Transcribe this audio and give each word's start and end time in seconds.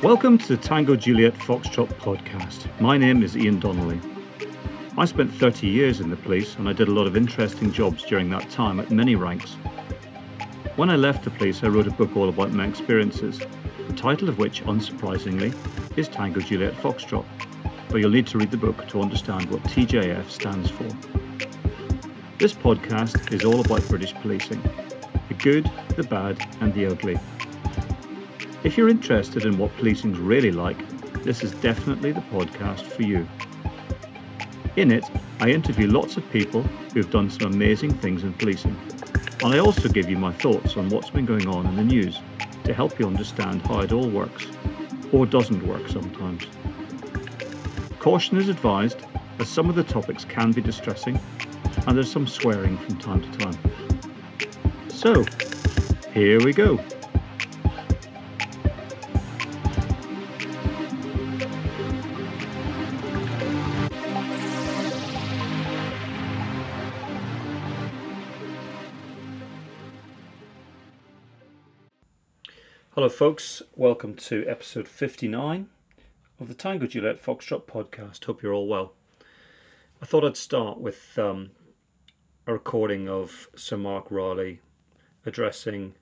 Welcome 0.00 0.38
to 0.38 0.54
the 0.54 0.56
Tango 0.56 0.94
Juliet 0.94 1.34
Foxtrot 1.34 1.88
podcast. 1.94 2.68
My 2.80 2.96
name 2.96 3.24
is 3.24 3.36
Ian 3.36 3.58
Donnelly. 3.58 4.00
I 4.96 5.04
spent 5.04 5.34
30 5.34 5.66
years 5.66 5.98
in 5.98 6.08
the 6.08 6.14
police 6.14 6.54
and 6.54 6.68
I 6.68 6.72
did 6.72 6.86
a 6.86 6.92
lot 6.92 7.08
of 7.08 7.16
interesting 7.16 7.72
jobs 7.72 8.04
during 8.04 8.30
that 8.30 8.48
time 8.48 8.78
at 8.78 8.92
many 8.92 9.16
ranks. 9.16 9.54
When 10.76 10.88
I 10.88 10.94
left 10.94 11.24
the 11.24 11.30
police, 11.30 11.64
I 11.64 11.66
wrote 11.66 11.88
a 11.88 11.90
book 11.90 12.16
all 12.16 12.28
about 12.28 12.52
my 12.52 12.64
experiences, 12.68 13.40
the 13.88 13.92
title 13.94 14.28
of 14.28 14.38
which, 14.38 14.62
unsurprisingly, 14.62 15.52
is 15.98 16.06
Tango 16.06 16.38
Juliet 16.38 16.74
Foxtrot. 16.74 17.26
But 17.88 17.96
you'll 17.96 18.10
need 18.10 18.28
to 18.28 18.38
read 18.38 18.52
the 18.52 18.56
book 18.56 18.86
to 18.90 19.02
understand 19.02 19.50
what 19.50 19.64
TJF 19.64 20.30
stands 20.30 20.70
for. 20.70 20.86
This 22.38 22.54
podcast 22.54 23.32
is 23.32 23.44
all 23.44 23.58
about 23.58 23.88
British 23.88 24.14
policing 24.14 24.62
the 25.26 25.34
good, 25.34 25.68
the 25.96 26.04
bad, 26.04 26.38
and 26.60 26.72
the 26.72 26.86
ugly. 26.86 27.18
If 28.64 28.76
you're 28.76 28.88
interested 28.88 29.44
in 29.44 29.56
what 29.56 29.74
policing's 29.76 30.18
really 30.18 30.50
like, 30.50 30.78
this 31.22 31.44
is 31.44 31.52
definitely 31.52 32.10
the 32.10 32.22
podcast 32.22 32.82
for 32.82 33.02
you. 33.02 33.28
In 34.74 34.90
it, 34.90 35.04
I 35.38 35.50
interview 35.50 35.86
lots 35.86 36.16
of 36.16 36.28
people 36.30 36.62
who've 36.92 37.10
done 37.10 37.30
some 37.30 37.52
amazing 37.52 37.94
things 37.98 38.24
in 38.24 38.32
policing. 38.34 38.76
And 39.42 39.54
I 39.54 39.58
also 39.58 39.88
give 39.88 40.10
you 40.10 40.16
my 40.18 40.32
thoughts 40.32 40.76
on 40.76 40.88
what's 40.88 41.10
been 41.10 41.24
going 41.24 41.46
on 41.46 41.66
in 41.66 41.76
the 41.76 41.84
news 41.84 42.18
to 42.64 42.74
help 42.74 42.98
you 42.98 43.06
understand 43.06 43.62
how 43.62 43.80
it 43.80 43.92
all 43.92 44.08
works, 44.08 44.48
or 45.12 45.24
doesn't 45.24 45.64
work 45.64 45.88
sometimes. 45.88 46.44
Caution 48.00 48.38
is 48.38 48.48
advised, 48.48 48.98
as 49.38 49.48
some 49.48 49.70
of 49.70 49.76
the 49.76 49.84
topics 49.84 50.24
can 50.24 50.50
be 50.50 50.60
distressing, 50.60 51.20
and 51.86 51.96
there's 51.96 52.10
some 52.10 52.26
swearing 52.26 52.76
from 52.78 52.96
time 52.98 53.22
to 53.22 53.38
time. 53.38 53.58
So, 54.88 55.24
here 56.12 56.42
we 56.42 56.52
go. 56.52 56.80
Hello, 73.08 73.16
folks. 73.16 73.62
Welcome 73.74 74.16
to 74.16 74.46
episode 74.46 74.86
59 74.86 75.70
of 76.38 76.46
the 76.46 76.52
Tango 76.52 76.86
Juliet 76.86 77.24
Foxtrot 77.24 77.64
podcast. 77.64 78.22
Hope 78.26 78.42
you're 78.42 78.52
all 78.52 78.68
well. 78.68 78.92
I 80.02 80.04
thought 80.04 80.26
I'd 80.26 80.36
start 80.36 80.78
with 80.78 81.18
um, 81.18 81.52
a 82.46 82.52
recording 82.52 83.08
of 83.08 83.48
Sir 83.56 83.78
Mark 83.78 84.10
Rowley 84.10 84.60
addressing, 85.24 85.94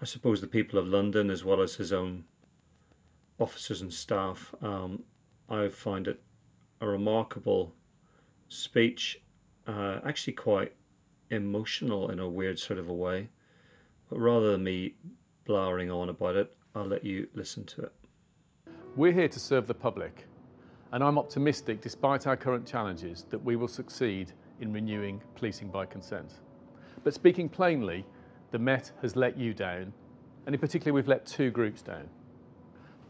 I 0.00 0.06
suppose, 0.06 0.40
the 0.40 0.46
people 0.46 0.78
of 0.78 0.88
London 0.88 1.28
as 1.28 1.44
well 1.44 1.60
as 1.60 1.74
his 1.74 1.92
own 1.92 2.24
officers 3.38 3.82
and 3.82 3.92
staff. 3.92 4.54
Um, 4.62 5.02
I 5.50 5.68
find 5.68 6.08
it 6.08 6.22
a 6.80 6.88
remarkable 6.88 7.74
speech, 8.48 9.20
uh, 9.66 10.00
actually 10.06 10.32
quite 10.32 10.72
emotional 11.28 12.10
in 12.10 12.18
a 12.18 12.26
weird 12.26 12.58
sort 12.58 12.78
of 12.78 12.88
a 12.88 12.94
way. 12.94 13.28
But 14.08 14.20
rather 14.20 14.52
than 14.52 14.64
me 14.64 14.94
blowering 15.48 15.90
on 15.90 16.10
about 16.10 16.36
it, 16.36 16.54
I'll 16.74 16.86
let 16.86 17.02
you 17.02 17.26
listen 17.34 17.64
to 17.64 17.80
it. 17.80 17.92
We're 18.96 19.12
here 19.12 19.28
to 19.28 19.40
serve 19.40 19.66
the 19.66 19.74
public, 19.74 20.26
and 20.92 21.02
I'm 21.02 21.18
optimistic, 21.18 21.80
despite 21.80 22.26
our 22.26 22.36
current 22.36 22.66
challenges, 22.66 23.24
that 23.30 23.42
we 23.42 23.56
will 23.56 23.66
succeed 23.66 24.32
in 24.60 24.74
renewing 24.74 25.22
policing 25.36 25.68
by 25.68 25.86
consent. 25.86 26.34
But 27.02 27.14
speaking 27.14 27.48
plainly, 27.48 28.04
the 28.50 28.58
Met 28.58 28.92
has 29.00 29.16
let 29.16 29.38
you 29.38 29.54
down, 29.54 29.92
and 30.44 30.54
in 30.54 30.60
particular, 30.60 30.92
we've 30.92 31.08
let 31.08 31.24
two 31.24 31.50
groups 31.50 31.80
down. 31.80 32.10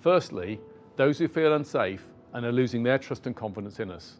Firstly, 0.00 0.60
those 0.94 1.18
who 1.18 1.26
feel 1.26 1.54
unsafe 1.54 2.06
and 2.34 2.46
are 2.46 2.52
losing 2.52 2.84
their 2.84 2.98
trust 2.98 3.26
and 3.26 3.34
confidence 3.34 3.80
in 3.80 3.90
us. 3.90 4.18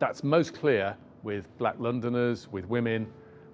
That's 0.00 0.24
most 0.24 0.54
clear 0.54 0.96
with 1.22 1.56
black 1.56 1.76
Londoners, 1.78 2.48
with 2.50 2.68
women, 2.68 3.06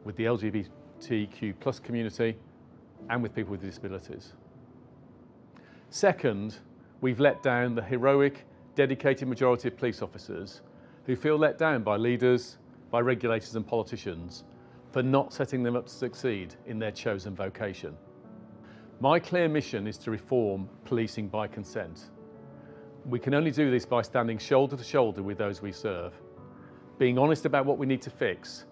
with 0.04 0.16
the 0.16 0.24
LGBTQ 0.24 1.54
plus 1.60 1.78
community, 1.78 2.36
and 3.08 3.22
with 3.22 3.34
people 3.34 3.52
with 3.52 3.62
disabilities. 3.62 4.34
Second, 5.88 6.58
we've 7.00 7.20
let 7.20 7.42
down 7.42 7.74
the 7.74 7.82
heroic, 7.82 8.46
dedicated 8.74 9.26
majority 9.26 9.68
of 9.68 9.76
police 9.76 10.02
officers 10.02 10.60
who 11.04 11.16
feel 11.16 11.36
let 11.36 11.58
down 11.58 11.82
by 11.82 11.96
leaders, 11.96 12.58
by 12.90 13.00
regulators 13.00 13.56
and 13.56 13.66
politicians 13.66 14.44
for 14.92 15.02
not 15.02 15.32
setting 15.32 15.62
them 15.62 15.76
up 15.76 15.86
to 15.86 15.92
succeed 15.92 16.54
in 16.66 16.78
their 16.78 16.90
chosen 16.90 17.34
vocation. 17.34 17.96
My 19.00 19.18
clear 19.18 19.48
mission 19.48 19.86
is 19.86 19.96
to 19.98 20.10
reform 20.10 20.68
policing 20.84 21.28
by 21.28 21.46
consent. 21.46 22.10
We 23.06 23.18
can 23.18 23.32
only 23.32 23.50
do 23.50 23.70
this 23.70 23.86
by 23.86 24.02
standing 24.02 24.38
shoulder 24.38 24.76
to 24.76 24.84
shoulder 24.84 25.22
with 25.22 25.38
those 25.38 25.62
we 25.62 25.72
serve, 25.72 26.12
being 26.98 27.18
honest 27.18 27.46
about 27.46 27.64
what 27.64 27.78
we 27.78 27.86
need 27.86 28.02
to 28.02 28.10
fix, 28.10 28.66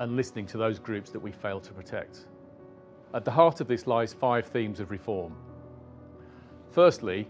and 0.00 0.16
listening 0.16 0.46
to 0.46 0.58
those 0.58 0.78
groups 0.78 1.10
that 1.10 1.20
we 1.20 1.32
fail 1.32 1.60
to 1.60 1.72
protect. 1.72 2.26
At 3.14 3.24
the 3.24 3.30
heart 3.30 3.60
of 3.60 3.68
this 3.68 3.86
lies 3.86 4.12
five 4.12 4.44
themes 4.46 4.80
of 4.80 4.90
reform. 4.90 5.36
Firstly, 6.72 7.28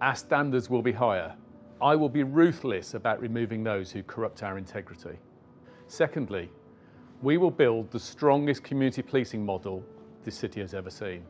our 0.00 0.16
standards 0.16 0.68
will 0.68 0.82
be 0.82 0.90
higher. 0.90 1.32
I 1.80 1.94
will 1.94 2.08
be 2.08 2.24
ruthless 2.24 2.94
about 2.94 3.20
removing 3.20 3.62
those 3.62 3.92
who 3.92 4.02
corrupt 4.02 4.42
our 4.42 4.58
integrity. 4.58 5.16
Secondly, 5.86 6.50
we 7.22 7.36
will 7.36 7.52
build 7.52 7.92
the 7.92 8.00
strongest 8.00 8.64
community 8.64 9.02
policing 9.02 9.46
model 9.46 9.84
this 10.24 10.34
city 10.34 10.60
has 10.60 10.74
ever 10.74 10.90
seen. 10.90 11.24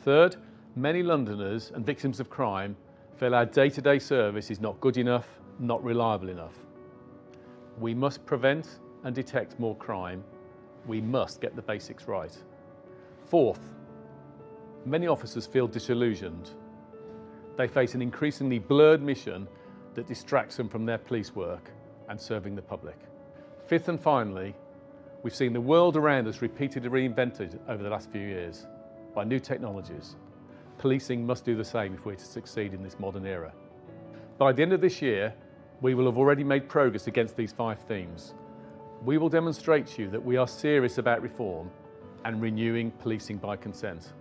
Third, 0.00 0.36
many 0.76 1.02
Londoners 1.02 1.72
and 1.74 1.86
victims 1.86 2.20
of 2.20 2.28
crime 2.28 2.76
feel 3.16 3.34
our 3.34 3.46
day-to-day 3.46 4.00
service 4.00 4.50
is 4.50 4.60
not 4.60 4.78
good 4.80 4.98
enough, 4.98 5.40
not 5.58 5.82
reliable 5.82 6.28
enough. 6.28 6.58
We 7.78 7.94
must 7.94 8.26
prevent 8.26 8.80
and 9.04 9.14
detect 9.14 9.58
more 9.58 9.76
crime. 9.76 10.22
We 10.86 11.00
must 11.00 11.40
get 11.40 11.56
the 11.56 11.62
basics 11.62 12.06
right. 12.06 12.36
Fourth, 13.32 13.72
many 14.84 15.06
officers 15.06 15.46
feel 15.46 15.66
disillusioned. 15.66 16.50
They 17.56 17.66
face 17.66 17.94
an 17.94 18.02
increasingly 18.02 18.58
blurred 18.58 19.00
mission 19.00 19.48
that 19.94 20.06
distracts 20.06 20.58
them 20.58 20.68
from 20.68 20.84
their 20.84 20.98
police 20.98 21.34
work 21.34 21.70
and 22.10 22.20
serving 22.20 22.54
the 22.56 22.60
public. 22.60 22.98
Fifth 23.64 23.88
and 23.88 23.98
finally, 23.98 24.54
we've 25.22 25.34
seen 25.34 25.54
the 25.54 25.60
world 25.62 25.96
around 25.96 26.28
us 26.28 26.42
repeatedly 26.42 26.90
reinvented 26.90 27.58
over 27.70 27.82
the 27.82 27.88
last 27.88 28.10
few 28.12 28.20
years 28.20 28.66
by 29.14 29.24
new 29.24 29.40
technologies. 29.40 30.16
Policing 30.76 31.24
must 31.24 31.46
do 31.46 31.56
the 31.56 31.64
same 31.64 31.94
if 31.94 32.04
we're 32.04 32.16
to 32.16 32.26
succeed 32.26 32.74
in 32.74 32.82
this 32.82 32.98
modern 32.98 33.24
era. 33.24 33.54
By 34.36 34.52
the 34.52 34.60
end 34.60 34.74
of 34.74 34.82
this 34.82 35.00
year, 35.00 35.32
we 35.80 35.94
will 35.94 36.04
have 36.04 36.18
already 36.18 36.44
made 36.44 36.68
progress 36.68 37.06
against 37.06 37.38
these 37.38 37.50
five 37.50 37.80
themes. 37.80 38.34
We 39.02 39.16
will 39.16 39.30
demonstrate 39.30 39.86
to 39.86 40.02
you 40.02 40.10
that 40.10 40.22
we 40.22 40.36
are 40.36 40.46
serious 40.46 40.98
about 40.98 41.22
reform 41.22 41.70
and 42.24 42.40
renewing 42.40 42.90
policing 42.92 43.38
by 43.38 43.56
consent. 43.56 44.12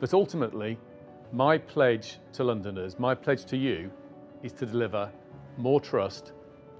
But 0.00 0.14
ultimately, 0.14 0.78
my 1.32 1.58
pledge 1.58 2.18
to 2.32 2.44
Londoners, 2.44 2.98
my 2.98 3.14
pledge 3.14 3.44
to 3.46 3.56
you, 3.56 3.90
is 4.42 4.52
to 4.52 4.66
deliver 4.66 5.10
more 5.56 5.80
trust, 5.80 6.32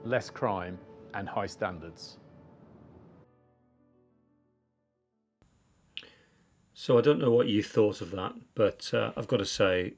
less 0.04 0.30
crime, 0.30 0.78
and 1.14 1.28
high 1.28 1.46
standards. 1.46 2.18
So 6.74 6.96
I 6.96 7.00
don't 7.00 7.18
know 7.18 7.32
what 7.32 7.48
you 7.48 7.62
thought 7.62 8.00
of 8.00 8.12
that, 8.12 8.34
but 8.54 8.88
uh, 8.94 9.12
I've 9.16 9.26
got 9.26 9.38
to 9.38 9.44
say, 9.44 9.94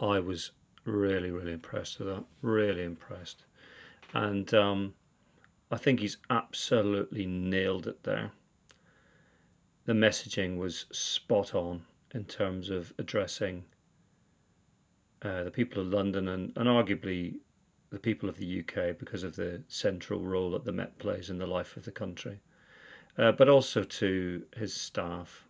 I 0.00 0.20
was 0.20 0.52
really, 0.84 1.30
really 1.30 1.52
impressed 1.52 1.98
with 1.98 2.08
that. 2.08 2.24
Really 2.42 2.84
impressed, 2.84 3.44
and 4.12 4.52
um, 4.52 4.94
I 5.70 5.78
think 5.78 6.00
he's 6.00 6.18
absolutely 6.28 7.24
nailed 7.24 7.86
it 7.86 8.02
there 8.02 8.32
the 9.90 9.96
messaging 9.96 10.56
was 10.56 10.86
spot 10.92 11.52
on 11.52 11.82
in 12.14 12.24
terms 12.24 12.70
of 12.70 12.94
addressing 12.98 13.64
uh, 15.22 15.42
the 15.42 15.50
people 15.50 15.82
of 15.82 15.88
London 15.88 16.28
and, 16.28 16.52
and 16.56 16.68
arguably 16.68 17.34
the 17.90 17.98
people 17.98 18.28
of 18.28 18.36
the 18.36 18.60
UK 18.60 18.96
because 18.96 19.24
of 19.24 19.34
the 19.34 19.60
central 19.66 20.20
role 20.20 20.52
that 20.52 20.64
the 20.64 20.70
Met 20.70 20.96
plays 21.00 21.28
in 21.28 21.38
the 21.38 21.46
life 21.46 21.76
of 21.76 21.84
the 21.84 21.90
country, 21.90 22.38
uh, 23.18 23.32
but 23.32 23.48
also 23.48 23.82
to 23.82 24.46
his 24.56 24.72
staff, 24.72 25.48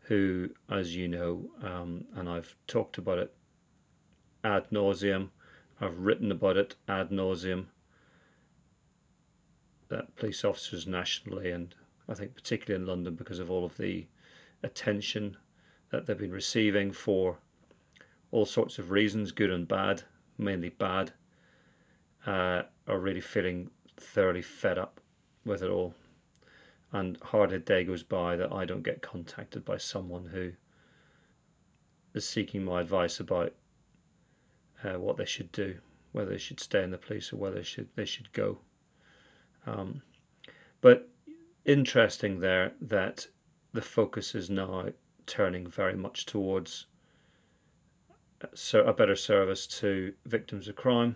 who, 0.00 0.50
as 0.68 0.94
you 0.94 1.08
know, 1.08 1.50
um, 1.62 2.04
and 2.16 2.28
I've 2.28 2.54
talked 2.66 2.98
about 2.98 3.16
it 3.16 3.34
ad 4.44 4.68
nauseum, 4.70 5.30
I've 5.80 5.98
written 5.98 6.30
about 6.30 6.58
it 6.58 6.76
ad 6.86 7.08
nauseum, 7.08 7.64
that 9.88 10.14
police 10.16 10.44
officers 10.44 10.86
nationally 10.86 11.50
and 11.50 11.74
I 12.10 12.14
think 12.14 12.34
particularly 12.34 12.82
in 12.82 12.88
London 12.88 13.14
because 13.14 13.38
of 13.38 13.50
all 13.52 13.64
of 13.64 13.76
the 13.76 14.04
attention 14.64 15.36
that 15.90 16.06
they've 16.06 16.18
been 16.18 16.32
receiving 16.32 16.90
for 16.90 17.38
all 18.32 18.44
sorts 18.44 18.78
of 18.80 18.90
reasons, 18.90 19.30
good 19.30 19.50
and 19.50 19.66
bad, 19.66 20.02
mainly 20.36 20.70
bad, 20.70 21.12
uh, 22.26 22.62
are 22.88 22.98
really 22.98 23.20
feeling 23.20 23.70
thoroughly 23.96 24.42
fed 24.42 24.76
up 24.76 25.00
with 25.44 25.62
it 25.62 25.70
all. 25.70 25.94
And 26.92 27.16
hardly 27.22 27.56
a 27.56 27.60
day 27.60 27.84
goes 27.84 28.02
by 28.02 28.36
that 28.36 28.52
I 28.52 28.64
don't 28.64 28.82
get 28.82 29.02
contacted 29.02 29.64
by 29.64 29.76
someone 29.76 30.26
who 30.26 30.52
is 32.14 32.28
seeking 32.28 32.64
my 32.64 32.80
advice 32.80 33.20
about 33.20 33.54
uh, 34.82 34.98
what 34.98 35.16
they 35.16 35.24
should 35.24 35.52
do, 35.52 35.76
whether 36.10 36.30
they 36.30 36.38
should 36.38 36.58
stay 36.58 36.82
in 36.82 36.90
the 36.90 36.98
police 36.98 37.32
or 37.32 37.36
whether 37.36 37.56
they 37.56 37.62
should 37.62 37.88
they 37.94 38.04
should 38.04 38.32
go. 38.32 38.58
Um, 39.66 40.02
but 40.80 41.08
interesting 41.64 42.40
there 42.40 42.72
that 42.80 43.26
the 43.72 43.82
focus 43.82 44.34
is 44.34 44.50
now 44.50 44.86
turning 45.26 45.66
very 45.66 45.94
much 45.94 46.26
towards 46.26 46.86
a 48.72 48.92
better 48.92 49.16
service 49.16 49.66
to 49.66 50.14
victims 50.26 50.66
of 50.68 50.74
crime, 50.76 51.14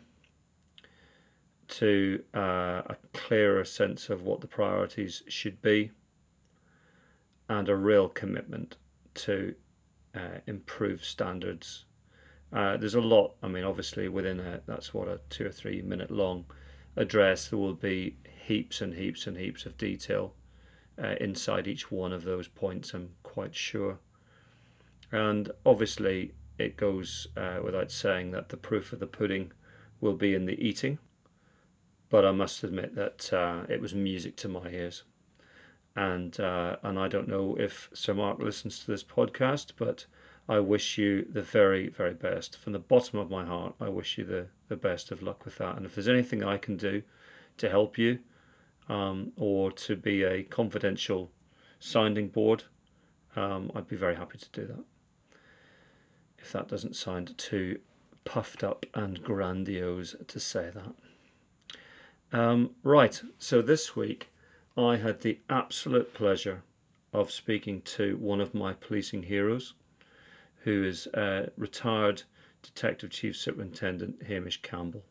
to 1.66 2.22
uh, 2.34 2.82
a 2.86 2.96
clearer 3.12 3.64
sense 3.64 4.10
of 4.10 4.22
what 4.22 4.40
the 4.40 4.46
priorities 4.46 5.22
should 5.28 5.60
be, 5.62 5.90
and 7.48 7.68
a 7.68 7.76
real 7.76 8.08
commitment 8.08 8.76
to 9.14 9.54
uh, 10.14 10.38
improve 10.46 11.04
standards. 11.04 11.86
Uh, 12.52 12.76
there's 12.76 12.94
a 12.94 13.00
lot. 13.00 13.34
I 13.42 13.48
mean, 13.48 13.64
obviously, 13.64 14.08
within 14.08 14.38
a 14.38 14.60
that's 14.66 14.94
what 14.94 15.08
a 15.08 15.20
two 15.30 15.46
or 15.46 15.50
three 15.50 15.82
minute 15.82 16.10
long 16.10 16.44
address, 16.96 17.48
there 17.48 17.58
will 17.58 17.74
be 17.74 18.16
heaps 18.46 18.80
and 18.80 18.94
heaps 18.94 19.26
and 19.26 19.36
heaps 19.36 19.64
of 19.66 19.78
detail 19.78 20.34
uh, 21.02 21.14
inside 21.20 21.66
each 21.66 21.90
one 21.90 22.12
of 22.12 22.24
those 22.24 22.48
points. 22.48 22.94
I'm 22.94 23.10
quite 23.22 23.54
sure. 23.54 23.98
And 25.10 25.50
obviously, 25.64 26.34
it 26.58 26.76
goes 26.76 27.26
uh, 27.36 27.60
without 27.64 27.90
saying 27.90 28.30
that 28.32 28.48
the 28.48 28.56
proof 28.56 28.92
of 28.92 29.00
the 29.00 29.06
pudding 29.06 29.52
will 30.00 30.14
be 30.14 30.34
in 30.34 30.46
the 30.46 30.60
eating. 30.62 30.98
But 32.10 32.24
I 32.24 32.32
must 32.32 32.62
admit 32.62 32.94
that 32.94 33.32
uh, 33.32 33.62
it 33.68 33.80
was 33.80 33.94
music 33.94 34.36
to 34.36 34.48
my 34.48 34.68
ears. 34.68 35.02
And, 35.96 36.38
uh, 36.38 36.76
and 36.82 36.98
I 36.98 37.08
don't 37.08 37.28
know 37.28 37.56
if 37.58 37.88
Sir 37.94 38.14
Mark 38.14 38.38
listens 38.40 38.80
to 38.80 38.86
this 38.86 39.04
podcast, 39.04 39.72
but 39.76 40.06
I 40.48 40.58
wish 40.60 40.98
you 40.98 41.24
the 41.32 41.42
very, 41.42 41.88
very 41.88 42.14
best. 42.14 42.58
From 42.58 42.72
the 42.72 42.78
bottom 42.78 43.18
of 43.18 43.30
my 43.30 43.44
heart, 43.44 43.74
I 43.80 43.88
wish 43.88 44.18
you 44.18 44.24
the, 44.24 44.46
the 44.68 44.76
best 44.76 45.10
of 45.10 45.22
luck 45.22 45.44
with 45.44 45.56
that. 45.58 45.76
And 45.76 45.86
if 45.86 45.94
there's 45.94 46.08
anything 46.08 46.44
I 46.44 46.58
can 46.58 46.76
do 46.76 47.02
to 47.56 47.70
help 47.70 47.96
you 47.96 48.18
um, 48.88 49.32
or 49.36 49.72
to 49.72 49.96
be 49.96 50.22
a 50.22 50.42
confidential 50.42 51.30
sounding 51.80 52.28
board, 52.28 52.64
um, 53.36 53.70
I'd 53.74 53.88
be 53.88 53.96
very 53.96 54.16
happy 54.16 54.38
to 54.38 54.48
do 54.52 54.66
that 54.66 54.84
if 56.44 56.52
that 56.52 56.68
doesn't 56.68 56.94
sound 56.94 57.36
too 57.38 57.80
puffed 58.26 58.62
up 58.62 58.84
and 58.92 59.22
grandiose 59.22 60.14
to 60.28 60.38
say 60.38 60.70
that. 60.74 62.38
Um, 62.38 62.74
right, 62.82 63.20
so 63.38 63.62
this 63.62 63.96
week 63.96 64.28
I 64.76 64.96
had 64.96 65.22
the 65.22 65.38
absolute 65.48 66.12
pleasure 66.12 66.62
of 67.14 67.30
speaking 67.30 67.80
to 67.96 68.18
one 68.18 68.42
of 68.42 68.52
my 68.52 68.74
policing 68.74 69.22
heroes, 69.22 69.72
who 70.64 70.84
is 70.84 71.06
uh, 71.08 71.48
retired 71.56 72.22
Detective 72.60 73.08
Chief 73.08 73.34
Superintendent 73.34 74.22
Hamish 74.24 74.60
Campbell. 74.60 75.04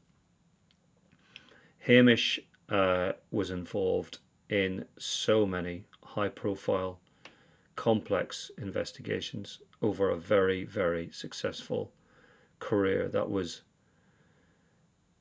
Hamish 1.79 2.39
uh, 2.69 3.13
was 3.31 3.51
involved 3.51 4.19
in 4.49 4.85
so 4.97 5.45
many 5.45 5.85
high 6.03 6.29
profile, 6.29 6.99
complex 7.75 8.51
investigations 8.57 9.59
over 9.81 10.09
a 10.09 10.17
very, 10.17 10.63
very 10.63 11.09
successful 11.11 11.91
career 12.59 13.09
that 13.09 13.29
was, 13.29 13.61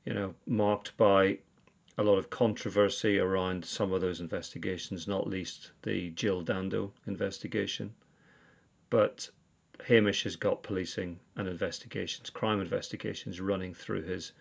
you 0.05 0.13
know, 0.13 0.33
marked 0.45 0.95
by 0.97 1.37
a 1.97 2.03
lot 2.03 2.17
of 2.17 2.29
controversy 2.29 3.19
around 3.19 3.63
some 3.65 3.91
of 3.91 4.01
those 4.01 4.19
investigations, 4.19 5.07
not 5.07 5.27
least 5.27 5.71
the 5.83 6.09
Jill 6.11 6.41
Dando 6.41 6.91
investigation. 7.05 7.93
But 8.89 9.29
Hamish 9.85 10.23
has 10.23 10.35
got 10.35 10.63
policing 10.63 11.19
and 11.35 11.47
investigations, 11.47 12.29
crime 12.29 12.61
investigations 12.61 13.41
running 13.41 13.73
through 13.73 14.03
his 14.03 14.31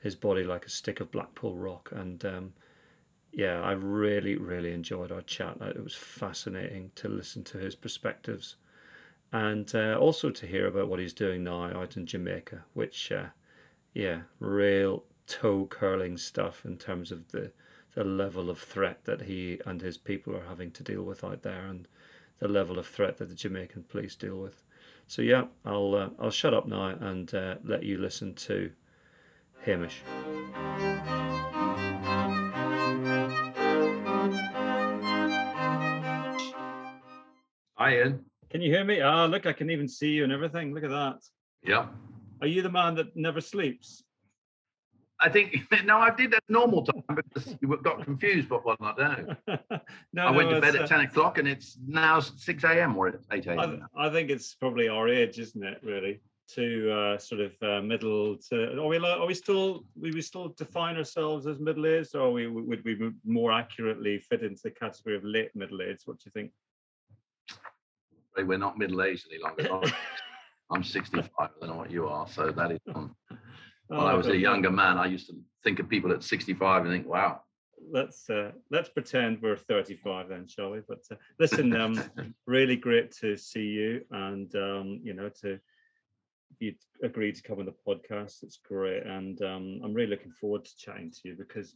his 0.00 0.14
body 0.14 0.44
like 0.44 0.66
a 0.66 0.70
stick 0.70 1.00
of 1.00 1.10
Blackpool 1.10 1.56
rock. 1.56 1.90
And 1.92 2.24
um, 2.24 2.52
yeah, 3.32 3.60
I 3.60 3.72
really, 3.72 4.36
really 4.36 4.72
enjoyed 4.72 5.12
our 5.12 5.22
chat. 5.22 5.58
It 5.60 5.82
was 5.82 5.94
fascinating 5.94 6.90
to 6.96 7.08
listen 7.08 7.44
to 7.44 7.58
his 7.58 7.74
perspectives 7.74 8.56
and 9.32 9.74
uh, 9.74 9.96
also 10.00 10.30
to 10.30 10.46
hear 10.46 10.66
about 10.66 10.88
what 10.88 10.98
he's 10.98 11.12
doing 11.12 11.44
now 11.44 11.64
out 11.64 11.96
in 11.96 12.06
Jamaica, 12.06 12.64
which, 12.72 13.12
uh, 13.12 13.26
yeah, 13.92 14.20
real 14.40 15.04
toe 15.26 15.66
curling 15.66 16.16
stuff 16.16 16.64
in 16.64 16.78
terms 16.78 17.12
of 17.12 17.28
the 17.28 17.52
the 17.94 18.04
level 18.04 18.48
of 18.48 18.58
threat 18.58 19.04
that 19.04 19.22
he 19.22 19.58
and 19.66 19.80
his 19.80 19.98
people 19.98 20.36
are 20.36 20.44
having 20.44 20.70
to 20.70 20.84
deal 20.84 21.02
with 21.02 21.24
out 21.24 21.42
there, 21.42 21.66
and 21.66 21.88
the 22.38 22.48
level 22.48 22.78
of 22.78 22.86
threat 22.86 23.16
that 23.18 23.28
the 23.28 23.34
Jamaican 23.34 23.82
police 23.84 24.14
deal 24.14 24.38
with. 24.38 24.62
So 25.06 25.20
yeah, 25.22 25.46
I'll 25.64 25.94
uh, 25.94 26.10
I'll 26.18 26.30
shut 26.30 26.54
up 26.54 26.66
now 26.66 26.86
and 26.86 27.34
uh, 27.34 27.56
let 27.64 27.82
you 27.82 27.98
listen 27.98 28.34
to 28.34 28.70
Hamish. 29.68 30.00
Hi, 37.76 37.96
Ian. 37.96 38.24
Can 38.48 38.62
you 38.62 38.72
hear 38.72 38.82
me? 38.82 39.02
Ah, 39.02 39.26
look, 39.26 39.44
I 39.44 39.52
can 39.52 39.68
even 39.68 39.86
see 39.86 40.08
you 40.08 40.24
and 40.24 40.32
everything. 40.32 40.72
Look 40.72 40.84
at 40.84 40.90
that. 40.90 41.18
Yeah. 41.62 41.88
Are 42.40 42.46
you 42.46 42.62
the 42.62 42.70
man 42.70 42.94
that 42.94 43.14
never 43.14 43.42
sleeps? 43.42 44.02
I 45.20 45.28
think 45.28 45.54
no, 45.84 45.98
I 45.98 46.14
did 46.14 46.30
that 46.30 46.44
normal 46.48 46.86
time 46.86 47.02
because 47.14 47.54
you 47.60 47.76
got 47.82 48.02
confused 48.04 48.48
But 48.48 48.64
what 48.64 48.80
I 48.80 49.16
do. 49.16 49.36
no, 50.14 50.28
I 50.28 50.30
went 50.30 50.48
no, 50.48 50.54
to 50.54 50.60
bed 50.62 50.76
at 50.76 50.82
uh, 50.82 50.86
ten 50.86 51.00
o'clock 51.00 51.36
and 51.36 51.46
it's 51.46 51.76
now 51.86 52.20
six 52.20 52.64
a.m. 52.64 52.96
or 52.96 53.08
it's 53.08 53.26
eight 53.32 53.46
a.m. 53.46 53.86
I, 53.94 54.06
I, 54.06 54.10
think 54.10 54.30
it's 54.30 54.54
probably 54.54 54.88
our 54.88 55.10
age, 55.10 55.38
isn't 55.38 55.62
it? 55.62 55.80
Really, 55.82 56.20
to 56.54 56.90
uh, 56.90 57.18
sort 57.18 57.40
of 57.40 57.52
uh, 57.62 57.82
middle 57.82 58.36
to. 58.48 58.80
Are 58.80 58.86
we? 58.86 58.98
Are 58.98 59.26
we 59.26 59.34
still? 59.34 59.84
We 60.00 60.10
we 60.12 60.22
still 60.22 60.48
define 60.48 60.96
ourselves 60.96 61.46
as 61.46 61.58
middle 61.58 61.86
aged, 61.86 62.14
or 62.14 62.32
we 62.32 62.46
would 62.46 62.84
we 62.84 63.10
more 63.24 63.52
accurately 63.52 64.18
fit 64.18 64.42
into 64.42 64.62
the 64.64 64.70
category 64.70 65.16
of 65.16 65.24
late 65.24 65.54
middle 65.54 65.82
age? 65.82 66.00
What 66.04 66.18
do 66.18 66.24
you 66.26 66.32
think? 66.32 66.52
we're 68.44 68.58
not 68.58 68.78
middle 68.78 69.02
aged 69.02 69.26
any 69.32 69.42
longer. 69.42 69.92
I'm 70.70 70.84
65. 70.84 71.30
I 71.38 71.48
don't 71.60 71.70
know 71.70 71.76
what 71.76 71.90
you 71.90 72.06
are. 72.06 72.28
So 72.28 72.50
that 72.50 72.72
is. 72.72 72.80
Um, 72.94 73.16
when 73.88 74.00
oh, 74.00 74.06
I 74.06 74.14
was 74.14 74.26
a 74.26 74.36
younger 74.36 74.70
man, 74.70 74.98
I 74.98 75.06
used 75.06 75.28
to 75.28 75.36
think 75.64 75.78
of 75.78 75.88
people 75.88 76.12
at 76.12 76.22
65 76.22 76.84
and 76.84 76.92
think, 76.92 77.06
"Wow." 77.06 77.40
Let's 77.90 78.28
uh, 78.28 78.52
let's 78.70 78.88
pretend 78.88 79.40
we're 79.40 79.56
35 79.56 80.28
then, 80.28 80.46
shall 80.46 80.72
we? 80.72 80.80
But 80.86 81.00
uh, 81.10 81.14
listen, 81.38 81.74
um, 81.74 82.02
really 82.46 82.76
great 82.76 83.12
to 83.20 83.36
see 83.36 83.64
you, 83.64 84.04
and 84.10 84.54
um, 84.56 85.00
you 85.02 85.14
know 85.14 85.30
to 85.40 85.58
you 86.58 86.74
agreed 87.02 87.36
to 87.36 87.42
come 87.42 87.58
on 87.58 87.66
the 87.66 87.74
podcast. 87.86 88.42
It's 88.42 88.58
great, 88.58 89.04
and 89.04 89.40
um, 89.42 89.80
I'm 89.84 89.94
really 89.94 90.10
looking 90.10 90.32
forward 90.32 90.64
to 90.64 90.76
chatting 90.76 91.10
to 91.10 91.28
you 91.28 91.34
because 91.36 91.74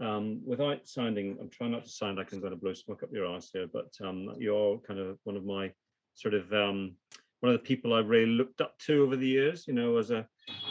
um, 0.00 0.40
without 0.44 0.86
sounding, 0.86 1.36
I'm 1.40 1.50
trying 1.50 1.72
not 1.72 1.84
to 1.84 1.90
sound 1.90 2.16
like 2.16 2.32
I'm 2.32 2.40
going 2.40 2.52
to 2.52 2.58
blow 2.58 2.74
smoke 2.74 3.02
up 3.02 3.12
your 3.12 3.26
ass 3.26 3.50
here, 3.52 3.66
but 3.72 3.92
um, 4.02 4.34
you're 4.38 4.78
kind 4.78 5.00
of 5.00 5.18
one 5.24 5.36
of 5.36 5.44
my 5.44 5.72
sort 6.14 6.34
of 6.34 6.52
um, 6.52 6.94
one 7.40 7.52
of 7.52 7.58
the 7.60 7.66
people 7.66 7.94
I've 7.94 8.08
really 8.08 8.30
looked 8.30 8.60
up 8.60 8.78
to 8.80 9.02
over 9.02 9.16
the 9.16 9.26
years, 9.26 9.66
you 9.66 9.74
know, 9.74 9.96
as 9.96 10.10
a 10.10 10.26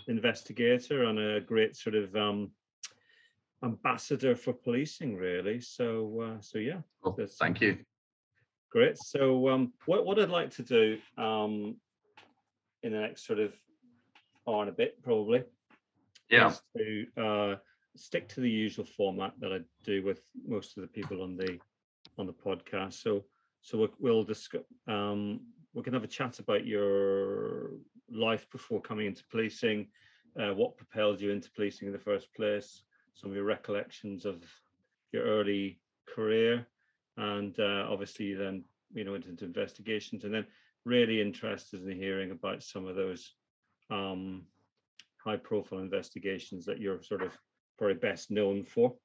investigator 0.07 1.05
and 1.05 1.19
a 1.19 1.41
great 1.41 1.75
sort 1.75 1.95
of 1.95 2.15
um, 2.15 2.51
ambassador 3.63 4.35
for 4.35 4.53
policing, 4.53 5.15
really. 5.15 5.61
So, 5.61 6.21
uh, 6.21 6.41
so 6.41 6.59
yeah. 6.59 6.81
Well, 7.03 7.17
thank 7.39 7.61
you. 7.61 7.77
Great. 8.69 8.97
So, 8.97 9.49
um, 9.49 9.73
what 9.85 10.05
what 10.05 10.19
I'd 10.19 10.29
like 10.29 10.51
to 10.51 10.63
do 10.63 10.97
um, 11.17 11.77
in 12.87 12.93
the 12.93 12.99
next 12.99 13.27
sort 13.27 13.39
of 13.39 13.53
hour 14.47 14.61
and 14.61 14.69
a 14.69 14.73
bit, 14.73 15.01
probably, 15.03 15.43
yeah, 16.29 16.53
to 16.75 17.05
uh, 17.17 17.55
stick 17.95 18.27
to 18.29 18.41
the 18.41 18.49
usual 18.49 18.85
format 18.85 19.33
that 19.39 19.53
I 19.53 19.59
do 19.83 20.03
with 20.03 20.21
most 20.47 20.77
of 20.77 20.81
the 20.81 20.87
people 20.87 21.21
on 21.21 21.37
the 21.37 21.59
on 22.17 22.25
the 22.25 22.33
podcast. 22.33 22.93
So 22.93 23.25
so 23.61 23.77
we'll, 23.77 23.93
we'll 23.99 24.23
discuss. 24.23 24.61
Um, 24.87 25.41
we 25.73 25.83
can 25.83 25.93
have 25.93 26.03
a 26.03 26.07
chat 26.07 26.39
about 26.39 26.65
your 26.65 27.71
life 28.09 28.49
before 28.51 28.81
coming 28.81 29.05
into 29.05 29.23
policing, 29.29 29.87
uh, 30.39 30.53
what 30.53 30.77
propelled 30.77 31.21
you 31.21 31.31
into 31.31 31.51
policing 31.51 31.87
in 31.87 31.93
the 31.93 31.99
first 31.99 32.33
place, 32.33 32.83
some 33.13 33.29
of 33.29 33.35
your 33.35 33.45
recollections 33.45 34.25
of 34.25 34.43
your 35.11 35.23
early 35.23 35.79
career, 36.07 36.65
and 37.17 37.59
uh, 37.59 37.85
obviously 37.89 38.33
then 38.33 38.63
you 38.93 39.03
know 39.03 39.15
into 39.15 39.45
investigations, 39.45 40.23
and 40.23 40.33
then 40.33 40.45
really 40.87 41.21
interested 41.21 41.85
in 41.85 41.97
hearing 41.97 42.31
about 42.31 42.63
some 42.63 42.87
of 42.87 42.95
those 42.95 43.33
um, 43.91 44.43
high-profile 45.23 45.79
investigations 45.79 46.65
that 46.65 46.79
you're 46.79 47.03
sort 47.03 47.21
of 47.21 47.37
probably 47.77 47.95
best 47.95 48.31
known 48.31 48.63
for. 48.63 48.95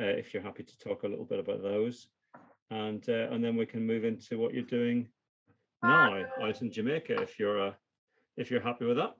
Uh, 0.00 0.04
if 0.04 0.34
you're 0.34 0.42
happy 0.42 0.64
to 0.64 0.78
talk 0.78 1.04
a 1.04 1.08
little 1.08 1.24
bit 1.24 1.38
about 1.38 1.62
those, 1.62 2.08
and 2.70 3.06
uh, 3.08 3.28
and 3.30 3.44
then 3.44 3.56
we 3.56 3.66
can 3.66 3.86
move 3.86 4.04
into 4.04 4.38
what 4.38 4.54
you're 4.54 4.62
doing 4.62 5.06
now 5.82 6.24
out 6.42 6.62
in 6.62 6.72
Jamaica. 6.72 7.20
If 7.20 7.38
you're 7.38 7.68
uh, 7.68 7.72
if 8.36 8.50
you're 8.50 8.62
happy 8.62 8.86
with 8.86 8.96
that. 8.96 9.14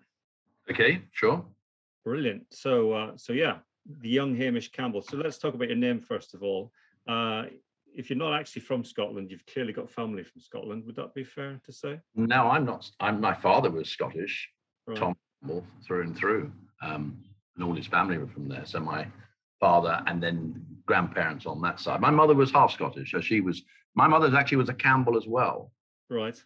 Okay, 0.71 1.03
sure. 1.13 1.45
Brilliant. 2.05 2.47
So 2.51 2.93
uh, 2.93 3.13
so 3.17 3.35
yeah, 3.35 3.59
the 4.01 4.09
young 4.09 4.35
Hamish 4.35 4.71
Campbell. 4.73 5.03
So 5.03 5.19
let's 5.19 5.39
talk 5.39 5.55
about 5.55 5.69
your 5.69 5.77
name 5.77 6.01
first 6.01 6.35
of 6.35 6.43
all. 6.43 6.73
Uh, 7.07 7.45
if 7.95 8.11
you're 8.11 8.19
not 8.19 8.39
actually 8.39 8.63
from 8.63 8.85
Scotland, 8.85 9.31
you've 9.31 9.47
clearly 9.47 9.73
got 9.73 9.91
family 9.91 10.23
from 10.23 10.41
Scotland. 10.41 10.85
Would 10.87 10.97
that 10.97 11.15
be 11.15 11.25
fair 11.25 11.61
to 11.65 11.73
say? 11.73 12.01
No, 12.15 12.49
I'm 12.49 12.65
not. 12.65 12.91
I'm 13.01 13.21
my 13.21 13.35
father 13.35 13.71
was 13.71 13.89
Scottish, 13.89 14.49
Right. 14.87 14.97
Tom 14.97 15.15
Campbell, 15.41 15.65
through 15.87 16.03
and 16.03 16.17
through, 16.17 16.53
um, 16.83 17.23
and 17.57 17.65
all 17.65 17.75
his 17.75 17.87
family 17.87 18.19
were 18.19 18.27
from 18.27 18.49
there. 18.49 18.65
So 18.65 18.81
my 18.81 19.07
father 19.61 20.03
and 20.07 20.23
then 20.23 20.65
grandparents 20.87 21.47
on 21.47 21.61
that 21.63 21.79
side. 21.79 22.01
My 22.01 22.11
mother 22.11 22.35
was 22.35 22.51
half 22.51 22.73
Scottish, 22.73 23.13
so 23.13 23.21
she 23.21 23.41
was. 23.41 23.63
My 23.95 24.07
mother 24.09 24.35
actually 24.37 24.59
was 24.59 24.69
a 24.71 24.75
Campbell 24.75 25.17
as 25.17 25.27
well. 25.27 25.71
Right. 26.11 26.43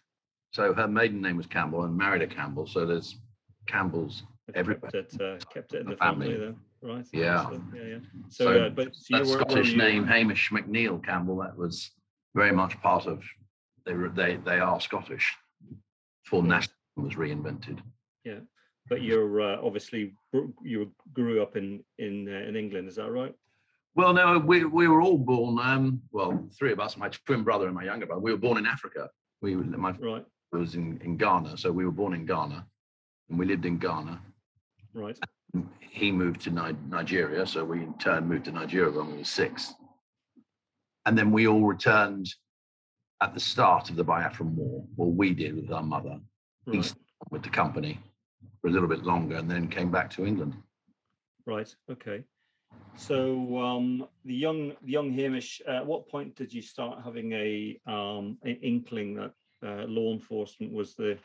So 0.51 0.73
her 0.73 0.87
maiden 0.87 1.21
name 1.21 1.37
was 1.37 1.47
Campbell 1.47 1.83
and 1.83 1.97
married 1.97 2.21
a 2.21 2.27
Campbell. 2.27 2.67
So 2.67 2.85
there's 2.85 3.17
Campbells 3.67 4.23
everywhere. 4.53 4.91
Kept 4.91 5.13
it, 5.13 5.21
uh, 5.21 5.37
kept 5.53 5.73
it 5.73 5.81
in 5.81 5.85
The 5.85 5.91
the 5.91 5.97
family, 5.97 6.33
family. 6.33 6.55
Right. 6.87 7.05
Yeah. 7.11 7.49
Yeah. 7.75 7.83
Yeah. 7.83 7.97
So, 8.29 8.45
So 8.45 8.63
uh, 8.65 8.69
but 8.69 8.95
so 8.95 9.17
that 9.17 9.25
you 9.25 9.31
were, 9.31 9.37
were 9.39 9.43
Scottish 9.43 9.75
name, 9.75 10.07
Hamish 10.07 10.49
McNeil 10.51 11.03
Campbell, 11.03 11.37
that 11.39 11.57
was 11.57 11.91
very 12.33 12.51
much 12.53 12.79
part 12.81 13.05
of. 13.07 13.21
They 13.85 13.93
were 13.93 14.09
they 14.09 14.37
they 14.37 14.59
are 14.59 14.79
Scottish. 14.79 15.35
Before 16.23 16.41
Right. 16.41 16.49
national 16.49 16.75
was 16.97 17.15
reinvented. 17.15 17.79
Yeah, 18.23 18.39
but 18.89 19.01
you're 19.01 19.41
uh, 19.41 19.57
obviously 19.61 20.13
you 20.63 20.91
grew 21.13 21.41
up 21.41 21.57
in 21.57 21.83
in 21.99 22.27
uh, 22.33 22.47
in 22.47 22.55
England. 22.55 22.87
Is 22.87 22.95
that 22.95 23.11
right? 23.11 23.33
Well, 23.95 24.13
no, 24.13 24.37
we 24.39 24.63
we 24.63 24.87
were 24.87 25.01
all 25.01 25.17
born. 25.17 25.59
Um, 25.59 26.01
well, 26.11 26.47
three 26.57 26.71
of 26.71 26.79
us, 26.79 26.95
my 26.97 27.09
twin 27.09 27.43
brother 27.43 27.65
and 27.65 27.75
my 27.75 27.83
younger 27.83 28.05
brother, 28.05 28.21
we 28.21 28.31
were 28.31 28.37
born 28.37 28.57
in 28.57 28.65
Africa. 28.65 29.09
We 29.41 29.55
were- 29.57 29.63
my 29.63 29.91
Right. 29.91 30.25
was 30.53 30.75
in 30.75 31.01
in 31.01 31.17
Ghana, 31.17 31.57
so 31.57 31.71
we 31.71 31.83
were 31.85 31.91
born 32.01 32.13
in 32.13 32.25
Ghana, 32.25 32.65
and 33.29 33.39
we 33.39 33.45
lived 33.45 33.65
in 33.65 33.77
Ghana. 33.77 34.21
Right. 34.93 35.17
He 35.79 36.11
moved 36.11 36.41
to 36.41 36.51
Ni- 36.51 36.77
Nigeria, 36.89 37.45
so 37.45 37.65
we 37.65 37.79
in 37.83 37.93
turn 37.97 38.27
moved 38.27 38.45
to 38.45 38.51
Nigeria 38.51 38.91
when 38.91 39.11
we 39.11 39.17
were 39.19 39.23
six, 39.23 39.73
and 41.05 41.17
then 41.17 41.31
we 41.31 41.47
all 41.47 41.65
returned 41.65 42.27
at 43.21 43.33
the 43.33 43.39
start 43.39 43.89
of 43.89 43.95
the 43.95 44.05
Biafran 44.05 44.51
War. 44.53 44.85
Well, 44.95 45.09
we 45.11 45.33
did 45.33 45.55
with 45.55 45.71
our 45.71 45.83
mother 45.83 46.19
Right. 46.67 46.79
East. 46.79 46.95
with 47.31 47.43
the 47.43 47.49
company 47.49 47.99
for 48.61 48.67
a 48.67 48.71
little 48.71 48.89
bit 48.89 49.03
longer, 49.03 49.37
and 49.37 49.49
then 49.49 49.67
came 49.67 49.89
back 49.89 50.09
to 50.11 50.25
England. 50.25 50.53
Right. 51.45 51.73
Okay. 51.89 52.23
So 52.95 53.57
um, 53.57 54.07
the 54.25 54.35
young 54.35 54.73
the 54.83 54.91
young 54.91 55.11
Hamish, 55.13 55.61
uh, 55.67 55.77
at 55.77 55.85
what 55.85 56.09
point 56.09 56.35
did 56.35 56.53
you 56.53 56.61
start 56.61 57.03
having 57.03 57.31
a 57.31 57.79
um, 57.87 58.37
an 58.43 58.57
inkling 58.61 59.15
that 59.15 59.31
uh, 59.65 59.85
law 59.85 60.13
enforcement 60.13 60.73
was 60.73 60.93
the 60.95 61.17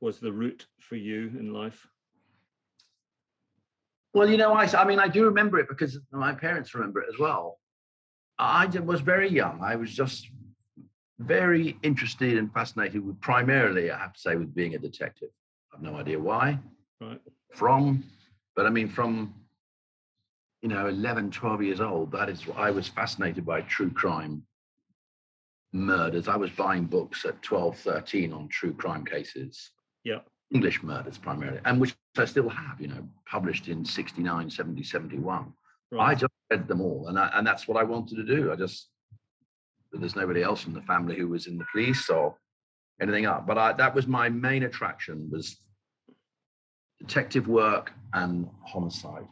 was 0.00 0.18
the 0.18 0.32
route 0.32 0.66
for 0.80 0.96
you 0.96 1.28
in 1.38 1.52
life? 1.52 1.86
Well, 4.14 4.28
you 4.28 4.36
know, 4.36 4.52
I, 4.52 4.64
I 4.66 4.84
mean, 4.84 4.98
I 4.98 5.08
do 5.08 5.24
remember 5.24 5.58
it 5.58 5.68
because 5.68 5.98
my 6.12 6.34
parents 6.34 6.74
remember 6.74 7.00
it 7.00 7.08
as 7.12 7.18
well. 7.18 7.58
I 8.38 8.66
was 8.66 9.00
very 9.00 9.28
young. 9.30 9.60
I 9.62 9.76
was 9.76 9.92
just 9.92 10.28
very 11.18 11.78
interested 11.82 12.36
and 12.36 12.52
fascinated 12.52 13.04
with 13.06 13.20
primarily, 13.20 13.90
I 13.90 13.98
have 13.98 14.12
to 14.12 14.20
say, 14.20 14.36
with 14.36 14.54
being 14.54 14.74
a 14.74 14.78
detective. 14.78 15.28
I've 15.72 15.82
no 15.82 15.96
idea 15.96 16.18
why, 16.18 16.58
Right. 17.00 17.20
from, 17.54 18.04
but 18.56 18.66
I 18.66 18.70
mean, 18.70 18.88
from, 18.88 19.34
you 20.60 20.68
know, 20.68 20.88
11, 20.88 21.30
12 21.30 21.62
years 21.62 21.80
old, 21.80 22.12
that 22.12 22.28
is, 22.28 22.44
I 22.56 22.70
was 22.70 22.88
fascinated 22.88 23.46
by 23.46 23.62
true 23.62 23.90
crime 23.90 24.42
murders. 25.72 26.28
I 26.28 26.36
was 26.36 26.50
buying 26.50 26.84
books 26.84 27.24
at 27.24 27.40
12, 27.42 27.78
13 27.78 28.32
on 28.32 28.48
true 28.48 28.74
crime 28.74 29.04
cases. 29.04 29.70
Yeah. 30.04 30.18
English 30.52 30.82
murders 30.82 31.16
primarily, 31.16 31.60
and 31.64 31.80
which 31.80 31.94
I 32.18 32.24
still 32.26 32.48
have, 32.48 32.80
you 32.80 32.88
know, 32.88 33.08
published 33.26 33.68
in 33.68 33.84
69, 33.84 34.50
70, 34.50 34.82
71. 34.82 35.52
I 35.98 36.14
just 36.14 36.32
read 36.50 36.68
them 36.68 36.80
all, 36.80 37.08
and 37.08 37.18
I, 37.18 37.30
and 37.34 37.46
that's 37.46 37.68
what 37.68 37.76
I 37.76 37.82
wanted 37.82 38.16
to 38.16 38.24
do. 38.24 38.50
I 38.52 38.56
just 38.56 38.88
there's 39.92 40.16
nobody 40.16 40.42
else 40.42 40.66
in 40.66 40.72
the 40.72 40.80
family 40.82 41.16
who 41.16 41.28
was 41.28 41.46
in 41.46 41.58
the 41.58 41.66
police 41.70 42.08
or 42.08 42.34
anything 43.00 43.26
up. 43.26 43.46
But 43.46 43.58
I, 43.58 43.72
that 43.74 43.94
was 43.94 44.06
my 44.06 44.28
main 44.28 44.62
attraction 44.62 45.28
was 45.30 45.58
detective 46.98 47.46
work 47.48 47.92
and 48.14 48.48
homicide. 48.64 49.26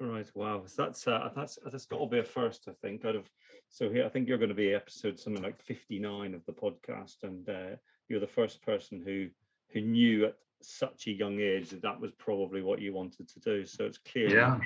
Right. 0.00 0.26
Wow. 0.34 0.64
So 0.66 0.84
that's 0.84 1.06
uh, 1.06 1.30
that's 1.34 1.58
that's 1.64 1.86
got 1.86 2.00
to 2.00 2.06
be 2.06 2.18
a 2.18 2.24
first, 2.24 2.68
I 2.68 2.72
think. 2.82 3.04
Out 3.04 3.16
of 3.16 3.30
so 3.68 3.90
here, 3.90 4.04
I 4.04 4.08
think 4.08 4.28
you're 4.28 4.38
going 4.38 4.48
to 4.48 4.54
be 4.54 4.74
episode 4.74 5.18
something 5.18 5.42
like 5.42 5.62
59 5.62 6.34
of 6.34 6.44
the 6.46 6.52
podcast, 6.52 7.22
and 7.22 7.48
uh, 7.48 7.76
you're 8.08 8.20
the 8.20 8.26
first 8.26 8.60
person 8.62 9.02
who 9.04 9.28
who 9.72 9.80
knew 9.80 10.26
at 10.26 10.36
such 10.68 11.06
a 11.06 11.12
young 11.12 11.40
age 11.40 11.70
that 11.70 11.82
that 11.82 12.00
was 12.00 12.12
probably 12.12 12.62
what 12.62 12.80
you 12.80 12.92
wanted 12.92 13.28
to 13.28 13.40
do. 13.40 13.64
So 13.64 13.84
it's 13.84 13.98
clearly 13.98 14.34
Yeah. 14.34 14.58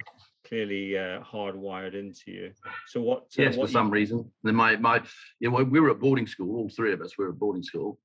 clearly 0.44 0.96
uh, 0.96 1.20
hardwired 1.22 1.94
into 1.94 2.30
you. 2.30 2.52
So 2.86 3.00
what? 3.02 3.22
Uh, 3.38 3.42
Yes, 3.42 3.54
for 3.54 3.60
what 3.60 3.68
you- 3.70 3.72
some 3.74 3.90
reason. 3.90 4.30
Then 4.42 4.54
my 4.54 4.76
my 4.76 5.02
you 5.40 5.50
know 5.50 5.62
we 5.64 5.80
were 5.80 5.90
at 5.90 6.00
boarding 6.00 6.26
school, 6.26 6.56
all 6.56 6.68
three 6.68 6.92
of 6.92 7.00
us 7.00 7.18
we 7.18 7.24
were 7.24 7.32
at 7.32 7.38
boarding 7.38 7.62
school. 7.62 8.00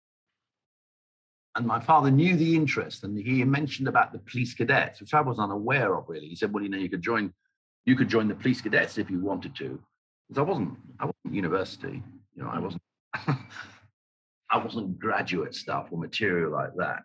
And 1.55 1.67
my 1.67 1.79
father 1.79 2.09
knew 2.09 2.35
the 2.35 2.55
interest, 2.55 3.03
and 3.03 3.15
he 3.15 3.43
mentioned 3.43 3.88
about 3.88 4.12
the 4.12 4.17
police 4.19 4.55
cadets, 4.55 5.00
which 5.00 5.13
I 5.13 5.21
was 5.21 5.38
unaware 5.38 5.95
of 5.95 6.09
really. 6.09 6.27
He 6.27 6.35
said, 6.35 6.51
"Well, 6.51 6.63
you 6.63 6.69
know, 6.69 6.79
you 6.79 6.89
could 6.89 7.03
join, 7.03 7.31
you 7.85 7.95
could 7.95 8.09
join 8.09 8.27
the 8.27 8.33
police 8.35 8.59
cadets 8.59 8.97
if 8.97 9.12
you 9.12 9.19
wanted 9.19 9.55
to." 9.57 9.79
Because 10.27 10.39
I 10.39 10.41
wasn't, 10.50 10.79
I 11.00 11.05
wasn't 11.05 11.33
university, 11.35 12.01
you 12.35 12.43
know, 12.43 12.50
I 12.50 12.57
wasn't, 12.57 12.81
I 14.50 14.57
wasn't 14.57 14.97
graduate 14.97 15.53
stuff 15.53 15.89
or 15.91 16.00
material 16.00 16.51
like 16.51 16.73
that. 16.77 17.03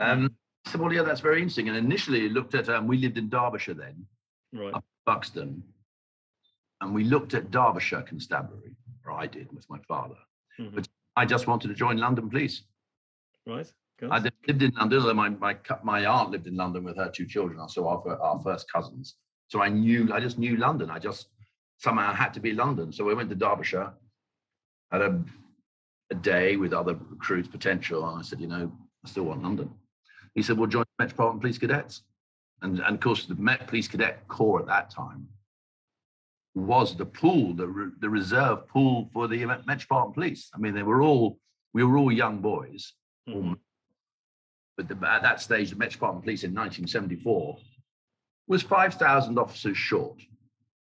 Um, 0.00 0.34
I 0.66 0.70
said, 0.70 0.80
"Well, 0.80 0.92
yeah, 0.92 1.02
that's 1.02 1.20
very 1.20 1.38
interesting." 1.38 1.68
And 1.68 1.76
initially 1.76 2.28
looked 2.28 2.54
at, 2.54 2.68
um, 2.68 2.86
we 2.86 2.98
lived 2.98 3.18
in 3.18 3.28
Derbyshire 3.28 3.74
then, 3.74 4.06
right. 4.52 4.74
up 4.74 4.84
Buxton, 5.06 5.62
and 6.80 6.94
we 6.94 7.04
looked 7.04 7.34
at 7.34 7.50
Derbyshire 7.50 8.02
Constabulary, 8.02 8.76
or 9.04 9.12
I 9.12 9.26
did 9.26 9.52
with 9.52 9.68
my 9.70 9.78
father. 9.88 10.16
Mhm. 10.58 10.74
But 10.74 10.88
I 11.16 11.24
just 11.24 11.46
wanted 11.46 11.68
to 11.68 11.74
join 11.74 11.96
London 11.96 12.28
Police. 12.28 12.62
Right. 13.46 13.72
Good. 13.98 14.10
I 14.10 14.18
lived 14.18 14.62
in 14.62 14.72
London, 14.76 15.00
although 15.00 15.14
my, 15.14 15.30
my, 15.30 15.56
my 15.82 16.06
aunt 16.06 16.30
lived 16.30 16.46
in 16.46 16.54
London 16.54 16.84
with 16.84 16.96
her 16.96 17.10
two 17.10 17.26
children, 17.26 17.68
so 17.68 17.88
our, 17.88 18.20
our 18.20 18.38
first 18.40 18.70
cousins. 18.72 19.16
So 19.48 19.60
I 19.60 19.68
knew, 19.68 20.12
I 20.12 20.20
just 20.20 20.38
knew 20.38 20.56
London. 20.56 20.90
I 20.90 21.00
just 21.00 21.30
somehow 21.78 22.12
had 22.12 22.32
to 22.34 22.40
be 22.40 22.52
London. 22.52 22.92
So 22.92 23.10
I 23.10 23.14
went 23.14 23.28
to 23.30 23.34
Derbyshire, 23.34 23.92
had 24.92 25.00
a, 25.00 25.24
a 26.10 26.14
day 26.14 26.56
with 26.56 26.72
other 26.72 26.96
recruits, 27.10 27.48
potential, 27.48 28.08
and 28.08 28.20
I 28.20 28.22
said, 28.22 28.40
you 28.40 28.46
know, 28.46 28.70
I 29.04 29.08
still 29.08 29.24
want 29.24 29.42
London. 29.42 29.70
He 30.38 30.42
said, 30.42 30.56
well, 30.56 30.68
join 30.68 30.84
the 30.96 31.02
Metropolitan 31.04 31.40
Police 31.40 31.58
Cadets. 31.58 32.02
And, 32.62 32.78
and 32.78 32.94
of 32.94 33.00
course, 33.00 33.26
the 33.26 33.34
Met 33.34 33.66
Police 33.66 33.88
Cadet 33.88 34.26
Corps 34.28 34.60
at 34.60 34.66
that 34.68 34.88
time 34.88 35.26
was 36.54 36.96
the 36.96 37.06
pool, 37.06 37.54
the, 37.54 37.66
re- 37.66 37.90
the 37.98 38.08
reserve 38.08 38.68
pool 38.68 39.10
for 39.12 39.26
the 39.26 39.44
Metropolitan 39.66 40.12
Police. 40.12 40.48
I 40.54 40.58
mean, 40.58 40.74
they 40.74 40.84
were 40.84 41.02
all, 41.02 41.40
we 41.74 41.82
were 41.82 41.98
all 41.98 42.12
young 42.12 42.38
boys. 42.38 42.92
Mhm. 43.28 43.58
But 44.76 44.86
the, 44.86 44.94
at 45.08 45.22
that 45.22 45.40
stage, 45.40 45.70
the 45.70 45.76
Metropolitan 45.76 46.22
Police 46.22 46.44
in 46.44 46.54
1974 46.54 47.58
was 48.46 48.62
5,000 48.62 49.40
officers 49.40 49.76
short. 49.76 50.22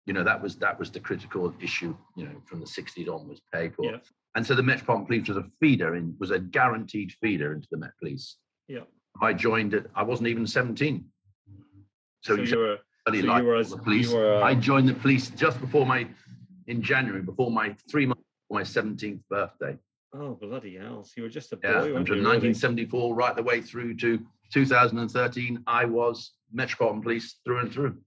You 0.05 0.13
know, 0.13 0.25
that 0.25 0.41
was 0.41 0.57
that 0.57 0.77
was 0.77 0.91
the 0.91 0.99
critical 0.99 1.53
issue, 1.61 1.95
you 2.17 2.25
know, 2.25 2.41
from 2.45 2.59
the 2.59 2.65
60s 2.65 3.07
onwards, 3.09 3.41
pay 3.53 3.69
for. 3.69 3.85
Yeah. 3.85 3.97
And 4.35 4.45
so 4.45 4.55
the 4.55 4.63
Metropolitan 4.63 5.05
Police 5.05 5.29
was 5.29 5.37
a 5.37 5.45
feeder 5.61 5.95
in, 5.95 6.15
was 6.19 6.31
a 6.31 6.39
guaranteed 6.39 7.13
feeder 7.21 7.53
into 7.53 7.67
the 7.71 7.77
Met 7.77 7.91
Police. 7.97 8.35
Yeah. 8.67 8.81
I 9.21 9.33
joined 9.33 9.73
it, 9.73 9.89
I 9.95 10.03
wasn't 10.03 10.29
even 10.29 10.45
17. 10.47 11.05
So, 12.21 12.35
So 12.35 12.41
you 12.41 12.57
were 12.57 12.77
really 13.07 13.19
so 13.21 13.25
you 13.25 13.31
like 13.31 13.43
were 13.43 13.63
the 13.63 13.77
police. 13.77 14.11
were, 14.11 14.41
I 14.43 14.51
uh, 14.51 14.55
joined 14.55 14.89
the 14.89 14.93
police 14.93 15.29
just 15.31 15.59
before 15.59 15.85
my, 15.85 16.07
in 16.67 16.81
January, 16.81 17.21
before 17.21 17.51
my 17.51 17.75
three 17.89 18.05
months, 18.05 18.23
my 18.49 18.61
17th 18.61 19.19
birthday. 19.29 19.77
oh 20.13 20.35
bloody 20.35 20.77
hell! 20.77 21.03
So 21.03 21.13
you 21.17 21.23
were 21.23 21.29
just 21.29 21.51
a 21.53 21.57
boy, 21.57 21.69
Yeah, 21.69 21.81
from 21.81 22.05
you, 22.07 22.13
really? 22.13 22.23
1974 22.23 23.13
right 23.15 23.35
the 23.35 23.43
way 23.43 23.61
through 23.61 23.95
to 23.97 24.19
2013, 24.53 25.63
I 25.67 25.85
was 25.85 26.31
Metropolitan 26.51 27.01
Police 27.01 27.39
through 27.43 27.59
and 27.59 27.71
through. 27.71 27.97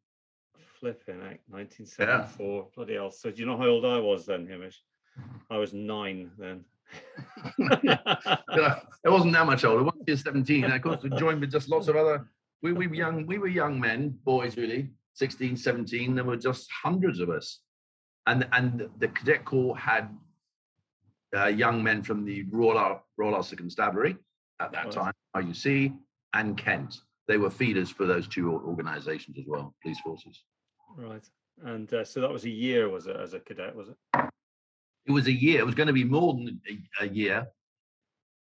Flipping 0.80 1.20
heck, 1.20 1.40
1974. 1.48 2.68
Bloody 2.74 2.94
hell. 2.94 3.10
So 3.10 3.30
do 3.30 3.38
you 3.40 3.46
know 3.46 3.58
how 3.58 3.66
old 3.66 3.84
I 3.84 3.98
was 3.98 4.24
then, 4.24 4.46
Hamish? 4.46 4.80
I 5.50 5.58
was 5.58 5.74
nine 5.74 6.30
then. 6.38 6.64
It 9.02 9.08
wasn't 9.08 9.32
that 9.32 9.46
much 9.46 9.64
older. 9.64 9.82
Once 9.82 10.02
you're 10.06 10.16
17, 10.16 10.64
and 10.64 10.74
of 10.74 10.82
course, 10.82 11.02
we 11.02 11.10
joined 11.10 11.40
with 11.40 11.50
just 11.50 11.70
lots 11.70 11.88
of 11.88 11.96
other. 11.96 12.28
We, 12.62 12.72
we 12.72 12.86
were 12.86 12.94
young. 12.94 13.26
We 13.26 13.38
were 13.38 13.48
young 13.48 13.80
men, 13.80 14.18
boys, 14.24 14.58
really. 14.58 14.90
16, 15.14 15.56
17. 15.56 16.14
There 16.14 16.24
were 16.24 16.36
just 16.36 16.68
hundreds 16.70 17.20
of 17.20 17.30
us, 17.30 17.60
and 18.26 18.46
and 18.52 18.88
the 18.98 19.08
cadet 19.08 19.44
corps 19.46 19.76
had 19.78 20.10
uh, 21.34 21.46
young 21.46 21.82
men 21.82 22.02
from 22.02 22.24
the 22.24 22.44
Royal 22.50 23.02
Royal 23.16 23.36
Ulster 23.36 23.56
Constabulary 23.56 24.16
at 24.60 24.72
that 24.72 24.90
time, 24.90 25.12
RUC, 25.34 25.96
and 26.34 26.56
Kent. 26.56 27.00
They 27.26 27.38
were 27.38 27.50
feeders 27.50 27.90
for 27.90 28.06
those 28.06 28.28
two 28.28 28.52
organisations 28.52 29.38
as 29.38 29.44
well, 29.46 29.74
police 29.82 30.00
forces. 30.00 30.42
right. 30.96 31.24
And 31.62 31.92
uh, 31.92 32.04
so 32.04 32.20
that 32.20 32.30
was 32.30 32.44
a 32.44 32.50
year, 32.50 32.88
was 32.88 33.06
it, 33.06 33.16
as 33.16 33.34
a 33.34 33.40
cadet, 33.40 33.76
was 33.76 33.90
it? 33.90 34.29
It 35.06 35.12
was 35.12 35.26
a 35.26 35.32
year. 35.32 35.60
It 35.60 35.66
was 35.66 35.74
going 35.74 35.86
to 35.88 35.92
be 35.92 36.04
more 36.04 36.34
than 36.34 36.60
a, 37.00 37.04
a 37.04 37.08
year, 37.08 37.46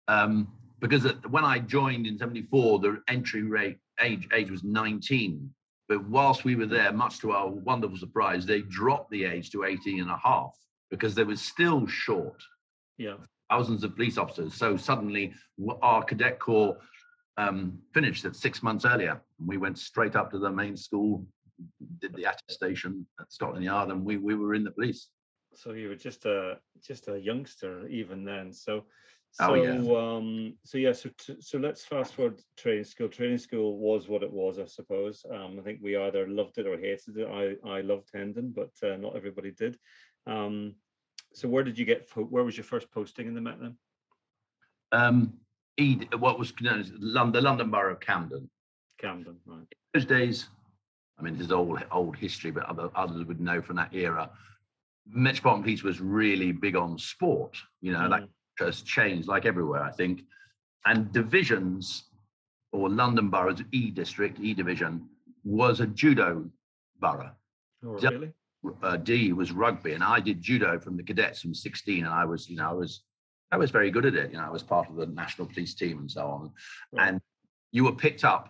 um, 0.08 0.48
because 0.80 1.04
at- 1.06 1.30
when 1.30 1.44
I 1.44 1.58
joined 1.58 2.06
in 2.06 2.18
'74, 2.18 2.78
the 2.80 3.02
entry 3.08 3.42
rate 3.42 3.78
age 4.00 4.28
age 4.32 4.50
was 4.50 4.64
19. 4.64 5.50
But 5.88 6.04
whilst 6.08 6.44
we 6.44 6.54
were 6.54 6.66
there, 6.66 6.92
much 6.92 7.18
to 7.20 7.32
our 7.32 7.48
wonderful 7.48 7.96
surprise, 7.96 8.44
they 8.44 8.60
dropped 8.62 9.10
the 9.10 9.24
age 9.24 9.50
to 9.52 9.64
18 9.64 10.00
and 10.02 10.10
a 10.10 10.18
half. 10.18 10.54
because 10.90 11.14
they 11.14 11.22
were 11.24 11.36
still 11.36 11.86
short 11.86 12.42
Yeah. 12.96 13.16
thousands 13.50 13.84
of 13.84 13.94
police 13.94 14.16
officers. 14.16 14.54
So 14.54 14.78
suddenly 14.78 15.34
our 15.82 16.02
cadet 16.02 16.38
corps 16.38 16.78
um, 17.36 17.78
finished 17.92 18.24
at 18.24 18.34
six 18.34 18.62
months 18.62 18.86
earlier. 18.86 19.20
We 19.38 19.58
went 19.58 19.78
straight 19.78 20.16
up 20.16 20.30
to 20.30 20.38
the 20.38 20.50
main 20.50 20.78
school, 20.78 21.26
did 21.98 22.14
the 22.14 22.24
attestation 22.24 23.06
at 23.20 23.30
Scotland 23.30 23.64
Yard, 23.66 23.90
and 23.90 24.02
we, 24.02 24.16
we 24.16 24.34
were 24.34 24.54
in 24.54 24.64
the 24.64 24.70
police. 24.70 25.08
So 25.54 25.72
you 25.72 25.88
were 25.88 25.96
just 25.96 26.24
a 26.26 26.58
just 26.82 27.08
a 27.08 27.18
youngster 27.18 27.86
even 27.88 28.24
then. 28.24 28.52
So 28.52 28.84
Oh, 29.40 29.54
so 29.54 29.54
yeah. 29.54 30.16
um 30.16 30.54
so 30.64 30.78
yeah 30.78 30.92
so 30.92 31.10
t- 31.18 31.36
so 31.40 31.58
let's 31.58 31.84
fast 31.84 32.14
forward 32.14 32.40
training 32.56 32.84
school. 32.84 33.08
Training 33.08 33.38
school 33.38 33.78
was 33.78 34.08
what 34.08 34.22
it 34.22 34.32
was, 34.32 34.58
I 34.58 34.64
suppose. 34.64 35.24
Um, 35.30 35.58
I 35.60 35.62
think 35.62 35.80
we 35.82 35.96
either 35.96 36.26
loved 36.26 36.58
it 36.58 36.66
or 36.66 36.78
hated 36.78 37.18
it. 37.18 37.28
I 37.28 37.68
I 37.68 37.82
loved 37.82 38.08
Hendon, 38.12 38.52
but 38.54 38.70
uh, 38.82 38.96
not 38.96 39.16
everybody 39.16 39.50
did. 39.50 39.78
Um, 40.26 40.74
so 41.34 41.48
where 41.48 41.62
did 41.62 41.78
you 41.78 41.84
get? 41.84 42.08
Where 42.16 42.44
was 42.44 42.56
your 42.56 42.64
first 42.64 42.90
posting 42.90 43.28
in 43.28 43.34
the 43.34 43.40
Met 43.40 43.60
then? 43.60 43.76
Um, 44.92 45.34
Ed, 45.78 46.14
what 46.18 46.38
was 46.38 46.52
known 46.60 46.80
as 46.80 46.90
London, 46.98 47.32
the 47.32 47.40
London 47.42 47.70
Borough 47.70 47.92
of 47.92 48.00
Camden. 48.00 48.50
Camden, 48.98 49.36
right? 49.46 49.66
Those 49.94 50.06
days, 50.06 50.48
I 51.18 51.22
mean, 51.22 51.34
this 51.34 51.46
is 51.46 51.52
old 51.52 51.84
old 51.92 52.16
history, 52.16 52.50
but 52.50 52.64
other, 52.64 52.90
others 52.94 53.24
would 53.26 53.40
know 53.40 53.60
from 53.60 53.76
that 53.76 53.94
era. 53.94 54.30
Metropolitan 55.10 55.62
Police 55.62 55.82
was 55.82 56.00
really 56.00 56.52
big 56.52 56.76
on 56.76 56.98
sport. 56.98 57.56
You 57.80 57.92
know, 57.92 58.08
that 58.08 58.22
Mm, 58.22 58.28
has 58.58 58.82
changed 58.82 59.28
like 59.28 59.46
everywhere, 59.46 59.82
I 59.82 59.92
think. 59.92 60.22
And 60.86 61.12
divisions 61.12 62.04
or 62.72 62.88
London 62.88 63.28
boroughs, 63.30 63.62
E 63.72 63.90
district, 63.90 64.40
E 64.40 64.52
division, 64.54 65.08
was 65.44 65.80
a 65.80 65.86
judo 65.86 66.50
borough. 67.00 67.32
oh, 67.84 67.92
really? 67.92 68.32
Uh, 68.82 68.96
D 68.96 69.32
was 69.32 69.52
rugby, 69.52 69.92
and 69.92 70.02
I 70.02 70.18
did 70.20 70.42
judo 70.42 70.80
from 70.80 70.96
the 70.96 71.02
cadets 71.02 71.40
from 71.40 71.54
16, 71.54 72.04
and 72.04 72.12
I 72.12 72.24
was, 72.24 72.50
you 72.50 72.56
know, 72.56 72.68
I 72.68 72.72
was, 72.72 73.02
I 73.52 73.56
was 73.56 73.70
very 73.70 73.90
good 73.90 74.04
at 74.04 74.14
it. 74.14 74.32
You 74.32 74.38
know, 74.38 74.44
I 74.44 74.50
was 74.50 74.62
part 74.64 74.90
of 74.90 74.96
the 74.96 75.06
national 75.06 75.46
police 75.46 75.74
team 75.74 75.98
and 76.00 76.10
so 76.10 76.26
on. 76.26 76.50
Right. 76.92 77.08
And 77.08 77.20
you 77.70 77.84
were 77.84 77.92
picked 77.92 78.24
up, 78.24 78.48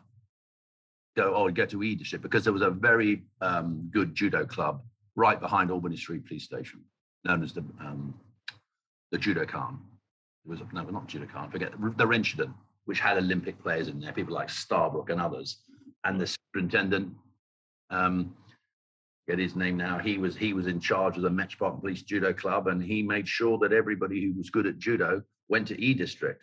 go, 1.16 1.34
oh, 1.34 1.50
go 1.50 1.66
to 1.66 1.82
E 1.82 1.94
district 1.94 2.22
because 2.22 2.44
there 2.44 2.52
was 2.52 2.62
a 2.62 2.70
very 2.70 3.24
um, 3.42 3.88
good 3.92 4.14
judo 4.14 4.46
club 4.46 4.82
right 5.18 5.40
behind 5.40 5.70
Albany 5.70 5.96
Street 5.96 6.24
Police 6.26 6.44
Station, 6.44 6.80
known 7.24 7.42
as 7.42 7.52
the 7.52 7.64
um, 7.80 8.14
the 9.10 9.18
Judo 9.18 9.44
Khan. 9.44 9.80
It 10.44 10.50
was 10.50 10.60
no, 10.72 10.84
not 10.84 11.08
Judo 11.08 11.26
Khan. 11.26 11.50
Forget 11.50 11.72
the 11.72 12.06
Renshuden, 12.06 12.54
which 12.84 13.00
had 13.00 13.18
Olympic 13.18 13.60
players 13.60 13.88
in 13.88 14.00
there, 14.00 14.12
people 14.12 14.34
like 14.34 14.48
Starbrook 14.48 15.10
and 15.10 15.20
others. 15.20 15.58
And 16.04 16.20
the 16.20 16.26
superintendent, 16.26 17.12
um, 17.90 18.32
get 19.28 19.38
his 19.38 19.56
name 19.56 19.76
now. 19.76 19.98
He 19.98 20.18
was 20.18 20.36
he 20.36 20.52
was 20.52 20.68
in 20.68 20.78
charge 20.80 21.16
of 21.16 21.24
the 21.24 21.30
Metropolitan 21.30 21.80
Police 21.80 22.02
Judo 22.02 22.32
Club, 22.32 22.68
and 22.68 22.82
he 22.82 23.02
made 23.02 23.28
sure 23.28 23.58
that 23.58 23.72
everybody 23.72 24.24
who 24.24 24.32
was 24.38 24.50
good 24.50 24.66
at 24.66 24.78
judo 24.78 25.22
went 25.48 25.66
to 25.68 25.80
E 25.82 25.94
District. 25.94 26.40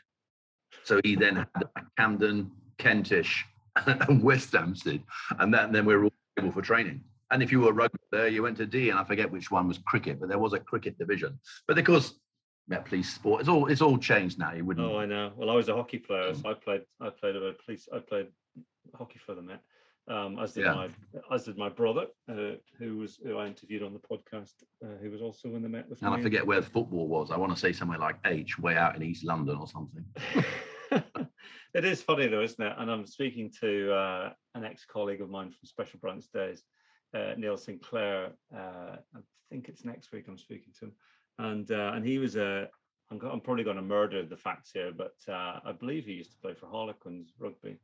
So 0.83 0.99
he 1.05 1.15
then 1.15 1.37
had 1.37 1.63
Camden, 1.97 2.51
Kentish, 2.77 3.45
and 3.85 4.21
West 4.21 4.51
Hampstead, 4.51 5.01
and 5.39 5.53
that, 5.53 5.65
and 5.65 5.73
then 5.73 5.85
we 5.85 5.95
were 5.95 6.03
all 6.05 6.11
able 6.37 6.51
for 6.51 6.61
training. 6.61 7.01
And 7.31 7.41
if 7.41 7.51
you 7.51 7.59
were 7.61 7.73
rugby 7.73 7.97
there, 8.11 8.27
you 8.27 8.43
went 8.43 8.57
to 8.57 8.65
D, 8.65 8.89
and 8.89 8.99
I 8.99 9.03
forget 9.03 9.31
which 9.31 9.49
one 9.49 9.67
was 9.67 9.79
cricket, 9.79 10.19
but 10.19 10.29
there 10.29 10.37
was 10.37 10.53
a 10.53 10.59
cricket 10.59 10.97
division. 10.97 11.39
But 11.67 11.77
of 11.77 11.85
course, 11.85 12.19
Met 12.67 12.85
Police 12.85 13.13
sport, 13.13 13.41
it's 13.41 13.49
all 13.49 13.67
it's 13.67 13.81
all 13.81 13.97
changed 13.97 14.39
now. 14.39 14.53
You 14.53 14.65
wouldn't. 14.65 14.85
Oh, 14.85 14.97
I 14.97 15.05
know. 15.05 15.31
Well, 15.35 15.49
I 15.49 15.55
was 15.55 15.69
a 15.69 15.75
hockey 15.75 15.99
player, 15.99 16.33
so 16.33 16.49
I 16.49 16.53
played. 16.53 16.81
I 17.01 17.09
played 17.09 17.35
a 17.35 17.53
police. 17.65 17.87
I 17.93 17.99
played 17.99 18.27
hockey 18.95 19.19
for 19.25 19.35
the 19.35 19.41
Met. 19.41 19.61
Um, 20.07 20.37
as 20.37 20.53
did 20.53 20.65
Yeah. 20.65 20.73
my 20.73 20.89
as 21.31 21.45
did 21.45 21.57
my 21.57 21.69
brother, 21.69 22.05
uh, 22.29 22.57
who 22.77 22.97
was 22.97 23.17
who 23.23 23.37
I 23.37 23.47
interviewed 23.47 23.81
on 23.81 23.93
the 23.93 23.99
podcast, 23.99 24.53
uh, 24.83 24.97
who 25.01 25.09
was 25.09 25.21
also 25.21 25.55
in 25.55 25.63
the 25.63 25.69
Met 25.69 25.89
with 25.89 26.01
and 26.03 26.13
me. 26.13 26.19
I 26.19 26.21
forget 26.21 26.45
where 26.45 26.61
the 26.61 26.67
football 26.69 27.07
was. 27.07 27.31
I 27.31 27.37
want 27.37 27.51
to 27.53 27.59
say 27.59 27.73
somewhere 27.73 27.97
like 27.97 28.17
H, 28.25 28.59
way 28.59 28.75
out 28.77 28.95
in 28.95 29.01
East 29.01 29.23
London 29.23 29.57
or 29.57 29.67
something. 29.67 30.05
it 31.73 31.85
is 31.85 32.03
funny 32.03 32.27
though, 32.27 32.43
isn't 32.43 32.63
it? 32.63 32.73
And 32.77 32.91
I'm 32.91 33.07
speaking 33.07 33.51
to 33.61 33.93
uh, 33.93 34.33
an 34.53 34.63
ex-colleague 34.63 35.21
of 35.21 35.29
mine 35.31 35.49
from 35.49 35.65
Special 35.65 35.99
Branch 35.99 36.23
Days, 36.31 36.61
uh, 37.15 37.33
Neil 37.37 37.57
Sinclair. 37.57 38.31
Uh, 38.55 38.97
I 39.15 39.19
think 39.49 39.69
it's 39.69 39.85
next 39.85 40.11
week 40.11 40.25
I'm 40.27 40.37
speaking 40.37 40.73
to 40.79 40.85
him, 40.85 40.91
and 41.39 41.71
uh, 41.71 41.91
and 41.95 42.05
he 42.05 42.17
was 42.19 42.35
a. 42.35 42.67
I'm, 43.11 43.19
I'm 43.21 43.39
probably 43.39 43.63
going 43.63 43.75
to 43.75 43.83
murder 43.83 44.25
the 44.25 44.35
facts 44.35 44.71
here, 44.73 44.91
but 44.91 45.13
uh, 45.29 45.59
I 45.63 45.71
believe 45.79 46.05
he 46.05 46.13
used 46.13 46.31
to 46.31 46.37
play 46.37 46.55
for 46.55 46.65
Harlequins 46.67 47.33
rugby, 47.39 47.77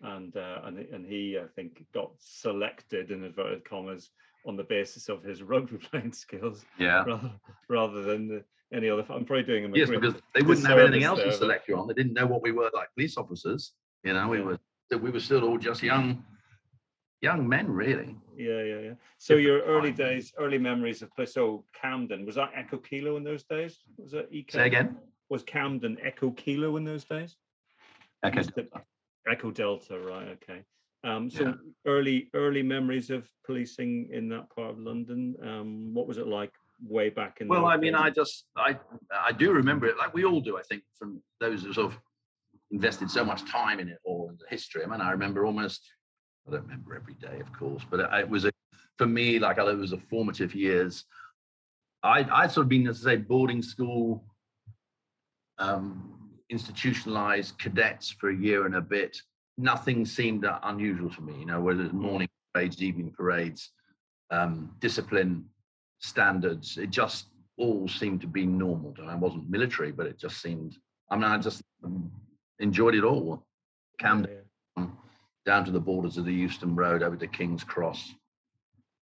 and 0.00 0.34
uh, 0.36 0.60
and 0.64 0.78
and 0.78 1.06
he 1.06 1.38
I 1.38 1.46
think 1.54 1.84
got 1.92 2.10
selected 2.18 3.10
in 3.10 3.22
inverted 3.22 3.64
commas 3.66 4.10
on 4.46 4.56
the 4.56 4.64
basis 4.64 5.08
of 5.08 5.22
his 5.22 5.42
rugby 5.52 5.76
playing 5.76 6.12
skills 6.12 6.64
Yeah. 6.78 7.04
rather 7.06 7.32
rather 7.68 8.02
than 8.02 8.28
the, 8.28 8.44
any 8.72 8.88
other. 8.88 9.04
I'm 9.10 9.24
probably 9.26 9.42
doing 9.44 9.64
him 9.64 9.74
a 9.74 9.76
Yes, 9.78 9.90
because 9.90 10.14
they 10.34 10.40
wouldn't 10.42 10.66
have 10.66 10.78
anything 10.78 11.04
else 11.04 11.18
to 11.18 11.24
there, 11.24 11.32
but- 11.32 11.38
select 11.38 11.68
you 11.68 11.76
on. 11.78 11.86
They 11.86 11.94
didn't 11.94 12.14
know 12.14 12.26
what 12.26 12.42
we 12.42 12.52
were 12.52 12.70
like 12.74 12.88
police 12.94 13.16
officers. 13.18 13.72
You 14.04 14.14
know, 14.14 14.28
we 14.28 14.38
Yeah. 14.38 14.44
were 14.44 14.58
we 14.98 15.10
were 15.10 15.20
still 15.20 15.44
all 15.44 15.58
just 15.58 15.82
young, 15.82 16.24
young 17.22 17.48
men, 17.48 17.70
really. 17.70 18.16
Yeah, 18.36 18.62
yeah, 18.62 18.78
yeah. 18.80 18.94
So 19.18 19.36
Different 19.36 19.46
your 19.46 19.60
early 19.62 19.90
time. 19.92 19.96
days, 20.08 20.32
early 20.38 20.58
memories 20.58 21.02
of. 21.02 21.10
So 21.28 21.64
Camden 21.80 22.26
was 22.26 22.34
that 22.34 22.50
Echo 22.54 22.78
Kilo 22.78 23.16
in 23.16 23.24
those 23.24 23.44
days? 23.44 23.78
Was 23.96 24.12
it 24.12 24.28
EK? 24.30 24.52
Say 24.52 24.66
again. 24.66 24.98
Was 25.30 25.42
Camden 25.44 25.96
Echo 26.04 26.32
Kilo 26.32 26.76
in 26.76 26.84
those 26.84 27.04
days? 27.04 27.36
Used 28.34 28.54
to- 28.56 28.68
Echo 29.28 29.50
Delta, 29.52 29.98
right? 30.00 30.28
Okay. 30.42 30.64
Um, 31.04 31.30
so 31.30 31.44
Yeah. 31.44 31.54
early, 31.86 32.28
early 32.34 32.62
memories 32.62 33.08
of 33.10 33.28
policing 33.46 34.10
in 34.12 34.28
that 34.30 34.50
part 34.50 34.70
of 34.70 34.78
London. 34.80 35.36
Um, 35.42 35.94
what 35.94 36.06
was 36.08 36.18
it 36.18 36.26
like 36.26 36.52
way 36.84 37.08
back 37.08 37.40
in? 37.40 37.46
Well, 37.48 37.66
I 37.66 37.76
mean, 37.76 37.92
days? 37.92 38.02
I 38.02 38.10
just 38.10 38.46
I 38.56 38.78
I 39.12 39.30
do 39.32 39.52
remember 39.52 39.86
it, 39.86 39.96
like 39.96 40.12
we 40.12 40.24
all 40.24 40.40
do. 40.40 40.58
I 40.58 40.62
think 40.62 40.82
from 40.98 41.22
those 41.40 41.62
who 41.62 41.72
sort 41.72 41.92
of 41.92 41.98
invested 42.72 43.10
so 43.10 43.24
much 43.24 43.44
time 43.44 43.78
in 43.80 43.88
it 43.88 43.98
all 44.04 44.28
in 44.30 44.36
the 44.38 44.46
history. 44.48 44.82
I 44.84 44.86
mean, 44.86 45.00
I 45.00 45.12
remember 45.12 45.44
almost. 45.46 45.88
I 46.46 46.50
don't 46.50 46.62
remember 46.62 46.94
every 46.94 47.14
day, 47.14 47.40
of 47.40 47.52
course, 47.52 47.82
but 47.88 48.00
it, 48.00 48.28
was 48.28 48.44
a 48.44 48.52
for 48.98 49.06
me 49.06 49.38
like 49.38 49.58
it 49.58 49.76
was 49.76 49.92
a 49.92 49.98
formative 49.98 50.54
years. 50.54 51.04
I 52.02 52.26
I'd 52.30 52.50
sort 52.50 52.64
of 52.64 52.68
been, 52.68 52.88
as 52.88 53.06
I 53.06 53.12
say, 53.12 53.16
boarding 53.16 53.62
school, 53.62 54.24
um, 55.58 56.30
institutionalized 56.50 57.58
cadets 57.58 58.10
for 58.10 58.30
a 58.30 58.36
year 58.36 58.66
and 58.66 58.74
a 58.74 58.80
bit. 58.80 59.16
Nothing 59.58 60.04
seemed 60.04 60.46
unusual 60.64 61.10
to 61.10 61.20
me, 61.20 61.40
you 61.40 61.46
know, 61.46 61.60
whether 61.60 61.82
it's 61.84 61.92
morning 61.92 62.28
parades, 62.52 62.82
evening 62.82 63.12
parades, 63.16 63.70
um, 64.30 64.74
discipline, 64.80 65.44
standards. 66.00 66.78
It 66.78 66.90
just 66.90 67.26
all 67.58 67.86
seemed 67.86 68.20
to 68.22 68.26
be 68.26 68.46
normal. 68.46 68.94
I 69.06 69.14
wasn't 69.14 69.48
military, 69.48 69.92
but 69.92 70.06
it 70.06 70.18
just 70.18 70.40
seemed. 70.42 70.76
I 71.10 71.16
mean, 71.16 71.24
I 71.24 71.38
just 71.38 71.62
um, 71.84 72.10
enjoyed 72.58 72.94
it 72.94 73.04
all. 73.04 73.46
Camden 74.00 74.30
yeah. 74.32 74.41
Down 75.44 75.64
to 75.64 75.70
the 75.70 75.80
borders 75.80 76.16
of 76.18 76.24
the 76.24 76.32
Euston 76.32 76.74
Road 76.74 77.02
over 77.02 77.16
to 77.16 77.26
King's 77.26 77.64
Cross. 77.64 78.12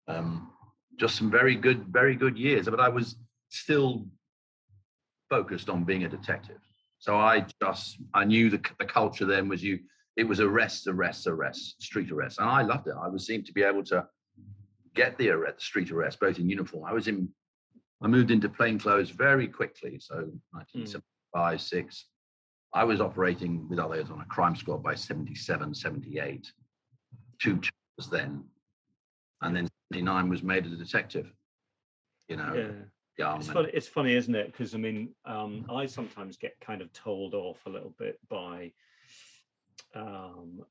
Um, 0.07 0.51
just 0.97 1.15
some 1.15 1.29
very 1.29 1.55
good, 1.55 1.85
very 1.87 2.15
good 2.15 2.37
years. 2.37 2.67
But 2.67 2.79
I 2.79 2.89
was 2.89 3.15
still 3.49 4.05
focused 5.29 5.69
on 5.69 5.83
being 5.83 6.03
a 6.03 6.09
detective. 6.09 6.59
So 6.99 7.17
I 7.17 7.45
just 7.61 7.97
I 8.13 8.25
knew 8.25 8.49
the, 8.49 8.61
the 8.79 8.85
culture 8.85 9.25
then 9.25 9.47
was 9.47 9.63
you. 9.63 9.79
It 10.15 10.27
was 10.27 10.39
arrests, 10.39 10.87
arrests, 10.87 11.27
arrests, 11.27 11.75
street 11.79 12.11
arrests, 12.11 12.39
and 12.39 12.49
I 12.49 12.63
loved 12.63 12.87
it. 12.87 12.95
I 12.99 13.07
was 13.07 13.27
seemed 13.27 13.45
to 13.45 13.53
be 13.53 13.61
able 13.61 13.83
to 13.85 14.07
get 14.95 15.15
the 15.17 15.29
arrest, 15.29 15.57
the 15.57 15.63
street 15.63 15.91
arrest, 15.91 16.19
both 16.19 16.39
in 16.39 16.49
uniform. 16.49 16.85
I 16.85 16.93
was 16.93 17.07
in. 17.07 17.29
I 18.01 18.07
moved 18.07 18.31
into 18.31 18.49
plain 18.49 18.79
clothes 18.79 19.09
very 19.09 19.47
quickly. 19.47 19.99
So 19.99 20.15
1975, 20.51 21.61
six. 21.61 22.05
I 22.73 22.83
was 22.83 23.01
operating 23.01 23.67
with 23.69 23.79
others 23.79 24.09
on 24.11 24.21
a 24.21 24.25
crime 24.25 24.55
squad 24.55 24.83
by 24.83 24.95
77, 24.95 25.73
78. 25.73 26.51
Two 27.39 27.53
charges 27.53 28.11
then. 28.11 28.43
And 29.41 29.55
then 29.55 29.67
79 29.93 30.29
was 30.29 30.43
made 30.43 30.65
as 30.65 30.73
a 30.73 30.77
detective. 30.77 31.31
You 32.27 32.37
know, 32.37 32.53
yeah. 33.17 33.35
It's 33.37 33.49
funny. 33.49 33.69
It's 33.73 33.87
funny, 33.87 34.13
isn't 34.13 34.35
it? 34.35 34.51
Because 34.51 34.75
I 34.75 34.77
mean, 34.77 35.09
um, 35.25 35.65
I 35.73 35.87
sometimes 35.87 36.37
get 36.37 36.59
kind 36.59 36.81
of 36.81 36.93
told 36.93 37.33
off 37.33 37.57
a 37.65 37.69
little 37.69 37.93
bit 37.97 38.19
by 38.29 38.71
um, 39.95 40.61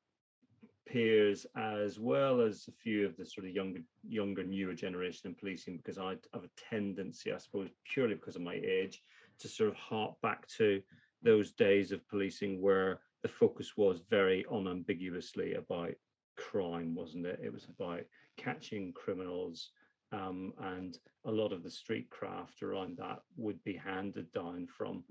peers 0.86 1.44
as 1.56 1.98
well 1.98 2.40
as 2.40 2.68
a 2.68 2.72
few 2.72 3.04
of 3.04 3.16
the 3.16 3.26
sort 3.26 3.46
of 3.46 3.52
younger, 3.52 3.80
younger, 4.06 4.44
newer 4.44 4.74
generation 4.74 5.28
in 5.28 5.34
policing 5.34 5.78
because 5.78 5.98
I 5.98 6.16
have 6.32 6.44
a 6.44 6.60
tendency, 6.70 7.32
I 7.32 7.38
suppose, 7.38 7.68
purely 7.92 8.14
because 8.14 8.36
of 8.36 8.42
my 8.42 8.54
age, 8.54 9.02
to 9.40 9.48
sort 9.48 9.70
of 9.70 9.76
harp 9.76 10.20
back 10.22 10.46
to 10.58 10.80
those 11.26 11.50
days 11.52 11.92
of 11.92 12.08
policing 12.08 12.62
where 12.62 13.00
the 13.22 13.28
focus 13.28 13.76
was 13.76 14.00
very 14.08 14.46
unambiguously 14.50 15.54
about 15.54 15.92
crime, 16.36 16.94
wasn't 16.94 17.26
it? 17.26 17.40
It 17.42 17.52
was 17.52 17.66
about 17.68 18.04
catching 18.36 18.92
criminals, 18.92 19.70
um, 20.12 20.52
and 20.60 20.96
a 21.24 21.30
lot 21.30 21.52
of 21.52 21.64
the 21.64 21.70
street 21.70 22.08
craft 22.10 22.62
around 22.62 22.96
that 22.98 23.18
would 23.36 23.62
be 23.64 23.74
handed 23.76 24.30
down 24.32 24.68
from 24.68 25.02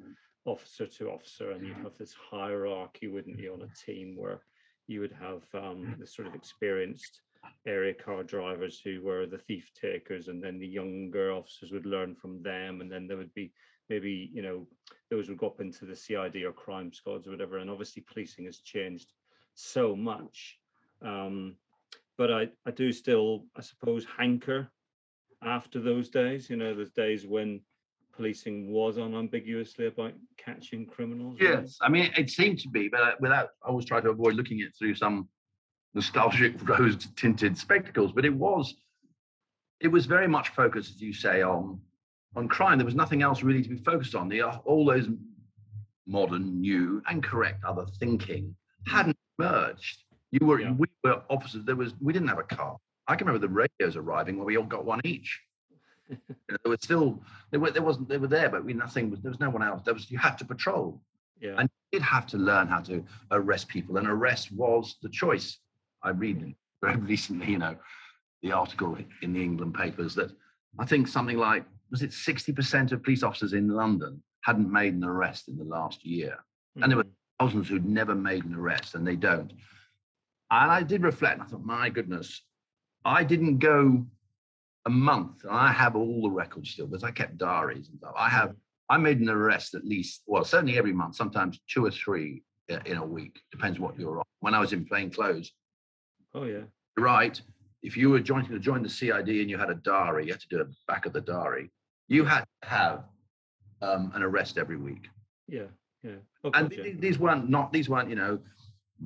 officer 0.46 0.88
to 0.88 1.10
officer, 1.10 1.52
and 1.52 1.68
you'd 1.68 1.78
have 1.78 1.98
this 2.00 2.14
hierarchy, 2.14 3.08
wouldn't 3.08 3.40
you, 3.40 3.54
on 3.54 3.64
a 3.64 3.86
team 3.86 4.16
where 4.16 4.42
you 4.88 5.02
would 5.02 5.16
have 5.20 5.44
um, 5.54 5.96
the 6.00 6.08
sort 6.08 6.28
of 6.28 6.36
experienced 6.36 7.22
area 7.68 7.94
car 7.94 8.24
drivers 8.24 8.80
who 8.80 9.02
were 9.02 9.26
the 9.26 9.38
thief 9.38 9.70
takers, 9.80 10.30
and 10.30 10.42
then 10.42 10.60
the 10.60 10.68
younger 10.68 11.34
officers 11.34 11.72
would 11.72 11.86
learn 11.86 12.16
from 12.16 12.42
them, 12.42 12.80
and 12.80 12.90
then 12.90 13.06
there 13.06 13.18
would 13.18 13.34
be 13.34 13.52
maybe 13.90 14.30
you 14.34 14.42
know 14.42 14.68
those 15.10 15.30
would 15.30 15.38
go 15.38 15.48
up 15.48 15.62
into 15.62 15.86
the 15.86 15.96
CID 15.96 16.38
or 16.44 16.52
crime 16.52 16.92
squads 16.92 17.28
or 17.28 17.32
whatever. 17.32 17.58
And 17.58 17.70
obviously, 17.70 18.04
policing 18.04 18.46
has 18.46 18.58
changed 18.58 19.14
so 19.54 19.96
much. 19.96 20.58
Um, 21.02 21.56
but 22.18 22.32
I, 22.32 22.50
I 22.66 22.72
do 22.72 22.92
still, 22.92 23.46
I 23.56 23.62
suppose, 23.62 24.06
hanker 24.18 24.70
after 25.44 25.80
those 25.80 26.10
days. 26.10 26.50
You 26.50 26.56
know, 26.56 26.74
those 26.74 26.92
days 26.92 27.28
when 27.28 27.62
policing 28.16 28.72
was 28.72 28.98
unambiguously 28.98 29.88
about 29.88 30.14
catching 30.38 30.86
criminals. 30.86 31.38
right? 31.40 31.60
Yes, 31.62 31.78
I 31.82 31.90
mean 31.90 32.12
it 32.18 32.30
seemed 32.30 32.60
to 32.60 32.70
be, 32.70 32.88
but 32.88 33.20
without 33.20 33.50
I 33.64 33.70
always 33.70 33.86
try 33.86 34.00
to 34.02 34.10
avoid 34.10 34.36
looking 34.36 34.62
at 34.62 34.68
it 34.68 34.74
through 34.78 34.96
some 34.96 35.28
nostalgic 35.94 36.56
rose-tinted 36.68 37.58
spectacles. 37.58 38.12
But 38.14 38.26
it 38.26 38.34
was, 38.34 38.76
it 39.80 39.90
was 39.90 40.06
very 40.06 40.28
much 40.28 40.50
focused, 40.50 40.96
as 40.96 41.02
you 41.02 41.14
say, 41.14 41.42
on 41.42 41.80
on 42.36 42.48
crime. 42.48 42.78
There 42.78 42.86
was 42.86 42.96
nothing 42.96 43.22
else 43.22 43.44
really 43.44 43.62
to 43.64 43.70
be 43.70 43.78
focused 43.78 44.16
on. 44.16 44.30
The 44.30 44.42
uh, 44.42 44.58
all 44.66 44.86
those 44.86 45.08
modern, 46.08 46.62
new, 46.62 47.02
and 47.10 47.24
correct 47.24 47.64
other 47.64 47.86
thinking 48.00 48.56
hadn't 48.88 49.18
emerged. 49.40 50.04
You 50.32 50.46
were 50.46 50.60
Yeah. 50.62 50.72
we 50.74 50.88
were 51.04 51.22
officers. 51.30 51.66
There 51.66 51.76
was 51.76 51.94
we 52.02 52.14
didn't 52.14 52.28
have 52.28 52.40
a 52.40 52.44
car. 52.44 52.78
I 53.08 53.16
can 53.16 53.28
remember 53.28 53.48
the 53.48 53.54
radios 53.54 53.96
arriving 53.96 54.38
where 54.38 54.46
we 54.46 54.58
all 54.58 54.64
got 54.66 54.86
one 54.86 55.02
each. 55.04 55.42
You 56.10 56.18
know, 56.52 56.58
there 56.64 56.70
was 56.70 56.80
still 56.84 57.24
there 57.52 57.60
were 57.60 57.72
there 57.72 57.82
wasn't 57.82 58.10
they 58.10 58.18
were 58.20 58.28
there, 58.28 58.50
but 58.50 58.64
we 58.64 58.74
nothing 58.74 59.10
was 59.10 59.22
there 59.22 59.32
was 59.32 59.40
no 59.40 59.50
one 59.50 59.64
else. 59.64 59.82
There 59.84 59.94
was 59.94 60.12
you 60.12 60.18
had 60.20 60.38
to 60.38 60.46
patrol 60.46 61.02
Yeah. 61.42 61.56
and 61.58 61.68
you 61.92 62.00
did 62.00 62.06
have 62.06 62.28
to 62.28 62.38
learn 62.38 62.68
how 62.68 62.82
to 62.82 63.04
arrest 63.32 63.68
people, 63.70 63.98
and 63.98 64.08
arrest 64.08 64.52
was 64.52 64.98
the 65.02 65.10
choice. 65.10 65.58
I 66.04 66.10
read 66.10 66.54
very 66.84 66.98
recently, 67.14 67.52
you 67.54 67.58
know, 67.58 67.76
the 68.44 68.52
article 68.52 68.96
in 69.24 69.34
the 69.34 69.42
England 69.42 69.74
papers 69.74 70.14
that 70.16 70.32
I 70.78 70.86
think 70.86 71.08
something 71.08 71.38
like 71.38 71.66
was 71.96 72.02
it 72.02 72.12
60% 72.12 72.92
of 72.92 73.02
police 73.04 73.24
officers 73.24 73.54
in 73.54 73.70
London 73.70 74.22
hadn't 74.42 74.70
made 74.70 74.94
an 74.94 75.06
arrest 75.06 75.48
in 75.48 75.58
the 75.58 75.64
last 75.64 76.06
year. 76.06 76.38
and 76.82 76.92
there 76.92 76.98
were- 76.98 77.06
Mhm. 77.06 77.12
Thousands 77.40 77.70
who'd 77.70 77.86
never 77.86 78.14
made 78.16 78.44
an 78.44 78.54
arrest, 78.54 78.96
and 78.96 79.08
they 79.08 79.16
don't. 79.16 79.50
And 80.52 80.72
I 80.72 80.84
did 80.84 81.04
reflect. 81.04 81.36
and 81.36 81.44
I 81.44 81.46
thought, 81.46 81.64
my 81.64 81.90
goodness, 81.90 82.44
I 83.06 83.24
didn't 83.24 83.60
go 83.60 84.06
a 84.86 84.90
month, 84.90 85.46
and 85.46 85.54
I 85.54 85.72
have 85.72 85.96
all 85.96 86.24
the 86.24 86.30
records 86.30 86.72
still 86.72 86.88
because 86.88 87.06
I 87.06 87.12
kept 87.12 87.38
diaries 87.38 87.88
and 87.88 87.98
stuff. 88.00 88.14
I 88.18 88.28
have 88.28 88.58
I 88.90 88.98
made 88.98 89.22
an 89.22 89.30
arrest 89.30 89.74
at 89.74 89.86
least, 89.86 90.24
well, 90.28 90.44
certainly 90.44 90.78
every 90.78 90.92
month, 90.94 91.16
sometimes 91.16 91.60
two 91.68 91.86
or 91.86 91.92
three 91.92 92.44
in 92.68 92.98
a 92.98 93.06
week, 93.06 93.42
depends 93.52 93.80
what 93.80 93.98
you're 93.98 94.20
on. 94.20 94.26
When 94.42 94.54
I 94.54 94.60
was 94.60 94.74
in 94.74 94.84
plain 94.86 95.10
clothes, 95.12 95.54
Oh 96.34 96.44
yeah. 96.44 96.66
right. 96.98 97.42
If 97.84 97.96
you 97.96 98.10
were 98.10 98.20
joining 98.20 98.52
to 98.52 98.60
join 98.60 98.84
the 98.84 98.90
CID 98.90 99.30
and 99.42 99.50
you 99.50 99.58
had 99.58 99.70
a 99.70 99.76
diary, 99.76 100.26
you 100.26 100.34
had 100.34 100.42
to 100.42 100.48
do 100.50 100.60
a 100.62 100.68
back 100.92 101.06
of 101.06 101.14
the 101.14 101.22
diary. 101.22 101.72
You 102.08 102.24
had 102.26 102.46
to 102.62 102.68
have 102.70 103.04
um, 103.82 104.12
an 104.16 104.22
arrest 104.24 104.58
every 104.58 104.78
week, 104.78 105.08
Yeah. 105.48 105.64
Yeah. 106.04 106.18
Oh, 106.44 106.52
and 106.54 106.70
th- 106.70 107.00
these 107.00 107.18
weren't 107.18 107.50
not 107.50 107.74
these 107.74 107.90
weren't 107.90 108.10
you 108.10 108.16
know 108.16 108.40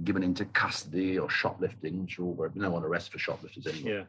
given 0.04 0.22
into 0.22 0.44
custody 0.46 1.18
or 1.18 1.30
shoplifting. 1.30 2.02
Which 2.02 2.20
are 2.20 2.24
all 2.24 2.36
very- 2.36 2.52
no 2.56 2.70
one 2.72 2.84
arrests 2.84 3.08
for 3.10 3.20
shoplifters 3.20 3.66
anymore 3.68 3.94
Yeah. 3.94 4.04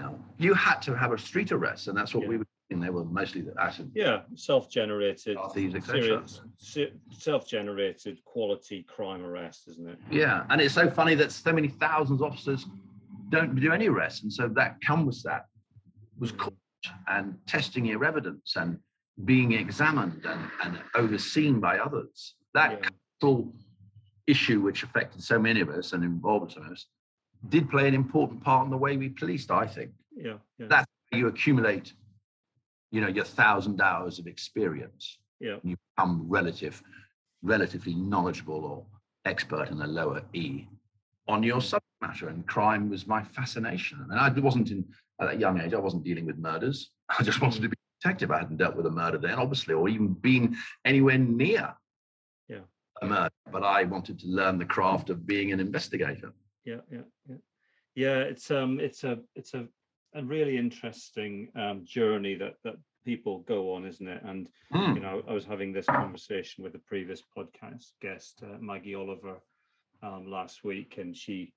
now. 0.00 0.18
You 0.38 0.54
had 0.54 0.80
to 0.82 0.94
have 0.96 1.12
a 1.12 1.18
street 1.18 1.52
arrest, 1.52 1.88
and 1.88 1.96
that's 1.96 2.14
what 2.14 2.26
we 2.26 2.38
were. 2.38 2.46
And 2.70 2.82
they 2.82 2.88
were 2.88 3.04
mostly 3.04 3.42
the 3.42 3.52
acid 3.60 3.92
Yeah. 3.94 4.22
Self-generated. 4.34 5.36
thieves, 5.52 5.74
etc. 5.74 6.24
Self-generated 7.10 8.24
quality 8.24 8.82
crime 8.84 9.22
arrest, 9.22 9.68
isn't 9.68 9.88
it? 9.90 9.98
Yeah, 10.10 10.46
and 10.48 10.58
it's 10.60 10.72
so 10.74 10.90
funny 10.90 11.14
that 11.16 11.30
so 11.32 11.52
many 11.52 11.68
thousands 11.68 12.22
of 12.22 12.32
officers 12.32 12.64
don't 13.28 13.54
do 13.54 13.72
any 13.72 13.88
arrests, 13.88 14.22
and 14.22 14.32
so 14.32 14.48
that 14.48 14.80
comes 14.80 15.22
that 15.24 15.46
was 16.18 16.32
Mm. 16.32 16.38
And 17.08 17.36
testing 17.46 17.84
your 17.84 18.04
evidence 18.04 18.54
and 18.56 18.78
being 19.24 19.52
examined 19.52 20.24
and, 20.26 20.40
and 20.64 20.78
overseen 20.94 21.60
by 21.60 21.78
others. 21.78 22.34
That 22.54 22.82
Yeah. 23.22 23.38
issue, 24.26 24.60
which 24.60 24.82
affected 24.82 25.22
so 25.22 25.38
many 25.38 25.60
of 25.60 25.68
us 25.68 25.92
and 25.92 26.04
involved 26.04 26.52
some 26.52 26.64
of 26.64 26.72
us, 26.72 26.86
did 27.48 27.68
play 27.70 27.88
an 27.88 27.94
important 27.94 28.42
part 28.42 28.64
in 28.64 28.70
the 28.70 28.76
way 28.76 28.96
we 28.96 29.08
policed. 29.08 29.50
I 29.50 29.66
think 29.66 29.90
Yeah. 30.16 30.38
Yeah. 30.58 30.66
that's 30.68 30.86
how 31.10 31.18
you 31.18 31.26
accumulate, 31.26 31.92
you 32.90 33.00
know, 33.00 33.08
your 33.08 33.24
thousand 33.24 33.80
hours 33.80 34.18
of 34.18 34.26
experience 34.26 35.18
yeah. 35.40 35.58
you 35.64 35.76
become 35.96 36.24
relative, 36.28 36.82
relatively 37.42 37.94
knowledgeable 37.94 38.64
or 38.64 38.86
expert 39.24 39.70
in 39.70 39.78
the 39.78 39.86
lower 39.86 40.22
E 40.32 40.68
on 41.28 41.42
your 41.42 41.60
subject 41.60 41.86
matter. 42.00 42.28
And 42.28 42.46
crime 42.46 42.88
was 42.90 43.06
my 43.06 43.22
fascination. 43.22 44.06
And 44.10 44.18
I 44.18 44.28
wasn't 44.40 44.70
in 44.70 44.84
at 45.22 45.28
that 45.30 45.40
young 45.40 45.60
age, 45.60 45.74
I 45.74 45.78
wasn't 45.78 46.04
dealing 46.04 46.26
with 46.26 46.38
murders. 46.38 46.90
I 47.18 47.22
just 47.22 47.40
wanted 47.40 47.62
to 47.62 47.68
be 47.68 47.76
a 47.76 48.02
detective. 48.02 48.30
I 48.30 48.38
hadn't 48.38 48.56
dealt 48.58 48.76
with 48.76 48.86
a 48.86 48.90
murder 48.90 49.18
then, 49.18 49.34
obviously, 49.38 49.74
or 49.74 49.88
even 49.88 50.08
been 50.14 50.56
anywhere 50.84 51.18
near 51.18 51.74
Yeah. 52.48 52.64
a 53.02 53.06
murder. 53.06 53.30
But 53.50 53.62
I 53.64 53.84
wanted 53.84 54.18
to 54.20 54.26
learn 54.26 54.58
the 54.58 54.64
craft 54.66 55.10
of 55.10 55.26
being 55.26 55.52
an 55.52 55.60
investigator. 55.60 56.32
yeah 56.64 56.82
yeah 56.90 57.06
yeah 57.28 57.40
yeah 57.94 58.18
it's 58.32 58.50
um 58.50 58.78
it's 58.80 59.02
a 59.04 59.14
it's 59.34 59.54
a, 59.54 59.66
a 60.14 60.22
really 60.34 60.56
interesting 60.56 61.32
um 61.56 61.84
journey 61.84 62.34
that 62.42 62.54
that 62.64 62.76
people 63.04 63.40
go 63.54 63.74
on 63.74 63.84
isn't 63.84 64.06
it 64.16 64.22
and 64.30 64.48
you 64.96 65.00
know 65.04 65.16
i 65.28 65.32
was 65.32 65.44
having 65.44 65.72
this 65.72 65.86
conversation 65.86 66.62
with 66.64 66.74
a 66.76 66.82
previous 66.92 67.22
podcast 67.36 67.88
guest 68.00 68.34
uh, 68.48 68.56
maggie 68.60 68.94
oliver 68.94 69.36
um 70.06 70.22
last 70.38 70.62
week 70.62 70.98
and 71.02 71.16
she 71.16 71.52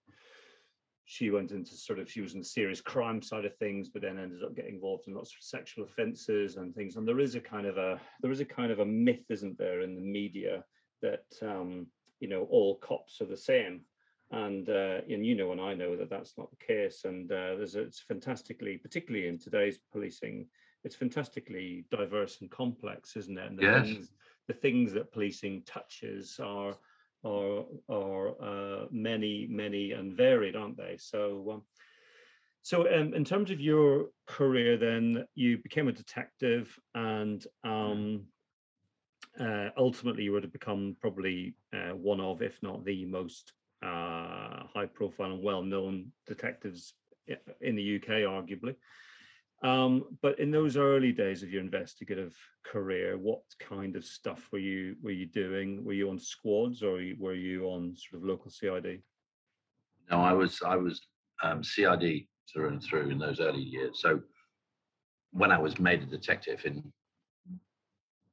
she 1.06 1.30
went 1.30 1.52
into 1.52 1.76
sort 1.76 2.00
of 2.00 2.10
she 2.10 2.22
was 2.22 2.34
in 2.34 2.40
the 2.40 2.46
serious 2.46 2.82
crime 2.82 3.22
side 3.22 3.46
of 3.46 3.56
things 3.58 3.90
but 3.90 4.02
then 4.02 4.18
ended 4.18 4.44
up 4.44 4.56
getting 4.56 4.76
involved 4.76 5.08
in 5.08 5.14
lots 5.14 5.32
of 5.32 5.38
sexual 5.42 5.86
offenses 5.86 6.58
and 6.58 6.74
things 6.76 6.96
and 6.96 7.08
there 7.08 7.20
is 7.20 7.36
a 7.36 7.40
kind 7.40 7.68
of 7.68 7.78
a 7.78 8.00
there 8.22 8.32
is 8.32 8.40
a 8.40 8.46
kind 8.46 8.72
of 8.72 8.80
a 8.80 8.86
myth 8.86 9.26
isn't 9.30 9.58
there 9.58 9.82
in 9.82 9.96
the 9.96 10.02
media 10.02 10.64
that 11.02 11.26
um 11.44 11.88
you 12.20 12.28
know 12.28 12.48
all 12.50 12.78
cops 12.80 13.22
are 13.22 13.26
the 13.26 13.38
same 13.38 13.82
and 14.32 14.70
uh, 14.70 15.02
and 15.10 15.26
you 15.26 15.36
know 15.36 15.52
and 15.52 15.62
I 15.62 15.74
know 15.74 15.96
that 15.96 16.10
that's 16.10 16.38
not 16.38 16.50
the 16.50 16.66
case. 16.66 17.06
And 17.06 17.32
uh, 17.32 17.56
there's 17.56 17.76
a, 17.76 17.82
it's 17.82 18.00
fantastically, 18.00 18.78
particularly 18.78 19.28
in 19.28 19.38
today's 19.38 19.80
policing, 19.92 20.48
it's 20.84 20.96
fantastically 20.96 21.86
diverse 21.92 22.42
and 22.42 22.50
complex, 22.50 23.16
isn't 23.18 23.38
it? 23.38 23.50
And 23.50 23.60
the 23.60 23.64
Yes. 23.64 23.86
things 23.86 24.12
the 24.48 24.54
things 24.54 24.94
that 24.94 25.12
policing 25.12 25.64
touches 25.66 26.40
are 26.44 26.76
are 27.26 27.66
are 27.90 28.30
uh, 28.42 28.86
many 28.92 29.48
many 29.50 29.92
and 29.92 30.16
varied, 30.16 30.56
aren't 30.56 30.78
they? 30.78 30.98
So. 30.98 31.52
Um, 31.54 31.62
so, 32.62 32.92
um, 32.92 33.14
in 33.14 33.24
terms 33.24 33.52
of 33.52 33.62
your 33.62 34.08
career, 34.26 34.76
then 34.76 35.28
you 35.36 35.60
became 35.60 35.88
a 35.88 35.92
detective, 35.92 36.76
and 36.96 37.46
um, 37.64 38.24
uh, 39.40 39.70
ultimately 39.78 40.24
you 40.24 40.32
were 40.32 40.42
to 40.42 40.48
become 40.48 40.96
probably 41.00 41.56
uh, 41.74 41.94
one 41.94 42.20
of, 42.20 42.42
if 42.42 42.58
not 42.64 42.84
the 42.84 43.06
most 43.06 43.54
uh, 43.84 44.66
high 44.74 44.88
profile 44.92 45.34
and 45.34 45.44
well 45.44 45.62
known 45.62 46.12
detectives 46.26 46.96
in 47.62 47.76
the 47.76 47.98
UK, 47.98 48.08
arguably. 48.26 48.76
Um, 49.66 50.04
but 50.22 50.38
in 50.38 50.52
those 50.52 50.78
early 50.78 51.12
days 51.12 51.42
of 51.42 51.50
your 51.50 51.62
investigative 51.62 52.38
career, 52.64 53.18
what 53.18 53.42
kind 53.60 53.96
of 53.96 54.06
stuff 54.06 54.48
were 54.52 54.60
you 54.60 54.96
were 55.02 55.10
you 55.10 55.26
doing? 55.26 55.84
Were 55.84 55.94
you 55.94 56.08
on 56.12 56.20
squads 56.20 56.84
or 56.84 57.02
were 57.18 57.34
you 57.34 57.66
on 57.66 57.96
sort 57.98 58.22
of 58.22 58.30
local 58.30 58.52
CID? 58.52 59.02
No, 60.12 60.22
I 60.22 60.34
was 60.34 60.62
I 60.64 60.76
was 60.76 61.02
um, 61.42 61.64
CID 61.64 62.28
through 62.54 62.68
and 62.68 62.84
through 62.84 63.10
in 63.10 63.18
those 63.18 63.40
early 63.40 63.64
years. 63.64 64.02
So 64.02 64.22
when 65.32 65.52
I 65.52 65.58
was 65.58 65.80
made 65.80 66.04
a 66.04 66.06
detective 66.06 66.64
in, 66.64 66.84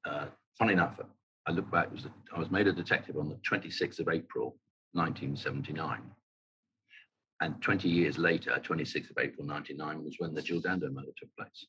uh, 0.04 0.26
funny 0.58 0.74
enough, 0.74 1.00
I 1.46 1.52
look 1.52 1.70
back. 1.70 1.90
Was 1.90 2.06
I 2.36 2.38
was 2.38 2.50
made 2.50 2.66
a 2.66 2.74
detective 2.74 3.16
on 3.16 3.30
the 3.30 3.36
26th 3.36 4.00
of 4.00 4.08
April, 4.10 4.58
1979, 4.92 6.02
and 7.42 7.60
20 7.60 7.88
years 7.88 8.18
later, 8.18 8.50
26th 8.62 9.10
of 9.10 9.18
April, 9.18 9.44
99, 9.44 10.04
was 10.04 10.14
when 10.18 10.32
the 10.32 10.40
Jill 10.40 10.60
Dando 10.60 10.88
murder 10.90 11.08
took 11.18 11.28
place. 11.36 11.66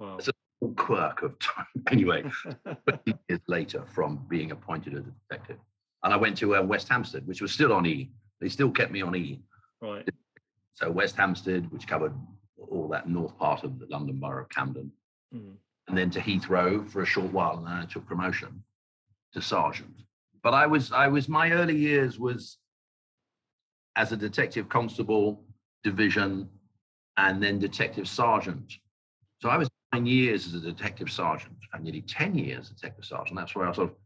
Wow. 0.00 0.16
It's 0.18 0.28
a 0.28 0.32
quirk 0.76 1.22
of 1.22 1.38
time. 1.38 1.66
Anyway, 1.92 2.24
20 2.88 3.14
years 3.28 3.40
later 3.46 3.84
from 3.94 4.26
being 4.28 4.50
appointed 4.50 4.94
as 4.94 5.04
a 5.06 5.12
detective, 5.30 5.58
and 6.02 6.12
I 6.12 6.16
went 6.16 6.36
to 6.38 6.56
uh, 6.56 6.62
West 6.62 6.88
Hampstead, 6.88 7.24
which 7.26 7.40
was 7.40 7.52
still 7.52 7.72
on 7.72 7.86
E. 7.86 8.10
They 8.40 8.48
still 8.48 8.70
kept 8.70 8.90
me 8.90 9.00
on 9.02 9.14
E. 9.14 9.40
right. 9.80 10.08
So 10.74 10.90
West 10.90 11.16
Hampstead, 11.16 11.70
which 11.72 11.86
covered 11.86 12.12
all 12.70 12.88
that 12.88 13.08
north 13.08 13.38
part 13.38 13.62
of 13.64 13.78
the 13.78 13.86
London 13.86 14.18
Borough 14.20 14.42
of 14.42 14.48
Camden, 14.50 14.90
Mm. 15.34 15.54
and 15.88 15.98
then 15.98 16.08
to 16.10 16.20
Heathrow 16.20 16.88
for 16.90 17.02
a 17.02 17.06
short 17.06 17.32
while, 17.32 17.56
and 17.58 17.66
then 17.66 17.72
I 17.74 17.84
took 17.86 18.06
promotion 18.06 18.62
to 19.32 19.40
sergeant. 19.42 19.96
But 20.42 20.54
I 20.54 20.66
was, 20.66 20.92
I 20.92 21.08
was, 21.08 21.28
my 21.28 21.50
early 21.50 21.76
years 21.76 22.18
was 22.18 22.58
as 23.96 24.12
a 24.12 24.16
detective 24.16 24.68
constable, 24.68 25.42
division, 25.82 26.48
and 27.16 27.42
then 27.42 27.58
detective 27.58 28.08
sergeant. 28.08 28.74
So 29.40 29.48
I 29.48 29.56
was 29.56 29.68
nine 29.92 30.06
years 30.06 30.46
as 30.46 30.54
a 30.54 30.60
detective 30.60 31.10
sergeant, 31.10 31.56
and 31.72 31.84
nearly 31.84 32.02
ten 32.02 32.34
years 32.36 32.66
as 32.66 32.70
a 32.70 32.74
detective 32.74 33.04
sergeant. 33.04 33.36
That's 33.36 33.54
where 33.54 33.66
I 33.66 33.72
sort 33.72 33.90
of. 33.90 33.96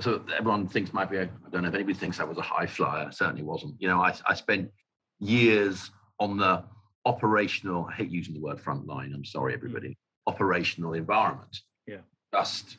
So 0.00 0.22
everyone 0.36 0.68
thinks 0.68 0.92
might 0.92 1.10
be. 1.10 1.18
I 1.18 1.28
don't 1.50 1.62
know 1.62 1.68
if 1.68 1.74
anybody 1.74 1.94
thinks 1.94 2.20
I 2.20 2.24
was 2.24 2.38
a 2.38 2.42
high 2.42 2.66
flyer. 2.66 3.10
Certainly 3.10 3.42
wasn't. 3.42 3.74
You 3.78 3.88
know, 3.88 4.00
I, 4.00 4.14
I 4.26 4.34
spent 4.34 4.70
years 5.18 5.90
on 6.20 6.36
the 6.36 6.64
operational. 7.06 7.86
I 7.90 7.94
hate 7.94 8.10
using 8.10 8.34
the 8.34 8.40
word 8.40 8.60
front 8.60 8.86
line. 8.86 9.12
I'm 9.14 9.24
sorry, 9.24 9.52
hmm. 9.52 9.58
everybody. 9.58 9.96
Operational 10.26 10.92
environment. 10.94 11.60
Yeah. 11.86 11.98
Just 12.34 12.78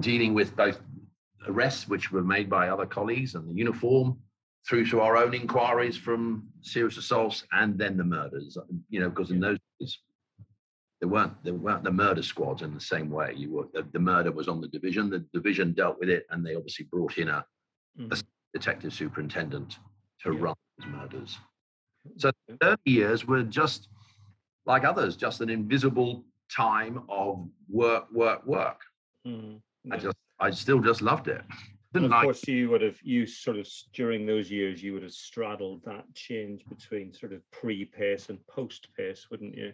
dealing 0.00 0.34
with 0.34 0.54
both 0.54 0.80
arrests 1.46 1.88
which 1.88 2.12
were 2.12 2.22
made 2.22 2.48
by 2.48 2.68
other 2.68 2.86
colleagues 2.86 3.34
and 3.34 3.48
the 3.48 3.54
uniform 3.54 4.18
through 4.68 4.86
to 4.86 5.00
our 5.00 5.16
own 5.16 5.34
inquiries 5.34 5.96
from 5.96 6.48
serious 6.62 6.96
assaults 6.96 7.44
and 7.52 7.78
then 7.78 7.96
the 7.96 8.04
murders 8.04 8.56
you 8.88 9.00
know 9.00 9.10
because 9.10 9.30
in 9.30 9.40
those 9.40 9.58
days 9.80 9.98
there 11.00 11.08
weren't 11.08 11.32
there 11.44 11.54
weren't 11.54 11.84
the 11.84 11.90
murder 11.90 12.22
squads 12.22 12.62
in 12.62 12.72
the 12.72 12.80
same 12.80 13.10
way. 13.10 13.34
You 13.36 13.50
were 13.52 13.66
the, 13.74 13.82
the 13.92 13.98
murder 13.98 14.32
was 14.32 14.48
on 14.48 14.60
the 14.60 14.68
division 14.68 15.10
the 15.10 15.24
division 15.34 15.72
dealt 15.72 15.98
with 15.98 16.08
it 16.08 16.24
and 16.30 16.44
they 16.46 16.54
obviously 16.54 16.86
brought 16.90 17.18
in 17.18 17.28
a 17.28 17.44
Mhm. 17.98 18.22
detective 18.54 18.92
superintendent 18.94 19.78
to 20.22 20.32
Yeah. 20.32 20.40
run 20.40 20.54
these 20.78 20.86
murders. 20.88 21.38
So 22.16 22.30
the 22.48 22.56
early 22.62 22.78
years 22.86 23.26
were 23.26 23.42
just 23.42 23.88
like 24.66 24.84
others 24.84 25.16
just 25.16 25.40
an 25.42 25.50
invisible 25.50 26.24
time 26.50 27.04
of 27.08 27.48
work 27.68 28.10
work 28.12 28.46
work. 28.46 28.80
Mhm. 29.26 29.60
i 29.90 29.96
just 29.98 30.16
i 30.38 30.50
still 30.50 30.80
just 30.80 31.02
loved 31.02 31.28
it 31.28 31.44
And 31.94 32.06
of 32.06 32.10
like 32.10 32.24
course, 32.24 32.46
you 32.48 32.70
would 32.70 32.82
have 32.82 32.98
you 33.02 33.24
sort 33.26 33.56
of 33.56 33.68
during 33.92 34.26
those 34.26 34.50
years 34.50 34.82
you 34.82 34.92
would 34.94 35.04
have 35.04 35.12
straddled 35.12 35.84
that 35.84 36.04
change 36.14 36.64
between 36.68 37.12
sort 37.12 37.32
of 37.32 37.48
pre-pace 37.52 38.30
and 38.30 38.44
post-pace, 38.48 39.28
wouldn't 39.30 39.54
you? 39.54 39.72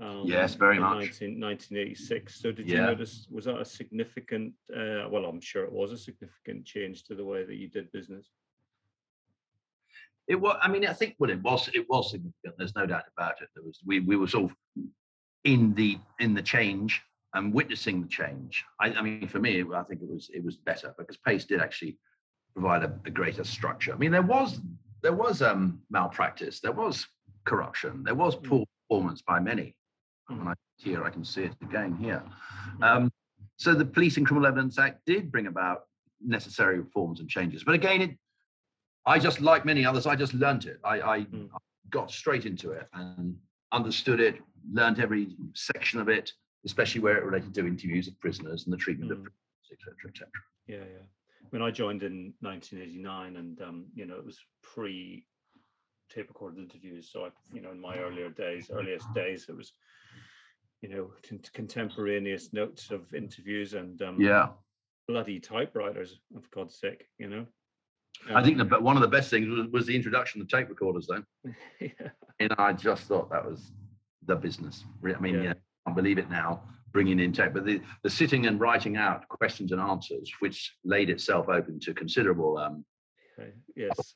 Um, 0.00 0.22
Yes, 0.24 0.54
very 0.54 0.78
much. 0.78 1.20
19, 1.20 1.40
1986. 1.40 2.40
So 2.40 2.52
did 2.52 2.68
you 2.68 2.76
notice? 2.76 3.26
Was 3.30 3.46
that 3.46 3.60
a 3.60 3.64
significant? 3.64 4.52
Uh, 4.72 5.08
well, 5.10 5.24
I'm 5.24 5.40
sure 5.40 5.64
it 5.64 5.72
was 5.72 5.90
a 5.90 5.98
significant 5.98 6.64
change 6.64 7.02
to 7.04 7.16
the 7.16 7.24
way 7.24 7.44
that 7.44 7.56
you 7.56 7.68
did 7.68 7.90
business. 7.90 8.30
It 10.28 10.36
was. 10.36 10.56
I 10.62 10.68
mean, 10.68 10.86
I 10.86 10.92
think 10.92 11.16
well, 11.18 11.30
it 11.30 11.42
was. 11.42 11.68
It 11.74 11.86
was 11.88 12.10
significant. 12.10 12.54
There's 12.56 12.76
no 12.76 12.86
doubt 12.86 13.04
about 13.16 13.42
it. 13.42 13.48
There 13.56 13.64
was. 13.64 13.80
We 13.84 13.98
we 13.98 14.14
were 14.14 14.28
sort 14.28 14.52
of 14.52 14.56
in 15.42 15.74
the 15.74 15.98
in 16.20 16.34
the 16.34 16.42
change 16.42 17.02
and 17.38 17.54
witnessing 17.54 18.02
the 18.02 18.08
change. 18.08 18.64
I, 18.80 18.86
I 18.88 19.00
mean, 19.00 19.28
for 19.28 19.38
me, 19.38 19.64
I 19.74 19.82
think 19.84 20.02
it 20.02 20.10
was 20.10 20.28
it 20.34 20.44
was 20.44 20.56
better 20.56 20.94
because 20.98 21.16
Pace 21.16 21.44
did 21.44 21.60
actually 21.60 21.96
provide 22.54 22.82
a, 22.82 22.92
a 23.06 23.10
greater 23.10 23.44
structure. 23.44 23.92
I 23.94 23.96
mean, 23.96 24.10
there 24.10 24.22
was 24.36 24.60
there 25.02 25.12
was 25.14 25.40
um 25.40 25.80
malpractice. 25.90 26.60
There 26.60 26.72
was 26.72 27.06
corruption. 27.44 28.02
There 28.04 28.16
was 28.24 28.34
Mm. 28.36 28.44
poor 28.48 28.64
performance 28.88 29.22
by 29.22 29.38
many. 29.40 29.68
Mm. 30.30 30.38
When 30.38 30.48
I 30.48 30.54
here, 30.76 31.04
I 31.04 31.10
can 31.10 31.24
see 31.24 31.44
it 31.44 31.54
again 31.62 31.96
here. 31.96 32.22
Um, 32.82 33.10
so 33.56 33.74
the 33.74 33.84
Police 33.84 34.16
and 34.16 34.26
Criminal 34.26 34.46
Evidence 34.48 34.78
Act 34.78 35.00
did 35.06 35.32
bring 35.32 35.46
about 35.48 35.78
necessary 36.24 36.78
reforms 36.78 37.18
and 37.20 37.28
changes. 37.28 37.64
But 37.64 37.74
again, 37.74 38.00
it, 38.02 38.12
I 39.06 39.18
just, 39.18 39.40
like 39.40 39.64
many 39.64 39.84
others, 39.84 40.06
I 40.06 40.14
just 40.14 40.34
learnt 40.34 40.66
it. 40.66 40.78
I, 40.84 41.00
I, 41.14 41.18
Mm. 41.22 41.48
I 41.52 41.58
got 41.90 42.10
straight 42.10 42.44
into 42.46 42.70
it 42.72 42.86
and 42.92 43.36
understood 43.72 44.20
it, 44.20 44.36
learned 44.72 45.00
every 45.00 45.24
section 45.54 46.00
of 46.00 46.08
it, 46.08 46.32
especially 46.64 47.00
where 47.00 47.16
it 47.16 47.24
related 47.24 47.54
to 47.54 47.66
interviews 47.66 48.08
of 48.08 48.18
prisoners 48.20 48.64
and 48.64 48.72
the 48.72 48.76
treatment 48.76 49.12
of 49.12 49.18
Mm. 49.18 49.22
prisoners, 49.24 49.72
etc., 49.72 49.94
etc. 50.08 50.28
Yeah, 50.66 50.76
yeah. 50.78 51.06
When 51.50 51.62
I 51.62 51.70
joined 51.70 52.02
in 52.02 52.34
1989, 52.40 53.36
and 53.36 53.62
um, 53.62 53.86
you 53.94 54.06
know, 54.06 54.16
it 54.16 54.24
was 54.24 54.38
pre 54.62 55.26
tape 56.10 56.28
recorded 56.28 56.58
interviews. 56.58 57.10
So 57.12 57.26
I, 57.26 57.30
you 57.52 57.60
know, 57.60 57.70
in 57.70 57.80
my 57.80 57.98
earlier 57.98 58.30
days, 58.30 58.70
earliest 58.72 59.12
days, 59.14 59.46
it 59.48 59.56
was, 59.56 59.72
you 60.80 60.88
know, 60.88 61.12
con- 61.26 61.40
contemporaneous 61.52 62.52
notes 62.52 62.90
of 62.90 63.12
interviews 63.14 63.74
and 63.74 64.00
um, 64.02 64.20
Yeah, 64.20 64.48
bloody 65.06 65.38
typewriters, 65.38 66.18
for 66.34 66.48
God's 66.50 66.78
sake, 66.78 67.06
you 67.18 67.28
know. 67.28 67.46
I 68.34 68.42
think 68.42 68.58
the, 68.58 68.64
one 68.80 68.96
of 68.96 69.02
the 69.02 69.08
best 69.08 69.30
things 69.30 69.48
was, 69.48 69.68
was 69.68 69.86
the 69.86 69.94
introduction 69.94 70.40
of 70.40 70.48
tape 70.48 70.68
recorders, 70.68 71.06
though. 71.06 71.22
yeah, 71.80 72.10
And 72.40 72.52
I 72.58 72.72
just 72.72 73.04
thought 73.04 73.30
that 73.30 73.44
was 73.44 73.70
the 74.26 74.34
business. 74.34 74.84
I 75.04 75.18
mean, 75.20 75.34
yeah, 75.36 75.42
yeah, 75.42 75.52
I 75.86 75.92
believe 75.92 76.18
it 76.18 76.30
now, 76.30 76.62
bringing 76.92 77.20
in 77.20 77.32
tech, 77.32 77.54
but 77.54 77.64
the, 77.64 77.80
the 78.02 78.10
sitting 78.10 78.46
and 78.46 78.60
writing 78.60 78.96
out 78.96 79.28
questions 79.28 79.72
and 79.72 79.80
answers, 79.80 80.30
which 80.40 80.74
laid 80.84 81.10
itself 81.10 81.48
open 81.48 81.80
to 81.80 81.94
considerable 81.94 82.58
um, 82.58 82.84
okay, 83.38 83.52
yes, 83.76 84.14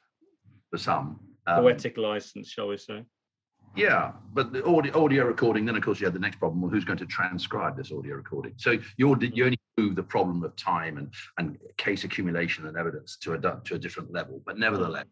for 0.71 0.79
some. 0.79 1.21
Um, 1.47 1.63
poetic 1.63 1.97
license, 1.97 2.49
shall 2.51 2.69
we 2.69 2.77
say? 2.77 3.05
Yeah, 3.75 4.13
but 4.35 4.53
the 4.53 4.65
audio, 4.67 5.03
audio 5.03 5.25
recording, 5.25 5.65
then 5.65 5.77
of 5.77 5.83
course 5.83 5.99
you 5.99 6.07
had 6.07 6.15
the 6.15 6.21
next 6.21 6.39
problem. 6.39 6.61
Well, 6.61 6.71
who's 6.71 6.85
going 6.85 6.99
to 6.99 7.07
transcribe 7.07 7.77
this 7.77 7.91
audio 7.91 8.17
recording? 8.17 8.53
So 8.59 8.79
you're, 8.99 9.19
you 9.23 9.45
only 9.45 9.59
move 9.79 9.97
the 9.97 10.03
problem 10.03 10.45
of 10.45 10.55
time 10.57 10.99
and, 10.99 11.13
and 11.39 11.57
case 11.79 12.05
accumulation 12.05 12.67
and 12.67 12.77
evidence 12.77 13.17
to 13.23 13.33
a, 13.33 13.39
to 13.65 13.75
a 13.75 13.79
different 13.79 14.13
level. 14.13 14.43
But 14.45 14.59
nevertheless, 14.59 15.07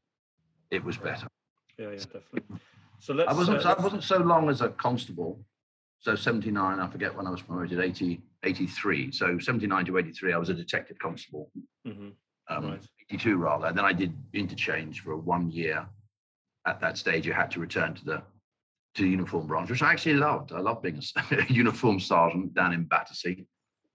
it 0.70 0.84
was 0.84 0.98
better. 0.98 1.26
Yeah, 1.78 1.90
yeah, 1.90 1.96
definitely. 1.96 2.42
So 2.98 3.14
let's. 3.14 3.30
I 3.30 3.32
wasn't, 3.32 3.64
uh, 3.64 3.76
I 3.78 3.82
wasn't 3.82 4.04
so 4.04 4.18
long 4.18 4.50
as 4.50 4.60
a 4.60 4.68
constable. 4.68 5.40
So 6.00 6.14
79, 6.14 6.80
I 6.80 6.86
forget 6.88 7.14
when 7.14 7.26
I 7.26 7.30
was 7.30 7.42
promoted, 7.42 7.78
80, 7.78 8.22
83. 8.42 9.12
So 9.12 9.38
79 9.38 9.84
to 9.84 9.98
83, 9.98 10.32
I 10.32 10.38
was 10.38 10.48
a 10.48 10.54
detective 10.54 10.98
constable, 10.98 11.50
mhm, 11.86 12.12
um, 12.48 12.70
Right. 12.70 12.82
82 13.10 13.36
rather. 13.36 13.66
And 13.66 13.76
then 13.76 13.84
I 13.84 13.92
did 13.92 14.14
interchange 14.32 15.00
for 15.02 15.16
one 15.16 15.50
year. 15.50 15.86
At 16.66 16.80
that 16.80 16.96
stage, 16.98 17.26
you 17.26 17.32
had 17.32 17.50
to 17.52 17.60
return 17.60 17.94
to 17.94 18.04
the 18.04 18.22
to 18.96 19.02
the 19.02 19.08
uniform 19.08 19.46
branch, 19.46 19.70
which 19.70 19.82
I 19.82 19.92
actually 19.92 20.14
loved. 20.14 20.52
I 20.52 20.58
loved 20.58 20.82
being 20.82 21.00
a 21.30 21.44
uniform 21.48 22.00
sergeant 22.00 22.54
down 22.54 22.72
in 22.72 22.84
Battersea. 22.84 23.46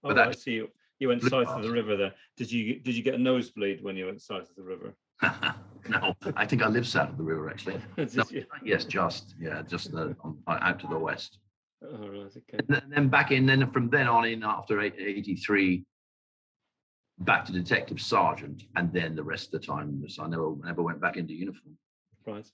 Oh, 0.02 0.08
but 0.08 0.12
I 0.18 0.24
that's- 0.24 0.42
see. 0.42 0.52
You, 0.52 0.68
you 0.98 1.08
went 1.08 1.22
south 1.22 1.48
of 1.48 1.62
the 1.62 1.70
river 1.70 1.96
there. 1.96 2.14
Did 2.36 2.50
you 2.50 2.80
did 2.80 2.96
you 2.96 3.02
get 3.02 3.14
a 3.14 3.18
nosebleed 3.18 3.82
when 3.82 3.96
you 3.96 4.06
went 4.06 4.22
south 4.22 4.48
of 4.48 4.56
the 4.56 4.62
river? 4.62 4.94
no, 5.88 6.14
I 6.36 6.46
think 6.46 6.62
I 6.62 6.68
live 6.68 6.86
south 6.86 7.10
of 7.10 7.18
the 7.18 7.24
river 7.24 7.50
actually. 7.50 7.80
No. 7.96 8.24
Yes, 8.64 8.84
just 8.84 9.34
yeah, 9.40 9.62
just 9.62 9.92
the, 9.92 10.16
on, 10.24 10.38
out 10.48 10.78
to 10.80 10.86
the 10.86 10.98
west. 10.98 11.38
Oh, 11.84 12.08
right, 12.08 12.36
okay. 12.36 12.58
And 12.68 12.92
then- 12.92 13.08
back 13.08 13.32
in, 13.32 13.46
then 13.46 13.70
from 13.70 13.90
then 13.90 14.08
on 14.08 14.24
in 14.24 14.42
after 14.42 14.80
83, 14.80 15.84
back 17.18 17.44
to 17.46 17.52
detective 17.52 18.00
sergeant, 18.00 18.64
and 18.76 18.92
then 18.92 19.14
the 19.14 19.22
rest 19.22 19.46
of 19.46 19.60
the 19.60 19.66
time 19.66 20.00
was 20.00 20.18
I 20.18 20.26
never 20.26 20.54
never 20.64 20.82
went 20.82 21.00
back 21.00 21.16
into 21.16 21.34
uniform. 21.34 21.76
Right. 22.26 22.50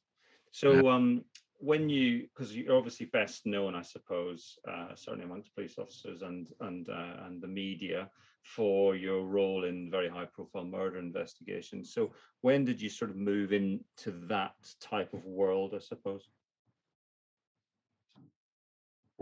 So, 0.50 0.90
um, 0.90 1.24
when 1.58 1.88
you, 1.88 2.26
because 2.34 2.54
you're 2.54 2.76
obviously 2.76 3.06
best 3.06 3.46
known, 3.46 3.74
I 3.74 3.82
suppose, 3.82 4.58
uh, 4.68 4.94
certainly 4.94 5.24
amongst 5.24 5.54
police 5.54 5.78
officers 5.78 6.22
and 6.22 6.48
and 6.60 6.88
uh, 6.88 7.24
and 7.26 7.40
the 7.40 7.48
media, 7.48 8.10
for 8.42 8.96
your 8.96 9.24
role 9.24 9.64
in 9.64 9.90
very 9.90 10.08
high-profile 10.08 10.64
murder 10.64 10.98
investigations. 10.98 11.94
So, 11.94 12.12
when 12.40 12.64
did 12.64 12.80
you 12.80 12.88
sort 12.88 13.10
of 13.10 13.16
move 13.16 13.52
into 13.52 14.10
that 14.26 14.54
type 14.80 15.14
of 15.14 15.24
world? 15.24 15.74
I 15.74 15.78
suppose. 15.78 16.28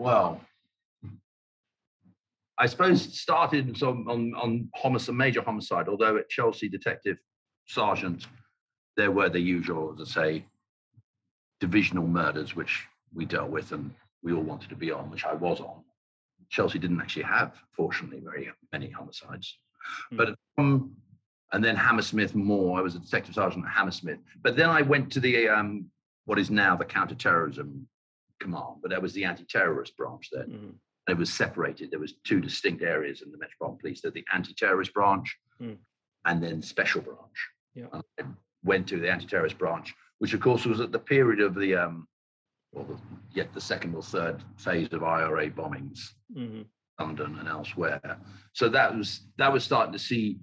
Well, 0.00 0.40
I 2.56 2.64
suppose 2.64 3.04
it 3.04 3.12
started 3.12 3.82
on 3.82 4.32
on 4.34 4.70
homicide, 4.74 5.14
major 5.14 5.42
homicide. 5.42 5.88
Although 5.88 6.16
at 6.16 6.30
Chelsea 6.30 6.70
detective 6.70 7.18
sergeant, 7.66 8.26
there 8.96 9.10
were 9.10 9.28
the 9.28 9.40
usual, 9.40 9.92
as 9.92 10.16
I 10.16 10.22
say, 10.22 10.46
divisional 11.60 12.06
murders 12.06 12.56
which 12.56 12.86
we 13.12 13.26
dealt 13.26 13.50
with 13.50 13.72
and 13.72 13.90
we 14.22 14.32
all 14.32 14.42
wanted 14.42 14.70
to 14.70 14.74
be 14.74 14.90
on, 14.90 15.10
which 15.10 15.26
I 15.26 15.34
was 15.34 15.60
on. 15.60 15.84
Chelsea 16.48 16.78
didn't 16.78 17.02
actually 17.02 17.24
have, 17.24 17.52
fortunately, 17.76 18.20
very 18.20 18.50
many 18.72 18.88
homicides. 18.88 19.58
Hmm. 20.08 20.16
But 20.16 20.34
um, 20.56 20.96
and 21.52 21.62
then 21.62 21.76
Hammersmith 21.76 22.34
more. 22.34 22.78
I 22.78 22.80
was 22.80 22.94
a 22.94 23.00
detective 23.00 23.34
sergeant 23.34 23.66
at 23.66 23.72
Hammersmith. 23.72 24.20
But 24.42 24.56
then 24.56 24.70
I 24.70 24.80
went 24.80 25.12
to 25.12 25.20
the 25.20 25.50
um, 25.50 25.90
what 26.24 26.38
is 26.38 26.50
now 26.50 26.74
the 26.74 26.86
counterterrorism 26.86 27.86
command, 28.40 28.76
but 28.82 28.90
there 28.90 29.00
was 29.00 29.12
the 29.12 29.24
anti-terrorist 29.24 29.96
branch 29.96 30.28
there. 30.32 30.46
Mhm. 30.46 30.74
It 31.08 31.16
was 31.16 31.32
separated. 31.32 31.90
There 31.90 32.00
was 32.00 32.14
two 32.24 32.40
distinct 32.40 32.82
areas 32.82 33.22
in 33.22 33.30
the 33.30 33.38
Metropolitan 33.38 33.78
Police. 33.80 34.00
There's 34.00 34.14
the 34.14 34.26
anti-terrorist 34.32 34.92
branch 34.92 35.38
Hmm. 35.58 35.74
and 36.24 36.42
then 36.42 36.62
special 36.62 37.02
branch. 37.02 37.38
Yeah. 37.74 37.86
And 37.92 38.02
I 38.18 38.24
went 38.64 38.88
to 38.88 38.98
the 38.98 39.10
anti-terrorist 39.10 39.58
branch, 39.58 39.94
which 40.18 40.34
of 40.34 40.40
course 40.40 40.64
was 40.66 40.80
at 40.80 40.92
the 40.92 40.98
period 40.98 41.40
of 41.40 41.54
the 41.54 41.74
um, 41.76 42.06
well, 42.72 42.84
the, 42.84 42.98
yet 43.32 43.52
the 43.52 43.60
second 43.60 43.94
or 43.96 44.02
third 44.02 44.42
phase 44.56 44.92
of 44.92 45.02
IRA 45.02 45.50
bombings, 45.50 46.14
Mhm. 46.32 46.66
London 47.00 47.38
and 47.38 47.48
elsewhere. 47.48 48.20
So 48.52 48.68
that 48.68 48.94
was 48.96 49.26
that 49.38 49.52
was 49.52 49.64
starting 49.64 49.92
to 49.92 49.98
see 49.98 50.38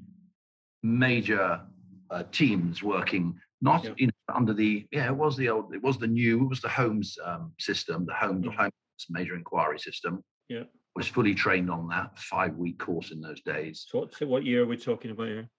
major 0.83 1.65
uh, 2.09 2.23
teams 2.31 2.81
working 2.83 3.39
not 3.61 3.83
Yeah. 3.83 3.93
in, 3.97 4.11
under 4.33 4.53
the 4.53 4.87
yeah 4.91 5.07
it 5.07 5.15
was 5.15 5.35
the 5.37 5.49
old 5.49 5.73
it 5.73 5.81
was 5.81 5.97
the 5.97 6.05
new 6.07 6.43
it 6.43 6.49
was 6.49 6.61
the 6.61 6.69
Holmes 6.69 7.17
um, 7.23 7.53
system 7.59 8.05
the 8.05 8.13
Holmes 8.13 8.45
Mhm. 8.45 8.55
Holmes 8.55 8.73
major 9.09 9.35
inquiry 9.35 9.79
system 9.79 10.23
Yeah. 10.49 10.63
was 10.95 11.07
fully 11.07 11.33
trained 11.35 11.69
on 11.71 11.87
that 11.89 12.17
five 12.19 12.55
week 12.57 12.77
course 12.79 13.11
in 13.11 13.19
those 13.21 13.41
days 13.41 13.85
So, 13.89 13.99
what, 14.01 14.13
so 14.15 14.27
what 14.27 14.43
year 14.45 14.63
are 14.63 14.67
we 14.67 14.77
talking 14.77 15.11
about 15.11 15.27
here? 15.27 15.49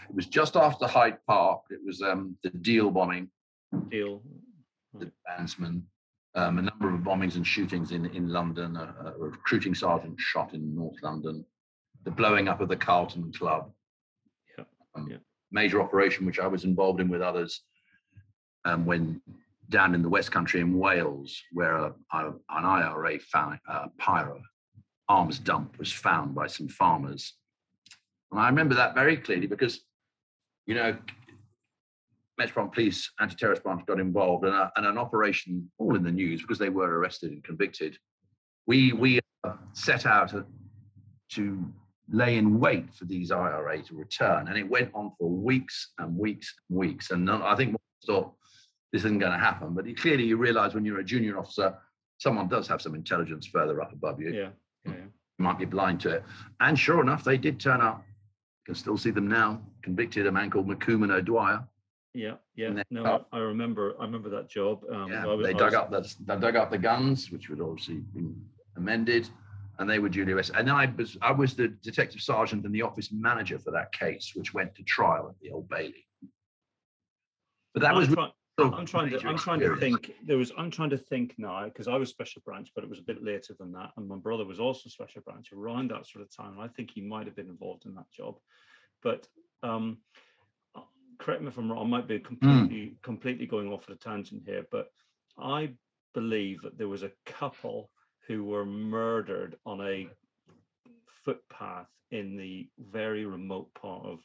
it 0.08 0.14
was 0.14 0.26
just 0.26 0.56
after 0.56 0.86
Hyde 0.88 1.18
Park 1.26 1.62
it 1.70 1.78
was 1.84 2.02
um, 2.02 2.36
the 2.42 2.50
deal 2.50 2.90
bombing 2.90 3.30
deal? 3.90 4.22
the 4.94 5.12
Right. 5.28 5.82
Um, 6.34 6.58
a 6.58 6.62
number 6.62 6.94
of 6.94 7.00
bombings 7.00 7.36
and 7.36 7.46
shootings 7.46 7.92
in, 7.92 8.06
in 8.06 8.28
London, 8.28 8.76
a, 8.76 8.94
a 9.06 9.18
recruiting 9.18 9.74
sergeant 9.74 10.18
shot 10.18 10.54
in 10.54 10.74
North 10.74 10.96
London, 11.02 11.44
the 12.04 12.10
blowing 12.10 12.48
up 12.48 12.60
of 12.60 12.68
the 12.68 12.76
Carlton 12.76 13.32
Club. 13.32 13.70
Yeah, 14.56 14.64
Um, 14.94 15.08
yeah. 15.10 15.18
Major 15.50 15.82
operation 15.82 16.24
which 16.24 16.38
I 16.38 16.46
was 16.46 16.64
involved 16.64 17.00
in 17.00 17.08
with 17.08 17.20
others 17.20 17.62
um, 18.64 18.86
when 18.86 19.20
down 19.68 19.94
in 19.94 20.02
the 20.02 20.08
West 20.08 20.30
Country 20.30 20.60
in 20.60 20.78
Wales, 20.78 21.40
where 21.52 21.76
a, 21.76 21.94
a, 22.12 22.28
an 22.50 22.64
IRA 22.64 23.18
found, 23.18 23.58
uh, 23.68 23.86
pyro 23.98 24.40
arms 25.08 25.38
dump 25.38 25.78
was 25.78 25.92
found 25.92 26.34
by 26.34 26.46
some 26.46 26.68
farmers. 26.68 27.34
And 28.30 28.40
I 28.40 28.46
remember 28.46 28.74
that 28.76 28.94
very 28.94 29.16
clearly 29.16 29.46
because, 29.46 29.80
you 30.66 30.74
know, 30.74 30.96
Metropolitan 32.42 32.74
Police 32.74 33.10
anti-terrorist 33.20 33.62
branch 33.62 33.86
got 33.86 34.00
involved 34.00 34.44
and, 34.44 34.54
a, 34.54 34.72
and 34.76 34.84
an 34.84 34.98
operation 34.98 35.70
all 35.78 35.94
in 35.94 36.02
the 36.02 36.10
news 36.10 36.40
because 36.42 36.58
they 36.58 36.70
were 36.70 36.98
arrested 36.98 37.30
and 37.30 37.44
convicted. 37.44 37.96
We 38.66 38.92
we 38.92 39.20
uh, 39.44 39.52
set 39.74 40.06
out 40.06 40.30
to, 40.30 40.44
to 41.34 41.64
lay 42.08 42.36
in 42.38 42.58
wait 42.58 42.92
for 42.94 43.04
these 43.04 43.30
IRA 43.30 43.80
to 43.82 43.94
return, 43.94 44.48
and 44.48 44.56
it 44.58 44.68
went 44.68 44.90
on 44.92 45.12
for 45.18 45.30
weeks 45.30 45.92
and 45.98 46.16
weeks 46.16 46.52
and 46.68 46.78
weeks. 46.78 47.10
And 47.12 47.24
none- 47.24 47.42
I 47.42 47.54
think 47.54 47.70
most 47.72 48.06
thought 48.06 48.32
this 48.92 49.04
isn't 49.04 49.20
going 49.20 49.32
to 49.32 49.38
happen, 49.38 49.72
but 49.74 49.86
you- 49.86 49.94
clearly 49.94 50.24
you 50.24 50.36
realise 50.36 50.74
when 50.74 50.84
you're 50.84 50.98
a 51.00 51.04
junior 51.04 51.38
officer, 51.38 51.78
someone 52.18 52.48
does 52.48 52.66
have 52.66 52.82
some 52.82 52.94
intelligence 52.96 53.46
further 53.46 53.80
up 53.80 53.92
above 53.92 54.20
you. 54.20 54.30
Yeah. 54.32 54.50
Yeah. 54.84 54.92
You 55.38 55.44
might 55.46 55.58
be 55.60 55.64
blind 55.64 56.00
to 56.00 56.10
it. 56.16 56.24
And 56.60 56.76
sure 56.78 57.00
enough, 57.00 57.22
they 57.22 57.38
did 57.38 57.60
turn 57.60 57.80
up. 57.80 58.02
You 58.06 58.64
can 58.66 58.74
still 58.74 58.98
see 58.98 59.10
them 59.10 59.28
now. 59.28 59.60
Convicted 59.82 60.26
a 60.26 60.32
man 60.32 60.50
called 60.50 60.68
McCoomon 60.68 61.12
O'Dwyer. 61.12 61.66
Yeah. 62.14 62.34
Yeah. 62.54 62.82
No, 62.90 63.24
I 63.32 63.36
I 63.36 63.40
remember. 63.40 63.94
I 63.98 64.04
remember 64.04 64.28
that 64.30 64.48
job. 64.48 64.84
Um, 64.90 65.10
Yeah, 65.10 65.24
was- 65.26 65.46
they 65.46 65.52
dug 65.52 65.72
was- 65.72 65.74
up 65.74 65.90
the 65.90 66.14
they 66.26 66.38
dug 66.38 66.56
up 66.56 66.70
the 66.70 66.78
guns, 66.78 67.30
which 67.30 67.48
would 67.48 67.60
obviously 67.60 68.00
been 68.14 68.34
amended, 68.76 69.28
and 69.78 69.88
they 69.88 69.98
were 69.98 70.08
duly 70.08 70.32
arrested. 70.32 70.56
And 70.56 70.70
I 70.70 70.86
was 70.86 71.16
I 71.22 71.32
was 71.32 71.54
the 71.54 71.68
detective 71.68 72.20
sergeant 72.20 72.64
and 72.66 72.74
the 72.74 72.82
office 72.82 73.10
manager 73.12 73.58
for 73.58 73.70
that 73.72 73.92
case, 73.92 74.32
which 74.34 74.52
went 74.52 74.74
to 74.74 74.82
trial 74.82 75.28
at 75.28 75.38
the 75.40 75.50
Old 75.50 75.68
Bailey. 75.68 76.06
But 77.74 77.80
that 77.80 77.92
I'm 77.92 77.96
was 77.96 78.10
really 78.10 78.32
I'm 78.58 78.84
trying 78.84 79.08
to. 79.10 79.26
I'm 79.26 79.38
trying 79.38 79.60
to 79.60 79.74
think. 79.76 80.12
There 80.26 80.36
was. 80.36 80.52
I'm 80.58 80.70
trying 80.70 80.90
to 80.90 80.98
think 80.98 81.34
now 81.38 81.64
because 81.64 81.88
I 81.88 81.96
was 81.96 82.10
special 82.10 82.42
branch, 82.44 82.70
but 82.74 82.84
it 82.84 82.90
was 82.90 82.98
a 82.98 83.02
bit 83.02 83.24
later 83.24 83.54
than 83.58 83.72
that, 83.72 83.92
and 83.96 84.06
my 84.06 84.16
brother 84.16 84.44
was 84.44 84.60
also 84.60 84.90
special 84.90 85.22
branch 85.22 85.52
around 85.52 85.90
that 85.90 86.06
sort 86.06 86.22
of 86.22 86.36
time. 86.36 86.60
I 86.60 86.68
think 86.68 86.90
he 86.90 87.00
might 87.00 87.26
have 87.26 87.34
been 87.34 87.48
involved 87.48 87.86
in 87.86 87.94
that 87.94 88.10
job, 88.12 88.38
but 89.02 89.26
um, 89.62 89.96
correct 91.22 91.42
me 91.42 91.48
if 91.48 91.56
I'm 91.56 91.70
wrong. 91.70 91.86
I 91.86 91.88
might 91.88 92.08
be 92.08 92.18
hmm. 92.18 92.24
completely 92.24 92.96
completely 93.02 93.46
going 93.46 93.72
off 93.72 93.84
at 93.88 93.94
a 93.94 93.98
tangent 93.98 94.42
here, 94.44 94.66
but 94.70 94.92
I 95.38 95.70
believe 96.14 96.60
that 96.62 96.76
there 96.76 96.88
was 96.88 97.02
a 97.02 97.12
couple 97.24 97.90
who 98.26 98.44
were 98.44 98.66
murdered 98.66 99.56
on 99.64 99.80
a 99.80 100.08
footpath 101.24 101.88
in 102.10 102.36
the 102.36 102.68
very 102.78 103.24
remote 103.24 103.72
part 103.74 104.04
of 104.04 104.20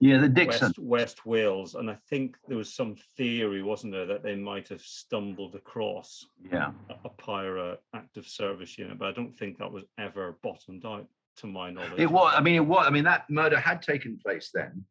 Yeah, 0.00 0.18
the 0.18 0.28
Dixon. 0.28 0.68
West, 0.68 0.78
West 0.78 1.26
Wales, 1.26 1.74
and 1.76 1.90
I 1.90 1.96
think 2.08 2.36
there 2.48 2.56
was 2.56 2.74
some 2.74 2.96
theory, 3.16 3.62
wasn't 3.62 3.92
there, 3.92 4.06
that 4.06 4.22
they 4.22 4.34
might 4.34 4.68
have 4.68 4.82
stumbled 4.82 5.54
across 5.54 6.26
Yeah. 6.50 6.72
a, 6.90 6.94
a 7.04 7.10
PIRA 7.10 7.78
active 7.94 8.26
service 8.26 8.76
unit, 8.76 8.98
but 8.98 9.08
I 9.08 9.12
don't 9.12 9.36
think 9.36 9.58
that 9.58 9.70
was 9.70 9.84
ever 9.98 10.36
bottomed 10.42 10.84
out, 10.84 11.06
to 11.36 11.46
my 11.46 11.70
knowledge. 11.70 11.98
It 11.98 12.10
was. 12.10 12.34
I 12.34 12.40
mean, 12.40 12.54
it 12.54 12.66
was. 12.66 12.86
I 12.86 12.90
mean, 12.90 13.04
that 13.04 13.28
murder 13.28 13.60
had 13.60 13.82
taken 13.82 14.18
place 14.18 14.50
then. 14.52 14.84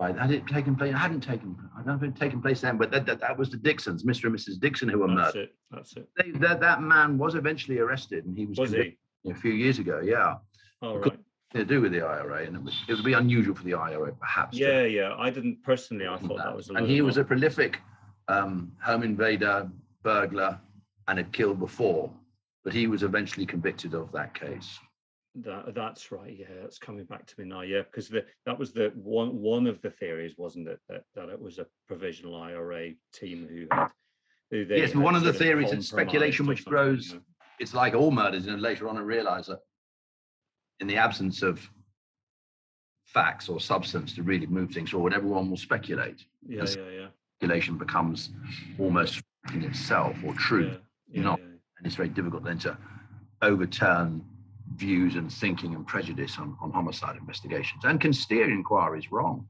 Right? 0.00 0.16
Had 0.16 0.30
it 0.30 0.46
taken 0.46 0.76
place? 0.76 0.90
It 0.90 0.96
hadn't 0.96 1.22
taken. 1.22 1.56
I 1.74 1.78
don't 1.78 1.86
know 1.86 1.94
if 1.94 2.02
it 2.02 2.06
had 2.06 2.16
taken 2.16 2.40
place 2.40 2.60
then, 2.60 2.76
but 2.76 2.92
that, 2.92 3.04
that, 3.06 3.20
that 3.20 3.36
was 3.36 3.50
the 3.50 3.56
Dixons, 3.56 4.04
Mr. 4.04 4.24
and 4.24 4.36
Mrs. 4.36 4.60
Dixon, 4.60 4.88
who 4.88 5.00
were 5.00 5.08
That's 5.08 5.34
murdered. 5.34 5.48
it. 5.48 5.54
That's 5.72 5.96
it. 5.96 6.08
They, 6.16 6.30
that, 6.38 6.60
that 6.60 6.82
man 6.82 7.18
was 7.18 7.34
eventually 7.34 7.80
arrested, 7.80 8.24
and 8.24 8.36
he 8.36 8.46
was, 8.46 8.58
Was 8.58 8.72
he? 8.72 8.96
a 9.28 9.34
few 9.34 9.52
years 9.52 9.80
ago. 9.80 10.00
Yeah. 10.04 10.36
All 10.82 10.98
right. 10.98 11.18
to 11.52 11.64
do 11.64 11.80
with 11.80 11.90
the 11.90 12.02
IRA, 12.02 12.44
and 12.44 12.54
it, 12.54 12.62
was, 12.62 12.80
it 12.88 12.94
would 12.94 13.04
be 13.04 13.14
unusual 13.14 13.56
for 13.56 13.64
the 13.64 13.74
IRA, 13.74 14.12
perhaps. 14.12 14.56
to 14.56 14.62
Yeah, 14.62 14.82
yeah. 14.82 15.14
I 15.18 15.30
didn't 15.30 15.62
personally. 15.64 16.06
I 16.06 16.16
thought 16.16 16.36
that 16.36 16.54
was 16.54 16.70
a 16.70 16.74
and 16.74 16.86
he 16.86 17.00
was 17.00 17.16
a 17.16 17.24
prolific 17.24 17.80
um, 18.28 18.70
home 18.80 19.02
invader, 19.02 19.68
burglar, 20.04 20.60
and 21.08 21.18
had 21.18 21.32
killed 21.32 21.58
before. 21.58 22.08
But 22.62 22.72
he 22.72 22.86
was 22.86 23.02
eventually 23.02 23.46
convicted 23.46 23.94
of 23.94 24.12
that 24.12 24.34
case. 24.34 24.78
That, 25.44 25.74
that's 25.74 26.10
right. 26.10 26.34
Yeah, 26.36 26.46
it's 26.64 26.78
coming 26.78 27.04
back 27.04 27.26
to 27.26 27.34
me 27.40 27.46
now. 27.46 27.60
Yeah, 27.60 27.82
because 27.82 28.08
the 28.08 28.24
that 28.46 28.58
was 28.58 28.72
the 28.72 28.92
one 28.96 29.40
one 29.40 29.66
of 29.66 29.80
the 29.82 29.90
theories, 29.90 30.34
wasn't 30.36 30.68
it, 30.68 30.80
that 30.88 31.04
that 31.14 31.28
it 31.28 31.40
was 31.40 31.58
a 31.58 31.66
provisional 31.86 32.34
IRA 32.36 32.92
team 33.12 33.46
who 33.48 33.66
had. 33.70 33.90
Who 34.50 34.64
they 34.64 34.78
Yes, 34.78 34.92
had 34.92 35.02
one 35.02 35.14
of 35.14 35.22
the 35.24 35.32
theories, 35.32 35.72
and 35.72 35.84
speculation 35.84 36.46
which 36.46 36.64
grows- 36.64 37.08
you 37.10 37.14
know. 37.16 37.20
It's 37.60 37.74
like 37.74 37.94
all 37.94 38.10
murders, 38.10 38.46
and 38.46 38.62
later 38.62 38.88
on 38.88 38.96
I 38.96 39.00
realise 39.00 39.46
that 39.46 39.58
in 40.80 40.86
the 40.86 40.96
absence 40.96 41.42
of 41.42 41.60
facts 43.04 43.48
or 43.48 43.60
substance 43.60 44.14
to 44.14 44.22
really 44.22 44.46
move 44.46 44.70
things 44.70 44.90
forward, 44.90 45.12
everyone 45.12 45.50
will 45.50 45.56
speculate. 45.58 46.24
Yeah, 46.46 46.64
yeah, 46.64 46.88
yeah. 46.90 47.06
Speculation 47.38 47.76
becomes 47.76 48.30
almost 48.78 49.22
in 49.52 49.62
itself 49.64 50.16
or 50.24 50.32
truth. 50.34 50.78
Yeah, 51.10 51.20
yeah, 51.20 51.22
not- 51.22 51.38
yeah. 51.40 51.44
and 51.78 51.86
it's 51.86 51.96
very 51.96 52.08
difficult 52.08 52.42
then 52.44 52.58
to 52.60 52.78
overturn 53.42 54.24
views 54.78 55.16
and 55.16 55.30
thinking 55.32 55.74
and 55.74 55.86
prejudice 55.86 56.38
on, 56.38 56.56
on 56.60 56.70
homicide 56.70 57.16
investigations 57.16 57.84
and 57.84 58.00
can 58.00 58.12
steer 58.12 58.50
inquiries 58.50 59.10
wrong. 59.10 59.46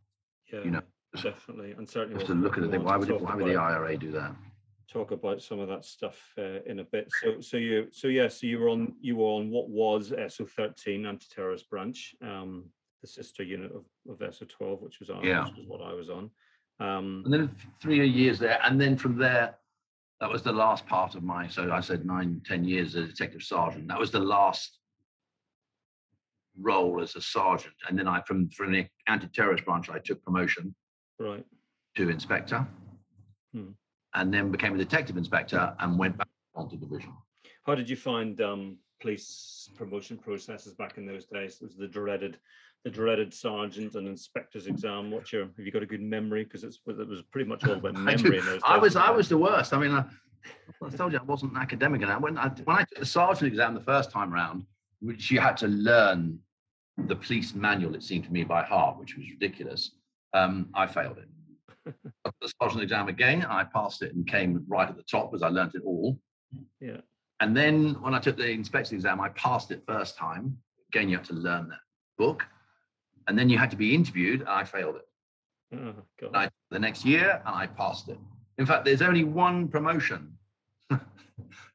yeah, 0.53 0.63
you 0.65 0.71
know, 0.71 0.83
definitely, 1.23 1.73
and 1.73 1.89
certainly. 1.89 2.17
Just 2.19 2.29
to 2.29 2.35
look 2.35 2.57
at 2.59 2.65
it, 2.65 2.83
why 2.83 2.97
would, 2.97 3.11
why 3.21 3.35
would 3.35 3.47
the 3.47 3.57
IRA 3.57 3.97
do 3.97 4.11
that? 4.13 4.35
Talk 4.91 5.11
about 5.11 5.43
some 5.43 5.61
of 5.61 5.69
that 5.69 5.85
stuff 5.85 6.19
uh, 6.39 6.63
in 6.65 6.79
a 6.79 6.85
bit. 6.85 7.11
So, 7.23 7.41
so 7.43 7.57
you, 7.59 7.89
so 7.93 8.09
yeah, 8.09 8.29
so 8.29 8.47
you 8.47 8.59
were 8.59 8.71
on, 8.71 8.95
you 9.03 9.17
were 9.17 9.27
on 9.27 9.51
what 9.51 9.69
was 9.69 10.13
SO 10.29 10.47
thirteen 10.47 11.05
anti-terrorist 11.05 11.69
branch, 11.69 12.15
um, 12.23 12.65
the 13.03 13.07
sister 13.09 13.43
unit 13.43 13.71
of, 13.73 13.85
of 14.09 14.35
SO 14.35 14.47
twelve, 14.49 14.81
which 14.81 14.99
was 14.99 15.11
ours, 15.11 15.25
Yeah. 15.25 15.45
which 15.45 15.59
was 15.59 15.67
what 15.67 15.83
I 15.83 15.93
was 15.93 16.09
on. 16.09 16.31
Um, 16.81 17.23
And 17.27 17.35
then 17.35 17.51
three 17.83 18.09
years 18.09 18.39
there, 18.39 18.59
and 18.65 18.81
then 18.81 18.97
from 18.97 19.19
there, 19.19 19.57
that 20.21 20.31
was 20.31 20.43
the 20.43 20.53
last 20.53 20.87
part 20.87 21.15
of 21.17 21.23
my. 21.23 21.47
So 21.49 21.71
I 21.71 21.81
said 21.81 22.07
nine, 22.07 22.41
ten 22.47 22.65
years 22.65 22.97
as 22.97 23.05
a 23.05 23.07
detective 23.09 23.43
sergeant. 23.43 23.89
That 23.89 23.99
was 24.01 24.11
the 24.11 24.21
last 24.21 24.78
role 26.61 27.01
as 27.01 27.15
a 27.17 27.21
sergeant, 27.21 27.75
and 27.89 27.99
then 27.99 28.09
I 28.09 28.21
from 28.23 28.49
from 28.51 28.73
the 28.73 28.87
anti-terrorist 29.07 29.65
branch, 29.65 29.89
I 29.91 29.99
took 29.99 30.23
promotion 30.25 30.75
right. 31.19 31.45
to 31.97 32.09
inspector, 32.09 32.67
Hmm. 33.53 33.71
and 34.15 34.33
then 34.33 34.51
became 34.51 34.75
a 34.75 34.79
detective 34.79 35.17
inspector 35.17 35.75
and 35.81 35.99
went 35.99 36.17
back 36.19 36.29
onto 36.55 36.77
division. 36.77 37.13
How 37.65 37.75
did 37.75 37.89
you 37.89 37.97
find 37.97 38.41
um, 38.41 38.79
police 39.01 39.71
promotion 39.77 40.19
processes 40.19 40.75
back 40.75 40.99
in 40.99 41.07
those 41.07 41.27
days? 41.27 41.59
It 41.61 41.67
was 41.67 41.77
the 41.77 41.87
dreaded, 41.87 42.39
the 42.85 42.91
dreaded 42.91 43.33
sergeant 43.33 43.95
and 43.95 44.09
inspector's 44.09 44.67
exam. 44.67 45.11
What's 45.11 45.33
your? 45.33 45.45
Have 45.45 45.59
you 45.59 45.71
got 45.71 45.83
a 45.83 45.87
good 45.87 46.03
memory? 46.03 46.45
Because 46.45 46.65
it's 46.65 46.79
it 46.87 47.09
was 47.09 47.23
pretty 47.31 47.49
much 47.49 47.65
all 47.65 47.75
about 47.83 47.97
I 47.97 48.01
memory 48.01 48.39
in 48.39 48.45
those. 48.45 48.61
I 48.65 48.77
was 48.79 48.97
I 48.97 49.11
was 49.11 49.29
the 49.29 49.39
worst. 49.39 49.73
I 49.73 49.79
mean, 49.79 49.93
I, 49.93 50.05
I 50.83 50.91
told 50.91 51.13
you 51.13 51.19
I 51.19 51.23
wasn't 51.23 51.53
an 51.53 51.59
academic, 51.59 52.03
and 52.03 52.11
I, 52.11 52.17
when 52.19 52.39
I 52.39 52.49
when 52.65 52.77
I 52.77 52.85
took 52.85 52.99
the 52.99 53.07
sergeant 53.07 53.49
exam 53.49 53.75
the 53.75 53.81
first 53.81 54.11
time 54.11 54.33
round, 54.33 54.65
which 55.01 55.31
you 55.31 55.41
had 55.41 55.57
to 55.59 55.69
learn 55.69 56.39
the 57.07 57.17
police 57.17 57.55
manual, 57.55 57.95
it 57.95 58.03
seemed 58.03 58.25
to 58.25 58.33
me 58.33 58.45
by 58.45 58.63
heart, 58.63 58.99
which 58.99 59.17
was 59.17 59.29
ridiculous. 59.31 59.93
Um, 60.35 60.69
I 60.75 60.87
failed 60.87 61.19
it. 61.19 61.95
I 62.25 62.31
the 62.41 62.53
sergeant 62.61 62.83
exam 62.83 63.09
again, 63.09 63.45
I 63.45 63.65
passed 63.65 64.03
it 64.03 64.15
and 64.15 64.27
came 64.27 64.65
right 64.69 64.89
at 64.89 64.97
the 64.97 65.05
top 65.05 65.31
because 65.31 65.43
I 65.43 65.49
learnt 65.49 65.75
it 65.75 65.83
all. 65.85 66.19
Yeah. 66.81 67.01
And 67.41 67.57
then 67.57 67.95
when 68.03 68.15
I 68.15 68.19
took 68.19 68.37
the 68.37 68.51
inspection 68.51 68.97
exam, 68.97 69.21
I 69.21 69.29
passed 69.31 69.71
it 69.71 69.83
first 69.87 70.17
time. 70.17 70.59
Again, 70.93 71.09
you 71.09 71.17
have 71.17 71.27
to 71.29 71.35
learn 71.35 71.69
that 71.69 71.79
book, 72.19 72.45
and 73.27 73.39
then 73.39 73.49
you 73.49 73.59
had 73.59 73.71
to 73.71 73.77
be 73.77 73.95
interviewed. 73.95 74.41
And 74.41 74.49
I 74.49 74.65
failed 74.65 74.97
it 74.97 75.09
Oh. 75.75 75.93
I, 76.35 76.49
the 76.71 76.79
next 76.79 77.05
year 77.05 77.43
and 77.45 77.55
I 77.55 77.67
passed 77.67 78.09
it. 78.09 78.19
In 78.59 78.67
fact, 78.67 78.85
there's 78.85 79.03
only 79.03 79.25
one 79.25 79.69
promotion. 79.69 80.33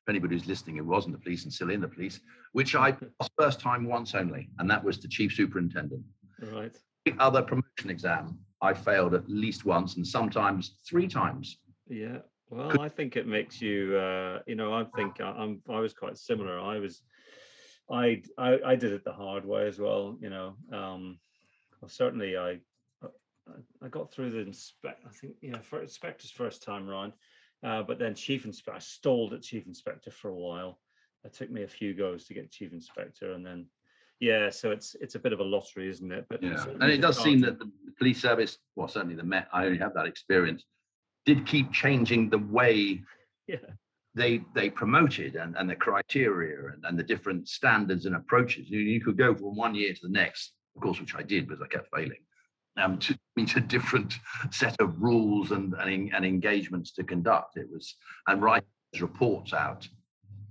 if 0.04 0.10
anybody 0.10 0.36
who's 0.36 0.48
listening 0.48 0.78
who 0.78 0.84
wasn't 0.84 1.14
the 1.14 1.22
police 1.22 1.44
and 1.44 1.54
still 1.54 1.70
in 1.70 1.80
the 1.80 1.88
police, 1.88 2.20
which 2.52 2.76
I 2.76 2.92
passed 3.20 3.32
first 3.38 3.60
time 3.62 3.86
once 3.86 4.14
only, 4.16 4.50
and 4.60 4.70
that 4.70 4.84
was 4.84 5.00
the 5.00 5.08
chief 5.08 5.34
superintendent. 5.34 6.04
Right. 6.52 6.76
The 7.06 7.14
other 7.20 7.42
promotion 7.42 7.90
exam, 7.90 8.38
I 8.62 8.74
failed 8.74 9.14
at 9.14 9.30
least 9.30 9.66
once 9.66 9.96
and 9.96 10.06
sometimes 10.06 10.76
three 10.88 11.08
times. 11.08 11.58
Yeah. 11.88 12.20
Well, 12.50 12.82
I 12.82 12.90
think 12.90 13.16
it 13.16 13.28
makes 13.28 13.62
you. 13.62 13.96
Uh, 13.98 14.40
you 14.46 14.56
know, 14.56 14.74
I 14.74 14.84
think 14.96 15.22
I, 15.22 15.30
I'm. 15.30 15.62
I 15.70 15.80
was 15.80 15.94
quite 15.94 16.18
similar. 16.18 16.60
I 16.60 16.80
was. 16.80 17.02
I, 17.90 18.22
I 18.38 18.60
I 18.66 18.76
did 18.76 18.92
it 18.92 19.04
the 19.04 19.12
hard 19.12 19.46
way 19.46 19.66
as 19.68 19.80
well. 19.80 20.18
You 20.22 20.30
know. 20.30 20.56
Um, 20.72 21.18
well, 21.82 21.90
certainly 21.90 22.38
I. 22.38 22.50
I- 22.50 22.60
I 23.82 23.90
got 23.90 24.10
through 24.10 24.32
the 24.32 24.40
inspect. 24.40 25.04
I 25.06 25.10
think 25.10 25.34
you 25.42 25.52
know, 25.52 25.60
for 25.60 25.82
inspector's 25.82 26.32
first 26.32 26.64
time 26.64 26.88
round, 26.88 27.12
uh, 27.64 27.84
but 27.84 28.00
then 28.00 28.16
chief 28.16 28.46
inspector. 28.46 28.76
I 28.76 28.80
stalled 28.80 29.34
at 29.34 29.42
chief 29.42 29.66
inspector 29.68 30.12
for 30.12 30.30
a 30.30 30.36
while. 30.36 30.80
It 31.24 31.34
took 31.34 31.50
me 31.50 31.64
a 31.64 31.68
few 31.68 31.94
goes 31.94 32.26
to 32.26 32.34
get 32.34 32.52
chief 32.52 32.74
inspector, 32.74 33.34
and 33.34 33.46
then. 33.46 33.68
Yeah, 34.20 34.52
so 34.52 34.72
it's 34.72 34.96
it's 35.02 35.16
a 35.16 35.20
bit 35.20 35.34
of 35.34 35.42
a 35.42 35.44
lottery, 35.44 35.90
isn't 35.90 36.12
it? 36.12 36.26
But 36.30 36.42
Yeah. 36.42 36.66
And 36.80 36.92
it 36.92 37.02
does 37.02 37.22
seem 37.22 37.40
that 37.42 37.60
the 37.60 37.70
police 37.98 38.22
service, 38.22 38.58
well, 38.76 38.88
certainly 38.88 39.16
the 39.16 39.24
Met, 39.24 39.50
I 39.52 39.66
only 39.66 39.80
have 39.80 39.94
that 39.96 40.06
experience, 40.06 40.64
did 41.26 41.46
keep 41.46 41.74
changing 41.74 42.30
the 42.30 42.38
way 42.38 43.02
Yeah. 43.48 43.58
they 44.16 44.42
they 44.56 44.70
promoted 44.70 45.36
and, 45.36 45.58
and 45.58 45.70
the 45.70 45.76
criteria 45.76 46.72
and, 46.72 46.86
and 46.86 46.98
the 46.98 47.04
different 47.04 47.50
standards 47.50 48.06
and 48.06 48.16
approaches. 48.16 48.70
You, 48.70 48.80
you 48.80 49.02
could 49.02 49.18
go 49.18 49.36
from 49.36 49.56
one 49.58 49.76
year 49.76 49.94
to 49.94 50.00
the 50.04 50.14
next, 50.14 50.54
of 50.76 50.82
course, 50.82 51.02
which 51.02 51.16
I 51.16 51.24
did 51.24 51.48
because 51.48 51.62
I 51.62 51.68
kept 51.68 51.90
failing. 51.94 52.24
Um, 52.76 52.98
to 52.98 53.16
a 53.56 53.62
different 53.62 54.16
set 54.50 54.76
of 54.82 55.00
rules 55.00 55.52
and, 55.52 55.76
and 55.76 56.12
and 56.12 56.26
engagements 56.26 56.92
to 56.94 57.04
conduct. 57.04 57.56
It 57.56 57.68
was 57.72 57.96
and 58.28 58.42
write 58.42 58.64
reports 59.00 59.54
out 59.54 59.88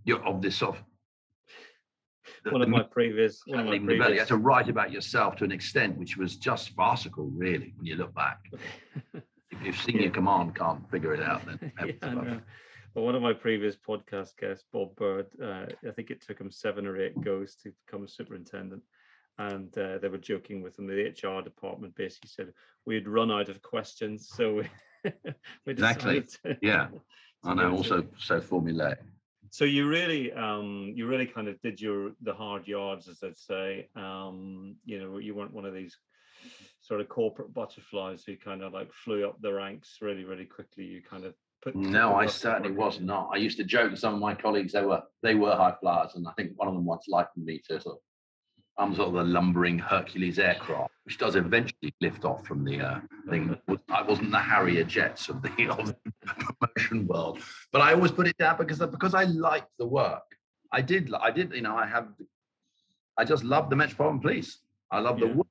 you 0.05 0.19
know, 0.19 0.25
of 0.25 0.41
this 0.43 0.57
sort 0.57 0.77
of 0.77 0.83
one 2.51 2.63
of 2.63 2.69
my 2.69 2.83
previous 2.83 3.43
one 3.47 3.61
of 3.61 3.67
my 3.67 3.75
you 3.75 4.19
had 4.19 4.29
to 4.29 4.37
write 4.37 4.69
about 4.69 4.93
yourself 4.93 5.37
to 5.37 5.45
an 5.45 5.53
extent 5.53 5.99
which 5.99 6.17
was 6.17 6.37
just 6.37 6.71
farcical, 6.71 7.27
really, 7.27 7.75
when 7.77 7.87
you 7.87 7.97
look 7.97 8.15
back. 8.15 8.39
if, 9.15 9.23
if 9.65 9.83
senior 9.83 10.05
Yeah. 10.05 10.11
command 10.11 10.55
can't 10.55 10.89
figure 10.91 11.15
it 11.15 11.23
out, 11.23 11.45
then 11.47 11.59
Yeah, 11.63 11.71
heavens 11.77 11.99
I 12.03 12.13
above. 12.13 12.27
know. 12.27 12.41
Well, 12.95 13.05
one 13.07 13.15
of 13.15 13.23
my 13.23 13.33
previous 13.33 13.77
podcast 13.77 14.37
guests, 14.37 14.65
Bob 14.73 14.95
Bird, 14.97 15.27
uh, 15.43 15.67
I 15.87 15.93
think 15.93 16.11
it 16.11 16.21
took 16.21 16.41
him 16.41 16.51
seven 16.51 16.87
or 16.87 17.01
eight 17.01 17.19
goes 17.23 17.55
to 17.63 17.73
become 17.87 18.05
a 18.05 18.09
superintendent. 18.09 18.83
And 19.39 19.77
uh, 19.79 19.99
they 19.99 20.09
were 20.09 20.19
joking 20.19 20.63
with 20.63 20.79
him. 20.79 20.87
The 20.87 21.09
HR 21.27 21.43
department 21.43 21.95
basically 21.97 22.29
said 22.29 22.53
we 22.87 22.95
had 22.95 23.09
run 23.09 23.31
out 23.31 23.49
of 23.49 23.63
questions, 23.63 24.29
so 24.35 24.55
we, 24.57 24.71
we 25.67 25.73
Exactly. 25.73 26.25
Yeah, 26.61 26.89
I 27.45 27.55
know. 27.55 27.71
to- 27.71 27.77
Also, 27.77 28.07
so 28.19 28.41
formulaic. 28.41 28.97
So 29.51 29.65
you 29.67 29.87
really, 29.87 30.33
um, 30.33 30.93
you 30.95 31.07
really 31.07 31.27
kind 31.27 31.47
of 31.49 31.61
did 31.61 31.79
your 31.81 32.13
the 32.23 32.33
hard 32.33 32.67
yards, 32.67 33.09
as 33.09 33.23
I'd 33.23 33.37
say. 33.37 33.89
Um, 33.97 34.77
you 34.87 34.99
know, 34.99 35.19
you 35.19 35.35
weren't 35.35 35.53
one 35.53 35.67
of 35.67 35.75
these 35.75 35.95
sort 36.81 37.01
of 37.01 37.09
corporate 37.09 37.53
butterflies 37.53 38.25
who 38.25 38.37
kind 38.37 38.63
of 38.63 38.73
like 38.73 38.91
flew 38.93 39.29
up 39.29 39.41
the 39.43 39.53
ranks 39.53 39.99
really, 40.01 40.25
really 40.25 40.47
quickly. 40.47 40.85
You 40.85 41.03
kind 41.03 41.25
of 41.27 41.35
put. 41.63 41.77
No, 41.77 42.15
I 42.15 42.27
certainly 42.27 42.71
was 42.73 43.01
not. 43.01 43.31
I 43.33 43.37
used 43.37 43.59
to 43.59 43.65
joke 43.65 43.91
with 43.91 44.01
some 44.01 44.15
of 44.15 44.21
my 44.21 44.35
colleagues. 44.35 44.73
They 44.73 44.85
were 44.87 45.03
they 45.23 45.35
were 45.35 45.55
high 45.55 45.75
flyers, 45.81 46.15
and 46.15 46.27
I 46.27 46.33
think 46.33 46.53
one 46.57 46.69
of 46.69 46.75
them 46.75 46.87
once 46.87 47.07
likened 47.09 47.45
me 47.45 47.61
to 47.69 47.79
sort 47.81 47.97
of 47.97 48.01
I'm 48.79 48.95
sort 48.95 49.09
of 49.09 49.15
the 49.15 49.25
lumbering 49.25 49.79
Hercules 49.79 50.39
aircraft, 50.39 50.93
which 51.05 51.19
does 51.19 51.37
eventually 51.37 51.95
lift 52.01 52.25
off 52.25 52.47
from 52.47 52.65
the 52.65 52.81
uh, 52.81 53.01
thing. 53.29 53.57
I 53.91 54.03
wasn't 54.03 54.31
the 54.31 54.39
Harrier 54.39 54.85
jets 54.85 55.29
of 55.29 55.43
the, 55.43 55.69
of 55.79 55.87
the 55.89 55.97
promotion 56.27 57.07
world, 57.07 57.41
but 57.71 57.83
I 57.83 57.93
always 57.93 58.11
put 58.11 58.27
it 58.27 58.37
down 58.39 58.57
because 58.57 58.79
because 58.79 59.15
I 59.15 59.25
liked 59.25 59.71
the 59.79 59.87
work. 59.87 60.23
I 60.73 60.81
did. 60.81 61.13
I 61.15 61.31
did. 61.31 61.53
You 61.53 61.61
know, 61.63 61.77
I 61.77 61.87
have. 61.87 62.09
I 63.19 63.25
just 63.25 63.45
love 63.45 63.69
the 63.69 63.77
Metropolitan 63.77 64.21
Police. 64.21 64.61
I 64.91 65.01
love 65.01 65.21
the 65.21 65.27
Yeah. 65.27 65.35
work. 65.35 65.47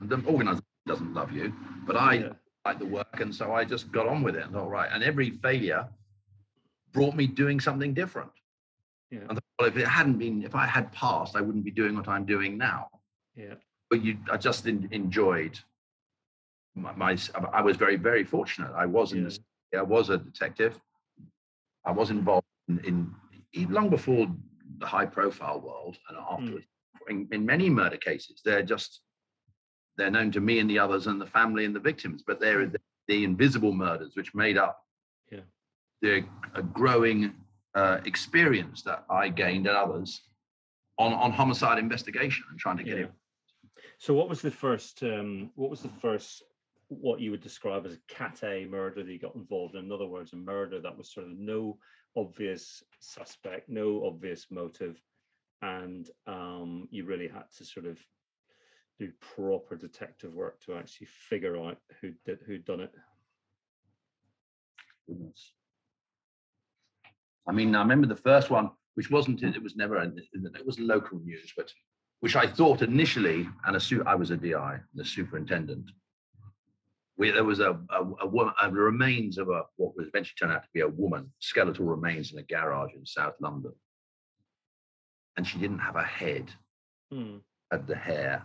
The 0.00 0.16
organisation 0.26 0.64
doesn't 0.86 1.12
love 1.14 1.32
you, 1.32 1.52
but 1.86 1.96
I 1.96 2.14
Yeah. 2.14 2.32
like 2.64 2.78
the 2.78 2.86
work, 2.86 3.20
and 3.20 3.34
so 3.34 3.52
I 3.52 3.64
just 3.64 3.92
got 3.92 4.06
on 4.08 4.22
with 4.22 4.34
it. 4.34 4.46
All 4.54 4.68
right, 4.68 4.88
and 4.90 5.04
every 5.04 5.30
failure 5.30 5.88
brought 6.92 7.14
me 7.14 7.26
doing 7.26 7.60
something 7.60 7.92
different. 7.92 8.30
Yeah. 9.12 9.20
And 9.28 9.38
well, 9.58 9.68
if 9.68 9.76
it 9.76 9.86
hadn't 9.86 10.18
been, 10.18 10.42
if 10.42 10.54
I 10.54 10.66
had 10.66 10.90
passed, 10.90 11.36
I 11.36 11.42
wouldn't 11.42 11.64
be 11.64 11.70
doing 11.70 11.94
what 11.94 12.08
I'm 12.08 12.24
doing 12.24 12.56
now. 12.56 12.88
Yeah. 13.36 13.54
But 13.90 14.02
you, 14.02 14.16
I 14.30 14.38
just 14.38 14.66
en- 14.66 14.88
enjoyed. 14.90 15.58
My, 16.74 16.92
my, 16.94 17.18
I 17.52 17.60
was 17.60 17.76
very, 17.76 17.96
very 17.96 18.24
fortunate. 18.24 18.72
I 18.74 18.86
was 18.86 19.12
in, 19.12 19.30
Yeah. 19.72 19.80
I 19.80 19.82
was 19.82 20.08
a 20.08 20.16
detective. 20.16 20.80
I 21.84 21.92
was 21.92 22.10
involved 22.10 22.46
in, 22.68 22.78
in 23.54 23.70
long 23.70 23.90
before 23.90 24.26
the 24.78 24.86
high-profile 24.86 25.60
world, 25.60 25.98
and 26.08 26.16
hmm. 26.16 26.24
afterwards, 26.32 26.66
in, 27.10 27.28
in 27.32 27.44
many 27.44 27.68
murder 27.68 27.98
cases, 27.98 28.40
they're 28.44 28.62
just 28.62 29.02
they're 29.98 30.10
known 30.10 30.30
to 30.32 30.40
me 30.40 30.58
and 30.58 30.70
the 30.70 30.78
others 30.78 31.06
and 31.06 31.20
the 31.20 31.26
family 31.26 31.66
and 31.66 31.76
the 31.76 31.80
victims, 31.80 32.24
but 32.26 32.40
they're 32.40 32.64
hmm. 32.64 32.72
the, 32.72 32.80
the 33.08 33.24
invisible 33.24 33.74
murders 33.74 34.12
which 34.14 34.34
made 34.34 34.56
up 34.56 34.82
Yeah. 35.30 35.40
the 36.00 36.24
a 36.54 36.62
growing 36.62 37.34
uh, 37.74 38.00
experience 38.04 38.82
that 38.82 39.04
I 39.08 39.28
gained 39.28 39.66
and 39.66 39.76
others 39.76 40.22
on 40.98 41.12
on 41.14 41.32
homicide 41.32 41.78
investigation 41.78 42.44
and 42.50 42.58
trying 42.58 42.76
to 42.78 42.84
get 42.84 42.98
Yeah. 42.98 43.04
it. 43.04 43.12
So 43.98 44.14
what 44.14 44.28
was 44.28 44.42
the 44.42 44.50
first 44.50 45.02
um 45.02 45.50
what 45.54 45.70
was 45.70 45.80
the 45.80 45.88
first 45.88 46.42
what 46.88 47.20
you 47.20 47.30
would 47.30 47.40
describe 47.40 47.86
as 47.86 47.94
a 47.94 47.98
cat 48.08 48.42
A 48.44 48.66
murder 48.66 49.02
that 49.02 49.10
you 49.10 49.18
got 49.18 49.34
involved 49.34 49.74
in? 49.74 49.86
In 49.86 49.92
other 49.92 50.06
words, 50.06 50.32
a 50.34 50.36
murder 50.36 50.80
that 50.80 50.96
was 50.96 51.10
sort 51.10 51.26
of 51.26 51.32
no 51.38 51.78
obvious 52.14 52.82
suspect, 53.00 53.70
no 53.70 54.04
obvious 54.06 54.50
motive, 54.50 55.00
and 55.62 56.10
um 56.26 56.88
you 56.90 57.04
really 57.06 57.28
had 57.28 57.50
to 57.56 57.64
sort 57.64 57.86
of 57.86 57.98
do 58.98 59.10
proper 59.20 59.76
detective 59.76 60.34
work 60.34 60.60
to 60.60 60.74
actually 60.74 61.06
figure 61.06 61.56
out 61.56 61.78
who 62.00 62.12
did 62.26 62.40
who'd 62.46 62.66
done 62.66 62.80
it. 62.80 62.94
Goodness. 65.08 65.52
I 67.48 67.52
mean, 67.52 67.74
I 67.74 67.80
remember 67.80 68.06
the 68.06 68.16
first 68.16 68.50
one, 68.50 68.70
which 68.94 69.10
wasn't 69.10 69.42
it 69.42 69.62
was 69.62 69.76
never 69.76 70.00
it 70.00 70.66
was 70.66 70.78
local 70.78 71.18
news, 71.20 71.52
but 71.56 71.72
which 72.20 72.36
I 72.36 72.46
thought 72.46 72.82
initially, 72.82 73.48
and 73.66 73.76
I 74.06 74.14
was 74.14 74.30
a 74.30 74.36
DI, 74.36 74.78
the 74.94 75.04
superintendent. 75.04 75.90
We, 77.16 77.30
there 77.30 77.44
was 77.44 77.60
a, 77.60 77.72
a, 77.90 78.04
a, 78.22 78.26
woman, 78.26 78.54
a 78.60 78.70
remains 78.70 79.38
of 79.38 79.48
a 79.48 79.62
what 79.76 79.96
was 79.96 80.06
eventually 80.06 80.36
turned 80.38 80.52
out 80.52 80.62
to 80.62 80.68
be 80.72 80.80
a 80.80 80.88
woman, 80.88 81.32
skeletal 81.40 81.84
remains 81.84 82.32
in 82.32 82.38
a 82.38 82.42
garage 82.42 82.92
in 82.94 83.04
South 83.04 83.34
London, 83.40 83.72
and 85.36 85.46
she 85.46 85.58
didn't 85.58 85.80
have 85.80 85.96
a 85.96 86.02
head, 86.02 86.50
Hmm. 87.12 87.38
had 87.70 87.86
the 87.86 87.96
hair, 87.96 88.42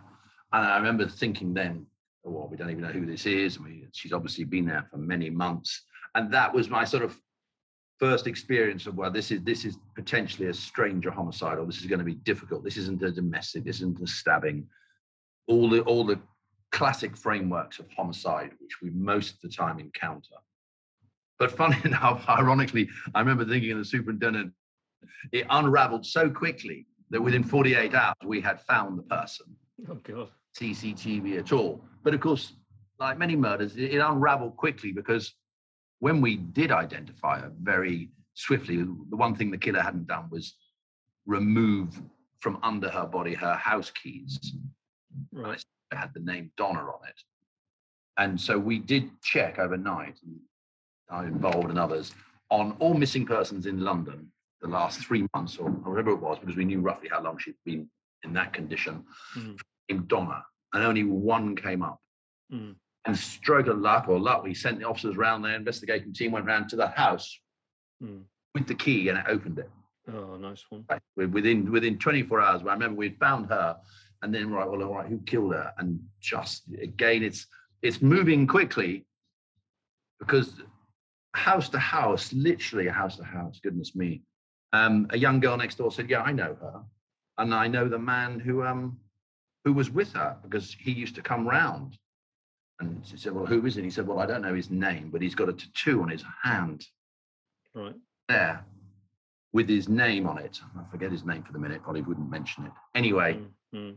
and 0.52 0.66
I 0.66 0.76
remember 0.76 1.06
thinking 1.08 1.54
then, 1.54 1.86
oh, 2.24 2.30
well, 2.30 2.48
we 2.50 2.56
don't 2.56 2.70
even 2.70 2.82
know 2.82 2.90
who 2.90 3.06
this 3.06 3.26
is. 3.26 3.56
and 3.56 3.64
we, 3.64 3.86
she's 3.92 4.12
obviously 4.12 4.44
been 4.44 4.66
there 4.66 4.86
for 4.90 4.98
many 4.98 5.30
months, 5.30 5.84
and 6.14 6.32
that 6.32 6.52
was 6.52 6.68
my 6.68 6.84
sort 6.84 7.04
of 7.04 7.18
first 7.98 8.26
experience 8.26 8.86
of 8.86 8.96
well, 8.96 9.10
this 9.10 9.30
is 9.30 9.42
this 9.42 9.64
is 9.64 9.78
potentially 9.94 10.48
a 10.48 10.54
stranger 10.54 11.10
homicide, 11.10 11.58
or 11.58 11.66
this 11.66 11.78
is 11.78 11.86
going 11.86 11.98
to 11.98 12.04
be 12.04 12.14
difficult. 12.14 12.64
This 12.64 12.76
isn't 12.76 13.02
a 13.02 13.10
domestic. 13.10 13.64
This 13.64 13.76
isn't 13.76 14.00
a 14.00 14.06
stabbing. 14.06 14.66
All 15.46 15.68
the 15.68 15.82
all 15.82 16.04
the 16.04 16.20
classic 16.70 17.16
frameworks 17.16 17.78
of 17.78 17.86
homicide, 17.90 18.50
which 18.60 18.80
we 18.82 18.90
most 18.90 19.34
of 19.34 19.40
the 19.42 19.48
time 19.48 19.78
encounter. 19.78 20.36
But 21.38 21.50
funny 21.50 21.78
enough, 21.84 22.24
ironically, 22.28 22.88
I 23.14 23.20
remember 23.20 23.44
thinking 23.44 23.72
of 23.72 23.78
the 23.78 23.84
superintendent, 23.84 24.52
it 25.32 25.46
unraveled 25.50 26.04
so 26.04 26.28
quickly 26.28 26.86
that 27.10 27.20
within 27.20 27.42
48 27.42 27.94
hours 27.94 28.14
we 28.24 28.40
had 28.40 28.60
found 28.60 28.98
the 28.98 29.02
person. 29.02 29.46
Oh 29.88 29.94
god. 30.02 30.28
CCTV 30.58 31.38
at 31.38 31.52
all. 31.52 31.80
But 32.02 32.14
of 32.14 32.20
course, 32.20 32.54
like 32.98 33.18
many 33.18 33.36
murders, 33.36 33.76
it, 33.76 33.94
it 33.94 33.98
unraveled 33.98 34.56
quickly 34.56 34.92
because 34.92 35.34
when 36.00 36.20
we 36.20 36.36
did 36.36 36.70
identify 36.70 37.40
her 37.40 37.52
very 37.62 38.10
swiftly, 38.34 38.76
the 38.76 39.16
one 39.16 39.34
thing 39.34 39.50
the 39.50 39.58
killer 39.58 39.80
hadn't 39.80 40.06
done 40.06 40.28
was 40.30 40.54
remove 41.26 42.00
from 42.40 42.58
under 42.62 42.88
her 42.88 43.06
body 43.06 43.34
her 43.34 43.54
house 43.54 43.90
keys. 43.90 44.54
Right. 45.32 45.62
It 45.90 45.96
had 45.96 46.14
the 46.14 46.20
name 46.20 46.52
Donna 46.56 46.80
on 46.80 47.08
it. 47.08 47.20
And 48.16 48.40
so 48.40 48.58
we 48.58 48.78
did 48.78 49.10
check 49.22 49.58
overnight, 49.58 50.18
and 50.24 50.38
I 51.10 51.24
involved 51.24 51.70
and 51.70 51.78
others, 51.78 52.14
on 52.50 52.72
all 52.78 52.94
missing 52.94 53.26
persons 53.26 53.66
in 53.66 53.80
London 53.80 54.30
the 54.60 54.68
last 54.68 55.00
three 55.00 55.26
months 55.34 55.56
or 55.56 55.70
whatever 55.70 56.10
it 56.10 56.20
was, 56.20 56.38
because 56.38 56.56
we 56.56 56.64
knew 56.64 56.80
roughly 56.80 57.08
how 57.08 57.22
long 57.22 57.38
she'd 57.38 57.54
been 57.64 57.88
in 58.24 58.32
that 58.32 58.52
condition, 58.52 59.04
Mhm. 59.36 59.56
in 59.88 60.06
Donna, 60.08 60.44
and 60.72 60.82
only 60.84 61.04
one 61.04 61.54
came 61.54 61.82
up. 61.82 62.00
Mm. 62.52 62.74
And 63.08 63.16
stroke 63.16 63.68
of 63.68 63.78
luck 63.78 64.06
or 64.06 64.20
luck, 64.20 64.42
we 64.44 64.52
sent 64.52 64.78
the 64.78 64.84
officers 64.86 65.16
round 65.16 65.42
there, 65.42 65.54
investigating 65.54 66.12
team 66.12 66.30
went 66.30 66.44
round 66.44 66.68
to 66.68 66.76
the 66.76 66.88
house 66.88 67.40
Mm. 68.02 68.24
with 68.54 68.66
the 68.68 68.74
key 68.74 69.08
and 69.08 69.18
it 69.18 69.24
opened 69.26 69.58
it. 69.58 69.70
Oh, 70.12 70.36
nice 70.36 70.62
one. 70.68 70.84
Right, 70.90 71.00
Within 71.16 71.72
within 71.72 71.98
24 71.98 72.38
hours, 72.40 72.60
I 72.60 72.74
remember 72.74 72.96
we'd 72.98 73.18
found 73.18 73.46
her, 73.46 73.80
and 74.20 74.32
then 74.32 74.50
right, 74.50 74.68
well, 74.68 74.82
all 74.82 74.96
right, 74.96 75.08
who 75.08 75.18
killed 75.20 75.54
her? 75.54 75.72
And 75.78 75.98
just 76.20 76.64
again, 76.80 77.22
it's 77.22 77.46
it's 77.80 78.02
moving 78.02 78.46
quickly 78.46 79.06
because 80.20 80.60
house 81.32 81.70
to 81.70 81.78
house, 81.78 82.32
literally 82.34 82.88
house 82.88 83.16
to 83.16 83.24
house. 83.24 83.58
Goodness 83.62 83.96
me, 83.96 84.22
um, 84.74 85.06
a 85.10 85.16
young 85.16 85.40
girl 85.40 85.56
next 85.56 85.76
door 85.76 85.90
said, 85.90 86.10
"Yeah, 86.10 86.20
I 86.22 86.32
know 86.32 86.56
her, 86.60 86.84
and 87.38 87.54
I 87.54 87.68
know 87.68 87.88
the 87.88 87.98
man 87.98 88.38
who 88.38 88.62
um 88.64 89.00
who 89.64 89.72
was 89.72 89.90
with 89.90 90.12
her 90.12 90.36
because 90.42 90.74
he 90.74 90.92
used 90.92 91.14
to 91.14 91.22
come 91.22 91.48
round." 91.48 91.98
And 92.80 93.04
she 93.04 93.16
said, 93.16 93.32
"Well, 93.32 93.46
who 93.46 93.64
is 93.66 93.76
it?" 93.76 93.84
He 93.84 93.90
said, 93.90 94.06
"Well, 94.06 94.20
I 94.20 94.26
don't 94.26 94.42
know 94.42 94.54
his 94.54 94.70
name, 94.70 95.10
but 95.10 95.20
he's 95.22 95.34
got 95.34 95.48
a 95.48 95.52
tattoo 95.52 96.02
on 96.02 96.08
his 96.08 96.24
hand." 96.42 96.86
Right. 97.74 97.94
there 98.28 98.64
with 99.52 99.68
his 99.68 99.88
name 99.88 100.26
on 100.26 100.38
it. 100.38 100.60
I 100.78 100.82
forget 100.90 101.10
his 101.10 101.24
name 101.24 101.42
for 101.42 101.52
the 101.52 101.58
minute, 101.58 101.82
probably 101.82 102.02
wouldn't 102.02 102.28
mention 102.30 102.66
it. 102.66 102.72
Anyway, 102.94 103.34
Mm, 103.74 103.78
mm. 103.92 103.96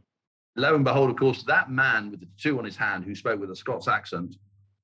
lo 0.55 0.75
and 0.75 0.83
behold, 0.83 1.09
of 1.09 1.17
course, 1.17 1.43
that 1.43 1.69
man 1.69 2.11
with 2.11 2.21
the 2.21 2.25
tattoo 2.27 2.57
on 2.57 2.65
his 2.65 2.77
hand 2.77 3.03
who 3.03 3.13
spoke 3.15 3.39
with 3.39 3.51
a 3.51 3.55
Scots 3.55 3.87
accent 3.87 4.35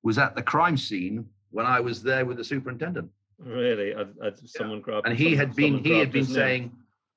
was 0.02 0.18
at 0.18 0.34
the 0.36 0.42
crime 0.42 0.76
scene 0.76 1.26
when 1.50 1.64
I 1.64 1.80
was 1.80 2.02
there 2.02 2.26
with 2.26 2.36
the 2.36 2.44
superintendent. 2.44 3.10
Really? 3.38 3.94
I, 3.94 4.02
I, 4.22 4.32
someone 4.44 4.80
grabbed 4.80 5.06
And 5.06 5.16
he 5.16 5.34
had 5.34 5.54
been 5.54 5.82
he 5.82 5.98
had 5.98 6.12
been 6.12 6.26
saying 6.26 6.72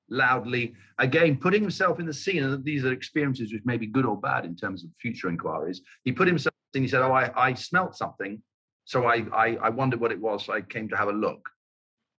loudly, 0.08 0.74
again, 0.98 1.36
putting 1.36 1.60
himself 1.62 2.00
in 2.00 2.06
the 2.06 2.14
scene, 2.14 2.42
and 2.42 2.64
these 2.64 2.84
are 2.84 2.92
experiences 2.92 3.52
which 3.52 3.64
may 3.64 3.76
be 3.76 3.86
good 3.86 4.06
or 4.06 4.18
bad 4.18 4.44
in 4.44 4.56
terms 4.56 4.84
of 4.84 4.90
future 5.00 5.28
inquiries. 5.28 5.82
He 6.04 6.12
put 6.12 6.28
himself 6.28 6.54
in, 6.74 6.82
he 6.82 6.88
said, 6.88 7.02
Oh, 7.02 7.12
I, 7.12 7.30
I 7.48 7.54
smelt 7.54 7.96
something. 7.96 8.42
So 8.84 9.04
I, 9.04 9.24
I 9.32 9.56
I 9.62 9.68
wondered 9.68 10.00
what 10.00 10.12
it 10.12 10.20
was. 10.20 10.46
So 10.46 10.52
I 10.52 10.60
came 10.60 10.88
to 10.88 10.96
have 10.96 11.08
a 11.08 11.12
look. 11.12 11.48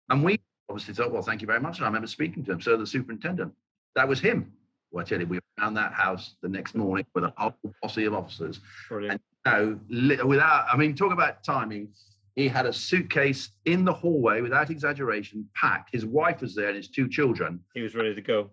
And 0.09 0.23
we 0.23 0.39
obviously 0.69 0.93
thought, 0.93 1.11
well, 1.11 1.21
thank 1.21 1.41
you 1.41 1.47
very 1.47 1.59
much. 1.59 1.77
And 1.77 1.85
I 1.85 1.87
remember 1.87 2.07
speaking 2.07 2.43
to 2.45 2.51
him. 2.53 2.61
So 2.61 2.77
the 2.77 2.87
superintendent, 2.87 3.53
that 3.95 4.07
was 4.07 4.19
him. 4.19 4.51
Well, 4.91 5.03
I 5.03 5.07
tell 5.07 5.19
you, 5.19 5.27
we 5.27 5.39
found 5.59 5.75
that 5.77 5.93
house 5.93 6.35
the 6.41 6.49
next 6.49 6.75
morning 6.75 7.05
with 7.15 7.23
a 7.23 7.33
whole 7.37 7.55
posse 7.81 8.05
of 8.05 8.13
officers. 8.13 8.59
Brilliant. 8.89 9.21
No, 9.45 9.79
li- 9.89 10.21
without, 10.23 10.65
I 10.71 10.77
mean, 10.77 10.95
talk 10.95 11.11
about 11.11 11.43
timing. 11.43 11.89
He 12.35 12.47
had 12.47 12.65
a 12.65 12.73
suitcase 12.73 13.49
in 13.65 13.85
the 13.85 13.93
hallway, 13.93 14.41
without 14.41 14.69
exaggeration, 14.69 15.47
packed. 15.55 15.89
His 15.93 16.05
wife 16.05 16.41
was 16.41 16.55
there 16.55 16.67
and 16.67 16.77
his 16.77 16.89
two 16.89 17.07
children. 17.07 17.59
He 17.73 17.81
was 17.81 17.95
ready 17.95 18.15
to 18.15 18.21
go. 18.21 18.49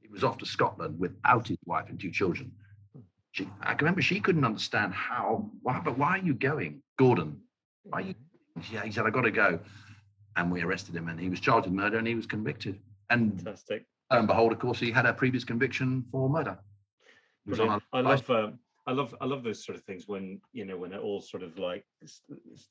He 0.00 0.08
was 0.08 0.24
off 0.24 0.38
to 0.38 0.46
Scotland 0.46 0.98
without 0.98 1.46
his 1.48 1.58
wife 1.66 1.88
and 1.90 2.00
two 2.00 2.10
children. 2.10 2.50
She, 3.36 3.46
I 3.60 3.74
can 3.74 3.84
remember 3.84 4.00
she 4.00 4.18
couldn't 4.18 4.44
understand 4.44 4.94
how, 4.94 5.50
why, 5.60 5.78
but 5.84 5.98
why 5.98 6.18
are 6.18 6.24
you 6.24 6.32
going, 6.32 6.80
Gordon? 6.98 7.38
Why 7.82 7.98
are 7.98 8.00
you? 8.02 8.14
Yeah, 8.72 8.82
he 8.82 8.90
said, 8.90 9.04
I 9.04 9.10
got 9.10 9.22
to 9.22 9.30
go. 9.30 9.60
And 10.36 10.50
we 10.50 10.62
arrested 10.62 10.96
him 10.96 11.08
and 11.08 11.20
he 11.20 11.28
was 11.28 11.38
charged 11.38 11.66
with 11.66 11.74
murder 11.74 11.98
and 11.98 12.06
he 12.06 12.14
was 12.14 12.24
convicted. 12.24 12.80
And 13.10 13.34
Fantastic. 13.36 13.84
lo 14.10 14.18
and 14.20 14.26
behold, 14.26 14.52
of 14.52 14.58
course, 14.58 14.80
he 14.80 14.90
had 14.90 15.04
a 15.04 15.12
previous 15.12 15.44
conviction 15.44 16.06
for 16.10 16.30
murder. 16.30 16.58
He 17.44 17.50
was 17.50 17.60
on 17.60 17.66
Brilliant. 17.92 18.28
Love, 18.28 18.30
um, 18.30 18.58
I 18.86 18.92
love, 18.92 19.14
I 19.20 19.26
love 19.26 19.42
those 19.42 19.62
sort 19.62 19.76
of 19.76 19.84
things 19.84 20.08
when 20.08 20.40
you 20.52 20.64
know 20.64 20.78
when 20.78 20.92
it 20.92 21.00
all 21.00 21.20
sort 21.20 21.42
of 21.42 21.58
like 21.58 21.84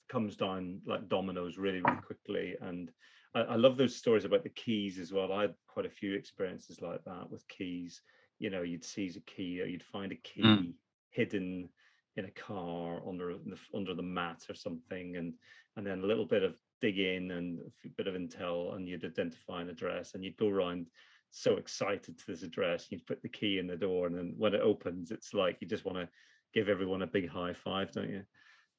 comes 0.09 0.35
down 0.35 0.81
like 0.87 1.07
dominoes 1.09 1.59
really, 1.59 1.81
really 1.81 2.01
quickly. 2.01 2.55
And 2.61 2.89
I, 3.35 3.41
I 3.41 3.55
love 3.55 3.77
those 3.77 3.95
stories 3.95 4.25
about 4.25 4.43
the 4.43 4.49
keys 4.49 4.97
as 4.97 5.13
well. 5.13 5.31
I 5.31 5.41
had 5.41 5.53
quite 5.67 5.85
a 5.85 5.89
few 5.89 6.15
experiences 6.15 6.81
like 6.81 7.03
that 7.05 7.29
with 7.29 7.47
keys. 7.49 8.01
You 8.39 8.49
know, 8.49 8.61
you'd 8.61 8.83
seize 8.83 9.15
a 9.15 9.21
key 9.21 9.61
or 9.61 9.65
you'd 9.65 9.83
find 9.83 10.11
a 10.11 10.15
key 10.15 10.43
Mm. 10.43 10.73
hidden 11.11 11.69
in 12.17 12.25
a 12.25 12.31
car 12.31 13.01
under 13.07 13.37
the 13.37 13.57
under 13.73 13.93
the 13.93 14.01
mat 14.01 14.45
or 14.49 14.55
something, 14.55 15.17
and 15.17 15.33
and 15.75 15.85
then 15.85 15.99
a 15.99 16.05
little 16.05 16.25
bit 16.25 16.43
of 16.43 16.57
digging 16.81 17.31
and 17.31 17.59
a 17.59 17.71
few 17.81 17.91
bit 17.91 18.07
of 18.07 18.15
intel, 18.15 18.75
and 18.75 18.87
you'd 18.87 19.05
identify 19.05 19.61
an 19.61 19.69
address, 19.69 20.13
and 20.13 20.23
you'd 20.23 20.37
go 20.37 20.49
around 20.49 20.87
so 21.31 21.57
excited 21.57 22.17
to 22.17 22.25
this 22.27 22.43
address. 22.43 22.87
You'd 22.89 23.05
put 23.05 23.21
the 23.21 23.29
key 23.29 23.59
in 23.59 23.67
the 23.67 23.75
door, 23.75 24.07
and 24.07 24.17
then 24.17 24.33
when 24.37 24.53
it 24.53 24.61
opens, 24.61 25.11
it's 25.11 25.33
like 25.33 25.57
you 25.59 25.67
just 25.67 25.85
want 25.85 25.97
to 25.97 26.09
give 26.53 26.69
everyone 26.69 27.01
a 27.01 27.07
big 27.07 27.27
high 27.27 27.53
five, 27.53 27.91
don't 27.91 28.09
you? 28.09 28.23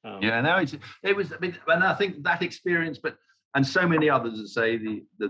Um, 0.03 0.21
Yeah, 0.23 0.41
no, 0.41 0.57
it's 0.57 0.75
it 1.03 1.15
was. 1.15 1.33
I 1.33 1.37
mean, 1.39 1.57
and 1.67 1.83
I 1.83 1.93
think 1.93 2.23
that 2.23 2.41
experience, 2.41 2.97
but 2.97 3.17
and 3.55 3.65
so 3.65 3.87
many 3.87 4.09
others 4.09 4.37
that 4.37 4.47
say 4.47 4.77
the 4.77 5.03
the, 5.19 5.27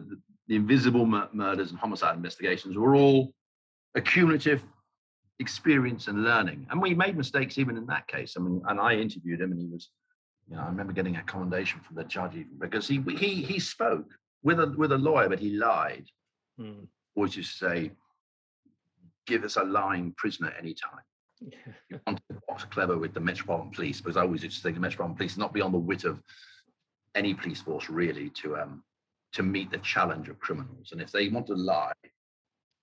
the, 0.48 0.56
invisible 0.56 1.06
mur- 1.06 1.30
murders 1.34 1.72
and 1.72 1.80
homicide 1.80 2.16
investigations 2.16 2.78
were 2.78 2.96
all 2.96 3.34
a 3.96 4.02
cumulative 4.02 4.64
experience 5.40 6.08
and 6.08 6.24
learning. 6.24 6.68
And 6.70 6.82
we 6.82 6.94
made 6.94 7.18
mistakes 7.18 7.58
even 7.58 7.78
in 7.78 7.86
that 7.88 8.08
case. 8.08 8.36
I 8.38 8.42
mean, 8.42 8.62
and 8.68 8.80
I 8.80 8.94
interviewed 8.96 9.42
him, 9.42 9.52
and 9.52 9.62
he 9.62 9.68
was, 9.68 9.90
you 10.50 10.56
know, 10.56 10.64
I 10.64 10.68
remember 10.68 10.94
getting 10.94 11.16
a 11.18 11.24
commendation 11.24 11.80
from 11.82 11.96
the 11.96 12.04
judge 12.04 12.34
even 12.36 12.58
because 12.60 12.88
he 12.88 13.02
he 13.18 13.42
he 13.44 13.60
spoke 13.60 14.08
with 14.44 14.60
a 14.60 14.68
with 14.78 14.92
a 14.92 14.98
lawyer, 14.98 15.30
but 15.30 15.40
he 15.40 15.52
lied. 15.52 16.06
mm, 16.60 16.88
Always 17.16 17.36
used 17.36 17.60
to 17.60 17.66
say, 17.66 17.92
"Give 19.26 19.44
us 19.44 19.58
a 19.58 19.64
lying 19.64 20.14
prisoner 20.18 20.54
anytime." 20.60 21.02
yeah, 21.42 21.74
you 21.90 22.00
want 22.08 22.20
to 22.30 22.38
box 22.48 22.64
clever 22.66 22.98
with 22.98 23.14
the 23.14 23.20
Metropolitan 23.20 23.72
Police 23.72 24.02
because 24.02 24.18
I 24.18 24.22
always 24.22 24.44
used 24.44 24.58
to 24.58 24.64
think 24.64 24.76
the 24.76 24.82
Metropolitan 24.82 25.18
Police 25.18 25.38
not 25.38 25.54
beyond 25.54 25.74
the 25.74 25.80
wit 25.80 26.04
of 26.04 26.22
any 27.16 27.34
police 27.34 27.62
force 27.62 27.90
really 27.90 28.30
to 28.42 28.58
um 28.58 28.84
to 29.34 29.44
meet 29.44 29.70
the 29.72 29.78
challenge 29.80 30.30
of 30.30 30.40
criminals. 30.40 30.92
And 30.92 31.02
if 31.02 31.12
they 31.12 31.28
want 31.30 31.48
to 31.48 31.54
lie, 31.54 31.92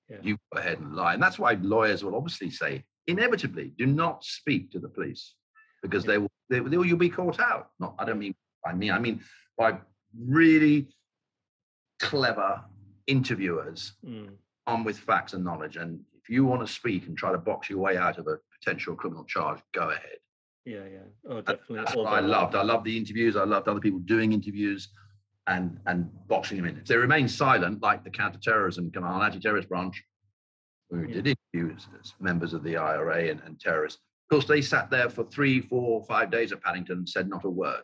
Yeah. 0.09 0.19
you 0.23 0.37
go 0.53 0.61
ahead 0.61 0.79
and 0.81 0.95
lie. 0.95 1.15
And 1.15 1.23
that's 1.23 1.39
why 1.39 1.55
lawyers 1.55 2.05
will 2.05 2.15
obviously 2.15 2.51
say 2.51 2.85
inevitably 3.07 3.73
do 3.79 3.87
not 3.87 4.25
speak 4.25 4.71
to 4.73 4.79
the 4.79 4.89
police 4.89 5.35
because 5.83 6.05
Yeah. 6.05 6.13
they 6.13 6.19
will 6.19 6.31
they, 6.51 6.61
they 6.61 6.77
will 6.77 6.85
you'll 6.87 6.99
be 6.99 7.09
caught 7.09 7.41
out. 7.41 7.71
Not 7.81 7.95
I 7.99 8.05
don't 8.05 8.19
mean 8.19 8.35
by 8.65 8.75
me, 8.75 8.91
I 8.91 8.99
mean 8.99 9.21
by 9.57 9.79
really 10.19 10.89
clever 12.01 12.63
interviewers 13.07 13.95
mm, 14.05 14.29
on 14.67 14.85
with 14.85 14.99
facts 14.99 15.33
and 15.35 15.45
knowledge. 15.45 15.77
And 15.77 16.01
if 16.15 16.29
you 16.29 16.45
want 16.45 16.67
to 16.67 16.73
speak 16.73 17.07
and 17.07 17.17
try 17.17 17.33
to 17.33 17.39
box 17.39 17.71
your 17.71 17.79
way 17.79 17.97
out 17.97 18.19
of 18.19 18.27
a 18.27 18.39
potential 18.59 18.95
criminal 18.95 19.25
charge, 19.25 19.61
go 19.73 19.91
ahead. 19.91 20.19
yeah, 20.65 20.85
yeah. 20.91 20.99
Oh, 21.29 21.41
definitely. 21.41 21.77
That's 21.77 21.95
what 21.95 22.07
I 22.13 22.21
loved. 22.21 22.55
I 22.55 22.63
loved 22.63 22.85
the 22.85 22.97
interviews. 22.97 23.37
I 23.37 23.45
loved 23.45 23.69
other 23.69 23.81
people 23.81 24.01
doing 24.01 24.33
interviews 24.33 24.89
and 25.47 25.79
and 25.87 26.11
boxing 26.29 26.57
them 26.57 26.67
in. 26.67 26.79
If 26.79 26.87
they 26.87 26.97
remain 26.97 27.29
silent, 27.29 27.83
like 27.83 28.05
the 28.05 28.11
counterterrorism 28.11 28.91
command, 28.91 29.23
anti-terrorist 29.23 29.69
branch, 29.69 30.03
who 30.91 31.03
Yeah. 31.07 31.21
did 31.21 31.37
interviews 31.55 31.87
as 32.01 32.15
members 32.21 32.55
of 32.55 32.63
the 32.63 32.77
IRA 32.77 33.29
and, 33.31 33.41
and 33.41 33.61
terrorists. 33.61 34.01
Of 34.25 34.35
course, 34.35 34.47
they 34.47 34.63
sat 34.63 34.91
there 34.91 35.11
for 35.11 35.25
three, 35.25 35.61
four, 35.61 36.03
five 36.05 36.31
days 36.31 36.53
at 36.53 36.63
Paddington 36.63 36.99
and 36.99 37.09
said 37.09 37.29
not 37.29 37.45
a 37.45 37.51
word. 37.51 37.83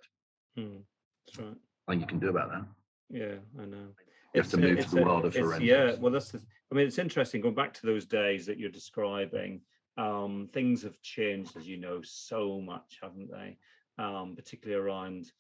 Mm, 0.59 0.83
that's 1.27 1.39
right. 1.39 1.57
Nothing 1.87 2.01
you 2.01 2.07
can 2.07 2.19
do 2.19 2.29
about 2.31 2.51
that. 2.51 2.65
Yeah, 3.11 3.35
I 3.61 3.67
know. 3.67 3.89
You 4.35 4.41
have 4.43 4.51
to 4.51 4.57
It's, 4.57 4.57
move 4.57 4.79
to 4.87 4.91
the 4.95 5.03
a- 5.03 5.05
world 5.05 5.25
of 5.27 5.37
it's- 5.37 5.61
Yeah, 5.61 5.97
well, 5.99 6.13
that's. 6.13 6.31
The, 6.31 6.41
I 6.73 6.75
mean, 6.77 6.87
it's 6.87 6.99
interesting 6.99 7.41
going 7.41 7.55
back 7.57 7.75
to 7.75 7.87
those 7.87 8.07
days 8.07 8.47
that 8.47 8.59
you're 8.59 8.71
describing. 8.71 9.61
Um, 9.99 10.49
things 10.53 10.83
have 10.85 11.01
changed, 11.03 11.57
as 11.57 11.67
you 11.69 11.77
know, 11.77 12.01
so 12.03 12.61
much, 12.61 12.99
haven't 13.03 13.29
they? 13.31 13.59
Um, 13.99 14.35
particularly 14.37 14.81
around 14.83 15.31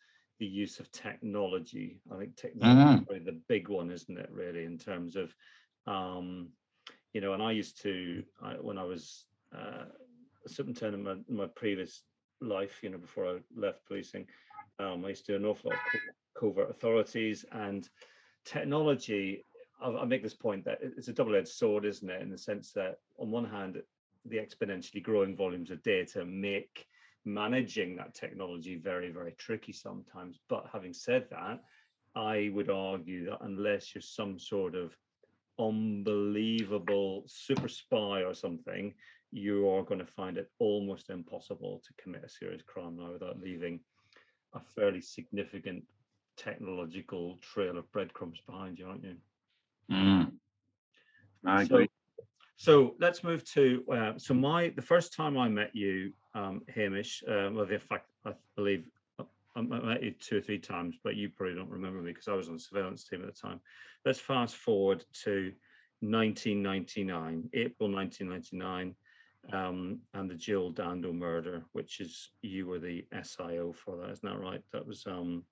the 0.41 0.47
use 0.47 0.81
of 0.81 0.91
technology. 0.91 2.01
I 2.13 2.19
think 2.19 2.35
technology 2.35 2.95
is 2.95 3.07
probably 3.07 3.25
the 3.25 3.41
big 3.47 3.69
one, 3.69 3.91
isn't 3.93 4.19
it? 4.19 4.31
Really, 4.33 4.65
in 4.65 4.79
terms 4.79 5.15
of, 5.15 5.33
um, 5.87 6.49
you 7.13 7.21
know, 7.21 7.35
and 7.35 7.43
I 7.43 7.53
used 7.53 7.81
to 7.83 8.25
I, 8.43 8.55
when 8.55 8.79
I 8.79 8.85
was 8.85 9.27
uh, 9.55 9.85
a 10.45 10.49
superintendent 10.49 11.27
in 11.29 11.37
my, 11.37 11.45
my 11.45 11.51
previous 11.55 12.03
life, 12.41 12.81
you 12.83 12.89
know, 12.89 12.99
before 12.99 13.27
I 13.29 13.37
left 13.55 13.87
policing, 13.87 14.27
um, 14.79 15.05
I 15.05 15.11
used 15.11 15.27
to 15.27 15.33
do 15.33 15.37
an 15.37 15.45
awful 15.45 15.71
lot 15.71 15.79
of 15.95 16.41
covert 16.41 16.71
authorities 16.71 17.45
and 17.53 17.89
technology. 18.45 19.45
I, 19.81 19.91
I 19.91 20.05
make 20.07 20.23
this 20.23 20.35
point 20.35 20.65
that 20.65 20.79
it's 20.83 21.09
a 21.09 21.13
double-edged 21.13 21.49
sword, 21.49 21.85
isn't 21.85 22.11
it? 22.11 22.23
In 22.23 22.31
the 22.31 22.39
sense 22.39 22.73
that 22.73 22.99
on 23.19 23.31
one 23.31 23.45
hand, 23.45 23.83
the 24.25 24.39
exponentially 24.39 25.03
growing 25.03 25.37
volumes 25.37 25.71
of 25.71 25.83
data 25.83 26.25
make 26.25 26.87
managing 27.25 27.97
that 27.97 28.15
technology 28.15 28.77
very, 28.77 29.11
very 29.11 29.33
tricky 29.33 29.73
sometimes. 29.73 30.39
But 30.49 30.67
having 30.73 30.93
said 30.93 31.27
that, 31.31 31.61
I 32.15 32.51
would 32.55 32.71
argue 32.71 33.27
that 33.27 33.39
unless 33.43 33.95
you're 33.95 34.03
some 34.03 34.39
sort 34.39 34.75
of 34.75 34.97
unbelievable 35.59 37.25
super 37.27 37.69
spy 37.69 38.23
or 38.23 38.35
something, 38.35 38.95
you 39.33 39.69
are 39.69 39.83
going 39.85 40.01
to 40.01 40.07
find 40.07 40.37
it 40.39 40.51
almost 40.59 41.11
impossible 41.11 41.83
to 41.87 42.03
commit 42.03 42.25
a 42.25 42.29
serious 42.29 42.63
crime 42.63 42.97
now 42.97 43.13
without 43.13 43.39
leaving 43.41 43.81
a 44.55 44.61
fairly 44.61 45.01
significant 45.01 45.85
technological 46.37 47.39
trail 47.41 47.79
of 47.79 47.91
breadcrumbs 47.93 48.41
behind 48.47 48.79
you, 48.79 48.87
aren't 48.87 49.05
you? 49.05 49.17
Mm. 49.91 50.33
I 51.47 51.65
So- 51.65 51.75
agree. 51.77 51.89
So 52.57 52.95
let's 52.99 53.25
move 53.25 53.43
to 53.53 53.85
uh, 53.91 54.13
so 54.19 54.35
my 54.35 54.69
the 54.69 54.83
first 54.83 55.15
time 55.15 55.39
I 55.39 55.49
met 55.49 55.75
you, 55.75 56.13
um, 56.35 56.63
Hamish. 56.75 57.23
Um, 57.27 57.55
well, 57.55 57.65
in 57.65 57.79
fact, 57.79 58.07
I 58.25 58.33
believe 58.57 58.85
uh, 59.19 59.25
I 59.57 59.61
met 59.63 60.03
you 60.03 60.13
two 60.13 60.39
or 60.39 60.41
three 60.41 60.59
times, 60.59 60.97
but 61.03 61.17
you 61.17 61.29
probably 61.29 61.57
don't 61.57 61.71
remember 61.71 62.01
me 62.01 62.13
because 62.13 62.29
I 62.29 62.35
was 62.35 62.49
on 62.49 62.55
the 62.55 62.61
surveillance 62.61 63.05
team 63.05 63.23
at 63.23 63.35
the 63.35 63.41
time. 63.41 63.61
Let's 64.05 64.21
fast 64.21 64.57
forward 64.57 65.05
to 65.25 65.53
1999, 66.01 67.51
April 67.53 67.93
1999, 67.93 68.95
um, 69.53 69.99
and 70.15 70.31
the 70.31 70.35
Jill 70.35 70.71
Dando 70.71 71.13
murder, 71.13 71.63
which 71.73 72.01
is 72.01 72.31
you 72.43 72.67
were 72.67 72.79
the 72.79 73.07
SIO 73.15 73.75
for 73.75 73.97
that, 73.97 74.11
isn't 74.11 74.29
that 74.29 74.39
right? 74.39 74.63
That 74.73 74.87
was 74.87 75.05
um, 75.07 75.45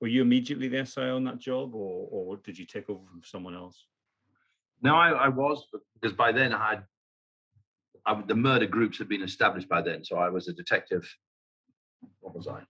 were 0.00 0.08
you 0.08 0.22
immediately 0.22 0.68
the 0.68 0.78
SIO 0.78 1.16
on 1.16 1.24
that 1.24 1.38
job, 1.38 1.74
or 1.74 2.08
or 2.10 2.36
did 2.38 2.58
you 2.58 2.66
take 2.66 2.88
over 2.88 3.04
from 3.10 3.22
someone 3.24 3.54
else? 3.54 3.86
No, 4.82 4.96
I, 4.96 5.10
I 5.10 5.28
was 5.28 5.66
because 6.00 6.16
by 6.16 6.32
then 6.32 6.52
I 6.52 6.70
had 6.70 6.84
I, 8.06 8.20
the 8.26 8.34
murder 8.34 8.66
groups 8.66 8.98
had 8.98 9.08
been 9.08 9.22
established 9.22 9.68
by 9.68 9.82
then. 9.82 10.04
So 10.04 10.16
I 10.16 10.28
was 10.28 10.48
a 10.48 10.52
detective. 10.52 11.08
What 12.20 12.34
was 12.34 12.48
I? 12.48 12.54
I 12.58 12.64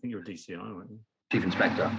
think 0.00 0.10
you 0.10 0.16
were 0.16 0.22
DCI, 0.22 0.74
weren't 0.76 0.90
you? 0.90 0.98
Chief 1.30 1.44
inspector 1.44 1.90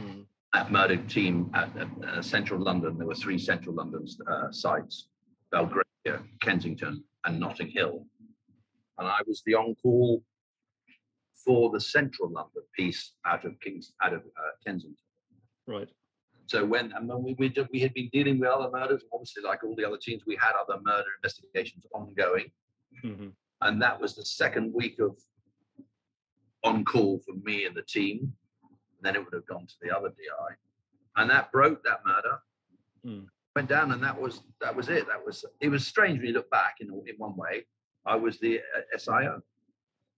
Mm. 0.00 0.26
at 0.54 0.72
murder 0.72 0.96
team 0.96 1.50
at, 1.54 1.70
at, 1.76 1.88
uh, 2.08 2.22
central 2.22 2.60
London. 2.60 2.98
There 2.98 3.06
were 3.06 3.14
three 3.14 3.38
central 3.38 3.74
London 3.76 4.04
uh, 4.28 4.50
sites: 4.50 5.08
Belgravia, 5.52 6.24
Kensington, 6.40 7.04
and 7.24 7.38
Notting 7.38 7.68
Hill. 7.68 8.04
And 8.98 9.06
I 9.06 9.20
was 9.26 9.42
the 9.46 9.54
on-call 9.54 10.22
for 11.44 11.70
the 11.70 11.80
central 11.80 12.30
London 12.30 12.62
piece 12.76 13.12
out 13.24 13.44
of 13.44 13.60
Kings 13.60 13.92
out 14.02 14.12
of 14.14 14.20
uh, 14.22 14.50
Kensington. 14.66 14.96
Right. 15.66 15.88
So 16.46 16.64
when 16.64 16.92
and 16.92 17.08
when 17.08 17.22
we 17.22 17.34
we, 17.38 17.52
we 17.72 17.80
had 17.80 17.94
been 17.94 18.10
dealing 18.12 18.38
with 18.38 18.50
other 18.50 18.70
murders, 18.70 19.02
obviously 19.12 19.42
like 19.42 19.64
all 19.64 19.74
the 19.74 19.86
other 19.86 19.98
teams, 20.00 20.22
we 20.26 20.36
had 20.40 20.52
other 20.60 20.80
murder 20.82 21.08
investigations 21.22 21.86
ongoing, 21.94 22.50
hmm 23.02 23.28
and 23.60 23.80
that 23.80 23.98
was 23.98 24.14
the 24.14 24.24
second 24.24 24.74
week 24.74 24.98
of 24.98 25.16
on 26.64 26.84
call 26.84 27.18
for 27.24 27.34
me 27.44 27.64
and 27.64 27.74
the 27.74 27.82
team. 27.82 28.32
And 28.62 29.02
then 29.02 29.16
it 29.16 29.24
would 29.24 29.32
have 29.32 29.46
gone 29.46 29.66
to 29.66 29.74
the 29.82 29.96
other 29.96 30.08
DI, 30.08 30.54
and 31.16 31.30
that 31.30 31.50
broke 31.52 31.82
that 31.84 32.00
murder. 32.04 32.38
Mm. 33.06 33.26
Went 33.56 33.68
down, 33.68 33.92
and 33.92 34.02
that 34.02 34.20
was 34.20 34.42
that 34.60 34.74
was 34.74 34.88
it. 34.88 35.06
That 35.06 35.24
was 35.24 35.44
it 35.60 35.68
was 35.68 35.86
strange 35.86 36.18
when 36.18 36.28
you 36.28 36.32
look 36.34 36.50
back 36.50 36.76
in 36.80 36.88
in 36.88 37.14
one 37.18 37.36
way. 37.36 37.64
I 38.04 38.16
was 38.16 38.38
the 38.38 38.58
uh, 38.58 38.98
SIO. 38.98 39.40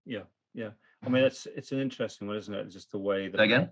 Yeah, 0.05 0.23
yeah. 0.55 0.71
I 1.05 1.09
mean, 1.09 1.25
it's 1.25 1.47
it's 1.55 1.73
an 1.73 1.81
interesting 1.81 2.29
one, 2.29 2.37
isn't 2.37 2.55
it? 2.55 2.71
Just 2.71 2.91
the 2.91 2.99
way 2.99 3.29
that 3.29 3.41
again. 3.41 3.71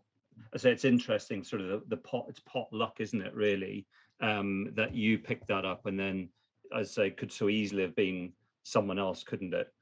I 0.53 0.59
say 0.59 0.73
it's 0.73 0.85
interesting, 0.85 1.43
sort 1.45 1.63
of 1.63 1.69
the, 1.69 1.83
the 1.89 1.97
pot, 1.97 2.27
it's 2.29 2.41
pot 2.41 2.69
luck, 2.73 2.97
isn't 3.01 3.21
it? 3.21 3.35
Really, 3.35 3.87
um, 4.21 4.71
that 4.75 4.95
you 4.95 5.19
picked 5.19 5.49
that 5.49 5.65
up, 5.65 5.87
and 5.87 5.99
then, 5.99 6.29
as 6.77 6.91
I 6.91 6.93
say, 6.93 7.11
could 7.11 7.33
so 7.33 7.49
easily 7.49 7.83
have 7.83 7.97
been 7.97 8.33
someone 8.63 8.99
else, 8.99 9.25
couldn't 9.25 9.55
it? 9.55 9.73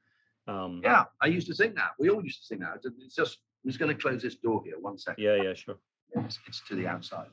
Um, 0.47 0.81
Yeah, 0.83 1.05
I 1.21 1.27
used 1.27 1.47
to 1.47 1.53
think 1.53 1.75
that. 1.75 1.91
We 1.99 2.09
all 2.09 2.23
used 2.23 2.41
to 2.43 2.47
think 2.55 2.61
that. 2.61 2.81
It's 2.99 3.15
just, 3.15 3.39
I'm 3.63 3.69
just 3.69 3.79
going 3.79 3.95
to 3.95 4.01
close 4.01 4.21
this 4.21 4.35
door 4.35 4.61
here. 4.65 4.79
One 4.79 4.97
second. 4.97 5.23
yeah, 5.23 5.35
yeah, 5.41 5.53
sure. 5.53 5.77
It's, 6.15 6.39
it's 6.47 6.61
to 6.67 6.75
the 6.75 6.87
outside. 6.87 7.27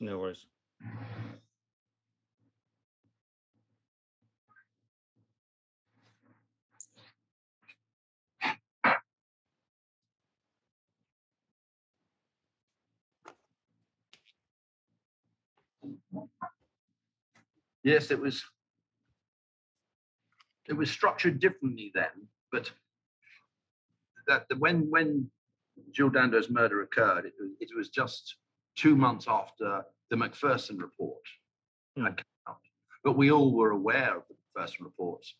No 0.00 0.18
worries. 0.18 0.46
Yes, 17.82 18.10
it 18.10 18.18
was. 18.18 18.42
It 20.66 20.72
was 20.72 20.90
structured 20.90 21.40
differently 21.40 21.92
then, 21.94 22.28
but 22.50 22.72
that 24.26 24.48
the- 24.48 24.56
when 24.56 24.88
when 24.90 25.30
Jill 25.90 26.08
Dando's 26.08 26.48
murder 26.48 26.80
occurred, 26.82 27.26
it 27.26 27.34
was, 27.38 27.50
it 27.60 27.68
was 27.76 27.88
just 27.90 28.36
two 28.76 28.96
months 28.96 29.26
after 29.28 29.84
the 30.10 30.16
Macpherson 30.16 30.78
report 30.78 31.22
had 31.96 32.16
come 32.16 32.24
out. 32.48 32.60
But 33.02 33.16
we 33.16 33.30
all 33.30 33.52
were 33.52 33.72
aware 33.72 34.16
of 34.16 34.22
the 34.28 34.34
Macpherson 34.56 34.84
reports 34.86 35.34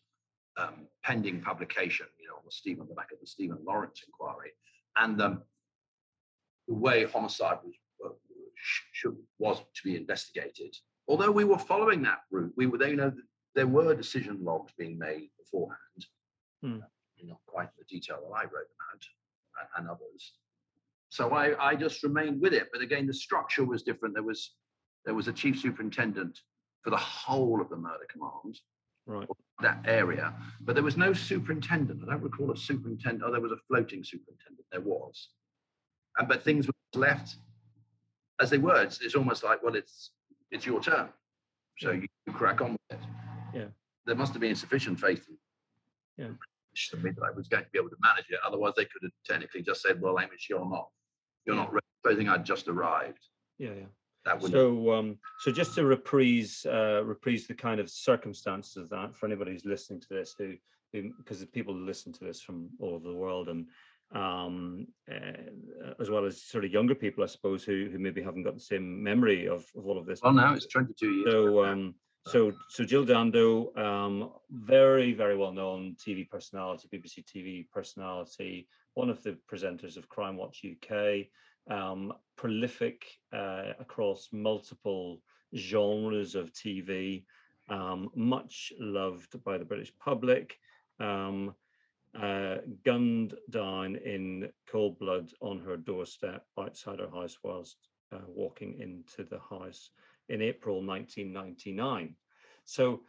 um, 0.57 0.87
pending 1.03 1.41
publication, 1.41 2.07
you 2.19 2.27
know, 2.27 2.35
on 2.35 2.41
the 2.45 2.51
Stephen 2.51 2.81
on 2.81 2.87
the 2.87 2.95
back 2.95 3.11
of 3.11 3.19
the 3.19 3.27
Stephen 3.27 3.57
Lawrence 3.65 4.03
inquiry, 4.05 4.51
and 4.95 5.21
um, 5.21 5.43
the 6.67 6.73
way 6.73 7.05
homicide 7.05 7.59
was 7.63 7.75
should, 8.57 9.17
was 9.39 9.59
to 9.59 9.81
be 9.83 9.95
investigated. 9.95 10.75
Although 11.07 11.31
we 11.31 11.43
were 11.43 11.57
following 11.59 12.01
that 12.03 12.19
route, 12.31 12.53
we 12.57 12.65
were, 12.67 12.77
they 12.77 12.91
you 12.91 12.95
know, 12.95 13.11
there 13.53 13.67
were 13.67 13.95
decision 13.95 14.43
logs 14.43 14.73
being 14.77 14.97
made 14.97 15.29
beforehand, 15.37 16.05
Hmm. 16.61 16.79
Uh, 16.81 16.87
not 17.23 17.39
quite 17.47 17.63
in 17.69 17.73
the 17.79 17.85
detail 17.85 18.17
that 18.21 18.35
I 18.35 18.43
wrote 18.43 18.67
them 18.69 18.85
out, 18.93 19.03
uh, 19.61 19.79
and 19.79 19.89
others. 19.89 20.33
So 21.09 21.31
I, 21.31 21.69
I 21.71 21.75
just 21.75 22.03
remained 22.03 22.41
with 22.41 22.53
it. 22.53 22.67
But 22.73 22.81
again, 22.81 23.07
the 23.07 23.13
structure 23.13 23.63
was 23.63 23.83
different. 23.83 24.13
There 24.15 24.23
was 24.23 24.55
there 25.05 25.13
was 25.13 25.27
a 25.27 25.33
chief 25.33 25.59
superintendent 25.59 26.39
for 26.83 26.89
the 26.89 26.97
whole 26.97 27.61
of 27.61 27.69
the 27.69 27.77
murder 27.77 28.05
command, 28.11 28.59
Right. 29.07 29.27
that 29.61 29.79
area, 29.85 30.33
but 30.61 30.73
there 30.73 30.83
was 30.83 30.97
no 30.97 31.13
superintendent. 31.13 32.01
I 32.03 32.11
don't 32.11 32.23
recall 32.23 32.51
a 32.51 32.57
superintendent. 32.57 33.23
Oh, 33.25 33.31
there 33.31 33.39
was 33.41 33.51
a 33.51 33.57
floating 33.67 34.03
superintendent. 34.03 34.65
There 34.71 34.81
was, 34.81 35.29
and 36.17 36.27
but 36.27 36.43
things 36.43 36.67
were 36.67 36.99
left 36.99 37.35
as 38.39 38.49
they 38.49 38.57
were. 38.57 38.81
It's, 38.83 39.01
it's 39.01 39.15
almost 39.15 39.43
like, 39.43 39.63
well, 39.63 39.75
it's 39.75 40.11
it's 40.51 40.65
your 40.65 40.81
turn, 40.81 41.09
so 41.79 41.91
you 41.91 42.07
crack 42.33 42.61
on 42.61 42.71
with 42.73 42.99
it. 42.99 43.05
Yeah. 43.53 43.65
There 44.05 44.15
must 44.15 44.33
have 44.33 44.41
been 44.41 44.55
sufficient 44.55 44.99
faith 44.99 45.25
in 45.27 45.37
Yeah. 46.17 46.31
to 46.91 46.97
me 46.97 47.11
that 47.11 47.23
I 47.23 47.31
was 47.31 47.47
going 47.47 47.63
to 47.63 47.69
be 47.71 47.79
able 47.79 47.89
to 47.89 47.97
manage 48.01 48.25
it. 48.29 48.39
Otherwise, 48.45 48.73
they 48.77 48.85
could 48.85 49.01
have 49.03 49.11
technically 49.25 49.61
just 49.61 49.81
said, 49.81 50.01
"Well, 50.01 50.17
Hamish, 50.17 50.47
you're 50.49 50.69
not, 50.69 50.89
you're 51.45 51.55
not 51.55 51.73
ready." 51.73 51.81
Supposing 52.03 52.29
I'd 52.29 52.45
just 52.45 52.67
arrived, 52.67 53.25
Yeah, 53.57 53.71
yeah. 53.75 53.85
that 54.25 54.39
would 54.39 54.51
So, 54.51 54.93
um, 54.93 55.17
so 55.39 55.51
just 55.51 55.73
to 55.73 55.85
reprise, 55.85 56.63
uh, 56.69 57.03
reprise 57.03 57.47
the 57.47 57.55
kind 57.55 57.79
of 57.79 57.89
circumstances 57.89 58.77
of 58.77 58.89
that 58.89 59.15
for 59.15 59.25
anybody 59.25 59.53
who's 59.53 59.65
listening 59.65 60.01
to 60.01 60.07
this, 60.11 60.35
who, 60.37 60.53
who 60.93 61.11
because 61.17 61.39
the 61.39 61.47
people 61.47 61.73
listen 61.73 62.13
to 62.13 62.23
this 62.23 62.41
from 62.41 62.69
all 62.79 62.93
over 62.93 63.07
the 63.07 63.15
world, 63.15 63.49
and 63.49 63.65
um, 64.15 64.87
uh, 65.11 65.93
as 65.99 66.09
well 66.09 66.25
as 66.25 66.41
sort 66.41 66.65
of 66.65 66.71
younger 66.71 66.95
people, 66.95 67.23
I 67.23 67.27
suppose, 67.27 67.63
who 67.63 67.89
who 67.91 67.99
maybe 67.99 68.23
haven't 68.23 68.43
got 68.43 68.55
the 68.55 68.59
same 68.61 69.03
memory 69.03 69.47
of, 69.47 69.65
of 69.75 69.85
all 69.85 69.97
of 69.97 70.05
this. 70.05 70.21
Well, 70.23 70.33
now 70.33 70.53
it's 70.53 70.67
22 70.67 71.11
years. 71.11 71.31
So, 71.31 71.65
um, 71.65 71.95
so, 72.27 72.51
so 72.69 72.83
Jill 72.83 73.05
Dando, 73.05 73.75
um, 73.75 74.31
very, 74.49 75.13
very 75.13 75.37
well 75.37 75.51
known 75.51 75.95
TV 76.03 76.27
personality, 76.27 76.89
BBC 76.91 77.23
TV 77.23 77.69
personality, 77.69 78.67
one 78.95 79.09
of 79.09 79.21
the 79.21 79.37
presenters 79.51 79.95
of 79.95 80.09
Crimewatch 80.09 80.65
UK, 80.65 81.27
um, 81.69 82.13
prolific 82.35 83.05
uh, 83.31 83.73
across 83.79 84.29
multiple 84.31 85.21
genres 85.55 86.33
of 86.33 86.51
TV, 86.51 87.25
um, 87.69 88.09
much 88.15 88.73
loved 88.79 89.43
by 89.43 89.57
the 89.57 89.65
British 89.65 89.93
public, 89.99 90.57
um, 90.99 91.53
uh, 92.21 92.57
gunned 92.85 93.33
down 93.49 93.95
in 93.97 94.49
cold 94.69 94.97
blood 94.99 95.31
on 95.41 95.59
her 95.59 95.77
doorstep 95.77 96.45
outside 96.59 96.99
her 96.99 97.09
house 97.09 97.37
whilst 97.43 97.77
uh, 98.11 98.19
walking 98.27 98.79
into 98.79 99.27
the 99.29 99.39
house 99.49 99.89
in 100.29 100.41
April 100.41 100.85
1999. 100.85 102.15
So 102.65 103.01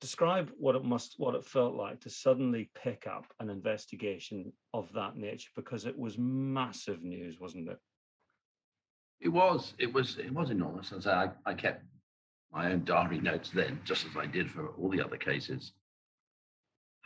describe 0.00 0.50
what 0.58 0.76
it 0.76 0.84
must 0.84 1.14
what 1.18 1.34
it 1.34 1.44
felt 1.44 1.74
like 1.74 2.00
to 2.00 2.10
suddenly 2.10 2.70
pick 2.74 3.06
up 3.06 3.26
an 3.40 3.50
investigation 3.50 4.52
of 4.72 4.92
that 4.92 5.16
nature 5.16 5.50
because 5.56 5.84
it 5.84 5.98
was 5.98 6.16
massive 6.18 7.02
news, 7.02 7.40
wasn't 7.40 7.68
it? 7.68 7.78
It 9.20 9.28
was, 9.28 9.74
it 9.78 9.92
was, 9.92 10.18
it 10.18 10.32
was 10.32 10.50
enormous. 10.50 10.92
As 10.92 11.06
I, 11.06 11.30
I 11.44 11.54
kept 11.54 11.82
my 12.52 12.70
own 12.72 12.84
diary 12.84 13.18
notes 13.18 13.50
then, 13.50 13.80
just 13.84 14.06
as 14.06 14.16
I 14.16 14.26
did 14.26 14.50
for 14.50 14.68
all 14.68 14.88
the 14.88 15.04
other 15.04 15.16
cases. 15.16 15.72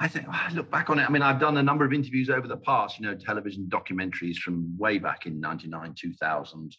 I 0.02 0.08
think 0.08 0.26
I 0.28 0.50
look 0.52 0.68
back 0.68 0.90
on 0.90 0.98
it. 0.98 1.04
I 1.08 1.12
mean, 1.12 1.22
I've 1.22 1.38
done 1.38 1.58
a 1.58 1.62
number 1.62 1.84
of 1.84 1.92
interviews 1.92 2.28
over 2.28 2.48
the 2.48 2.56
past, 2.56 2.98
you 2.98 3.06
know, 3.06 3.14
television 3.14 3.68
documentaries 3.68 4.36
from 4.36 4.76
way 4.76 4.98
back 4.98 5.26
in 5.26 5.38
99, 5.38 5.94
2000. 5.96 6.76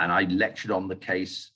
And 0.00 0.10
I 0.10 0.22
lectured 0.22 0.70
on 0.70 0.88
the 0.88 0.96
case 0.96 1.50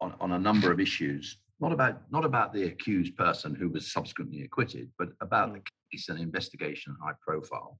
on, 0.00 0.12
on 0.18 0.32
a 0.32 0.38
number 0.40 0.72
of 0.72 0.80
issues, 0.80 1.38
not 1.60 1.70
about 1.70 2.02
not 2.10 2.24
about 2.24 2.52
the 2.52 2.64
accused 2.64 3.16
person 3.16 3.54
who 3.54 3.68
was 3.68 3.92
subsequently 3.92 4.42
acquitted, 4.42 4.90
but 4.98 5.10
about 5.20 5.52
the 5.52 5.60
mm. 5.60 5.66
case 5.92 6.08
and 6.08 6.18
investigation, 6.18 6.96
high 7.00 7.14
profile. 7.24 7.78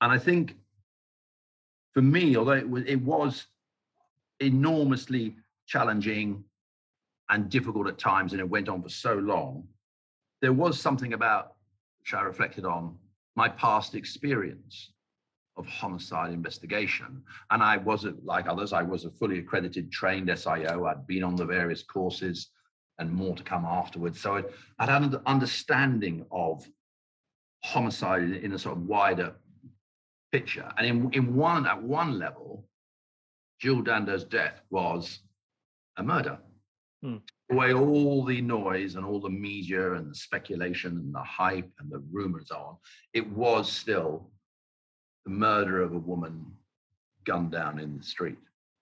And 0.00 0.10
I 0.10 0.18
think 0.18 0.56
for 1.94 2.02
me, 2.02 2.36
although 2.36 2.50
it 2.54 2.68
was, 2.68 2.82
it 2.84 3.00
was 3.00 3.46
enormously 4.40 5.36
challenging 5.68 6.42
and 7.30 7.48
difficult 7.48 7.86
at 7.86 7.96
times, 7.96 8.32
and 8.32 8.40
it 8.40 8.50
went 8.50 8.68
on 8.68 8.82
for 8.82 8.88
so 8.88 9.14
long, 9.14 9.68
there 10.40 10.52
was 10.52 10.80
something 10.80 11.12
about 11.12 11.54
which 12.00 12.14
I 12.14 12.22
reflected 12.22 12.64
on 12.64 12.96
my 13.36 13.48
past 13.48 13.94
experience 13.94 14.92
of 15.56 15.66
homicide 15.66 16.32
investigation. 16.32 17.22
And 17.50 17.62
I 17.62 17.76
wasn't 17.76 18.24
like 18.24 18.48
others, 18.48 18.72
I 18.72 18.82
was 18.82 19.04
a 19.04 19.10
fully 19.10 19.40
accredited 19.40 19.90
trained 19.90 20.28
SIO. 20.28 20.88
I'd 20.88 21.06
been 21.06 21.24
on 21.24 21.36
the 21.36 21.44
various 21.44 21.82
courses 21.82 22.50
and 22.98 23.12
more 23.12 23.34
to 23.34 23.42
come 23.42 23.64
afterwards. 23.64 24.20
So 24.20 24.36
I'd, 24.36 24.44
I'd 24.78 24.88
had 24.88 25.02
an 25.02 25.20
understanding 25.26 26.24
of 26.30 26.66
homicide 27.64 28.22
in, 28.22 28.52
a 28.52 28.58
sort 28.58 28.76
of 28.76 28.84
wider 28.86 29.34
picture. 30.32 30.70
And 30.76 30.86
in, 30.86 31.10
in 31.12 31.34
one 31.34 31.66
at 31.66 31.82
one 31.82 32.18
level, 32.18 32.64
Jill 33.60 33.82
Dando's 33.82 34.24
death 34.24 34.60
was 34.70 35.20
a 35.96 36.02
murder. 36.02 36.38
Hmm. 37.02 37.16
Away 37.50 37.72
all 37.72 38.24
the 38.24 38.42
noise 38.42 38.96
and 38.96 39.06
all 39.06 39.20
the 39.20 39.30
media 39.30 39.94
and 39.94 40.10
the 40.10 40.14
speculation 40.14 40.92
and 40.98 41.14
the 41.14 41.22
hype 41.22 41.70
and 41.80 41.90
the 41.90 42.00
rumors 42.10 42.50
on, 42.50 42.76
it 43.14 43.26
was 43.32 43.72
still 43.72 44.30
the 45.24 45.30
murder 45.30 45.80
of 45.82 45.94
a 45.94 45.98
woman 45.98 46.44
gunned 47.24 47.52
down 47.52 47.78
in 47.78 47.96
the 47.96 48.04
street. 48.04 48.38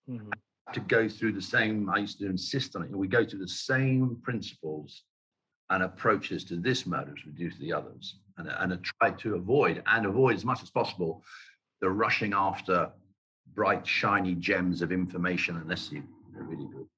Mhm. 0.08 0.32
To 0.72 0.80
go 0.80 1.08
through 1.08 1.32
the 1.32 1.42
same, 1.42 1.88
I 1.88 1.98
used 1.98 2.18
to 2.18 2.26
insist 2.26 2.74
on 2.74 2.82
it, 2.82 2.90
we 2.90 3.06
go 3.06 3.24
through 3.24 3.38
the 3.38 3.48
same 3.48 4.16
principles 4.16 5.04
and 5.70 5.82
approaches 5.84 6.44
to 6.44 6.56
this 6.56 6.86
murder 6.86 7.14
as 7.16 7.24
we 7.24 7.32
do 7.32 7.50
to 7.50 7.58
the 7.58 7.72
others, 7.72 8.18
and, 8.36 8.48
and 8.48 8.84
try 8.84 9.10
to 9.12 9.34
avoid 9.36 9.82
and 9.86 10.06
avoid 10.06 10.34
as 10.34 10.44
much 10.44 10.62
as 10.62 10.70
possible 10.70 11.24
the 11.80 11.90
rushing 11.90 12.32
after 12.34 12.90
bright, 13.54 13.86
shiny 13.86 14.34
gems 14.34 14.82
of 14.82 14.90
information, 14.90 15.56
unless 15.56 15.90
you- 15.92 16.06
they're 16.32 16.42
really 16.42 16.66
good, 16.66 16.88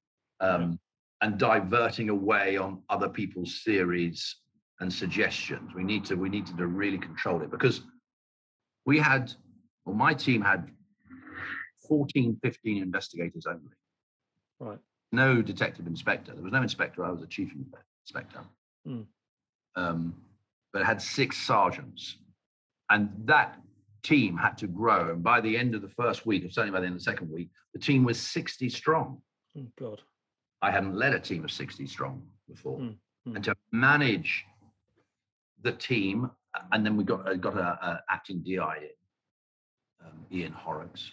um, 0.41 0.79
and 1.23 1.39
diverting 1.39 2.09
away 2.11 2.57
on 2.57 2.83
other 2.89 3.09
people's 3.09 3.63
theories 3.65 4.37
and 4.81 4.93
suggestions. 4.93 5.75
We 5.75 5.83
need 5.83 6.05
to 6.07 6.15
we 6.15 6.29
needed 6.29 6.57
to, 6.57 6.67
really 6.67 6.99
control 6.99 7.43
it 7.43 7.51
because 7.51 7.83
we 8.87 8.99
had, 8.99 9.33
well, 9.85 9.97
my 9.97 10.15
team 10.15 10.41
had 10.41 10.71
14, 11.89 12.39
15 12.43 12.83
investigators 12.83 13.47
only. 13.47 13.73
Right. 14.61 14.79
No 15.11 15.43
detective 15.43 15.87
inspector. 15.87 16.33
There 16.33 16.43
was 16.43 16.53
no 16.53 16.63
inspector. 16.63 17.05
I 17.05 17.11
was 17.11 17.23
a 17.23 17.27
chief 17.27 17.53
inspector. 18.05 18.41
Hmm. 18.87 19.03
Um, 19.77 20.15
but 20.73 20.83
it 20.83 20.85
had 20.85 21.01
six 21.01 21.37
sergeants. 21.39 22.17
And 22.91 23.11
that 23.25 23.59
team 24.03 24.37
had 24.37 24.57
to 24.59 24.67
grow. 24.67 25.11
And 25.11 25.23
by 25.23 25.41
the 25.41 25.57
end 25.57 25.75
of 25.75 25.83
the 25.83 25.89
first 25.89 26.27
week, 26.27 26.45
or 26.45 26.51
certainly 26.51 26.73
by 26.73 26.81
the 26.81 26.87
end 26.87 26.95
of 26.95 27.01
the 27.01 27.05
second 27.05 27.31
week, 27.31 27.51
the 27.73 27.81
team 27.81 28.05
was 28.05 28.19
60 28.19 28.69
strong. 28.69 29.21
Oh, 29.57 29.67
God. 29.79 30.01
I 30.63 30.71
hadn't 30.71 30.95
led 30.95 31.15
a 31.15 31.21
team 31.21 31.45
of 31.45 31.51
60 31.51 31.87
strong 31.87 32.23
before. 32.49 32.79
Mm, 32.79 32.97
mm. 33.27 33.35
And 33.37 33.45
to 33.45 33.55
manage 33.73 34.45
the 35.63 35.73
team, 35.73 36.31
and 36.73 36.85
then 36.85 36.97
we 36.97 37.05
got 37.05 37.29
uh, 37.29 37.35
got 37.35 37.57
a, 37.57 37.61
a 37.61 38.03
acting 38.11 38.43
DI 38.43 38.55
in, 38.57 40.07
um, 40.07 40.27
Ian 40.33 40.53
Horrocks. 40.53 41.13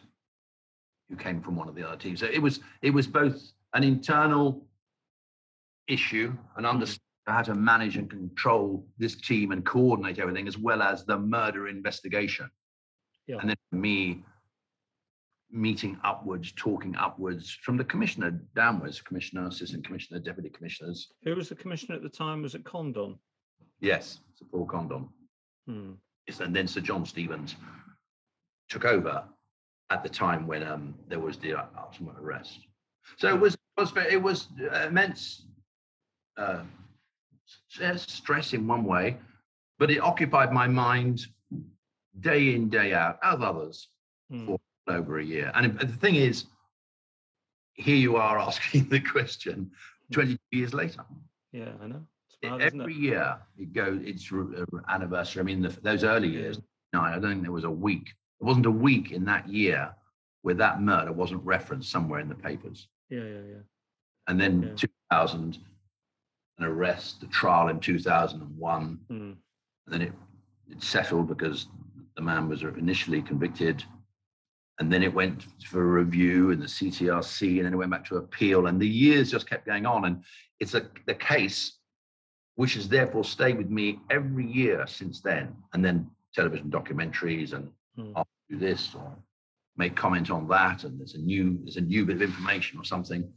who 1.10 1.16
came 1.16 1.41
from 1.41 1.56
one 1.56 1.70
of 1.70 1.76
the 1.76 1.88
other 1.88 1.98
teams. 1.98 2.20
So 2.20 2.28
it 2.28 2.41
was 2.41 2.60
it 2.82 2.91
was 2.91 3.08
both 3.08 3.52
an 3.74 3.84
internal 3.84 4.66
issue 5.88 6.34
and 6.58 6.66
understand 6.66 7.02
how 7.28 7.41
to 7.41 7.56
manage 7.56 7.98
and 7.98 8.10
control 8.10 8.86
this 8.98 9.16
team 9.16 9.52
and 9.52 9.66
coordinate 9.66 10.20
everything, 10.20 10.48
as 10.48 10.58
well 10.58 10.82
as 10.82 11.06
the 11.06 11.18
murder 11.18 11.68
investigation. 11.68 12.50
Yeah. 13.28 13.38
And 13.39 13.50
then 13.50 13.58
me 13.72 14.24
meeting 15.56 15.97
upwards, 16.03 16.51
talking 16.56 16.95
upwards 16.97 17.49
from 17.64 17.78
the 17.78 17.84
commissioner 17.84 18.32
downwards, 18.56 19.01
commissioner, 19.01 19.47
assistant 19.47 19.86
commissioner, 19.86 20.20
deputy 20.20 20.49
commissioners. 20.49 21.08
Who 21.24 21.36
was 21.36 21.49
the 21.49 21.56
commissioner 21.56 21.95
at 21.95 22.03
the 22.03 22.10
time? 22.10 22.41
Was 22.41 22.56
it 22.56 22.66
Condon? 22.66 23.18
Yes, 23.80 24.20
Sir 24.36 24.45
Paul 24.51 24.66
Condon. 24.66 25.10
Hmm. 25.68 25.91
Yes, 26.28 26.41
and 26.41 26.56
then 26.56 26.68
Sir 26.68 26.82
John 26.82 27.06
Stevens 27.06 27.56
took 28.70 28.84
over 28.86 29.24
at 29.91 30.03
the 30.03 30.10
time 30.10 30.45
when 30.45 30.64
um, 30.64 30.95
there 31.08 31.20
was 31.20 31.38
the 31.38 31.53
ultimate 31.80 32.16
arrest. 32.20 32.60
So 33.18 33.30
it 33.30 33.39
was 33.39 33.56
was 33.78 33.93
it 34.10 34.22
was 34.22 34.49
immense 34.86 35.45
uh, 36.38 36.64
stress 37.68 38.53
in 38.53 38.68
one 38.68 38.84
way, 38.84 39.18
but 39.80 39.91
it 39.91 39.99
occupied 39.99 40.51
my 40.51 40.68
mind 40.68 41.22
day 42.20 42.56
in 42.56 42.70
day 42.70 42.93
out, 42.93 43.20
as 43.24 43.39
others, 43.41 43.88
Hmm. 44.32 44.47
for 44.47 44.60
over 44.88 45.20
a 45.20 45.24
year. 45.24 45.52
And 45.56 45.78
the 45.80 45.88
thing 45.88 46.16
is, 46.16 46.46
here 47.74 47.96
you 47.98 48.16
are 48.16 48.40
asking 48.50 48.90
the 48.90 49.00
question 49.00 49.72
22 50.12 50.38
years 50.52 50.74
later. 50.74 51.04
Yeah, 51.52 51.72
I 51.82 51.88
know. 51.88 52.02
Isn't 52.42 52.62
Every 52.62 52.94
it? 52.94 53.00
year 53.00 53.38
it 53.58 53.74
goes, 53.74 54.02
it's 54.04 54.32
anniversary. 54.90 55.40
I 55.42 55.44
mean, 55.44 55.62
the, 55.62 55.70
those 55.82 56.04
early 56.04 56.28
years, 56.28 56.60
no, 56.94 57.02
I 57.02 57.14
don't 57.14 57.32
think 57.32 57.42
there 57.44 57.52
was 57.52 57.64
a 57.64 57.70
week. 57.72 58.06
There 58.40 58.48
wasn't 58.48 58.66
a 58.68 58.72
week 58.72 59.12
in 59.12 59.26
that 59.26 59.48
year 59.50 59.94
where 60.44 60.56
that 60.56 60.82
murder 60.82 61.12
wasn't 61.12 61.44
referenced 61.44 61.90
somewhere 61.92 62.20
in 62.20 62.30
the 62.30 62.36
papers. 62.36 62.88
Yeah, 63.10 63.22
yeah, 63.22 63.40
yeah. 63.50 63.62
And 64.28 64.40
then 64.40 64.64
Yeah. 64.64 64.88
2000, 65.12 65.60
an 66.60 66.66
arrest, 66.66 67.22
the 67.22 67.28
trial 67.28 67.70
in 67.70 67.80
2001. 67.80 69.00
Hmm. 69.10 69.14
And 69.14 69.36
then 69.88 70.02
it, 70.02 70.14
it 70.70 70.84
settled 70.84 71.28
because 71.28 71.68
the 72.16 72.22
man 72.22 72.48
was 72.48 72.62
initially 72.64 73.22
convicted. 73.22 73.84
And 74.80 74.91
then 74.91 75.03
it 75.03 75.13
went 75.13 75.45
for 75.65 75.82
a 75.82 76.03
review 76.03 76.51
in 76.51 76.59
the 76.59 76.65
CCRC, 76.65 77.57
and 77.57 77.65
then 77.65 77.73
it 77.73 77.78
went 77.78 77.91
back 77.91 78.05
to 78.05 78.17
appeal. 78.17 78.67
And 78.67 78.80
the 78.80 78.88
years 78.88 79.32
just 79.32 79.49
kept 79.49 79.65
going 79.65 79.86
on. 79.86 80.05
And 80.05 80.23
it's 80.59 80.73
a 80.73 80.89
the 81.05 81.15
case 81.15 81.78
which 82.55 82.76
has 82.76 82.88
therefore 82.88 83.23
stayed 83.23 83.57
with 83.57 83.69
me 83.69 83.99
every 84.09 84.45
year 84.45 84.86
since 84.88 85.21
then. 85.21 85.55
And 85.73 85.84
then 85.84 86.09
television 86.34 86.69
documentaries 86.69 87.53
and 87.53 87.69
Hmm. 87.95 88.11
I'll 88.15 88.28
do 88.49 88.57
this 88.57 88.93
or 88.95 89.15
make 89.78 89.95
comment 89.95 90.30
on 90.30 90.47
that. 90.49 90.84
And 90.84 90.99
there's 90.99 91.15
a 91.15 91.19
new 91.19 91.59
there's 91.63 91.78
a 91.78 91.82
new 91.82 92.05
bit 92.05 92.17
of 92.17 92.21
information 92.21 92.80
or 92.80 92.84
something. 92.84 93.28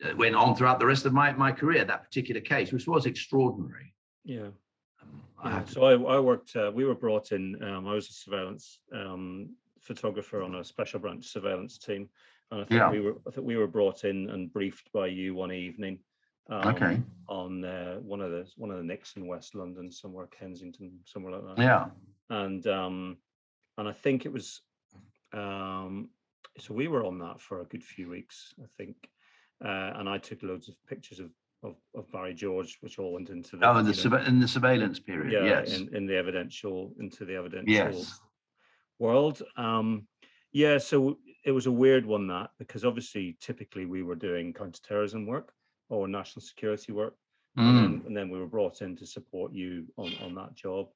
It 0.00 0.16
went 0.16 0.36
on 0.36 0.54
throughout 0.54 0.78
the 0.78 0.86
rest 0.86 1.06
of 1.06 1.12
my, 1.12 1.32
my 1.32 1.50
career, 1.50 1.84
that 1.84 2.04
particular 2.04 2.40
case, 2.40 2.72
which 2.72 2.86
was 2.86 3.04
extraordinary. 3.04 3.92
Yeah. 4.24 4.50
Um, 5.02 5.22
I 5.42 5.50
Yeah, 5.50 5.64
so 5.64 5.84
I, 5.84 6.16
I 6.16 6.20
worked, 6.20 6.54
uh, 6.54 6.70
we 6.72 6.84
were 6.84 6.94
brought 6.94 7.32
in, 7.32 7.60
um, 7.64 7.88
I 7.88 7.94
was 7.94 8.08
a 8.08 8.12
surveillance 8.12 8.78
um, 8.94 9.50
photographer 9.88 10.42
on 10.42 10.54
a 10.56 10.64
special 10.64 11.00
branch 11.00 11.26
surveillance 11.26 11.78
team. 11.78 12.08
And 12.50 12.60
I 12.60 12.64
think 12.64 12.78
Yeah. 12.78 12.90
we 12.90 13.00
were, 13.00 13.16
I 13.26 13.30
think 13.32 13.46
we 13.46 13.56
were 13.56 13.66
brought 13.66 14.04
in 14.04 14.30
and 14.30 14.52
briefed 14.52 14.92
by 14.92 15.06
you 15.08 15.34
one 15.34 15.52
evening. 15.52 15.98
um, 16.50 16.68
Okay. 16.74 17.02
On 17.28 17.62
uh, 17.64 17.96
one 17.96 18.20
of 18.22 18.30
the, 18.30 18.46
one 18.56 18.70
of 18.70 18.78
the 18.78 18.84
Nicks 18.84 19.16
in 19.16 19.26
West 19.26 19.54
London, 19.54 19.90
somewhere 19.90 20.26
Kensington, 20.28 20.98
somewhere 21.04 21.32
like 21.34 21.56
that. 21.56 21.62
Yeah. 21.62 21.86
And, 22.30 22.66
um, 22.66 23.18
and 23.76 23.86
I 23.88 23.92
think 23.92 24.24
it 24.24 24.32
was, 24.32 24.62
um, 25.34 26.08
so 26.58 26.72
we 26.74 26.88
were 26.88 27.04
on 27.04 27.18
that 27.18 27.40
for 27.40 27.60
a 27.60 27.66
good 27.66 27.84
few 27.84 28.08
weeks, 28.08 28.54
I 28.62 28.66
think. 28.78 28.96
Uh, 29.64 29.92
and 29.98 30.08
I 30.08 30.18
took 30.18 30.42
loads 30.42 30.68
of 30.68 30.74
pictures 30.86 31.20
of, 31.20 31.30
of, 31.62 31.74
of 31.94 32.10
Barry 32.12 32.32
George, 32.34 32.78
which 32.80 32.98
all 32.98 33.12
went 33.12 33.28
into 33.28 33.56
the. 33.56 33.68
Oh, 33.68 33.76
in 33.78 33.84
the, 33.84 33.92
you 33.92 34.08
know, 34.10 34.16
in 34.18 34.40
the 34.40 34.48
surveillance 34.48 34.98
period. 35.00 35.32
yeah, 35.32 35.44
yes. 35.44 35.76
in, 35.78 35.94
in 35.94 36.06
the 36.06 36.16
evidential 36.16 36.92
into 37.00 37.24
the 37.26 37.34
evidential 37.36 37.74
Yes. 37.74 38.20
World. 38.98 39.42
Um, 39.56 40.06
yeah, 40.52 40.78
so 40.78 41.18
it 41.44 41.52
was 41.52 41.66
a 41.66 41.72
weird 41.72 42.04
one 42.04 42.26
that 42.28 42.50
because 42.58 42.84
obviously 42.84 43.36
typically 43.40 43.86
we 43.86 44.02
were 44.02 44.14
doing 44.14 44.52
counterterrorism 44.52 45.26
work 45.26 45.52
or 45.88 46.08
national 46.08 46.42
security 46.42 46.92
work, 46.92 47.14
and, 47.56 47.66
Mm. 47.66 47.76
then, 47.76 48.02
and 48.06 48.16
then 48.16 48.30
we 48.30 48.38
were 48.38 48.46
brought 48.46 48.82
in 48.82 48.96
to 48.96 49.06
support 49.06 49.52
you 49.52 49.86
on 49.96 50.12
on 50.24 50.34
that 50.34 50.54
job. 50.54 50.88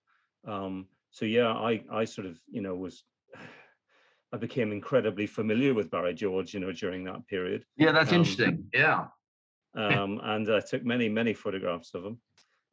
Um, 0.46 0.88
so 1.10 1.24
yeah, 1.24 1.52
I 1.52 1.82
I 1.90 2.04
sort 2.04 2.26
of 2.26 2.38
you 2.50 2.62
know 2.62 2.74
was. 2.74 3.04
I 4.34 4.38
became 4.38 4.72
incredibly 4.72 5.26
familiar 5.26 5.74
with 5.74 5.90
Barry 5.90 6.14
George, 6.14 6.54
you 6.54 6.60
know, 6.60 6.72
during 6.72 7.04
that 7.04 7.26
period, 7.26 7.66
Yeah, 7.76 7.92
that's 7.92 8.12
um, 8.12 8.20
interesting. 8.20 8.66
Yeah. 8.72 9.08
um, 9.74 10.20
and 10.22 10.50
I 10.50 10.60
took 10.60 10.86
many, 10.86 11.10
many 11.10 11.34
photographs 11.34 11.92
of 11.92 12.06
him. 12.06 12.18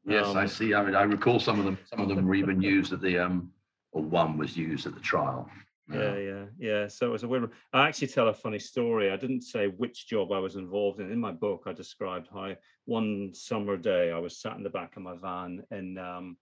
Yes, 0.05 0.27
I 0.27 0.43
um, 0.43 0.47
see. 0.47 0.73
I 0.73 0.81
mean, 0.85 0.95
I 0.95 1.03
recall 1.03 1.37
some 1.37 1.59
of 1.59 1.65
them. 1.65 1.77
Some 1.83 1.99
of 1.99 2.07
them 2.07 2.25
were 2.25 2.35
even 2.35 2.61
used 2.61 2.93
at 2.93 3.01
the 3.01 3.19
um, 3.19 3.51
or 3.91 4.01
one 4.01 4.37
was 4.37 4.55
used 4.55 4.85
at 4.85 4.93
the 4.93 4.99
trial. 4.99 5.49
Yeah, 5.91 6.17
yeah, 6.17 6.45
yeah. 6.59 6.87
So 6.87 7.07
it 7.07 7.11
was 7.11 7.23
a 7.23 7.27
weird. 7.27 7.43
one. 7.43 7.51
I 7.73 7.87
actually 7.87 8.09
tell 8.09 8.27
a 8.27 8.33
funny 8.33 8.59
story. 8.59 9.09
I 9.09 9.17
didn't 9.17 9.41
say 9.41 9.67
which 9.67 10.07
job 10.07 10.31
I 10.31 10.37
was 10.37 10.55
involved 10.55 10.99
in. 10.99 11.11
In 11.11 11.19
my 11.19 11.31
book, 11.31 11.63
I 11.65 11.73
described 11.73 12.27
how 12.31 12.55
one 12.85 13.31
summer 13.33 13.75
day 13.75 14.11
I 14.11 14.19
was 14.19 14.37
sat 14.39 14.55
in 14.55 14.63
the 14.63 14.69
back 14.69 14.97
of 14.97 15.03
my 15.03 15.15
van 15.15 15.63
in 15.71 15.97
um, 15.97 16.37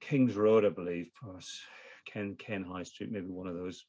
Kings 0.00 0.34
Road, 0.34 0.64
I 0.64 0.70
believe, 0.70 1.10
Ken 2.06 2.36
Ken 2.36 2.64
High 2.64 2.84
Street, 2.84 3.12
maybe 3.12 3.28
one 3.28 3.48
of 3.48 3.54
those. 3.54 3.84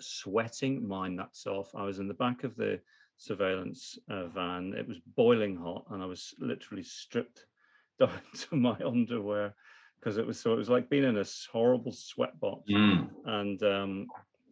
Sweating 0.00 0.88
my 0.88 1.08
nuts 1.08 1.46
off. 1.46 1.74
I 1.74 1.82
was 1.82 1.98
in 1.98 2.08
the 2.08 2.14
back 2.14 2.44
of 2.44 2.56
the 2.56 2.80
surveillance 3.18 3.98
uh, 4.08 4.28
van. 4.28 4.72
It 4.74 4.88
was 4.88 5.00
boiling 5.14 5.56
hot, 5.56 5.84
and 5.90 6.02
I 6.02 6.06
was 6.06 6.34
literally 6.38 6.82
stripped 6.82 7.44
down 8.00 8.20
to 8.48 8.56
my 8.56 8.78
underwear 8.82 9.54
because 10.00 10.16
it 10.16 10.26
was 10.26 10.40
so. 10.40 10.52
It 10.52 10.56
was 10.58 10.70
like 10.70 10.88
being 10.88 11.04
in 11.04 11.18
a 11.18 11.24
horrible 11.52 11.92
sweat 11.92 12.38
box 12.40 12.70
Mm. 12.70 13.08
and 13.26 13.62
um 13.62 14.06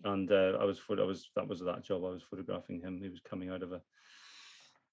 and 0.05 0.31
uh, 0.31 0.59
I 0.61 0.65
was 0.65 0.81
I 0.91 1.03
was 1.03 1.31
that 1.37 1.49
was 1.49 1.61
that 1.61 1.83
job 1.83 2.05
I 2.05 2.11
was 2.11 2.23
photographing 2.23 2.81
him 2.81 3.01
he 3.03 3.09
was 3.09 3.21
coming 3.21 3.51
out 3.51 3.63
of 3.63 3.73
a 3.73 3.81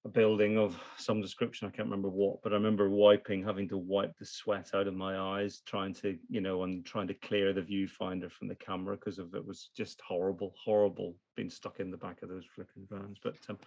a 0.04 0.08
building 0.08 0.56
of 0.56 0.80
some 0.96 1.20
description 1.20 1.66
I 1.66 1.70
can't 1.72 1.88
remember 1.88 2.08
what 2.08 2.40
but 2.42 2.52
I 2.52 2.56
remember 2.56 2.88
wiping 2.88 3.42
having 3.42 3.68
to 3.70 3.76
wipe 3.76 4.16
the 4.18 4.24
sweat 4.24 4.70
out 4.72 4.86
of 4.86 4.94
my 4.94 5.18
eyes 5.18 5.62
trying 5.66 5.94
to 5.94 6.16
you 6.28 6.40
know 6.40 6.62
and 6.62 6.84
trying 6.84 7.08
to 7.08 7.14
clear 7.14 7.52
the 7.52 7.62
viewfinder 7.62 8.30
from 8.30 8.46
the 8.46 8.54
camera 8.54 8.96
because 8.96 9.18
of 9.18 9.34
it 9.34 9.44
was 9.44 9.70
just 9.76 10.00
horrible 10.06 10.54
horrible 10.64 11.16
being 11.34 11.50
stuck 11.50 11.80
in 11.80 11.90
the 11.90 11.96
back 11.96 12.22
of 12.22 12.28
those 12.28 12.44
flipping 12.54 12.86
vans 12.88 13.18
but 13.22 13.36
um 13.48 13.58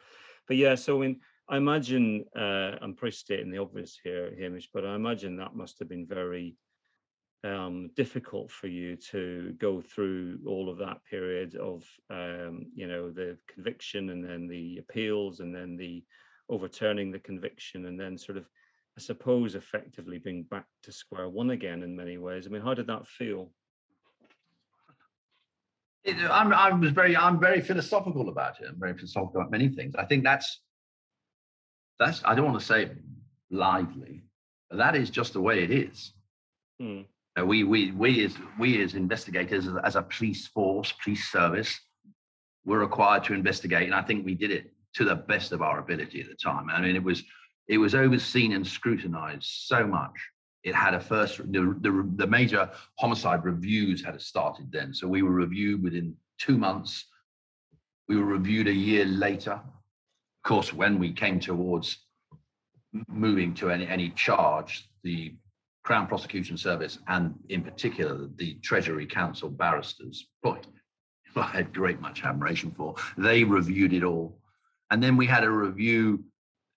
but 0.47 0.55
yeah 0.55 0.75
so 0.75 1.03
I 1.03 1.15
I 1.49 1.57
imagine 1.57 2.23
uh 2.37 2.77
I'm 2.81 2.93
probably 2.95 3.11
stating 3.11 3.51
the 3.51 3.57
obvious 3.57 3.99
here 4.01 4.33
Hamish 4.39 4.69
but 4.73 4.85
I 4.85 4.95
imagine 4.95 5.35
that 5.37 5.55
must 5.55 5.79
have 5.79 5.89
been 5.89 6.05
very 6.05 6.55
um, 7.43 7.89
difficult 7.95 8.51
for 8.51 8.67
you 8.67 8.97
to 9.11 9.55
go 9.59 9.81
through 9.81 10.39
all 10.45 10.69
of 10.69 10.77
that 10.77 11.03
period 11.09 11.55
of 11.55 11.83
um, 12.09 12.65
you 12.75 12.87
know 12.87 13.09
the 13.09 13.37
conviction 13.53 14.09
and 14.09 14.23
then 14.23 14.47
the 14.47 14.77
appeals 14.77 15.39
and 15.39 15.55
then 15.55 15.77
the 15.77 16.03
overturning 16.49 17.11
the 17.11 17.19
conviction 17.19 17.85
and 17.85 17.99
then 17.99 18.17
sort 18.17 18.37
of 18.37 18.45
I 18.97 19.01
suppose 19.01 19.55
effectively 19.55 20.17
being 20.17 20.43
back 20.43 20.65
to 20.83 20.91
square 20.91 21.29
one 21.29 21.51
again 21.51 21.83
in 21.83 21.95
many 21.95 22.17
ways. 22.17 22.45
I 22.45 22.49
mean, 22.49 22.61
how 22.61 22.73
did 22.73 22.87
that 22.87 23.07
feel? 23.07 23.49
It, 26.03 26.17
I'm, 26.29 26.51
I 26.51 26.73
was 26.73 26.91
very, 26.91 27.15
I'm 27.15 27.39
very 27.39 27.61
philosophical 27.61 28.27
about 28.27 28.59
it. 28.59 28.67
I'm 28.67 28.79
very 28.79 28.93
philosophical 28.93 29.39
about 29.39 29.51
many 29.51 29.69
things. 29.69 29.95
I 29.95 30.03
think 30.03 30.25
that's, 30.25 30.59
that's. 31.97 32.21
I 32.25 32.35
don't 32.35 32.45
want 32.45 32.59
to 32.59 32.65
say 32.65 32.91
lively, 33.51 34.23
but 34.69 34.77
that 34.77 34.97
is 34.97 35.09
just 35.09 35.31
the 35.31 35.41
way 35.41 35.63
it 35.63 35.71
is. 35.71 36.11
Hmm. 36.81 37.01
Uh, 37.37 37.45
we, 37.45 37.63
we, 37.63 37.91
we 37.91 38.25
as 38.25 38.35
we 38.57 38.81
as 38.83 38.95
investigators, 38.95 39.67
as, 39.67 39.73
as 39.83 39.95
a 39.95 40.01
police 40.01 40.47
force, 40.47 40.93
police 41.03 41.29
service, 41.31 41.79
were 42.65 42.79
required 42.79 43.23
to 43.25 43.33
investigate, 43.33 43.85
and 43.85 43.95
I 43.95 44.01
think 44.01 44.25
we 44.25 44.35
did 44.35 44.51
it 44.51 44.71
to 44.95 45.05
the 45.05 45.15
best 45.15 45.51
of 45.51 45.61
our 45.61 45.79
ability 45.79 46.21
at 46.21 46.27
the 46.27 46.35
time. 46.35 46.69
I 46.69 46.81
mean, 46.81 46.95
it 46.95 47.03
was, 47.03 47.23
it 47.67 47.77
was 47.77 47.93
overseen 47.95 48.53
and 48.53 48.65
scrutinized 48.65 49.43
so 49.43 49.85
much. 49.85 50.13
It 50.63 50.75
had 50.75 50.93
a 50.93 50.99
first, 50.99 51.37
the, 51.37 51.77
the, 51.81 52.09
the 52.15 52.27
major 52.27 52.69
homicide 52.95 53.45
reviews 53.45 54.03
had 54.03 54.19
started 54.21 54.71
then. 54.71 54.93
So 54.93 55.07
we 55.07 55.21
were 55.21 55.31
reviewed 55.31 55.83
within 55.83 56.15
two 56.37 56.57
months. 56.57 57.05
We 58.07 58.17
were 58.17 58.25
reviewed 58.25 58.67
a 58.67 58.73
year 58.73 59.05
later. 59.05 59.53
Of 59.53 60.43
course, 60.43 60.73
when 60.73 60.99
we 60.99 61.13
came 61.13 61.39
towards 61.39 61.97
moving 63.07 63.53
to 63.55 63.69
any, 63.69 63.87
any 63.87 64.09
charge, 64.09 64.89
the 65.03 65.35
Crown 65.89 66.05
Prosecution 66.05 66.55
Service 66.55 66.99
and 67.07 67.33
in 67.49 67.63
particular 67.63 68.27
the 68.35 68.53
Treasury 68.61 69.07
Counsel 69.07 69.49
barristers, 69.49 70.27
boy, 70.43 70.59
I 71.35 71.47
had 71.47 71.73
great 71.73 71.99
much 71.99 72.23
admiration 72.23 72.69
for. 72.77 72.93
They 73.17 73.43
reviewed 73.43 73.93
it 73.93 74.03
all. 74.03 74.37
And 74.91 75.01
then 75.01 75.17
we 75.17 75.25
had 75.25 75.43
a 75.43 75.49
review, 75.49 76.23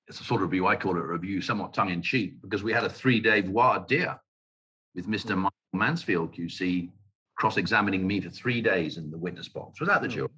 it's 0.08 0.18
a 0.20 0.24
sort 0.24 0.40
of 0.40 0.48
review, 0.48 0.66
I 0.66 0.76
call 0.76 0.96
it 0.96 1.00
a 1.00 1.06
review, 1.06 1.42
somewhat 1.42 1.74
tongue 1.74 1.90
in 1.90 2.00
cheek, 2.00 2.40
because 2.40 2.62
we 2.62 2.72
had 2.72 2.84
a 2.84 2.88
three 2.88 3.20
day 3.20 3.42
voir 3.42 3.84
dire 3.86 4.18
with 4.94 5.06
Mr. 5.06 5.32
Mm. 5.32 5.40
Michael 5.40 5.74
Mansfield, 5.74 6.34
QC, 6.34 6.88
cross 7.36 7.58
examining 7.58 8.06
me 8.06 8.18
for 8.18 8.30
three 8.30 8.62
days 8.62 8.96
in 8.96 9.10
the 9.10 9.18
witness 9.18 9.46
box 9.46 9.78
without 9.78 10.00
the 10.00 10.08
Mm. 10.08 10.12
jury. 10.12 10.28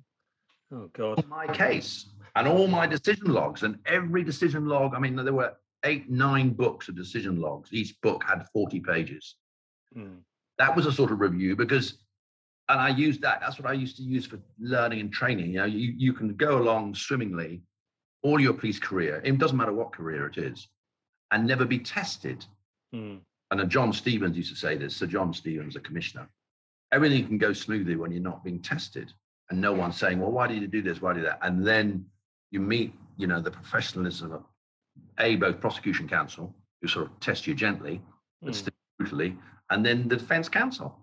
Oh 0.72 0.90
God. 0.92 1.24
my 1.28 1.46
case 1.46 2.06
and 2.34 2.48
all 2.48 2.66
my 2.66 2.88
decision 2.88 3.26
logs 3.28 3.62
and 3.62 3.78
every 3.86 4.24
decision 4.24 4.66
log. 4.66 4.96
I 4.96 4.98
mean, 4.98 5.14
there 5.14 5.32
were 5.32 5.54
eight, 5.84 6.10
nine 6.10 6.50
books 6.50 6.88
of 6.88 6.96
decision 6.96 7.40
logs. 7.40 7.72
Each 7.72 8.00
book 8.00 8.24
had 8.26 8.46
40 8.52 8.80
pages. 8.80 9.36
Mm. 9.96 10.18
That 10.58 10.74
was 10.74 10.86
a 10.86 10.92
sort 10.92 11.10
of 11.10 11.20
review 11.20 11.56
because, 11.56 11.98
and 12.68 12.80
I 12.80 12.88
used 12.88 13.20
that. 13.22 13.40
That's 13.40 13.58
what 13.58 13.68
I 13.68 13.74
used 13.74 13.96
to 13.98 14.02
use 14.02 14.26
for 14.26 14.38
learning 14.58 15.00
and 15.00 15.12
training. 15.12 15.52
You 15.52 15.58
know, 15.58 15.64
you, 15.64 15.94
you 15.96 16.12
can 16.12 16.34
go 16.34 16.58
along 16.58 16.94
swimmingly 16.94 17.62
all 18.22 18.40
your 18.40 18.54
police 18.54 18.78
career. 18.78 19.20
It 19.24 19.38
doesn't 19.38 19.56
matter 19.56 19.72
what 19.72 19.92
career 19.92 20.26
it 20.26 20.38
is, 20.38 20.68
and 21.30 21.46
never 21.46 21.64
be 21.64 21.78
tested. 21.78 22.44
Mm. 22.94 23.20
And 23.50 23.70
John 23.70 23.92
Stevens 23.92 24.36
used 24.36 24.50
to 24.50 24.56
say 24.56 24.76
this. 24.76 24.96
Sir 24.96 25.06
John 25.06 25.32
Stevens, 25.32 25.76
a 25.76 25.80
commissioner. 25.80 26.28
Everything 26.92 27.26
can 27.26 27.38
go 27.38 27.52
smoothly 27.52 27.96
when 27.96 28.10
you're 28.10 28.22
not 28.22 28.42
being 28.42 28.60
tested, 28.60 29.12
and 29.50 29.60
no 29.60 29.72
one's 29.72 29.96
saying, 29.96 30.20
"Well, 30.20 30.32
why 30.32 30.46
did 30.46 30.60
you 30.60 30.68
do 30.68 30.82
this? 30.82 31.02
Why 31.02 31.12
did 31.12 31.24
that?" 31.24 31.38
And 31.42 31.66
then 31.66 32.06
you 32.50 32.60
meet, 32.60 32.94
you 33.16 33.26
know, 33.26 33.40
the 33.40 33.50
professionalism 33.50 34.32
of 34.32 34.44
a 35.18 35.36
both 35.36 35.60
prosecution 35.60 36.08
counsel, 36.08 36.54
who 36.80 36.88
sort 36.88 37.06
of 37.06 37.20
test 37.20 37.46
you 37.46 37.54
gently, 37.54 38.00
but 38.42 38.52
Mm. 38.52 38.56
still 38.56 38.74
brutally, 38.98 39.36
and 39.70 39.84
then 39.84 40.08
the 40.08 40.16
defense 40.16 40.48
counsel. 40.48 41.00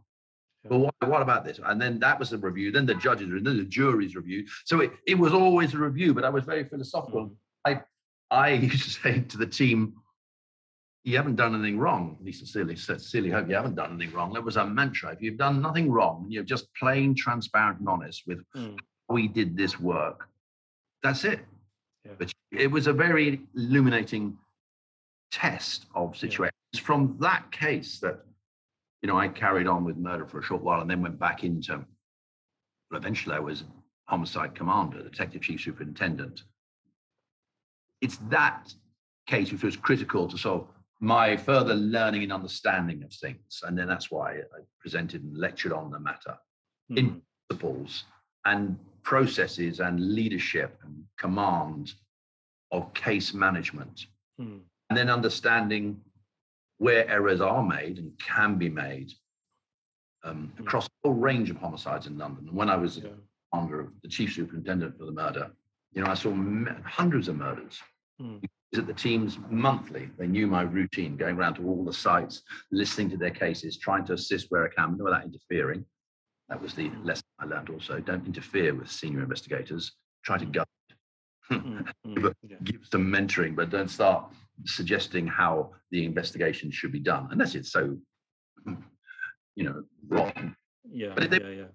Well, 0.64 0.80
what, 0.82 0.96
what 1.10 1.22
about 1.24 1.44
this? 1.44 1.60
And 1.64 1.82
then 1.82 2.00
that 2.00 2.20
was 2.20 2.30
the 2.30 2.38
review. 2.38 2.72
Then 2.72 2.86
the 2.86 2.94
judges, 2.94 3.30
and 3.30 3.46
then 3.46 3.58
the 3.58 3.64
jury's 3.66 4.16
review. 4.16 4.46
So 4.66 4.82
it, 4.82 4.92
it 5.08 5.18
was 5.18 5.34
always 5.34 5.74
a 5.74 5.80
review, 5.80 6.14
but 6.14 6.24
I 6.24 6.30
was 6.30 6.44
very 6.44 6.64
philosophical. 6.66 7.36
Mm. 7.68 7.84
I 8.30 8.50
used 8.54 8.84
to 8.84 8.90
say 9.02 9.20
to 9.22 9.38
the 9.38 9.46
team, 9.48 9.94
you 11.04 11.18
haven't 11.18 11.36
done 11.36 11.56
anything 11.56 11.80
wrong. 11.80 12.16
At 12.20 12.24
least 12.26 12.40
sincerely, 12.40 12.76
sincerely 12.76 13.30
hope 13.32 13.50
you 13.50 13.56
haven't 13.56 13.76
done 13.76 13.94
anything 13.94 14.16
wrong. 14.16 14.32
That 14.34 14.44
was 14.44 14.56
our 14.56 14.68
mantra. 14.68 15.12
If 15.12 15.22
you've 15.22 15.38
done 15.38 15.62
nothing 15.62 15.92
wrong, 15.92 16.28
you're 16.30 16.44
just 16.44 16.68
plain, 16.76 17.16
transparent, 17.16 17.80
and 17.80 17.90
honest 17.90 18.24
with 18.28 18.44
Mm. 18.56 18.78
we 19.10 19.28
did 19.28 19.58
this 19.58 19.80
work. 19.80 20.30
That's 21.04 21.26
it. 21.26 21.40
Yeah. 22.06 22.14
But 22.18 22.32
it 22.52 22.68
was 22.70 22.88
a 22.88 22.94
very 22.94 23.42
illuminating 23.56 24.38
test 25.32 25.86
of 25.96 26.18
situations 26.18 26.52
from 26.82 27.16
that 27.20 27.52
case 27.52 28.00
that, 28.00 28.26
you 29.02 29.08
know, 29.08 29.18
I 29.18 29.28
carried 29.28 29.68
on 29.68 29.84
with 29.84 29.98
murder 29.98 30.26
for 30.26 30.40
a 30.40 30.44
short 30.44 30.62
while 30.62 30.82
and 30.82 30.90
then 30.90 31.02
went 31.02 31.20
back 31.20 31.44
into, 31.44 31.74
well, 32.90 33.00
eventually 33.00 33.36
I 33.36 33.40
was 33.40 33.64
homicide 34.08 34.56
commander, 34.56 35.02
detective 35.04 35.42
chief 35.42 35.62
superintendent. 35.62 36.44
It's 38.02 38.18
that 38.30 38.74
case 39.28 39.52
which 39.52 39.64
was 39.64 39.78
critical 39.78 40.28
to 40.28 40.38
sort 40.38 40.62
of 40.64 40.68
my 41.00 41.38
further 41.38 41.74
learning 41.76 42.24
and 42.24 42.34
understanding 42.34 43.04
of 43.04 43.14
things. 43.14 43.62
And 43.64 43.78
then 43.78 43.88
that's 43.88 44.12
why 44.12 44.34
I 44.34 44.60
presented 44.80 45.24
and 45.24 45.38
lectured 45.38 45.72
on 45.72 45.92
the 45.92 46.00
matter 46.00 46.38
in- 46.90 47.12
Mm. 47.12 47.22
principles 47.50 48.06
and 48.46 48.78
processes 49.04 49.80
and 49.80 50.14
leadership 50.16 50.80
and 50.84 51.04
command 51.18 51.94
of 52.72 52.94
case 52.94 53.34
management 53.34 54.08
Mm. 54.40 54.62
and 54.90 54.98
then 54.98 55.10
understanding 55.10 56.02
where 56.78 57.08
errors 57.10 57.42
are 57.42 57.64
made 57.64 58.00
and 58.00 58.18
can 58.20 58.58
be 58.58 58.70
made 58.70 59.12
um, 60.24 60.52
Mm. 60.56 60.60
across 60.62 60.86
a 60.86 60.90
whole 61.08 61.16
range 61.18 61.50
of 61.50 61.58
homicides 61.58 62.06
in 62.08 62.18
London. 62.18 62.48
And 62.48 62.56
when 62.56 62.70
I 62.70 62.76
was 62.76 63.00
Yeah. 63.00 63.10
under 63.54 63.92
the 64.04 64.08
chief 64.08 64.34
superintendent 64.34 64.98
for 64.98 65.06
the 65.06 65.12
murder, 65.12 65.52
you 65.94 66.02
know, 66.04 66.10
I 66.10 66.14
saw 66.14 66.32
hundreds 66.86 67.28
of 67.28 67.36
murders. 67.38 67.82
Mm. 68.22 68.44
At 68.78 68.88
the 68.88 68.94
teams 68.94 69.38
monthly, 69.50 70.06
they 70.18 70.28
knew 70.28 70.48
my 70.48 70.62
routine, 70.62 71.18
going 71.18 71.38
around 71.38 71.56
to 71.56 71.68
all 71.68 71.84
the 71.84 71.92
sites, 71.92 72.44
listening 72.72 73.10
to 73.10 73.18
their 73.18 73.32
cases, 73.32 73.78
trying 73.78 74.06
to 74.06 74.14
assist 74.14 74.50
where 74.52 74.64
I 74.66 74.70
can, 74.70 74.98
without 74.98 75.26
interfering. 75.26 75.86
That 76.52 76.62
was 76.62 76.74
the 76.74 76.92
lesson 77.02 77.24
I 77.40 77.46
learned 77.46 77.70
also. 77.70 78.02
Don't 78.02 78.28
interfere 78.28 78.76
with 78.76 78.92
senior 78.92 79.24
investigators. 79.24 79.94
Try 80.26 80.38
to 80.38 80.46
guide, 80.46 80.66
Mm. 81.52 81.86
Mm. 82.06 82.34
Yeah. 82.48 82.58
give 82.64 82.82
some 82.92 83.06
mentoring, 83.08 83.56
but 83.56 83.70
don't 83.70 83.90
start 83.90 84.32
suggesting 84.66 85.26
how 85.28 85.72
the 85.92 86.04
investigation 86.06 86.70
should 86.72 86.92
be 86.92 87.00
done, 87.00 87.28
unless 87.32 87.56
it's 87.56 87.72
so, 87.72 87.98
you 89.56 89.64
know, 89.64 89.84
wrong. 90.08 90.56
Yeah. 90.90 91.14
But 91.16 91.32
they- 91.32 91.40
Yeah. 91.42 91.50
Yeah. 91.64 91.68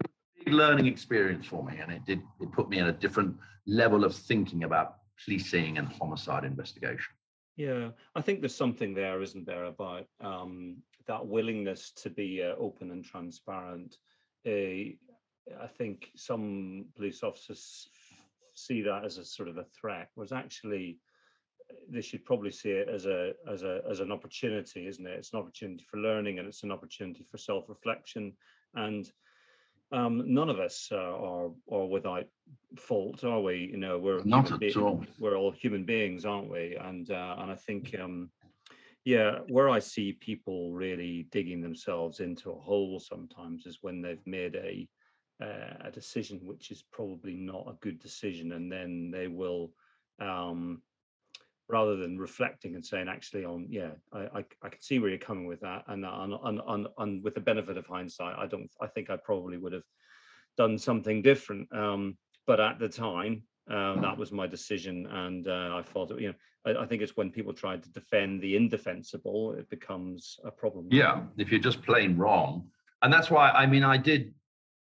Big 0.45 0.55
learning 0.55 0.87
experience 0.87 1.47
for 1.47 1.65
me, 1.65 1.79
and 1.79 1.91
it 1.91 2.05
did. 2.05 2.21
It 2.41 2.53
put 2.53 2.69
me 2.69 2.79
in 2.79 2.87
a 2.87 2.93
different 2.93 3.37
level 3.67 4.05
of 4.05 4.15
thinking 4.15 4.63
about 4.65 4.99
policing 5.25 5.79
and 5.79 5.89
homicide 5.89 6.45
investigation. 6.45 7.13
Yeah, 7.57 7.89
I 8.15 8.21
think 8.21 8.41
there's 8.41 8.55
something 8.55 8.95
there, 8.95 9.23
isn't 9.23 9.47
there, 9.47 9.65
about 9.65 10.07
um, 10.21 10.77
that 11.09 11.27
willingness 11.27 11.91
to 12.03 12.11
be 12.11 12.43
uh, 12.45 12.55
open 12.59 12.91
and 12.93 13.03
transparent. 13.05 13.97
I 14.47 15.67
think 15.79 16.11
some 16.17 16.87
police 16.97 17.23
officers 17.23 17.89
see 18.55 18.83
that 18.83 19.05
as 19.05 19.19
a 19.19 19.25
sort 19.25 19.49
of 19.49 19.59
a 19.59 19.65
threat, 19.65 20.09
was 20.17 20.33
actually 20.33 20.99
they 21.91 22.01
should 22.01 22.25
probably 22.25 22.51
see 22.53 22.71
it 22.71 22.89
as 22.89 23.07
a 23.07 23.33
as 23.51 23.63
a 23.63 23.83
as 23.91 24.01
an 24.01 24.13
opportunity, 24.13 24.87
isn't 24.87 25.07
it? 25.07 25.19
It's 25.19 25.33
an 25.33 25.41
opportunity 25.41 25.85
for 25.91 25.99
learning, 25.99 26.39
and 26.39 26.49
it's 26.49 26.63
an 26.63 26.73
opportunity 26.73 27.25
for 27.31 27.39
self-reflection. 27.39 28.33
And 28.75 29.11
um, 29.93 30.33
none 30.33 30.51
of 30.51 30.59
us 30.59 30.89
uh, 30.93 30.97
are 30.97 31.51
are 31.71 31.87
without 31.87 32.27
fault, 32.79 33.25
are 33.25 33.41
we? 33.41 33.69
You 33.73 33.79
know, 33.79 33.99
we're 33.99 34.23
Not 34.25 34.63
at 34.63 34.77
all. 34.77 35.05
we're 35.19 35.37
all 35.37 35.51
human 35.53 35.85
beings, 35.85 36.25
aren't 36.25 36.51
we? 36.51 36.77
And 36.81 37.11
uh, 37.11 37.37
and 37.39 37.51
I 37.51 37.57
think, 37.57 37.95
um, 38.01 38.31
yeah, 39.07 39.39
where 39.47 39.69
I 39.69 39.79
see 39.79 40.15
people 40.15 40.73
really 40.73 41.29
digging 41.31 41.61
themselves 41.61 42.19
into 42.19 42.51
a 42.51 42.59
hole 42.59 42.99
sometimes 42.99 43.65
is 43.65 43.79
when 43.81 44.03
they've 44.03 44.27
made 44.27 44.57
a 44.57 44.89
uh, 45.41 45.87
a 45.87 45.91
decision 45.93 46.41
which 46.43 46.73
is 46.73 46.83
probably 46.91 47.37
not 47.37 47.69
a 47.69 47.79
good 47.81 48.01
decision, 48.01 48.53
and 48.53 48.71
then 48.71 49.13
they 49.13 49.29
will. 49.29 49.73
Um, 50.21 50.83
rather 51.69 51.97
than 51.97 52.17
reflecting 52.17 52.77
and 52.77 52.87
saying 52.87 53.09
actually 53.09 53.45
on 53.45 53.67
yeah 53.69 53.91
I, 54.13 54.21
I 54.21 54.45
i 54.63 54.69
can 54.69 54.81
see 54.81 55.01
where 55.01 55.11
you're 55.11 55.19
coming 55.19 55.47
with 55.47 55.61
that 55.63 55.83
and 55.89 56.07
on 56.07 56.33
on 56.33 56.61
on, 56.61 56.87
on 56.97 57.23
with 57.25 57.35
the 57.35 57.41
benefit 57.41 57.77
of 57.77 57.89
hindsight 57.89 58.39
i 58.39 58.47
don't 58.47 58.71
i 58.81 58.87
think 58.87 59.11
i 59.11 59.17
probably 59.17 59.59
would 59.59 59.73
have 59.73 59.83
done 60.57 60.79
something 60.79 61.23
different 61.23 61.67
um 61.75 62.17
but 62.47 62.61
at 62.61 62.79
the 62.79 62.89
time 62.89 63.43
uh, 63.71 64.01
that 64.01 64.17
was 64.17 64.31
my 64.33 64.47
decision 64.47 65.07
and 65.07 65.49
uh, 65.49 65.77
i 65.77 65.83
thought, 65.83 66.11
you 66.21 66.29
know 66.29 66.35
I, 66.67 66.83
I 66.83 66.87
think 66.87 67.03
it's 67.03 67.17
when 67.17 67.31
people 67.31 67.53
try 67.53 67.77
to 67.77 67.89
defend 67.91 68.41
the 68.41 68.57
indefensible 68.57 69.53
it 69.53 69.69
becomes 69.71 70.39
a 70.45 70.51
problem 70.51 70.89
Yeah, 70.91 71.23
if 71.37 71.51
you're 71.51 71.61
just 71.61 71.83
plain 71.83 72.17
wrong, 72.17 72.69
and 73.03 73.13
that's 73.13 73.31
why 73.31 73.51
I 73.51 73.67
mean 73.67 73.85
I 73.85 73.97
did 73.97 74.35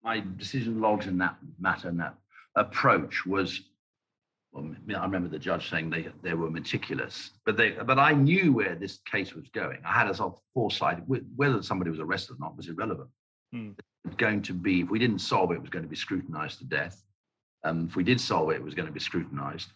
my 0.02 0.22
decision 0.36 0.80
logs 0.80 1.06
in 1.06 1.18
that 1.18 1.36
matter 1.58 1.88
and 1.88 2.00
that 2.00 2.14
approach 2.56 3.26
was. 3.26 3.60
Well, 4.52 4.74
I 4.96 5.04
remember 5.04 5.28
the 5.28 5.38
judge 5.38 5.68
saying 5.68 5.90
they 5.90 6.08
they 6.22 6.32
were 6.32 6.50
meticulous, 6.50 7.32
but 7.44 7.56
they 7.58 7.72
but 7.72 7.98
I 7.98 8.12
knew 8.12 8.52
where 8.54 8.74
this 8.74 8.98
case 9.04 9.34
was 9.34 9.46
going. 9.50 9.78
I 9.84 9.92
had 9.92 10.08
a 10.08 10.14
sort 10.14 10.32
of 10.34 10.40
foresight. 10.54 11.02
Whether 11.06 11.62
somebody 11.62 11.90
was 11.90 12.00
arrested 12.00 12.36
or 12.36 12.38
not 12.40 12.56
was 12.56 12.68
irrelevant. 12.68 13.10
Hmm. 13.52 13.72
It 14.04 14.08
was 14.08 14.16
going 14.16 14.40
to 14.42 14.54
be 14.54 14.80
if 14.80 14.88
we 14.88 14.98
didn't 14.98 15.18
solve 15.18 15.50
it, 15.50 15.56
it 15.56 15.60
was 15.60 15.70
going 15.70 15.84
to 15.84 15.88
be 15.88 15.96
scrutinized 15.96 16.58
to 16.60 16.64
death. 16.64 17.04
Um, 17.64 17.86
if 17.88 17.96
we 17.96 18.04
did 18.04 18.20
solve 18.20 18.50
it, 18.50 18.56
it 18.56 18.62
was 18.62 18.74
going 18.74 18.86
to 18.86 18.92
be 18.92 19.00
scrutinized. 19.00 19.72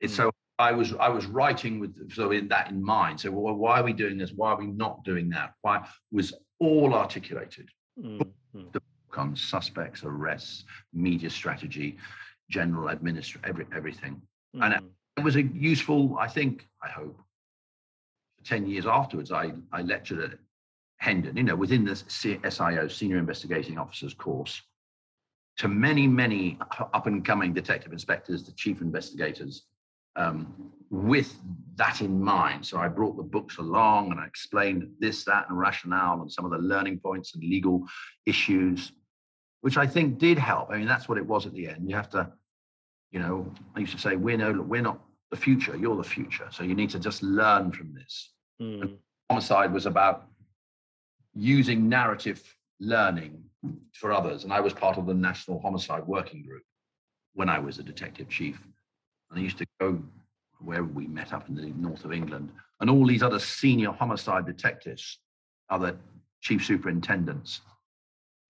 It's 0.00 0.14
Hmm. 0.14 0.22
so 0.24 0.30
I 0.58 0.72
was 0.72 0.94
I 0.94 1.08
was 1.08 1.26
writing 1.26 1.78
with 1.80 2.10
so 2.12 2.30
in 2.32 2.48
that 2.48 2.70
in 2.70 2.82
mind. 2.82 3.20
So 3.20 3.30
well, 3.30 3.54
why 3.54 3.80
are 3.80 3.84
we 3.84 3.92
doing 3.92 4.16
this? 4.16 4.32
Why 4.32 4.50
are 4.52 4.58
we 4.58 4.66
not 4.66 5.04
doing 5.04 5.28
that? 5.30 5.52
Why 5.62 5.86
was 6.10 6.32
all 6.58 6.94
articulated 6.94 7.68
Mm. 7.98 8.30
Mm. 8.54 8.80
on 9.16 9.34
suspects, 9.34 10.04
arrests, 10.04 10.64
media 10.92 11.30
strategy, 11.30 11.96
general 12.50 12.90
administration, 12.90 13.40
every, 13.48 13.66
everything. 13.74 14.20
And 14.54 14.74
Mm. 14.74 14.90
It 15.18 15.24
was 15.24 15.36
a 15.36 15.42
useful, 15.42 16.18
I 16.18 16.28
think, 16.28 16.68
I 16.82 16.88
hope. 16.90 17.18
Ten 18.44 18.66
years 18.66 18.86
afterwards, 18.86 19.32
I 19.32 19.52
I 19.72 19.80
lectured 19.82 20.20
at 20.32 20.38
Hendon, 20.98 21.36
you 21.36 21.42
know, 21.42 21.56
within 21.56 21.84
the 21.84 21.92
SIO 21.94 22.88
Senior 22.90 23.18
Investigating 23.18 23.78
Officers 23.78 24.12
course, 24.14 24.60
to 25.58 25.68
many 25.68 26.06
many 26.06 26.58
up 26.78 27.06
and 27.06 27.24
coming 27.24 27.52
detective 27.52 27.92
inspectors, 27.92 28.44
the 28.44 28.52
chief 28.52 28.80
investigators, 28.80 29.64
um, 30.16 30.72
with 30.90 31.36
that 31.76 32.00
in 32.00 32.20
mind. 32.20 32.64
So 32.64 32.78
I 32.78 32.88
brought 32.88 33.16
the 33.16 33.22
books 33.22 33.58
along 33.58 34.10
and 34.10 34.20
I 34.20 34.26
explained 34.26 34.88
this, 34.98 35.24
that, 35.24 35.46
and 35.48 35.58
rationale 35.58 36.20
and 36.22 36.32
some 36.32 36.44
of 36.44 36.50
the 36.50 36.58
learning 36.58 37.00
points 37.00 37.34
and 37.34 37.42
legal 37.42 37.84
issues, 38.24 38.92
which 39.60 39.76
I 39.76 39.86
think 39.86 40.18
did 40.18 40.38
help. 40.38 40.70
I 40.70 40.78
mean, 40.78 40.86
that's 40.86 41.08
what 41.08 41.18
it 41.18 41.26
was 41.26 41.46
at 41.46 41.52
the 41.52 41.68
end. 41.68 41.88
You 41.88 41.96
have 41.96 42.10
to, 42.10 42.30
you 43.10 43.20
know, 43.20 43.52
I 43.74 43.80
used 43.80 43.92
to 43.92 43.98
say, 43.98 44.16
we're 44.16 44.36
no, 44.36 44.52
we're 44.52 44.82
not 44.82 45.00
the 45.30 45.36
future. 45.36 45.76
You're 45.76 45.96
the 45.96 46.04
future. 46.04 46.48
So 46.50 46.62
you 46.62 46.74
need 46.74 46.90
to 46.90 46.98
just 46.98 47.22
learn 47.22 47.72
from 47.72 47.92
this. 47.94 48.32
Mm. 48.60 48.96
Homicide 49.30 49.72
was 49.72 49.86
about 49.86 50.28
using 51.34 51.88
narrative 51.88 52.42
learning 52.80 53.42
for 53.92 54.12
others, 54.12 54.44
and 54.44 54.52
I 54.52 54.60
was 54.60 54.72
part 54.72 54.98
of 54.98 55.06
the 55.06 55.14
National 55.14 55.60
Homicide 55.60 56.06
Working 56.06 56.42
Group 56.42 56.62
when 57.34 57.48
I 57.48 57.58
was 57.58 57.78
a 57.78 57.82
detective 57.82 58.28
chief. 58.28 58.58
And 59.30 59.38
I 59.38 59.42
used 59.42 59.58
to 59.58 59.66
go 59.80 60.02
where 60.60 60.84
we 60.84 61.06
met 61.06 61.32
up 61.32 61.48
in 61.48 61.54
the 61.54 61.72
north 61.76 62.04
of 62.04 62.12
England, 62.12 62.50
and 62.80 62.88
all 62.88 63.06
these 63.06 63.22
other 63.22 63.38
senior 63.38 63.92
homicide 63.92 64.46
detectives, 64.46 65.18
other 65.70 65.96
chief 66.40 66.64
superintendents, 66.64 67.60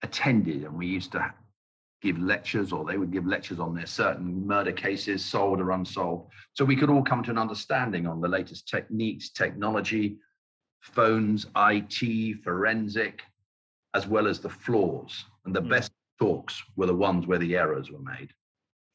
attended, 0.03 0.63
and 0.63 0.77
we 0.77 0.87
used 0.87 1.11
to 1.13 1.33
give 2.01 2.19
lectures 2.19 2.71
or 2.71 2.85
they 2.85 2.97
would 2.97 3.11
give 3.11 3.25
lectures 3.25 3.59
on 3.59 3.73
their 3.73 3.87
certain 3.87 4.45
murder 4.45 4.71
cases, 4.71 5.25
solved 5.25 5.59
or 5.59 5.71
unsolved. 5.71 6.31
So 6.53 6.63
we 6.63 6.75
could 6.75 6.89
all 6.89 7.03
come 7.03 7.23
to 7.23 7.31
an 7.31 7.37
understanding 7.37 8.05
on 8.05 8.21
the 8.21 8.27
latest 8.27 8.67
techniques, 8.67 9.31
technology, 9.31 10.17
phones, 10.81 11.47
IT, 11.55 12.43
forensic, 12.43 13.21
as 13.93 14.07
well 14.07 14.27
as 14.27 14.39
the 14.39 14.49
flaws. 14.49 15.25
And 15.45 15.55
the 15.55 15.61
Mm. 15.61 15.69
best 15.69 15.91
talks 16.19 16.63
were 16.75 16.87
the 16.87 16.95
ones 16.95 17.27
where 17.27 17.39
the 17.39 17.55
errors 17.55 17.91
were 17.91 17.99
made. 17.99 18.33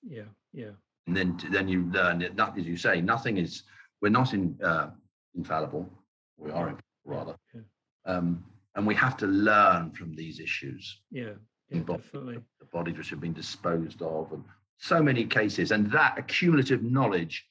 Yeah. 0.03 0.28
Yeah. 0.53 0.72
And 1.07 1.16
then 1.16 1.36
then 1.51 1.68
you 1.68 1.84
learn 1.90 2.18
that, 2.20 2.34
not, 2.36 2.59
as 2.59 2.66
you 2.66 2.76
say, 2.76 3.01
nothing 3.01 3.36
is, 3.38 3.64
we're 4.01 4.09
not 4.11 4.34
in, 4.34 4.61
uh, 4.62 4.90
infallible. 5.34 5.88
We 6.36 6.51
are 6.51 6.68
infallible, 6.68 6.82
rather. 7.05 7.36
Yeah. 7.55 7.61
Um, 8.05 8.45
and 8.74 8.86
we 8.86 8.95
have 8.95 9.16
to 9.18 9.26
learn 9.26 9.93
from 9.93 10.14
these 10.14 10.40
issues 10.40 11.01
Yeah. 11.11 11.34
Yeah. 11.68 11.78
Involved. 11.78 12.05
Definitely. 12.05 12.43
the 12.61 12.66
bodies 12.66 12.97
which 12.99 13.11
have 13.11 13.20
been 13.20 13.32
disposed 13.32 14.03
of 14.03 14.32
and 14.32 14.45
so 14.78 15.03
many 15.03 15.24
cases 15.24 15.70
and 15.72 15.90
that 15.93 16.18
accumulative 16.18 16.82
knowledge 16.82 17.49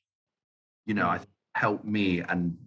you 0.85 0.93
know 0.93 1.07
i 1.09 1.17
think 1.17 1.29
helped 1.55 1.85
me 1.85 2.19
and 2.21 2.57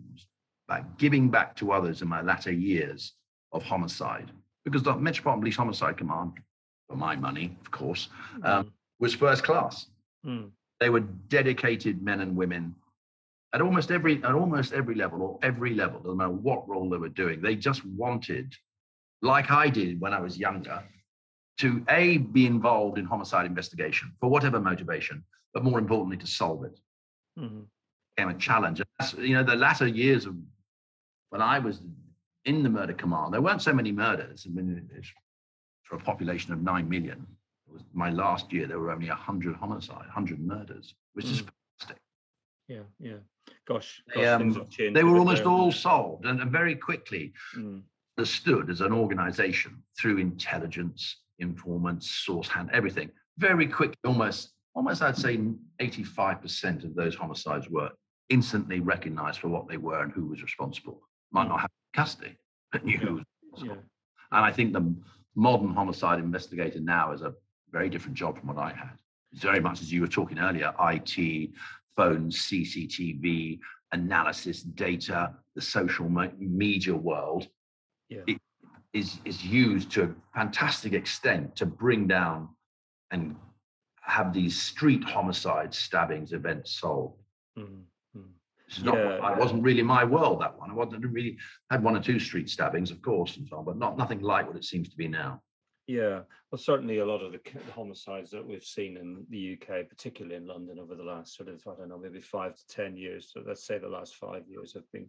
by 0.66 0.82
giving 0.98 1.30
back 1.30 1.54
to 1.56 1.70
others 1.72 2.00
in 2.02 2.08
my 2.08 2.22
latter 2.22 2.50
years 2.52 3.14
of 3.52 3.62
homicide 3.62 4.30
because 4.64 4.82
the 4.82 4.94
metropolitan 4.96 5.40
police 5.42 5.56
homicide 5.56 5.96
command 5.96 6.32
for 6.88 6.96
my 6.96 7.14
money 7.16 7.56
of 7.60 7.70
course 7.70 8.08
um, 8.42 8.72
was 9.00 9.14
first 9.14 9.42
class. 9.44 9.86
Mm. 10.26 10.50
they 10.80 10.88
were 10.90 11.00
dedicated 11.28 12.02
men 12.02 12.20
and 12.20 12.34
women 12.34 12.74
at 13.52 13.60
almost 13.60 13.90
every 13.90 14.22
at 14.24 14.34
almost 14.34 14.72
every 14.72 14.94
level 14.94 15.22
or 15.22 15.38
every 15.42 15.74
level 15.74 16.00
no 16.04 16.14
matter 16.14 16.30
what 16.30 16.66
role 16.68 16.88
they 16.88 16.96
were 16.96 17.10
doing. 17.10 17.40
They 17.40 17.56
just 17.56 17.84
wanted 17.84 18.52
like 19.22 19.50
i 19.50 19.68
did 19.68 20.00
when 20.00 20.12
i 20.12 20.20
was 20.20 20.36
younger 20.38 20.82
to 21.60 21.84
a 21.88 22.18
be 22.18 22.46
involved 22.46 22.98
in 22.98 23.04
homicide 23.04 23.46
investigation 23.46 24.12
for 24.20 24.28
whatever 24.28 24.58
motivation 24.60 25.22
but 25.52 25.62
more 25.62 25.78
importantly 25.78 26.16
to 26.16 26.26
solve 26.26 26.64
it. 26.64 26.76
Mhm. 27.38 27.66
became 28.16 28.30
a 28.30 28.38
challenge. 28.38 28.80
And 28.80 28.88
that's, 28.98 29.14
you 29.14 29.34
know 29.34 29.44
the 29.44 29.56
latter 29.56 29.86
years 29.86 30.26
of 30.26 30.34
when 31.30 31.42
i 31.42 31.58
was 31.58 31.82
in 32.44 32.62
the 32.62 32.68
murder 32.68 32.92
command 32.92 33.32
there 33.32 33.40
weren't 33.42 33.62
so 33.62 33.72
many 33.72 33.92
murders 33.92 34.46
i 34.46 34.50
mean 34.54 34.88
it's, 34.96 35.08
for 35.82 35.96
a 35.96 36.00
population 36.00 36.52
of 36.52 36.62
9 36.62 36.88
million 36.88 37.26
it 37.66 37.72
was 37.72 37.82
my 37.92 38.10
last 38.10 38.52
year 38.52 38.66
there 38.66 38.78
were 38.78 38.90
only 38.90 39.08
100 39.08 39.56
homicide 39.56 39.96
100 39.98 40.40
murders 40.40 40.94
which 41.14 41.26
is 41.26 41.42
Mm. 41.42 41.48
Yeah. 42.66 42.82
Yeah. 42.98 43.16
Gosh. 43.68 44.02
They, 44.14 44.22
gosh, 44.22 44.40
um, 44.40 44.54
have 44.54 44.70
changed 44.70 44.96
they 44.96 45.04
were 45.04 45.18
almost 45.18 45.42
there. 45.44 45.52
all 45.52 45.70
solved 45.70 46.24
and, 46.24 46.40
and 46.40 46.50
very 46.50 46.74
quickly 46.74 47.32
Mm. 47.56 47.82
understood 48.16 48.70
as 48.70 48.80
an 48.80 48.92
organization 48.92 49.82
through 49.98 50.16
intelligence, 50.18 51.00
informants, 51.40 52.08
source 52.10 52.48
hand, 52.48 52.70
everything. 52.72 53.10
Very 53.36 53.66
quickly, 53.66 53.96
almost, 54.06 54.52
almost 54.74 55.02
I'd 55.02 55.16
say 55.18 55.36
85% 55.80 56.84
of 56.84 56.94
those 56.94 57.14
homicides 57.14 57.68
were 57.68 57.90
instantly 58.30 58.80
recognized 58.80 59.40
for 59.40 59.48
what 59.48 59.68
they 59.68 59.76
were 59.76 60.02
and 60.02 60.12
who 60.12 60.24
was 60.26 60.42
responsible. 60.42 61.02
Might 61.32 61.48
not 61.48 61.60
have 61.60 61.70
custody, 61.94 62.36
but 62.72 62.84
knew 62.84 62.98
who. 62.98 63.22
Yeah. 63.56 63.72
And 64.32 64.44
I 64.44 64.52
think 64.52 64.72
the 64.72 64.94
modern 65.34 65.72
homicide 65.72 66.18
investigator 66.18 66.80
now 66.80 67.12
is 67.12 67.22
a 67.22 67.34
very 67.70 67.88
different 67.88 68.16
job 68.16 68.38
from 68.38 68.48
what 68.48 68.58
I 68.58 68.70
had. 68.72 68.96
It's 69.32 69.42
very 69.42 69.60
much 69.60 69.80
as 69.80 69.92
you 69.92 70.00
were 70.00 70.06
talking 70.08 70.38
earlier, 70.38 70.72
IT, 70.80 71.50
phones, 71.96 72.36
CCTV, 72.46 73.58
analysis, 73.92 74.62
data, 74.62 75.32
the 75.54 75.60
social 75.62 76.08
media 76.38 76.94
world 76.94 77.48
Yeah. 78.08 78.22
it 78.26 78.38
is, 78.92 79.18
is 79.24 79.44
used 79.44 79.90
to 79.92 80.02
a 80.04 80.14
fantastic 80.34 80.92
extent 80.92 81.56
to 81.56 81.66
bring 81.66 82.06
down 82.06 82.48
and 83.10 83.36
have 84.02 84.32
these 84.32 84.60
street 84.60 85.02
homicides, 85.04 85.78
stabbings, 85.78 86.32
events 86.32 86.78
solved. 86.80 87.20
Mm. 87.58 87.82
Is 88.78 88.84
not, 88.84 88.94
Yeah, 88.96 89.18
I 89.22 89.38
wasn't 89.38 89.62
really 89.62 89.82
my 89.82 90.04
world, 90.04 90.40
that 90.40 90.58
one. 90.58 90.70
I 90.70 90.74
wasn't 90.74 91.04
really, 91.06 91.36
had 91.70 91.82
one 91.82 91.96
or 91.96 92.00
two 92.02 92.18
street 92.18 92.48
stabbings, 92.48 92.90
of 92.90 93.00
course, 93.02 93.36
and 93.36 93.46
so 93.48 93.56
on, 93.58 93.64
but 93.64 93.76
not 93.76 93.96
nothing 93.96 94.20
like 94.20 94.46
what 94.46 94.56
it 94.56 94.64
seems 94.64 94.88
to 94.88 94.96
be 94.96 95.08
now. 95.08 95.40
Yeah, 95.86 96.20
well, 96.50 96.58
certainly 96.58 96.98
a 96.98 97.04
lot 97.06 97.22
of 97.22 97.32
the 97.32 97.40
homicides 97.72 98.30
that 98.30 98.46
we've 98.46 98.64
seen 98.64 98.96
in 98.96 99.26
the 99.28 99.52
UK, 99.60 99.88
particularly 99.88 100.36
in 100.36 100.46
London, 100.46 100.78
over 100.78 100.94
the 100.94 101.02
last 101.02 101.36
sort 101.36 101.50
of, 101.50 101.62
I 101.66 101.74
don't 101.78 101.90
know, 101.90 101.98
maybe 101.98 102.20
five 102.20 102.56
to 102.56 102.66
10 102.68 102.96
years. 102.96 103.30
So 103.32 103.42
let's 103.46 103.66
say 103.66 103.78
the 103.78 103.88
last 103.88 104.16
five 104.16 104.44
years 104.48 104.72
have 104.72 104.90
been 104.92 105.08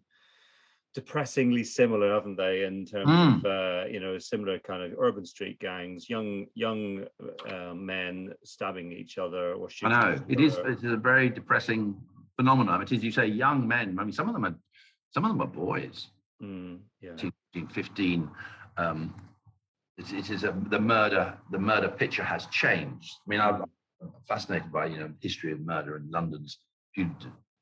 depressingly 0.93 1.63
similar, 1.63 2.13
haven't 2.13 2.36
they? 2.38 2.63
In 2.66 2.86
terms 2.86 3.09
Mm. 3.09 3.38
of, 3.38 3.45
uh, 3.45 3.88
you 3.89 3.99
know, 4.01 4.18
similar 4.18 4.59
kind 4.59 4.84
of 4.84 4.97
urban 4.99 5.26
street 5.26 5.59
gangs, 5.59 6.09
young 6.09 6.45
young 6.55 7.05
uh, 7.49 7.74
men 7.74 8.34
stabbing 8.43 8.91
each 8.91 9.18
other 9.18 9.53
or 9.53 9.68
I 9.68 9.70
shooting. 9.72 9.97
know 9.99 10.26
it 10.28 10.39
is. 10.39 10.57
It 10.57 10.68
is 10.68 10.84
a 10.84 10.97
very 10.97 11.30
depressing 11.30 11.95
phenomenon. 12.36 12.81
It 12.81 12.91
is. 12.91 13.03
You 13.03 13.11
say 13.11 13.27
young 13.27 13.67
men. 13.67 13.97
I 13.99 14.03
mean, 14.03 14.13
some 14.13 14.27
of 14.27 14.33
them 14.33 14.45
are, 14.45 14.55
some 15.11 15.25
of 15.25 15.31
them 15.31 15.41
are 15.41 15.47
boys, 15.47 16.07
Mm, 16.43 16.79
yeah. 17.01 17.15
15. 17.73 18.29
Um, 18.77 19.13
it, 19.97 20.11
it 20.11 20.29
is 20.29 20.43
a, 20.43 20.53
the 20.69 20.79
murder. 20.79 21.38
The 21.51 21.57
murder 21.59 21.88
picture 21.88 22.23
has 22.23 22.45
changed. 22.47 23.13
I 23.25 23.29
mean, 23.29 23.39
I'm 23.39 23.63
fascinated 24.27 24.69
by 24.71 24.88
you 24.88 24.99
know 24.99 25.11
history 25.21 25.53
of 25.53 25.61
murder 25.61 25.95
in 25.95 26.11
London's. 26.11 26.57
If 26.93 27.05
you 27.05 27.15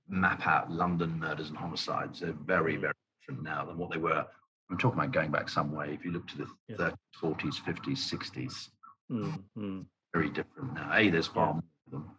map 0.10 0.46
out 0.48 0.72
London 0.72 1.20
murders 1.20 1.50
and 1.50 1.58
homicides, 1.58 2.20
they're 2.22 2.34
very, 2.46 2.78
Mm. 2.78 2.82
very 2.82 2.94
different 3.22 3.44
now 3.44 3.64
than 3.66 3.78
what 3.78 3.92
they 3.92 3.98
were. 3.98 4.26
I'm 4.72 4.78
talking 4.80 5.00
about 5.00 5.12
going 5.14 5.30
back 5.32 5.50
some 5.50 5.72
way. 5.72 5.94
If 5.94 6.04
you 6.04 6.12
look 6.12 6.28
to 6.30 6.38
the 6.38 6.48
Yeah. 6.68 6.78
30s, 6.78 6.98
40s, 7.22 7.58
50s, 7.62 7.98
60s, 7.98 8.70
Mm, 9.12 9.44
mm. 9.58 9.86
very 10.14 10.30
different 10.30 10.74
now. 10.74 10.90
A, 10.94 11.10
there's 11.10 11.28
far 11.28 11.54
more 11.54 11.64
of 11.86 11.92
them. 11.92 12.12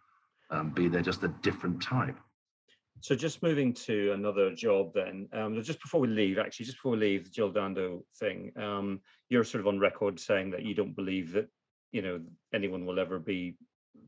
Um, 0.50 0.70
B, 0.70 0.86
they're 0.86 1.02
just 1.02 1.24
a 1.24 1.28
different 1.42 1.82
type. 1.82 2.16
So 3.05 3.14
just 3.14 3.42
moving 3.42 3.74
to 3.74 4.12
another 4.12 4.55
job 4.55 4.94
then, 4.94 5.28
um, 5.34 5.62
just 5.62 5.82
before 5.82 6.00
we 6.00 6.09
leave, 6.09 6.38
actually, 6.38 6.64
just 6.64 6.78
before 6.78 6.92
we 6.92 6.98
leave 7.00 7.24
the 7.24 7.30
Jill 7.30 7.52
Dando 7.52 8.02
thing, 8.18 8.50
um, 8.57 8.98
you're 9.28 9.44
sort 9.44 9.61
of 9.61 9.66
on 9.66 9.78
record 9.78 10.18
saying 10.18 10.52
that 10.52 10.62
you 10.62 10.74
don't 10.74 10.96
believe 10.96 11.32
that, 11.32 11.46
you 11.92 12.00
know, 12.00 12.22
anyone 12.55 12.86
will 12.86 12.98
ever 12.98 13.18
be 13.18 13.59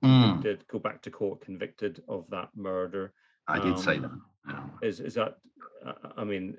convicted, 0.03 0.67
go 0.69 0.79
back 0.79 1.03
to 1.03 1.11
court 1.11 1.43
convicted 1.43 2.03
of 2.09 2.25
that 2.31 2.49
murder. 2.57 3.13
I 3.47 3.59
did 3.59 3.79
say 3.79 3.97
Um, 3.97 4.23
that. 4.47 4.55
yeah. 4.55 4.89
Is 4.89 5.01
is 5.01 5.13
that? 5.13 5.37
I- 6.17 6.25
mean, 6.25 6.57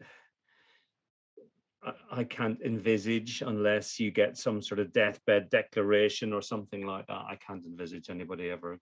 I, 2.11 2.23
can't 2.23 2.61
envisage 2.61 3.41
unless 3.41 3.99
you 3.99 4.11
get 4.11 4.37
some 4.37 4.61
sort 4.61 4.79
of 4.79 4.93
deathbed 4.93 5.49
declaration 5.49 6.33
or 6.33 6.43
something 6.43 6.85
like 6.85 7.07
that. 7.07 7.25
I 7.33 7.35
can't 7.37 7.65
envisage 7.65 8.11
anybody 8.11 8.51
ever 8.51 8.79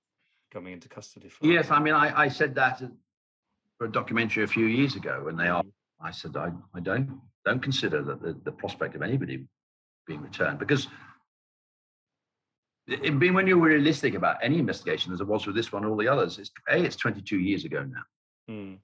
coming 0.51 0.73
into 0.73 0.89
custody 0.89 1.29
for. 1.29 1.45
that 1.45 1.53
Yes, 1.53 1.71
I 1.71 1.79
mean, 1.79 1.93
I, 1.93 2.23
I 2.23 2.27
said 2.27 2.53
that 2.55 2.81
for 3.77 3.85
a 3.85 3.91
documentary 3.91 4.43
a 4.43 4.47
few 4.47 4.65
years 4.65 4.95
ago 4.95 5.21
when 5.23 5.37
they 5.37 5.45
asked. 5.47 5.67
Mm, 5.67 5.71
I 6.01 6.11
said 6.11 6.35
I, 6.35 6.51
I 6.73 6.79
don't 6.81 7.21
don't 7.45 7.61
consider 7.61 8.03
that 8.03 8.21
the, 8.21 8.37
the 8.43 8.51
prospect 8.51 8.95
of 8.95 9.01
anybody 9.01 9.45
being 10.07 10.21
returned 10.21 10.59
because 10.59 10.87
it, 12.87 13.17
being 13.17 13.33
when 13.33 13.47
you 13.47 13.57
were 13.57 13.69
realistic 13.69 14.13
about 14.13 14.37
any 14.41 14.59
investigation 14.59 15.13
as 15.13 15.21
it 15.21 15.27
was 15.27 15.45
with 15.45 15.55
this 15.55 15.71
one 15.71 15.83
or 15.85 15.89
all 15.89 15.97
the 15.97 16.07
others, 16.07 16.37
it's 16.37 16.51
a 16.69 16.83
it's 16.83 16.95
22 16.95 17.39
years 17.39 17.65
ago 17.65 17.83
now. 17.83 18.53
mm, 18.53 18.77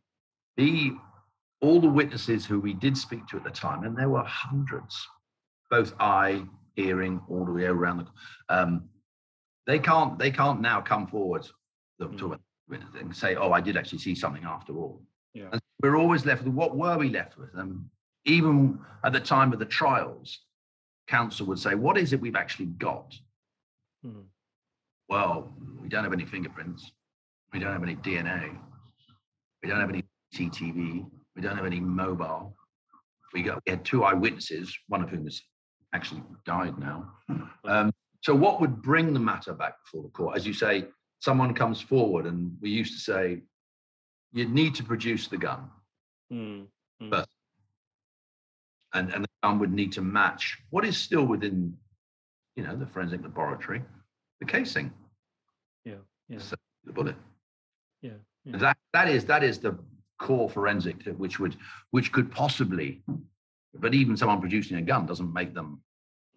B, 0.58 0.94
all 1.62 1.80
the 1.80 1.89
witnesses 1.89 2.46
who 2.46 2.60
we 2.60 2.74
did 2.74 2.98
speak 2.98 3.28
to 3.28 3.38
at 3.38 3.44
the 3.44 3.52
time, 3.52 3.84
and 3.84 3.96
there 3.96 4.10
were 4.10 4.24
hundreds, 4.24 5.08
both 5.70 5.94
eye, 6.00 6.44
hearing, 6.76 7.22
all 7.30 7.46
the 7.46 7.52
way 7.52 7.66
around 7.66 7.98
the, 8.00 8.56
um, 8.56 8.89
they 9.68 9.78
can't 9.78 10.18
they 10.18 10.32
can't 10.32 10.62
now 10.62 10.82
come 10.82 11.08
forward 11.08 11.48
the, 12.00 12.08
to 12.08 12.30
Mm. 12.30 12.39
Witness 12.72 12.89
and 12.99 13.15
say, 13.15 13.36
oh, 13.36 13.51
I 13.51 13.61
did 13.61 13.78
actually 13.78 13.99
see 13.99 14.15
something 14.15 14.43
after 14.43 14.74
all. 14.78 15.01
Yeah. 15.34 15.49
And 15.51 15.61
we're 15.84 15.97
always 15.97 16.26
left 16.26 16.43
with 16.43 16.53
what 16.53 16.76
were 16.76 16.97
we 16.97 17.09
left 17.09 17.38
with? 17.38 17.53
And 17.53 17.86
even 18.26 18.80
at 19.03 19.13
the 19.13 19.19
time 19.19 19.53
of 19.53 19.59
the 19.59 19.65
trials, 19.65 20.39
counsel 21.07 21.45
would 21.47 21.59
say, 21.59 21.76
what 21.76 21.97
is 21.97 22.13
it 22.13 22.22
we've 22.22 22.36
actually 22.36 22.67
got? 22.67 23.13
mm, 24.05 24.24
Well, 25.09 25.53
we 25.82 25.89
don't 25.89 26.03
have 26.03 26.13
any 26.13 26.26
fingerprints. 26.26 26.91
We 27.53 27.59
don't 27.59 27.74
have 27.74 27.84
any 27.84 27.95
DNA. 27.97 28.57
We 29.61 29.69
don't 29.69 29.80
have 29.80 29.89
any 29.89 30.03
CTV. 30.34 31.05
We 31.36 31.41
don't 31.41 31.55
have 31.55 31.65
any 31.65 31.80
mobile. 31.80 32.55
We 33.34 33.43
got 33.43 33.61
we 33.65 33.72
had 33.72 33.86
two 33.86 34.03
eyewitnesses, 34.03 34.76
one 34.88 35.01
of 35.01 35.09
whom 35.09 35.24
has 35.26 35.41
actually 35.93 36.24
died 36.45 36.78
now. 36.78 37.11
Um, 37.65 37.91
so, 38.22 38.36
what 38.36 38.59
would 38.59 38.82
bring 38.82 39.13
the 39.13 39.19
matter 39.19 39.53
back 39.53 39.76
before 39.86 40.03
the 40.03 40.09
court? 40.09 40.36
As 40.38 40.45
you 40.45 40.53
say, 40.53 40.86
someone 41.22 41.53
comes 41.53 41.80
forward, 41.80 42.26
and 42.26 42.57
we 42.61 42.69
used 42.69 42.93
to 42.93 42.99
say, 42.99 43.41
you'd 44.34 44.51
need 44.51 44.76
to 44.76 44.84
produce 44.84 45.28
the 45.28 45.38
gun, 45.38 45.69
mm, 46.32 46.65
mm. 47.01 47.09
But- 47.09 47.30
and 48.93 49.13
and 49.13 49.24
the 49.24 49.30
gun 49.43 49.59
would 49.59 49.72
need 49.72 49.91
to 49.93 50.01
match 50.01 50.57
what 50.72 50.84
is 50.84 50.97
still 50.97 51.26
within, 51.26 51.78
you 52.57 52.63
know, 52.63 52.76
the 52.76 52.86
forensic 52.86 53.22
laboratory, 53.24 53.82
the 54.41 54.45
casing, 54.45 54.91
yeah, 55.86 56.01
yeah, 56.28 56.39
so 56.39 56.55
the 56.84 56.91
bullet. 56.91 57.15
yeah, 58.01 58.19
yeah. 58.43 58.57
That 58.57 58.78
that 58.93 59.07
is 59.07 59.24
that 59.26 59.43
is 59.43 59.59
the 59.59 59.78
core 60.19 60.49
forensic 60.49 61.03
which 61.17 61.39
would 61.39 61.55
which 61.91 62.11
could 62.11 62.30
possibly, 62.32 63.01
but 63.76 63.93
even 63.93 64.17
someone 64.17 64.39
producing 64.41 64.78
a 64.78 64.82
gun 64.82 65.05
doesn't 65.05 65.34
make 65.34 65.53
them 65.53 65.82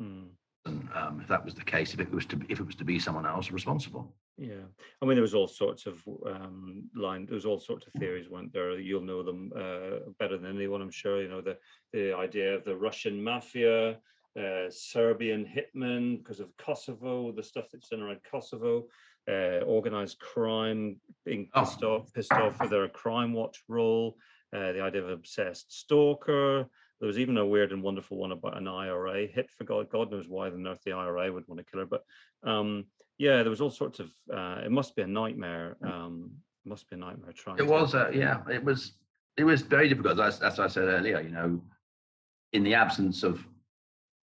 Mm, 0.03 0.29
um, 0.67 1.21
if 1.21 1.29
that 1.29 1.45
was 1.45 1.55
the 1.55 1.63
case, 1.65 1.95
if 1.95 2.01
it 2.01 2.11
was 2.11 2.27
to 2.27 2.37
if 2.49 2.59
it 2.61 2.67
was 2.67 2.75
to 2.77 2.85
be 2.85 2.99
someone 2.99 3.27
else 3.27 3.51
responsible. 3.53 4.15
Yeah, 4.37 4.65
I 5.01 5.05
mean, 5.05 5.15
there 5.15 5.23
was 5.23 5.35
all 5.35 5.47
sorts 5.47 5.87
of 5.87 6.03
um, 6.27 6.91
line. 6.97 7.25
There 7.25 7.37
was 7.37 7.47
all 7.47 7.61
sorts 7.61 7.87
of 7.87 7.93
theories, 7.93 8.29
weren't 8.29 8.53
there? 8.53 8.79
You'll 8.81 9.01
know 9.03 9.23
them 9.23 9.53
uh, 9.55 10.11
better 10.19 10.37
than 10.37 10.57
anyone, 10.57 10.83
I'm 10.83 10.91
sure. 10.91 11.23
You 11.23 11.29
know 11.29 11.41
the 11.41 11.57
the 11.93 12.17
idea 12.17 12.53
of 12.55 12.65
the 12.65 12.77
Russian 12.77 13.23
mafia, 13.23 13.93
uh, 14.37 14.69
Serbian 14.71 15.45
hitmen 15.47 16.19
because 16.19 16.41
of 16.41 16.57
Kosovo, 16.57 17.31
the 17.31 17.45
stuff 17.45 17.67
that's 17.73 17.89
done 17.89 18.03
around 18.03 18.21
Kosovo, 18.29 18.89
uh, 19.31 19.63
organized 19.65 20.19
crime 20.19 21.01
being 21.25 21.49
Oh. 21.55 21.61
pissed 21.61 21.85
off, 21.85 22.13
pissed 22.13 22.33
off 22.33 22.61
with 22.61 22.71
their 22.71 22.89
Crimewatch 22.89 23.59
role. 23.69 24.19
Uh, 24.53 24.73
the 24.73 24.81
idea 24.81 25.03
of 25.03 25.11
obsessed 25.11 25.73
stalker. 25.73 26.69
There 27.01 27.07
was 27.09 27.19
even 27.19 27.37
a 27.39 27.47
weird 27.47 27.73
and 27.73 27.83
wonderful 27.83 28.17
one 28.17 28.33
about 28.33 28.57
an 28.57 28.69
IRA 28.69 29.27
hit 29.27 29.51
for 29.51 29.65
God. 29.65 29.91
God 29.91 30.11
knows 30.11 30.29
why 30.29 30.47
on 30.49 30.67
earth 30.67 30.83
the 30.85 30.93
IRA 30.93 31.33
would 31.33 31.47
want 31.49 31.59
to 31.59 31.65
kill 31.71 31.81
her, 31.81 31.87
but 31.87 32.05
um, 32.45 32.87
yeah, 33.19 33.43
there 33.43 33.51
was 33.51 33.61
all 33.61 33.71
sorts 33.71 34.01
of. 34.01 34.11
Uh, 34.33 34.61
it 34.65 34.71
must 34.71 34.95
be 34.97 35.03
a 35.03 35.07
nightmare. 35.07 35.77
Um, 35.83 36.31
it 36.65 36.69
must 36.69 36.89
be 36.89 36.97
a 36.97 36.99
nightmare 36.99 37.33
trying. 37.33 37.59
It 37.59 37.67
was, 37.67 37.95
uh, 37.95 38.11
yeah, 38.13 38.41
it 38.51 38.63
was, 38.65 38.93
it 39.37 39.45
was 39.45 39.63
very 39.63 39.89
difficult. 39.89 40.19
As, 40.21 40.41
as 40.41 40.59
I 40.59 40.67
said 40.67 40.85
earlier, 40.85 41.21
you 41.21 41.31
know, 41.31 41.61
in 42.53 42.65
the 42.65 42.75
absence 42.75 43.23
of 43.23 43.45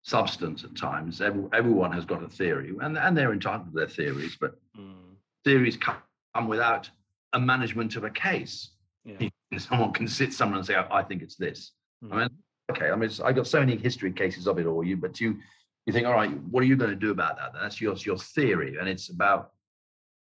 substance 0.03 0.63
at 0.63 0.75
times, 0.75 1.21
every, 1.21 1.43
everyone 1.53 1.91
has 1.91 2.05
got 2.05 2.23
a 2.23 2.27
theory, 2.27 2.73
and 2.81 2.97
and 2.97 3.15
they're 3.17 3.33
entitled 3.33 3.71
to 3.71 3.77
their 3.77 3.87
theories, 3.87 4.37
but 4.39 4.55
Mm, 4.79 5.15
theories 5.43 5.77
come 5.77 6.47
without 6.47 6.89
a 7.33 7.39
management 7.39 7.95
of 7.97 8.03
a 8.05 8.09
case. 8.09 8.71
yeah. 9.03 9.27
Someone 9.57 9.91
can 9.91 10.07
sit 10.07 10.31
somewhere 10.33 10.57
and 10.59 10.65
say, 10.65 10.75
"I 10.75 11.03
think 11.03 11.21
it's 11.21 11.35
this." 11.35 11.73
I 12.09 12.15
mean, 12.15 12.29
mm, 12.29 12.31
okay, 12.71 12.89
I 12.89 12.95
mean, 12.95 13.09
I 13.23 13.33
got 13.33 13.47
so 13.47 13.59
many 13.59 13.75
history 13.75 14.13
cases 14.13 14.47
of 14.47 14.57
it 14.59 14.65
all. 14.65 14.81
You, 14.83 14.95
but 14.95 15.19
you, 15.19 15.37
you 15.85 15.93
think, 15.93 16.05
all 16.07 16.13
right, 16.13 16.31
what 16.51 16.61
are 16.63 16.67
you 16.67 16.75
going 16.75 16.91
to 16.91 16.95
do 16.95 17.11
about 17.11 17.37
that? 17.37 17.53
That's 17.53 17.81
your 17.81 17.95
your 17.97 18.17
theory, 18.17 18.77
and 18.77 18.87
it's 18.87 19.09
about 19.09 19.51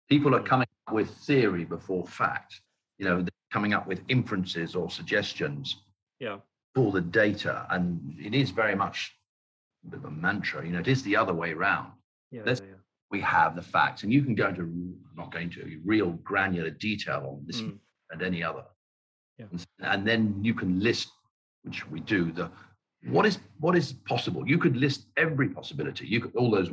people 0.10 0.36
are 0.36 0.42
Mm. 0.42 0.46
coming 0.46 0.68
up 0.88 0.94
with 0.94 1.10
theory 1.26 1.66
before 1.66 2.06
fact. 2.06 2.62
You 2.98 3.06
know, 3.06 3.18
they're 3.22 3.30
coming 3.52 3.74
up 3.74 3.88
with 3.88 4.02
inferences 4.08 4.76
or 4.76 4.90
suggestions 4.90 5.84
yeah. 6.20 6.38
for 6.76 6.92
the 6.92 7.02
data, 7.02 7.66
and 7.70 8.16
it 8.20 8.34
is 8.34 8.52
very 8.52 8.76
much 8.76 9.12
a 9.86 9.90
bit 9.90 10.00
of 10.00 10.06
a 10.06 10.12
mantra. 10.12 10.66
You 10.66 10.72
know, 10.74 10.80
it 10.80 10.88
is 10.88 11.04
the 11.04 11.16
other 11.16 11.34
way 11.34 11.52
around. 11.54 11.92
Yeah. 12.32 12.44
Yeah, 12.46 12.60
We 13.12 13.22
have 13.22 13.56
the 13.56 13.62
facts, 13.62 14.04
and 14.04 14.12
you 14.14 14.24
can 14.24 14.36
go 14.36 14.48
into 14.48 14.62
I'm 14.62 15.00
not 15.16 15.32
going 15.32 15.50
to 15.52 15.80
real 15.86 16.12
granular 16.24 16.72
detail 16.72 17.22
on 17.32 17.46
this 17.46 17.62
Mm, 17.62 17.80
and 18.12 18.22
any 18.22 18.44
other. 18.44 18.66
Yeah. 19.38 19.48
And, 19.52 19.66
and 19.80 20.08
then 20.08 20.44
you 20.44 20.54
can 20.54 20.80
list, 20.80 21.10
which 21.64 21.88
we 21.90 22.00
do, 22.00 22.32
the 22.32 22.50
what 23.08 23.26
is 23.26 23.40
what 23.60 23.76
is 23.76 23.94
possible. 23.94 24.48
You 24.48 24.58
could 24.58 24.78
list 24.78 25.08
every 25.18 25.50
possibility. 25.50 26.08
You 26.08 26.22
could 26.22 26.36
all 26.36 26.52
those 26.52 26.70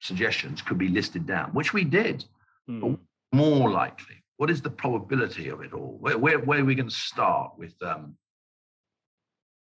suggestions 0.00 0.62
could 0.62 0.78
be 0.78 0.88
listed 0.88 1.26
down, 1.26 1.50
which 1.50 1.72
we 1.72 1.84
did. 1.84 2.24
mm, 2.68 2.98
More 3.32 3.70
likely, 3.70 4.24
what 4.38 4.50
is 4.50 4.62
the 4.62 4.70
probability 4.70 5.48
of 5.48 5.60
it 5.60 5.72
all? 5.72 5.96
Where 6.00 6.18
where, 6.18 6.38
where 6.38 6.60
are 6.60 6.64
we 6.64 6.74
going 6.74 6.88
to 6.88 6.94
start 6.94 7.52
with 7.58 7.74
um, 7.82 8.16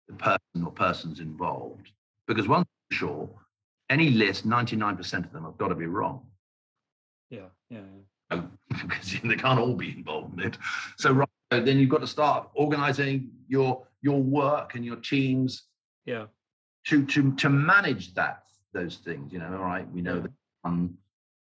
the 0.09 0.15
person 0.15 0.65
or 0.65 0.73
persons 0.73 1.21
involved? 1.21 1.91
Because 2.27 2.49
one 2.49 2.65
thing 2.65 2.99
sure, 2.99 3.31
any 3.91 4.11
list, 4.11 4.47
99% 4.47 5.25
of 5.25 5.33
them 5.33 5.45
have 5.45 5.59
got 5.59 5.69
to 5.69 5.75
be 5.75 5.87
wrong 5.87 6.27
yeah. 7.31 7.49
Yeah. 7.71 7.81
yeah. 8.31 8.43
because 8.69 9.21
they 9.25 9.37
can't 9.37 9.59
all 9.59 9.75
be 9.75 9.91
involved 9.91 10.39
in 10.41 10.47
it. 10.47 10.59
So 10.99 11.13
right, 11.13 11.29
so 11.53 11.61
then 11.61 11.79
you've 11.79 11.91
got 11.91 12.01
to 12.01 12.07
start 12.07 12.49
organizing 12.55 13.31
your 13.49 13.87
your 14.03 14.21
work 14.23 14.75
and 14.75 14.85
your 14.85 14.97
teams 14.97 15.65
Yeah. 16.07 16.27
to 16.87 17.05
to 17.07 17.35
to 17.37 17.49
manage 17.49 18.15
that 18.15 18.45
those 18.73 18.97
things. 18.99 19.33
You 19.33 19.39
know, 19.39 19.53
all 19.57 19.65
right, 19.65 19.89
we 19.93 20.03
know 20.03 20.17
Yeah. 20.17 20.21
the 20.23 20.33
gun, 20.65 20.99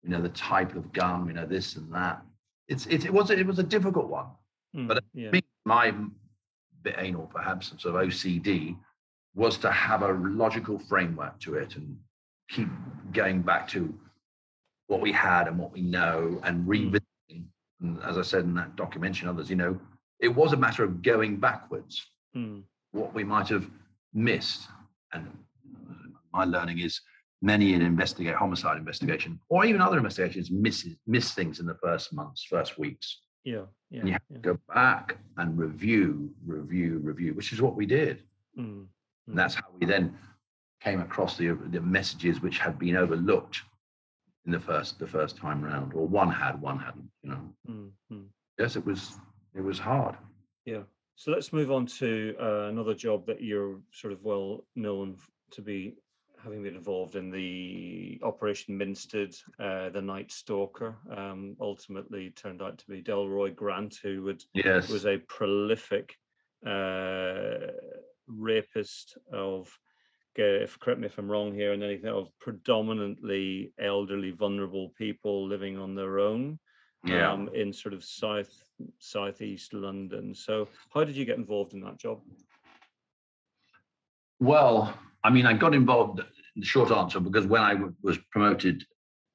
we 0.03 0.11
know 0.11 0.21
the 0.23 0.29
type 0.31 0.75
of 0.75 0.93
gun, 0.93 1.27
we 1.27 1.33
know 1.33 1.47
this 1.47 1.77
and 1.77 1.93
that. 1.95 2.23
It's 2.69 2.87
it, 2.87 3.05
it 3.05 3.13
was 3.13 3.31
a- 3.31 3.39
it 3.39 3.47
was 3.47 3.59
a 3.59 3.63
difficult 3.63 4.09
one. 4.09 4.27
But 4.75 4.99
mm, 4.99 5.01
yeah. 5.15 5.31
Me, 5.31 5.41
my 5.65 5.95
bit 6.83 6.95
anal 6.99 7.27
perhaps 7.27 7.69
sort 7.81 7.85
of 7.97 8.09
OCD 8.09 8.77
was 9.35 9.59
to 9.59 9.71
have 9.71 10.03
a 10.03 10.13
logical 10.13 10.79
framework 10.79 11.39
to 11.41 11.55
it 11.55 11.77
and 11.77 11.99
keep 12.51 12.69
going 13.13 13.43
back 13.43 13.69
to 13.69 13.93
what 14.89 15.01
we 15.01 15.13
had 15.13 15.49
and 15.49 15.59
what 15.59 15.71
we 15.73 15.83
know 15.83 16.41
and 16.45 16.67
revisiting. 16.67 17.49
And 17.81 18.03
as 18.03 18.17
I 18.19 18.23
said 18.23 18.45
in 18.45 18.55
that 18.55 18.75
documentary 18.77 19.29
and 19.29 19.37
others, 19.37 19.51
you 19.51 19.57
know, 19.57 19.79
it 20.19 20.29
was 20.29 20.53
a 20.53 20.57
matter 20.57 20.83
of 20.85 21.03
going 21.03 21.37
backwards, 21.39 22.07
Mm, 22.37 22.63
what 22.93 23.15
we 23.15 23.25
might 23.25 23.49
have 23.49 23.69
missed. 24.15 24.69
And 25.13 25.27
my 26.33 26.45
learning 26.45 26.81
is 26.81 27.01
many 27.41 27.75
in 27.75 27.83
investigate 27.83 28.35
homicide 28.35 28.77
investigation 28.77 29.39
or 29.49 29.65
even 29.65 29.81
other 29.81 29.97
investigations 29.97 30.51
miss 30.51 30.87
miss 31.07 31.33
things 31.35 31.61
in 31.61 31.67
the 31.67 31.77
first 31.77 32.13
months, 32.13 32.45
first 32.45 32.79
weeks 32.79 33.21
yeah. 33.45 33.63
Yeah. 33.91 34.01
and 34.01 34.09
you 34.09 34.13
have 34.13 34.23
yeah. 34.29 34.37
to 34.37 34.43
go 34.43 34.59
back 34.75 35.17
and 35.39 35.59
review, 35.59 36.31
review, 36.45 36.99
review, 36.99 37.35
which 37.35 37.53
is 37.53 37.63
what 37.63 37.75
we 37.77 37.87
did. 37.87 38.23
Mm, 38.59 38.87
And 39.27 39.39
that's 39.39 39.55
how 39.55 39.65
we 39.79 39.87
then 39.87 40.17
came 40.81 41.01
across 41.01 41.37
the 41.37 41.49
the 41.71 41.81
messages 41.81 42.41
which 42.41 42.59
had 42.59 42.79
been 42.79 42.97
overlooked 42.97 43.63
in 44.47 44.53
the 44.53 44.61
first 44.61 44.99
the 44.99 45.07
first 45.07 45.37
time 45.37 45.63
round, 45.63 45.95
or 45.95 46.07
one 46.07 46.31
had, 46.31 46.61
one 46.61 46.79
hadn't. 46.79 47.11
You 47.23 47.31
know, 47.31 47.43
mm, 47.71 47.91
mm. 48.13 48.27
yes, 48.59 48.77
it 48.77 48.85
was 48.85 49.01
it 49.55 49.63
was 49.63 49.79
hard. 49.79 50.17
Yeah. 50.65 50.83
So 51.19 51.33
let's 51.33 51.53
move 51.53 51.73
on 51.73 51.85
to 51.99 52.37
uh, 52.41 52.69
another 52.69 52.95
job 52.95 53.27
that 53.27 53.43
you're 53.43 53.81
sort 53.93 54.13
of 54.13 54.23
well 54.23 54.65
known 54.77 55.17
to 55.51 55.61
be 55.61 55.97
having 56.41 56.63
been 56.63 56.77
involved 56.77 57.17
in 57.17 57.33
the 57.33 58.21
Operation 58.23 58.79
Minstead, 58.79 59.37
uh, 59.59 59.89
the 59.89 60.01
Night 60.01 60.31
Stalker. 60.31 60.97
Um, 61.15 61.57
ultimately 61.61 62.31
turned 62.31 62.63
out 62.63 62.79
to 62.79 62.87
be 62.87 63.03
Delroy 63.03 63.53
Grant, 63.57 63.99
who 64.01 64.23
would 64.23 64.45
Yes, 64.55 64.89
was 64.89 65.07
a 65.07 65.19
prolific 65.27 66.15
uh, 66.65 67.73
rapist 68.29 69.19
of, 69.33 69.77
if 70.37 70.79
correct 70.79 71.01
me 71.01 71.07
if 71.07 71.19
I'm 71.19 71.29
wrong 71.29 71.53
here, 71.53 71.73
and 71.73 71.83
anything 71.83 72.11
of 72.11 72.29
predominantly 72.39 73.73
elderly, 73.81 74.31
vulnerable 74.31 74.93
people 74.97 75.49
living 75.49 75.79
on 75.79 75.97
their 75.97 76.21
own 76.21 76.61
yeah. 77.05 77.33
um, 77.33 77.49
in 77.55 77.73
sort 77.73 77.95
of 77.95 78.05
south 78.05 78.51
southeast 78.99 79.73
London. 79.73 80.35
So, 80.35 80.69
how 80.93 81.05
did 81.05 81.17
you 81.17 81.25
get 81.25 81.39
involved 81.39 81.75
in 81.75 81.81
that 81.81 81.99
job? 81.99 82.21
Well, 84.41 84.95
I 85.25 85.31
mean, 85.31 85.47
I 85.47 85.53
got 85.53 85.75
involved. 85.75 86.21
The 86.57 86.65
short 86.65 86.91
answer, 86.91 87.21
because 87.21 87.47
when 87.47 87.63
I 87.63 87.75
w- 87.75 87.95
was 88.03 88.19
promoted, 88.31 88.85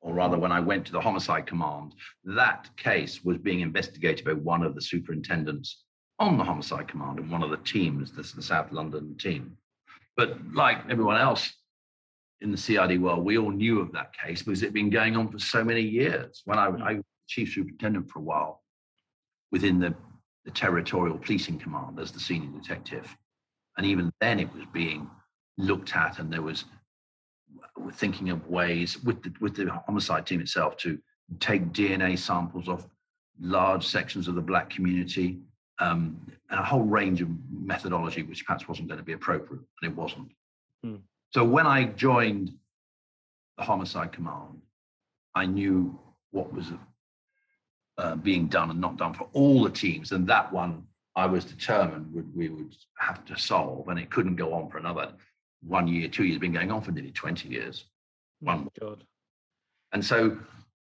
or 0.01 0.13
rather, 0.13 0.37
when 0.37 0.51
I 0.51 0.59
went 0.59 0.85
to 0.87 0.91
the 0.91 0.99
homicide 0.99 1.45
command, 1.45 1.95
that 2.25 2.69
case 2.75 3.23
was 3.23 3.37
being 3.37 3.61
investigated 3.61 4.25
by 4.25 4.33
one 4.33 4.63
of 4.63 4.75
the 4.75 4.81
superintendents 4.81 5.83
on 6.19 6.37
the 6.37 6.43
homicide 6.43 6.87
command 6.87 7.19
and 7.19 7.31
one 7.31 7.43
of 7.43 7.49
the 7.49 7.57
teams, 7.57 8.11
this 8.11 8.33
the 8.33 8.41
South 8.41 8.71
London 8.71 9.15
team. 9.17 9.57
But 10.15 10.37
like 10.53 10.77
everyone 10.89 11.17
else 11.17 11.53
in 12.41 12.51
the 12.51 12.57
CID 12.57 13.01
world, 13.01 13.23
we 13.23 13.37
all 13.37 13.51
knew 13.51 13.79
of 13.79 13.91
that 13.93 14.13
case 14.13 14.43
because 14.43 14.61
it'd 14.61 14.73
been 14.73 14.89
going 14.89 15.15
on 15.15 15.29
for 15.29 15.39
so 15.39 15.63
many 15.63 15.81
years. 15.81 16.41
When 16.45 16.59
I, 16.59 16.65
I 16.65 16.93
was 16.95 17.03
chief 17.27 17.53
superintendent 17.53 18.09
for 18.09 18.19
a 18.19 18.23
while 18.23 18.61
within 19.51 19.79
the, 19.79 19.93
the 20.45 20.51
territorial 20.51 21.17
policing 21.17 21.59
command 21.59 21.99
as 21.99 22.11
the 22.11 22.19
senior 22.19 22.49
detective 22.59 23.15
and 23.77 23.85
even 23.85 24.11
then 24.21 24.39
it 24.39 24.53
was 24.53 24.65
being 24.73 25.09
looked 25.57 25.95
at 25.95 26.19
and 26.19 26.31
there 26.31 26.41
was 26.41 26.65
thinking 27.93 28.29
of 28.29 28.47
ways 28.47 29.01
with 29.03 29.21
the 29.23 29.33
with 29.39 29.55
the 29.55 29.69
homicide 29.85 30.25
team 30.25 30.41
itself 30.41 30.75
to 30.77 30.97
take 31.39 31.71
dna 31.71 32.17
samples 32.17 32.67
of 32.67 32.87
large 33.39 33.85
sections 33.85 34.27
of 34.27 34.35
the 34.35 34.41
black 34.41 34.69
community 34.69 35.39
um, 35.79 36.19
and 36.49 36.59
a 36.59 36.63
whole 36.63 36.83
range 36.83 37.21
of 37.21 37.27
methodology 37.51 38.21
which 38.23 38.45
perhaps 38.45 38.67
wasn't 38.67 38.87
going 38.87 38.99
to 38.99 39.03
be 39.03 39.13
appropriate 39.13 39.63
and 39.81 39.91
it 39.91 39.95
wasn't 39.95 40.27
Hmm. 40.83 40.97
so 41.29 41.45
when 41.45 41.65
i 41.65 41.85
joined 41.85 42.51
the 43.57 43.63
homicide 43.63 44.11
command 44.11 44.61
i 45.33 45.45
knew 45.45 45.97
what 46.31 46.51
was 46.51 46.71
uh, 47.97 48.15
being 48.15 48.47
done 48.47 48.69
and 48.69 48.81
not 48.81 48.97
done 48.97 49.13
for 49.13 49.27
all 49.33 49.63
the 49.63 49.69
teams 49.69 50.11
and 50.11 50.27
that 50.27 50.51
one 50.51 50.83
I 51.15 51.25
was 51.25 51.45
determined 51.45 52.11
would, 52.13 52.35
we 52.35 52.49
would 52.49 52.75
have 52.97 53.23
to 53.25 53.37
solve, 53.37 53.87
and 53.87 53.99
it 53.99 54.09
couldn't 54.09 54.35
go 54.35 54.53
on 54.53 54.69
for 54.69 54.79
another 54.79 55.11
one 55.61 55.87
year, 55.87 56.07
two 56.07 56.23
years. 56.23 56.39
Been 56.39 56.53
going 56.53 56.71
on 56.71 56.81
for 56.81 56.91
nearly 56.91 57.11
twenty 57.11 57.49
years, 57.49 57.85
One. 58.39 58.67
God. 58.79 59.03
and 59.91 60.03
so 60.03 60.37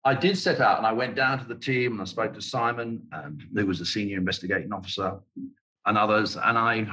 I 0.04 0.14
did 0.14 0.38
set 0.38 0.60
out, 0.60 0.78
and 0.78 0.86
I 0.86 0.92
went 0.92 1.16
down 1.16 1.38
to 1.40 1.44
the 1.44 1.54
team, 1.54 1.92
and 1.92 2.00
I 2.00 2.04
spoke 2.04 2.32
to 2.34 2.40
Simon, 2.40 3.02
and 3.12 3.44
there 3.52 3.66
was 3.66 3.80
a 3.80 3.86
senior 3.86 4.16
investigating 4.16 4.72
officer, 4.72 5.18
and 5.84 5.98
others, 5.98 6.36
and 6.36 6.56
I 6.56 6.88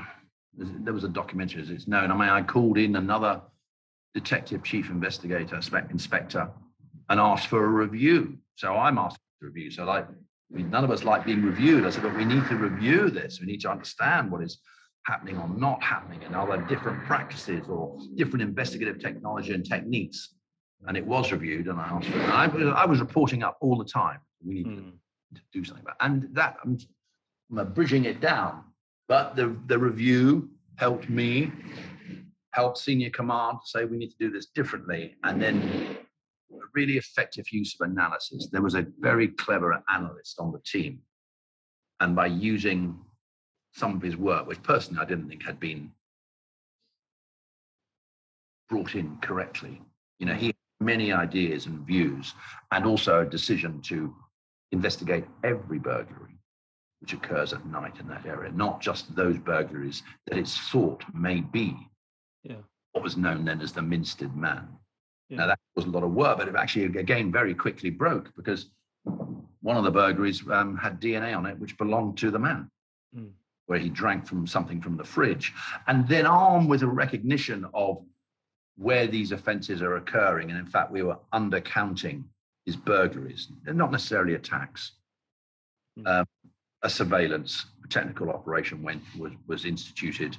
there 0.56 0.94
was 0.94 1.04
a 1.04 1.10
documentary 1.10 1.62
as 1.62 1.70
it's 1.70 1.88
known. 1.88 2.12
I 2.12 2.16
mean, 2.16 2.30
I 2.30 2.42
called 2.44 2.78
in 2.78 2.98
another 2.98 3.42
detective 4.14 4.64
chief 4.64 4.90
investigator, 4.90 5.60
inspector, 5.90 6.52
and 7.10 7.20
asked 7.20 7.48
for 7.48 7.64
a 7.64 7.68
review. 7.68 8.38
So 8.56 8.76
I'm 8.76 8.98
asked 9.00 9.18
review. 9.44 9.70
So 9.72 9.84
like 9.86 10.07
I 10.07 10.56
mean, 10.56 10.70
none 10.70 10.84
of 10.84 10.91
us 10.91 11.03
like 11.03 11.26
being 11.26 11.41
reviewed. 11.44 11.86
I 11.86 11.90
said, 11.90 12.03
but 12.03 12.15
we 12.15 12.26
need 12.26 12.45
to 12.48 12.56
review 12.56 13.10
this. 13.10 13.40
We 13.40 13.48
need 13.48 13.61
to 13.61 13.72
understand 13.72 14.32
what 14.32 14.44
is 14.44 14.60
happening 15.06 15.38
or 15.38 15.48
not 15.49 15.84
happening, 15.84 16.24
and 16.24 16.36
are 16.36 16.48
there 16.48 16.61
different 16.68 17.03
practices 17.06 17.68
or 17.68 17.98
different 18.15 18.41
investigative 18.44 18.99
technology 18.99 19.53
and 19.53 19.65
techniques? 19.65 20.36
And 20.88 20.98
it 20.98 21.06
was 21.06 21.32
reviewed, 21.32 21.68
and 21.68 21.80
I 21.80 21.84
asked 21.86 22.07
for 22.10 22.18
it. 22.20 22.30
I, 22.30 22.48
was- 22.48 22.74
I 22.76 22.86
was 22.86 22.99
reporting 22.99 23.41
up 23.44 23.57
all 23.61 23.78
the 23.78 23.86
time. 23.86 24.20
We 24.45 24.53
need 24.56 24.65
to 24.65 24.82
Mm. 24.82 24.91
to 25.36 25.41
do 25.52 25.64
something 25.64 25.84
about. 25.84 25.95
it. 25.99 26.06
And 26.06 26.36
that 26.36 26.57
I'm, 26.64 26.78
I'm 27.57 27.74
bridging 27.74 28.06
it 28.06 28.20
down. 28.22 28.64
But 29.07 29.36
the 29.36 29.56
the 29.68 29.78
review 29.80 30.49
helped 30.76 31.10
me, 31.10 31.52
help 32.52 32.78
senior 32.78 33.10
command 33.10 33.57
to 33.64 33.68
say 33.70 33.86
we 33.86 33.98
need 33.98 34.11
to 34.11 34.18
do 34.20 34.30
this 34.30 34.48
differently, 34.48 35.15
and 35.24 35.41
then 35.41 35.98
really 36.74 36.98
effective 36.98 37.46
use 37.52 37.76
of 37.80 37.90
analysis. 37.90 38.50
There 38.52 38.62
was 38.62 38.76
a 38.76 38.86
very 39.00 39.30
clever 39.30 39.84
analyst 39.94 40.40
on 40.40 40.52
the 40.52 40.60
team, 40.66 41.00
and 42.00 42.16
by 42.16 42.28
using 42.28 43.00
some 43.74 43.96
of 43.96 44.02
his 44.02 44.18
work, 44.18 44.46
which 44.48 44.62
personally 44.64 45.02
I 45.02 45.06
didn't 45.06 45.30
think 45.30 45.44
had 45.44 45.60
been 45.60 45.92
brought 48.70 48.96
in 48.96 49.18
correctly, 49.18 49.82
you 50.20 50.26
know, 50.26 50.34
he 50.34 50.48
had 50.48 50.56
many 50.80 51.12
ideas 51.12 51.66
and 51.66 51.86
views, 51.86 52.34
and 52.72 52.86
also 52.86 53.22
a 53.22 53.26
decision 53.26 53.82
to 53.82 54.14
investigate 54.72 55.26
every 55.44 55.80
burglary 55.80 56.38
which 57.04 57.12
occurs 57.12 57.52
at 57.52 57.66
night 57.66 58.00
in 58.00 58.08
that 58.08 58.26
area, 58.26 58.50
not 58.54 58.80
just 58.80 59.14
those 59.14 59.38
burglaries 59.38 60.04
that 60.26 60.38
it's 60.38 60.58
thought 60.70 61.04
may 61.14 61.42
be 61.42 61.76
Yeah. 62.44 62.62
what 62.94 63.04
was 63.04 63.18
known 63.18 63.44
then 63.44 63.60
as 63.60 63.74
the 63.74 63.82
Minstead 63.82 64.34
Man. 64.36 64.80
Yeah. 65.34 65.40
Now 65.40 65.48
that 65.48 65.60
was 65.76 65.86
a 65.86 65.90
lot 65.90 66.04
of 66.04 66.12
work, 66.12 66.38
but 66.38 66.48
it 66.48 66.56
actually 66.56 66.86
again 66.86 67.32
very 67.32 67.56
quickly 67.56 67.90
broke 67.90 68.34
because 68.36 68.70
one 69.62 69.78
of 69.78 69.84
the 69.84 69.92
burglaries 69.92 70.44
um, 70.52 70.78
had 70.78 71.02
DNA 71.02 71.36
on 71.36 71.46
it 71.46 71.58
which 71.58 71.78
belonged 71.78 72.18
to 72.20 72.32
the 72.32 72.40
man, 72.40 72.70
Mm. 73.16 73.32
where 73.68 73.78
he 73.80 73.90
drank 73.90 74.26
from 74.26 74.48
something 74.48 74.82
from 74.82 74.98
the 74.98 75.04
fridge, 75.04 75.54
and 75.88 76.08
then 76.08 76.26
armed 76.26 76.68
with 76.68 76.82
a 76.82 76.88
recognition 76.88 77.66
of 77.74 78.04
where 78.76 79.06
these 79.06 79.32
offences 79.32 79.82
are 79.84 79.98
occurring, 79.98 80.50
and 80.50 80.60
in 80.60 80.66
fact 80.66 80.92
we 80.92 81.04
were 81.04 81.20
undercounting 81.32 82.24
his 82.66 82.76
burglaries. 82.76 83.50
They're 83.64 83.74
not 83.74 83.92
necessarily 83.92 84.34
attacks. 84.36 84.94
Mm. 86.00 86.08
Um, 86.08 86.26
a 86.82 86.90
surveillance 86.90 87.66
technical 87.90 88.30
operation 88.30 88.82
went 88.84 89.02
was 89.18 89.34
was 89.48 89.66
instituted, 89.66 90.38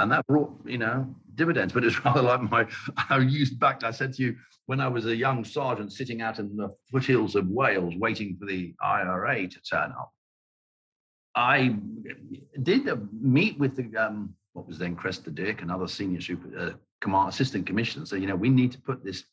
and 0.00 0.10
that 0.10 0.26
brought 0.26 0.52
you 0.64 0.78
know 0.78 1.14
dividends. 1.34 1.72
But 1.72 1.84
it's 1.84 2.04
rather 2.04 2.22
like 2.22 2.42
my 2.42 2.66
I 3.08 3.18
used 3.18 3.58
back. 3.58 3.84
I 3.84 3.90
said 3.90 4.12
to 4.14 4.22
you 4.22 4.36
when 4.66 4.80
I 4.80 4.88
was 4.88 5.06
a 5.06 5.16
young 5.16 5.44
sergeant 5.44 5.92
sitting 5.92 6.22
out 6.22 6.38
in 6.38 6.56
the 6.56 6.74
foothills 6.90 7.34
of 7.34 7.48
Wales 7.48 7.94
waiting 7.96 8.36
for 8.38 8.46
the 8.46 8.74
IRA 8.82 9.48
to 9.48 9.60
turn 9.62 9.92
up. 9.92 10.12
I 11.34 11.76
did 12.62 12.88
meet 13.20 13.58
with 13.58 13.76
the 13.76 13.96
um, 13.96 14.34
what 14.52 14.66
was 14.66 14.78
then 14.78 14.96
Cressida 14.96 15.30
Dick 15.30 15.62
and 15.62 15.70
other 15.70 15.86
senior 15.86 16.20
super 16.20 16.58
uh, 16.58 16.72
command 17.00 17.28
assistant 17.28 17.66
commissioners. 17.66 18.10
So 18.10 18.16
you 18.16 18.26
know 18.26 18.36
we 18.36 18.48
need 18.48 18.72
to 18.72 18.80
put 18.80 19.04
this 19.04 19.24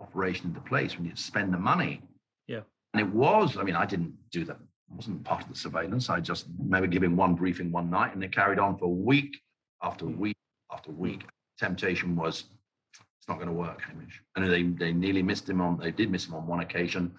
operation 0.00 0.46
into 0.46 0.60
place. 0.60 0.96
We 0.98 1.04
need 1.04 1.16
to 1.16 1.22
spend 1.22 1.52
the 1.52 1.58
money. 1.58 2.02
Yeah. 2.48 2.60
And 2.94 3.00
it 3.00 3.08
was. 3.14 3.56
I 3.56 3.62
mean, 3.62 3.76
I 3.76 3.86
didn't 3.86 4.14
do 4.30 4.44
that. 4.44 4.56
I 4.56 4.94
wasn't 4.94 5.24
part 5.24 5.42
of 5.42 5.48
the 5.48 5.54
surveillance. 5.54 6.10
I 6.10 6.20
just 6.20 6.46
maybe 6.58 6.88
giving 6.88 7.16
one 7.16 7.34
briefing 7.34 7.72
one 7.72 7.88
night, 7.88 8.14
and 8.14 8.22
it 8.22 8.32
carried 8.32 8.58
on 8.58 8.76
for 8.76 8.86
a 8.86 8.88
week 8.88 9.36
after 9.82 10.04
Mm. 10.06 10.18
week 10.18 10.36
after 10.72 10.90
week. 10.92 11.24
Temptation 11.58 12.16
was 12.16 12.44
it's 12.90 13.28
not 13.28 13.36
going 13.36 13.48
to 13.48 13.52
work, 13.54 13.80
Hamish. 13.82 14.20
And 14.36 14.50
they 14.50 14.62
they 14.64 14.92
nearly 14.92 15.22
missed 15.22 15.48
him 15.48 15.60
on. 15.60 15.78
They 15.78 15.92
did 15.92 16.10
miss 16.10 16.26
him 16.26 16.34
on 16.34 16.46
one 16.46 16.60
occasion. 16.60 17.14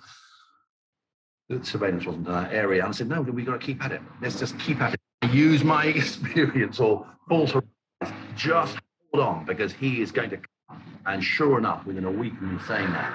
The 1.49 1.63
surveillance 1.63 2.05
wasn't 2.05 2.27
in 2.27 2.33
that 2.33 2.53
area. 2.53 2.81
And 2.81 2.89
I 2.89 2.91
said, 2.91 3.07
no, 3.09 3.21
we've 3.21 3.45
got 3.45 3.59
to 3.59 3.65
keep 3.65 3.83
at 3.83 3.91
it. 3.91 4.01
Let's 4.21 4.39
just 4.39 4.57
keep 4.59 4.81
at 4.81 4.93
it. 4.93 4.99
I 5.21 5.27
Use 5.31 5.63
my 5.63 5.85
experience 5.95 6.79
or 6.79 7.05
false. 7.29 7.53
Just 8.35 8.77
hold 9.13 9.23
on 9.25 9.45
because 9.45 9.71
he 9.73 10.01
is 10.01 10.11
going 10.11 10.29
to 10.31 10.37
come. 10.37 10.81
And 11.05 11.23
sure 11.23 11.57
enough, 11.57 11.85
within 11.85 12.05
a 12.05 12.11
week 12.11 12.33
of 12.33 12.41
me 12.41 12.57
saying 12.67 12.89
that, 12.91 13.13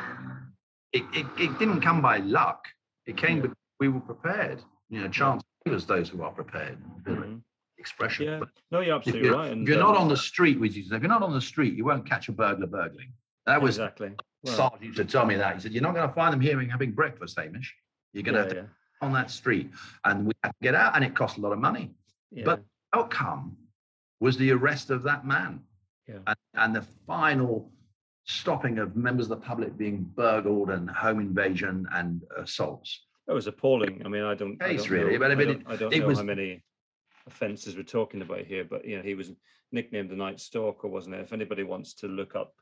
it, 0.92 1.02
it, 1.12 1.26
it 1.38 1.58
didn't 1.58 1.80
come 1.80 2.00
by 2.00 2.18
luck. 2.18 2.64
It 3.06 3.16
came 3.16 3.40
because 3.40 3.56
we 3.80 3.88
were 3.88 4.00
prepared. 4.00 4.62
You 4.90 5.00
know, 5.02 5.08
chance 5.08 5.42
favors 5.64 5.84
those 5.86 6.08
who 6.08 6.22
are 6.22 6.30
prepared. 6.30 6.78
An 7.06 7.16
Mhm. 7.16 7.40
Expression. 7.78 8.26
Yeah. 8.26 8.38
But 8.40 8.48
No, 8.70 8.80
you're 8.80 8.96
if 8.96 9.00
absolutely 9.00 9.28
you're, 9.28 9.36
right. 9.38 9.56
if 9.56 9.68
you're 9.68 9.78
not 9.78 9.96
um, 9.96 10.02
on 10.02 10.08
the 10.08 10.16
street, 10.16 10.58
which 10.60 10.76
is 10.76 10.90
if 10.92 11.00
you're 11.02 11.08
not 11.08 11.22
on 11.22 11.32
the 11.32 11.40
street, 11.40 11.74
you 11.74 11.84
won't 11.84 12.06
catch 12.08 12.28
a 12.28 12.32
burglar 12.32 12.66
burgling. 12.66 13.12
That 13.46 13.62
was 13.62 13.76
exactly. 13.76 14.12
Well, 14.42 14.54
Sarge 14.54 14.82
used 14.82 14.96
to 14.96 15.04
tell 15.04 15.24
me 15.26 15.36
that. 15.36 15.54
He 15.54 15.60
said, 15.60 15.72
You're 15.72 15.82
not 15.82 15.94
going 15.94 16.08
to 16.08 16.14
find 16.14 16.32
them 16.32 16.40
here 16.40 16.60
having 16.68 16.92
breakfast, 16.92 17.38
Hamish. 17.38 17.74
You're 18.12 18.22
going 18.24 18.34
to 18.34 18.40
yeah, 18.54 18.60
have 18.62 18.66
to 18.66 18.70
on 19.00 19.12
that 19.12 19.30
street. 19.30 19.70
And 20.04 20.26
we 20.26 20.32
had 20.42 20.50
to 20.50 20.54
get 20.62 20.74
out, 20.74 20.96
and 20.96 21.04
it 21.04 21.14
cost 21.14 21.38
a 21.38 21.40
lot 21.40 21.52
of 21.52 21.58
money. 21.58 21.92
yeah. 22.32 22.42
But 22.44 22.62
outcome 22.94 23.56
was 24.20 24.36
the 24.36 24.50
arrest 24.52 24.90
of 24.90 25.02
that 25.04 25.24
man. 25.26 25.60
Yeah. 26.08 26.18
And, 26.26 26.36
and 26.54 26.74
the 26.76 26.82
final 27.06 27.70
stopping 28.26 28.78
of 28.78 28.96
members 28.96 29.26
of 29.26 29.40
the 29.40 29.46
public 29.46 29.76
being 29.76 30.02
burgled 30.16 30.70
and 30.70 30.90
home 30.90 31.20
invasion 31.20 31.86
and 31.92 32.22
assaults. 32.36 33.04
It 33.28 33.32
was 33.32 33.46
appalling. 33.46 34.02
I 34.04 34.08
mean, 34.08 34.22
I 34.24 34.34
don't, 34.34 34.60
I 34.62 34.74
don't 34.76 34.90
really, 34.90 35.12
know, 35.14 35.18
but 35.20 35.30
I 35.30 35.32
I 35.32 35.36
mean, 35.36 35.48
don't, 35.48 35.64
I 35.68 35.76
don't 35.76 35.92
it 35.92 36.00
know 36.00 36.06
was- 36.08 36.18
how 36.18 36.24
many 36.24 36.62
offences 37.28 37.76
we're 37.76 37.82
talking 37.82 38.22
about 38.22 38.40
here, 38.40 38.64
but 38.64 38.84
you 38.84 38.96
know, 38.96 39.02
he 39.02 39.14
was 39.14 39.30
nicknamed 39.72 40.10
the 40.10 40.16
Night 40.16 40.40
Stalker, 40.40 40.88
wasn't 40.88 41.14
it? 41.14 41.20
If 41.20 41.32
anybody 41.32 41.62
wants 41.62 41.94
to 41.94 42.08
look 42.08 42.34
up, 42.34 42.54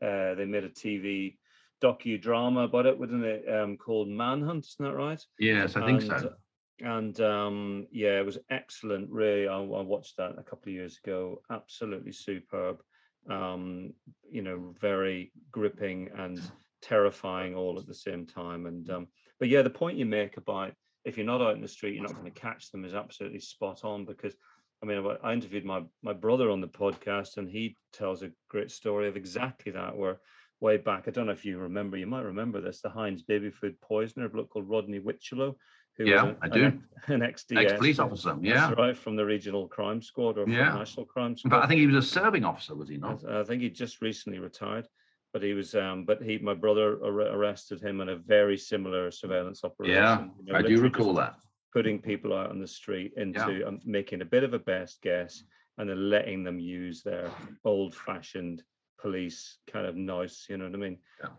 uh, 0.00 0.34
they 0.34 0.44
made 0.44 0.64
a 0.64 0.70
TV 0.70 1.36
docudrama 1.82 2.64
about 2.64 2.86
it, 2.86 2.98
wasn't 2.98 3.24
it? 3.24 3.44
Um, 3.52 3.76
called 3.76 4.08
Manhunt, 4.08 4.64
isn't 4.64 4.84
that 4.84 4.96
right? 4.96 5.22
Yes, 5.38 5.76
I 5.76 5.84
think 5.84 6.02
and, 6.02 6.20
so. 6.20 6.32
And 6.80 7.20
um, 7.20 7.86
yeah, 7.92 8.18
it 8.18 8.26
was 8.26 8.38
excellent. 8.50 9.10
Really, 9.10 9.46
I, 9.48 9.56
I 9.56 9.82
watched 9.82 10.16
that 10.16 10.38
a 10.38 10.42
couple 10.42 10.70
of 10.70 10.74
years 10.74 10.98
ago. 11.02 11.42
Absolutely 11.50 12.12
superb. 12.12 12.82
Um, 13.30 13.92
you 14.30 14.42
know, 14.42 14.74
very 14.80 15.32
gripping 15.52 16.10
and 16.16 16.40
terrifying 16.80 17.54
all 17.54 17.78
at 17.78 17.86
the 17.86 17.94
same 17.94 18.26
time. 18.26 18.66
And 18.66 18.88
um, 18.90 19.06
but 19.38 19.48
yeah, 19.48 19.62
the 19.62 19.70
point 19.70 19.98
you 19.98 20.06
make 20.06 20.36
about 20.36 20.72
if 21.04 21.16
you're 21.16 21.26
not 21.26 21.40
out 21.42 21.54
in 21.54 21.60
the 21.62 21.68
street, 21.68 21.94
you're 21.94 22.02
not 22.04 22.14
going 22.14 22.30
to 22.32 22.40
catch 22.40 22.70
them 22.70 22.84
is 22.84 22.94
absolutely 22.94 23.40
spot 23.40 23.84
on. 23.84 24.04
Because 24.04 24.34
I 24.82 24.86
mean, 24.86 25.04
I- 25.22 25.32
interviewed 25.32 25.64
my 25.64 25.82
my 26.02 26.12
brother 26.12 26.50
on 26.50 26.60
the 26.60 26.68
podcast, 26.68 27.36
and 27.36 27.48
he 27.48 27.76
tells 27.92 28.22
a 28.22 28.30
great 28.48 28.70
story 28.70 29.08
of 29.08 29.16
exactly 29.16 29.72
that. 29.72 29.96
Where 29.96 30.20
way 30.60 30.76
back, 30.76 31.04
I 31.08 31.10
don't 31.10 31.26
know 31.26 31.32
if 31.32 31.44
you 31.44 31.58
remember, 31.58 31.96
you 31.96 32.06
might 32.06 32.22
remember 32.24 32.60
this, 32.60 32.80
the 32.80 32.88
Heinz 32.88 33.22
baby 33.22 33.50
food 33.50 33.80
poisoner, 33.80 34.26
a 34.26 34.28
bloke 34.28 34.50
called 34.50 34.68
Rodney 34.68 35.00
Whitchelo, 35.00 35.56
who 35.96 36.04
Yeah, 36.04 36.22
was 36.22 36.36
I 36.40 36.48
do. 36.48 36.80
An, 37.08 37.20
ex-DS, 37.20 37.58
Ex-police 37.58 37.96
from- 37.96 38.06
officer, 38.12 38.36
yeah. 38.40 38.70
right, 38.74 38.96
from 38.96 39.16
the 39.16 39.24
regional 39.24 39.66
crime 39.66 40.00
squad 40.00 40.38
or 40.38 40.44
from 40.44 40.52
Yeah. 40.52 40.70
the 40.70 40.78
national 40.78 41.06
crime 41.06 41.36
squad. 41.36 41.50
But 41.50 41.64
I 41.64 41.66
think 41.66 41.80
he 41.80 41.88
was 41.88 41.96
a 41.96 42.08
serving 42.08 42.44
officer, 42.44 42.76
was 42.76 42.88
he 42.88 42.96
not? 42.96 43.24
I 43.28 43.42
think 43.42 43.60
he 43.62 43.70
just 43.70 44.00
recently 44.02 44.38
retired, 44.38 44.86
but 45.32 45.42
he 45.42 45.54
was. 45.54 45.74
Um, 45.74 46.04
but 46.04 46.22
he, 46.22 46.38
my 46.38 46.54
brother, 46.54 46.98
ar- 47.04 47.36
arrested 47.36 47.80
him 47.80 48.00
in 48.00 48.10
a 48.10 48.16
very 48.16 48.56
similar 48.58 49.10
surveillance 49.10 49.64
operation. 49.64 49.94
Yeah, 49.96 50.24
you 50.44 50.52
know, 50.52 50.58
I 50.58 50.62
do 50.62 50.80
recall 50.80 51.14
that. 51.14 51.36
Putting 51.72 52.00
people 52.00 52.34
out 52.34 52.50
on 52.50 52.60
the 52.60 52.66
street 52.66 53.14
into 53.16 53.66
um, 53.66 53.80
making 53.84 54.20
a 54.20 54.26
bit 54.26 54.44
of 54.44 54.52
a 54.52 54.58
best 54.58 55.00
guess, 55.02 55.42
and 55.78 55.88
then 55.88 56.10
letting 56.10 56.44
them 56.44 56.58
use 56.58 57.02
their 57.02 57.30
old-fashioned 57.64 58.62
police 59.00 59.58
kind 59.72 59.86
of 59.86 59.96
nice. 59.96 60.46
You 60.50 60.58
know 60.58 60.66
what 60.66 60.74
I 60.74 60.78
mean? 60.78 60.98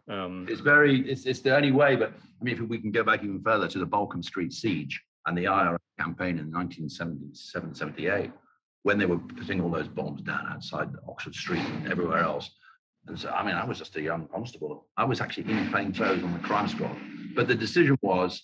Um, 0.09 0.47
It's 0.49 0.61
very, 0.61 1.07
it's, 1.09 1.25
it's 1.25 1.41
the 1.41 1.55
only 1.55 1.71
way, 1.71 1.95
but 1.95 2.09
I 2.09 2.43
mean, 2.43 2.55
if 2.55 2.61
we 2.61 2.79
can 2.79 2.91
go 2.91 3.03
back 3.03 3.23
even 3.23 3.41
further 3.41 3.67
to 3.67 3.79
the 3.79 3.85
Balcombe 3.85 4.23
Street 4.25 4.51
siege 4.53 5.01
and 5.27 5.37
the 5.37 5.47
IRA 5.47 5.77
campaign 5.99 6.39
in 6.39 6.51
1977, 6.51 7.75
78, 7.75 8.31
when 8.81 8.97
they 8.97 9.05
were 9.05 9.19
putting 9.19 9.61
all 9.61 9.69
those 9.69 9.87
bombs 9.87 10.21
down 10.23 10.45
outside 10.49 10.89
Oxford 11.07 11.35
Street 11.35 11.61
and 11.63 11.87
everywhere 11.91 12.19
else. 12.19 12.49
And 13.07 13.19
so, 13.19 13.29
I 13.29 13.45
mean, 13.45 13.55
I 13.55 13.65
was 13.65 13.77
just 13.77 13.95
a 13.95 14.01
young 14.01 14.27
constable. 14.27 14.87
I 14.97 15.03
was 15.03 15.19
actually 15.19 15.51
in 15.51 15.69
plain 15.69 15.93
clothes 15.93 16.23
on 16.23 16.33
the 16.33 16.39
crime 16.39 16.67
squad. 16.67 16.95
But 17.35 17.47
the 17.47 17.55
decision 17.55 17.97
was, 18.01 18.43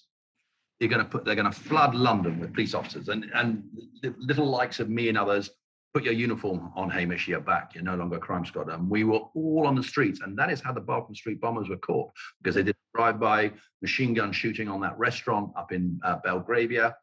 you're 0.79 0.89
going 0.89 1.03
to 1.03 1.09
put, 1.09 1.25
they're 1.25 1.35
going 1.35 1.51
to 1.51 1.59
flood 1.59 1.95
London 1.95 2.39
with 2.39 2.53
police 2.53 2.73
officers 2.73 3.09
and, 3.09 3.25
and 3.33 3.63
the 4.01 4.13
little 4.17 4.49
likes 4.49 4.79
of 4.79 4.89
me 4.89 5.09
and 5.09 5.17
others 5.17 5.49
put 5.93 6.03
your 6.03 6.13
uniform 6.13 6.71
on, 6.75 6.89
Hamish, 6.89 7.27
you're 7.27 7.39
back. 7.39 7.73
You're 7.73 7.83
no 7.83 7.95
longer 7.95 8.17
a 8.17 8.19
crime 8.19 8.45
squad. 8.45 8.69
And 8.69 8.89
we 8.89 9.03
were 9.03 9.21
all 9.33 9.65
on 9.65 9.75
the 9.75 9.83
streets. 9.83 10.21
And 10.21 10.37
that 10.37 10.51
is 10.51 10.61
how 10.61 10.71
the 10.71 10.81
Balcombe 10.81 11.15
Street 11.15 11.41
bombers 11.41 11.67
were 11.67 11.77
caught 11.77 12.11
because 12.41 12.55
they 12.55 12.63
did 12.63 12.75
drive-by 12.95 13.51
machine 13.81 14.13
gun 14.13 14.31
shooting 14.31 14.67
on 14.67 14.81
that 14.81 14.97
restaurant 14.99 15.51
up 15.57 15.71
in 15.71 15.99
uh, 16.03 16.17
Belgravia. 16.23 16.95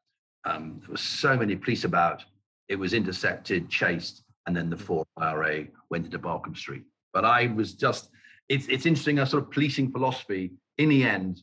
Um, 0.44 0.78
there 0.80 0.90
were 0.90 0.96
so 0.96 1.36
many 1.36 1.56
police 1.56 1.84
about. 1.84 2.24
It 2.68 2.76
was 2.76 2.94
intercepted, 2.94 3.68
chased, 3.68 4.22
and 4.46 4.56
then 4.56 4.70
the 4.70 4.76
four 4.76 5.04
IRA 5.16 5.66
went 5.90 6.04
into 6.04 6.18
Balcombe 6.18 6.56
Street. 6.56 6.84
But 7.16 7.24
I 7.24 7.46
was 7.46 7.72
just, 7.72 8.10
it's, 8.50 8.66
it's 8.68 8.84
interesting, 8.84 9.20
a 9.20 9.24
sort 9.24 9.42
of 9.42 9.50
policing 9.50 9.90
philosophy. 9.90 10.52
In 10.76 10.90
the 10.90 11.02
end, 11.02 11.40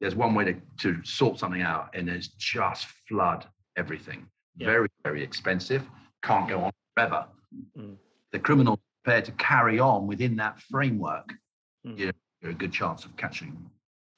there's 0.00 0.16
one 0.16 0.34
way 0.34 0.44
to, 0.46 0.54
to 0.80 1.04
sort 1.04 1.38
something 1.38 1.62
out, 1.62 1.90
and 1.94 2.08
it's 2.08 2.26
just 2.26 2.86
flood 3.08 3.46
everything. 3.76 4.26
Yeah. 4.56 4.66
Very, 4.66 4.88
very 5.04 5.22
expensive. 5.22 5.88
Can't 6.24 6.48
go 6.48 6.58
on 6.62 6.72
forever. 6.96 7.26
Mm. 7.78 7.94
The 8.32 8.40
criminals 8.40 8.80
prepared 9.04 9.24
to 9.26 9.32
carry 9.32 9.78
on 9.78 10.08
within 10.08 10.34
that 10.38 10.60
framework. 10.62 11.32
Mm. 11.86 11.96
You're, 12.00 12.12
you're 12.40 12.50
a 12.50 12.54
good 12.54 12.72
chance 12.72 13.04
of 13.04 13.16
catching. 13.16 13.56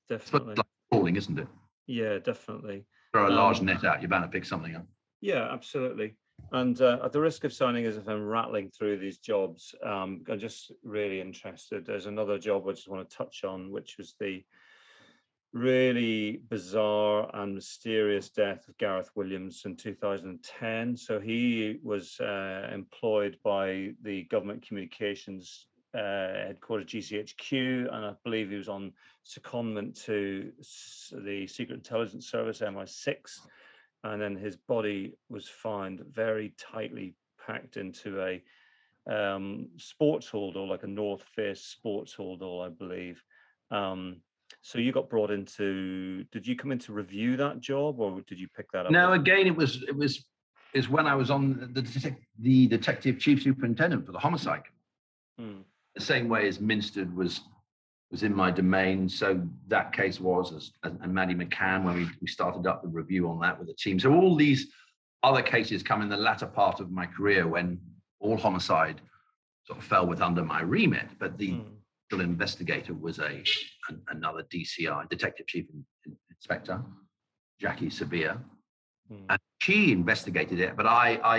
It's 0.09 0.25
definitely. 0.31 0.55
like 0.55 0.67
falling, 0.91 1.17
isn't 1.17 1.39
it? 1.39 1.49
Yeah, 1.87 2.17
definitely. 2.19 2.87
Throw 3.13 3.29
a 3.29 3.29
large 3.29 3.61
Um, 3.61 3.67
net 3.67 3.85
out, 3.85 4.01
you're 4.01 4.09
bound 4.09 4.25
to 4.25 4.31
pick 4.31 4.47
something 4.47 4.75
up. 4.75 4.87
Yeah, 5.21 5.53
absolutely. 5.53 6.17
And 6.53 6.81
uh, 6.81 6.99
at 7.05 7.13
the 7.13 7.21
risk 7.21 7.45
of 7.45 7.53
sounding 7.53 7.85
as 7.85 7.97
if 7.97 8.09
I'm 8.09 8.25
rattling 8.25 8.71
through 8.71 8.99
these 8.99 9.19
jobs, 9.19 9.75
um, 9.83 10.25
I'm 10.31 10.39
just 10.39 10.71
really 10.85 11.21
interested. 11.21 11.85
There's 11.85 12.07
another 12.07 12.39
job 12.39 12.69
I 12.69 12.73
just 12.73 12.89
want 12.89 13.09
to 13.09 13.17
touch 13.17 13.45
on, 13.45 13.71
which 13.71 13.97
was 13.99 14.15
the 14.21 14.45
really 15.53 16.43
bizarre 16.49 17.31
and 17.35 17.55
mysterious 17.55 18.29
death 18.29 18.69
of 18.69 18.77
Gareth 18.79 19.11
Williams 19.15 19.63
in 19.65 19.77
2010. 19.77 20.97
So 20.97 21.21
he 21.21 21.79
was 21.83 22.19
uh, 22.21 22.69
employed 22.73 23.39
by 23.43 23.93
the 24.03 24.25
government 24.25 24.67
communications 24.67 25.67
uh, 25.95 26.47
headquarters 26.47 26.87
GCHQ, 26.87 27.95
and 27.95 28.05
I 28.05 28.13
believe 28.25 28.51
he 28.51 28.57
was 28.57 28.69
on 28.69 28.93
secondment 29.25 30.03
to 30.05 30.51
the 31.13 31.47
Secret 31.47 31.77
Intelligence 31.77 32.29
Service 32.29 32.61
MI6. 32.61 33.17
And 34.05 34.21
then 34.21 34.37
his 34.37 34.57
body 34.57 35.15
was 35.29 35.49
found 35.49 36.01
very 36.13 36.55
tightly 36.59 37.17
packed 37.45 37.79
into 37.79 38.23
a 38.23 38.43
um, 39.11 39.69
sports 39.77 40.29
hold 40.29 40.57
or 40.57 40.67
like 40.67 40.83
a 40.83 40.87
North 40.87 41.23
Face 41.35 41.63
sports 41.63 42.13
hold, 42.13 42.43
I 42.43 42.69
believe. 42.69 43.23
Um, 43.71 44.21
so 44.61 44.79
you 44.79 44.93
got 44.93 45.11
brought 45.11 45.31
into. 45.31 46.25
Did 46.33 46.47
you 46.47 46.55
come 46.55 46.71
in 46.71 46.79
to 46.81 46.93
review 46.93 47.37
that 47.39 47.61
job, 47.61 47.99
or 47.99 48.21
did 48.27 48.39
you 48.39 48.49
pick 48.55 48.71
that 48.73 48.87
up? 48.87 48.93
No, 48.93 49.13
again, 49.13 49.47
it 49.47 49.57
was 49.57 49.83
it 49.89 49.97
was 49.97 50.25
is 50.75 50.89
when 50.89 51.07
I 51.07 51.15
was 51.15 51.31
on 51.31 51.71
the 51.73 51.83
detec- 51.83 52.17
the 52.41 52.67
detective 52.67 53.19
chief 53.19 53.43
superintendent 53.43 54.07
for 54.07 54.13
the 54.13 54.19
homicide. 54.19 54.63
Hmm. 55.39 55.63
The 55.95 56.03
same 56.03 56.29
way 56.29 56.49
as 56.49 56.59
Minstead 56.59 57.15
was 57.15 57.41
was 58.15 58.23
in 58.23 58.33
my 58.33 58.49
domain. 58.49 59.09
So 59.09 59.43
that 59.67 59.93
case 59.93 60.21
was, 60.21 60.53
as, 60.55 60.71
and 60.85 61.13
Maddie 61.13 61.35
McCann, 61.35 61.83
when 61.83 61.97
we, 61.97 62.09
we 62.21 62.29
started 62.29 62.65
up 62.65 62.81
the 62.81 62.89
review 62.89 63.29
on 63.29 63.41
that 63.41 63.59
with 63.59 63.67
the 63.67 63.75
team. 63.75 63.99
So 63.99 64.15
all 64.15 64.37
these 64.37 64.69
other 65.25 65.43
cases 65.43 65.83
come 65.83 66.01
in 66.01 66.09
the 66.09 66.17
latter 66.17 66.47
part 66.47 66.79
of 66.79 66.93
my 66.93 67.07
career 67.07 67.49
when 67.49 67.81
all 68.21 68.37
homicide 68.37 69.01
sort 69.65 69.81
of 69.81 69.85
fell 69.85 70.07
with 70.07 70.23
under 70.23 70.45
my 70.45 70.63
remit. 70.63 71.09
But 71.19 71.39
the 71.39 71.51
mm 71.51 71.67
investigator 72.21 72.95
was 72.95 73.19
a 73.19 73.43
an, 73.89 74.01
another 74.11 74.45
DCI, 74.45 75.09
Detective 75.09 75.49
Chief 75.49 75.67
Inspector, 76.31 76.81
Jackie 77.61 77.89
Sebire, 77.89 78.39
hmm. 79.09 79.25
and 79.29 79.41
she 79.61 79.91
investigated 79.91 80.61
it. 80.61 80.77
But 80.77 80.87
I, 80.87 81.19
I, 81.25 81.37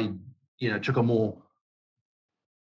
you 0.60 0.70
know, 0.70 0.78
took 0.78 0.98
a 0.98 1.04
more 1.04 1.38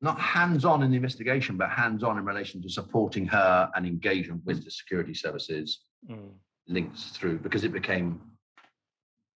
not 0.00 0.18
hands-on 0.20 0.82
in 0.82 0.90
the 0.90 0.96
investigation, 0.96 1.56
but 1.56 1.70
hands-on 1.70 2.18
in 2.18 2.24
relation 2.24 2.60
to 2.62 2.68
supporting 2.68 3.26
her 3.26 3.70
and 3.74 3.86
engagement 3.86 4.42
with 4.44 4.64
the 4.64 4.70
security 4.70 5.14
services 5.14 5.80
mm. 6.10 6.30
links 6.68 7.10
through 7.10 7.38
because 7.38 7.64
it 7.64 7.72
became 7.72 8.20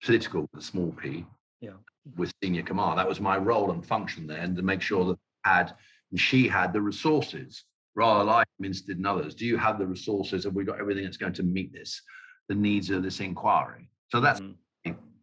political 0.04 0.42
with 0.52 0.62
a 0.62 0.64
small 0.64 0.92
p 0.92 1.26
yeah. 1.60 1.70
with 2.16 2.32
senior 2.42 2.62
command. 2.62 2.98
That 2.98 3.08
was 3.08 3.20
my 3.20 3.36
role 3.36 3.70
and 3.70 3.84
function 3.84 4.26
there, 4.26 4.40
and 4.40 4.56
to 4.56 4.62
make 4.62 4.82
sure 4.82 5.04
that 5.06 5.18
had 5.44 5.74
and 6.10 6.20
she 6.20 6.48
had 6.48 6.72
the 6.72 6.80
resources 6.80 7.64
rather 7.94 8.24
like 8.24 8.46
Minstead 8.62 8.96
and 8.96 9.06
others, 9.06 9.34
do 9.34 9.44
you 9.44 9.56
have 9.56 9.78
the 9.78 9.86
resources? 9.86 10.44
Have 10.44 10.54
we 10.54 10.64
got 10.64 10.78
everything 10.78 11.04
that's 11.04 11.16
going 11.16 11.32
to 11.34 11.42
meet 11.42 11.72
this, 11.72 12.00
the 12.48 12.54
needs 12.54 12.90
of 12.90 13.02
this 13.02 13.20
inquiry? 13.20 13.90
So 14.08 14.20
that's 14.20 14.40
mm. 14.40 14.54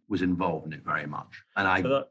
was 0.10 0.22
involved 0.22 0.68
in 0.68 0.74
it 0.74 0.84
very 0.84 1.07
much. 1.07 1.41
And 1.56 1.68
I, 1.68 1.82
so 1.82 1.90
that, 1.90 2.10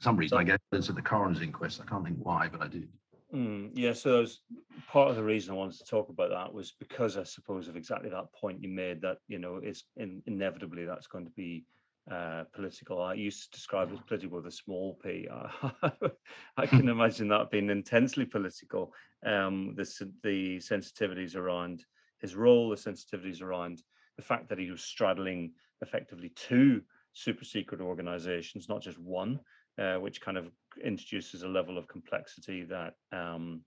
some 0.00 0.16
reason, 0.16 0.36
so, 0.36 0.40
I 0.40 0.44
guess 0.44 0.58
it's 0.72 0.88
at 0.88 0.94
the 0.94 1.02
coroner's 1.02 1.42
inquest. 1.42 1.80
I 1.80 1.88
can't 1.88 2.04
think 2.04 2.18
why, 2.20 2.48
but 2.48 2.62
I 2.62 2.68
did. 2.68 2.88
Mm, 3.34 3.70
yeah, 3.74 3.92
so 3.92 4.20
was, 4.20 4.40
part 4.88 5.10
of 5.10 5.16
the 5.16 5.24
reason 5.24 5.52
I 5.52 5.56
wanted 5.56 5.78
to 5.78 5.84
talk 5.84 6.08
about 6.08 6.30
that 6.30 6.52
was 6.52 6.74
because 6.78 7.16
I 7.16 7.24
suppose 7.24 7.66
of 7.68 7.76
exactly 7.76 8.10
that 8.10 8.32
point 8.32 8.62
you 8.62 8.68
made 8.68 9.00
that 9.02 9.18
you 9.26 9.38
know 9.38 9.58
is 9.58 9.84
in, 9.96 10.22
inevitably 10.26 10.84
that's 10.84 11.08
going 11.08 11.24
to 11.24 11.32
be 11.32 11.64
uh, 12.10 12.44
political. 12.54 13.02
I 13.02 13.14
used 13.14 13.44
to 13.44 13.58
describe 13.58 13.90
it 13.90 13.94
as 13.94 14.00
political 14.06 14.36
with 14.36 14.46
a 14.46 14.52
small 14.52 14.98
p. 15.02 15.28
I 16.56 16.66
can 16.66 16.88
imagine 16.88 17.28
that 17.28 17.50
being 17.50 17.68
intensely 17.68 18.24
political. 18.24 18.92
Um, 19.24 19.74
the, 19.76 20.12
the 20.22 20.58
sensitivities 20.58 21.34
around 21.34 21.84
his 22.20 22.36
role, 22.36 22.70
the 22.70 22.76
sensitivities 22.76 23.42
around 23.42 23.82
the 24.16 24.22
fact 24.22 24.48
that 24.48 24.58
he 24.58 24.70
was 24.70 24.82
straddling 24.82 25.52
effectively 25.82 26.30
two 26.36 26.82
super 27.12 27.44
secret 27.44 27.80
organizations, 27.80 28.68
not 28.68 28.82
just 28.82 28.98
one, 28.98 29.40
uh, 29.78 29.96
which 29.96 30.20
kind 30.20 30.36
of 30.36 30.50
introduces 30.84 31.42
a 31.42 31.48
level 31.48 31.78
of 31.78 31.88
complexity 31.88 32.64
that 32.64 32.94
um, 33.12 33.62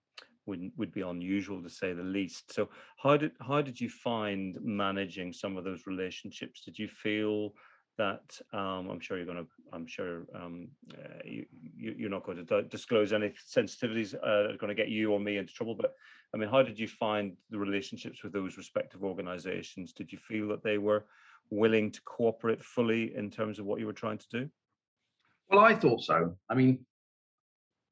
would 0.45 0.71
would 0.77 0.91
be 0.91 1.01
unusual 1.01 1.61
to 1.61 1.69
say 1.69 1.93
the 1.93 2.03
least. 2.03 2.53
So, 2.53 2.69
how 3.01 3.17
did 3.17 3.31
how 3.41 3.61
did 3.61 3.79
you 3.79 3.89
find 3.89 4.57
managing 4.61 5.33
some 5.33 5.57
of 5.57 5.63
those 5.63 5.85
relationships? 5.85 6.61
Did 6.65 6.77
you 6.77 6.87
feel 6.87 7.53
that 7.99 8.39
um, 8.53 8.89
I'm 8.89 8.99
sure 9.01 9.17
you're 9.17 9.25
going 9.25 9.45
to, 9.45 9.47
I'm 9.73 9.85
sure 9.85 10.23
um, 10.33 10.69
uh, 10.93 11.19
you, 11.25 11.45
you, 11.75 12.07
are 12.07 12.09
not 12.09 12.23
going 12.23 12.43
to 12.43 12.61
disclose 12.63 13.11
any 13.11 13.33
sensitivities 13.53 14.15
uh, 14.15 14.43
that 14.43 14.51
are 14.51 14.57
going 14.57 14.69
to 14.69 14.81
get 14.81 14.87
you 14.87 15.11
or 15.11 15.19
me 15.19 15.35
into 15.35 15.53
trouble. 15.53 15.75
But 15.75 15.93
I 16.33 16.37
mean, 16.37 16.49
how 16.49 16.63
did 16.63 16.79
you 16.79 16.87
find 16.87 17.35
the 17.49 17.59
relationships 17.59 18.23
with 18.23 18.31
those 18.31 18.57
respective 18.57 19.03
organizations? 19.03 19.91
Did 19.91 20.13
you 20.13 20.17
feel 20.17 20.47
that 20.47 20.63
they 20.63 20.77
were 20.77 21.05
willing 21.51 21.91
to 21.91 22.01
cooperate 22.05 22.63
fully 22.63 23.13
in 23.15 23.29
terms 23.29 23.59
of 23.59 23.65
what 23.65 23.81
you 23.81 23.85
were 23.85 23.93
trying 23.93 24.19
to 24.19 24.29
do? 24.31 24.49
Well, 25.49 25.59
I 25.59 25.75
thought 25.75 26.01
so. 26.03 26.35
I 26.49 26.55
mean, 26.55 26.85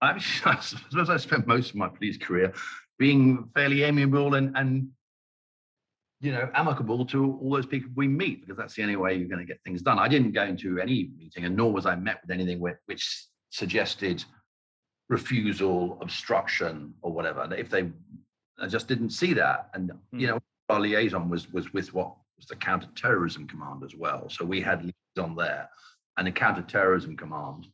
I, 0.02 0.12
I 0.46 0.60
suppose 0.60 1.10
I 1.10 1.18
spent 1.18 1.48
most 1.48 1.72
of 1.72 1.76
my 1.76 1.90
police 1.90 2.18
career 2.18 2.54
being 3.00 3.50
fairly 3.54 3.84
amiable 3.84 4.36
and, 4.36 4.56
and 4.58 4.90
you 6.20 6.32
know, 6.32 6.50
amicable 6.56 7.06
to 7.06 7.38
all 7.42 7.52
those 7.52 7.66
people 7.66 7.92
we 7.96 8.08
meet 8.08 8.42
because 8.42 8.58
that's 8.58 8.74
the 8.74 8.82
only 8.82 8.96
way 8.96 9.14
you're 9.16 9.28
going 9.28 9.46
to 9.46 9.46
get 9.46 9.62
things 9.64 9.82
done. 9.82 10.00
I 10.00 10.08
didn't 10.08 10.32
go 10.32 10.44
into 10.44 10.80
any 10.80 11.12
meeting, 11.16 11.46
and 11.46 11.56
nor 11.56 11.72
was 11.72 11.86
I 11.86 11.96
met 11.96 12.20
with 12.24 12.32
anything 12.32 12.60
which, 12.60 12.78
which 12.86 13.28
suggested 13.52 14.24
refusal, 15.10 15.98
obstruction, 16.02 16.94
or 17.02 17.12
whatever. 17.12 17.48
If 17.56 17.70
they, 17.70 17.92
I 18.60 18.68
just 18.68 18.88
didn't 18.88 19.12
see 19.12 19.34
that, 19.34 19.70
and 19.76 19.92
mm. 19.92 20.20
you 20.20 20.28
know, 20.28 20.40
our 20.70 20.80
liaison 20.80 21.30
was 21.30 21.52
was 21.54 21.72
with 21.72 21.94
what 21.94 22.16
was 22.38 22.48
the 22.48 22.56
counter-terrorism 22.56 23.48
command 23.48 23.84
as 23.84 23.96
well. 23.96 24.28
So 24.30 24.44
we 24.44 24.60
had 24.60 24.84
liaison 24.84 25.36
there, 25.36 25.70
and 26.18 26.28
the 26.28 26.32
counter-terrorism 26.32 27.16
command 27.16 27.68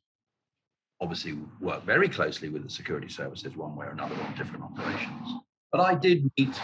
obviously 1.01 1.37
worked 1.59 1.85
very 1.85 2.07
closely 2.07 2.49
with 2.49 2.63
the 2.63 2.69
security 2.69 3.09
services 3.09 3.55
one 3.55 3.75
way 3.75 3.85
or 3.85 3.91
another 3.91 4.15
on 4.21 4.35
different 4.35 4.63
operations. 4.63 5.33
But 5.71 5.81
I 5.81 5.95
did 5.95 6.29
meet 6.37 6.59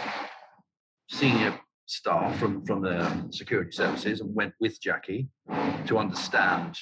senior 1.08 1.58
staff 1.86 2.38
from, 2.38 2.64
from 2.64 2.82
the 2.82 3.26
security 3.30 3.72
services 3.72 4.20
and 4.20 4.34
went 4.34 4.54
with 4.60 4.80
Jackie 4.80 5.28
to 5.86 5.98
understand 5.98 6.78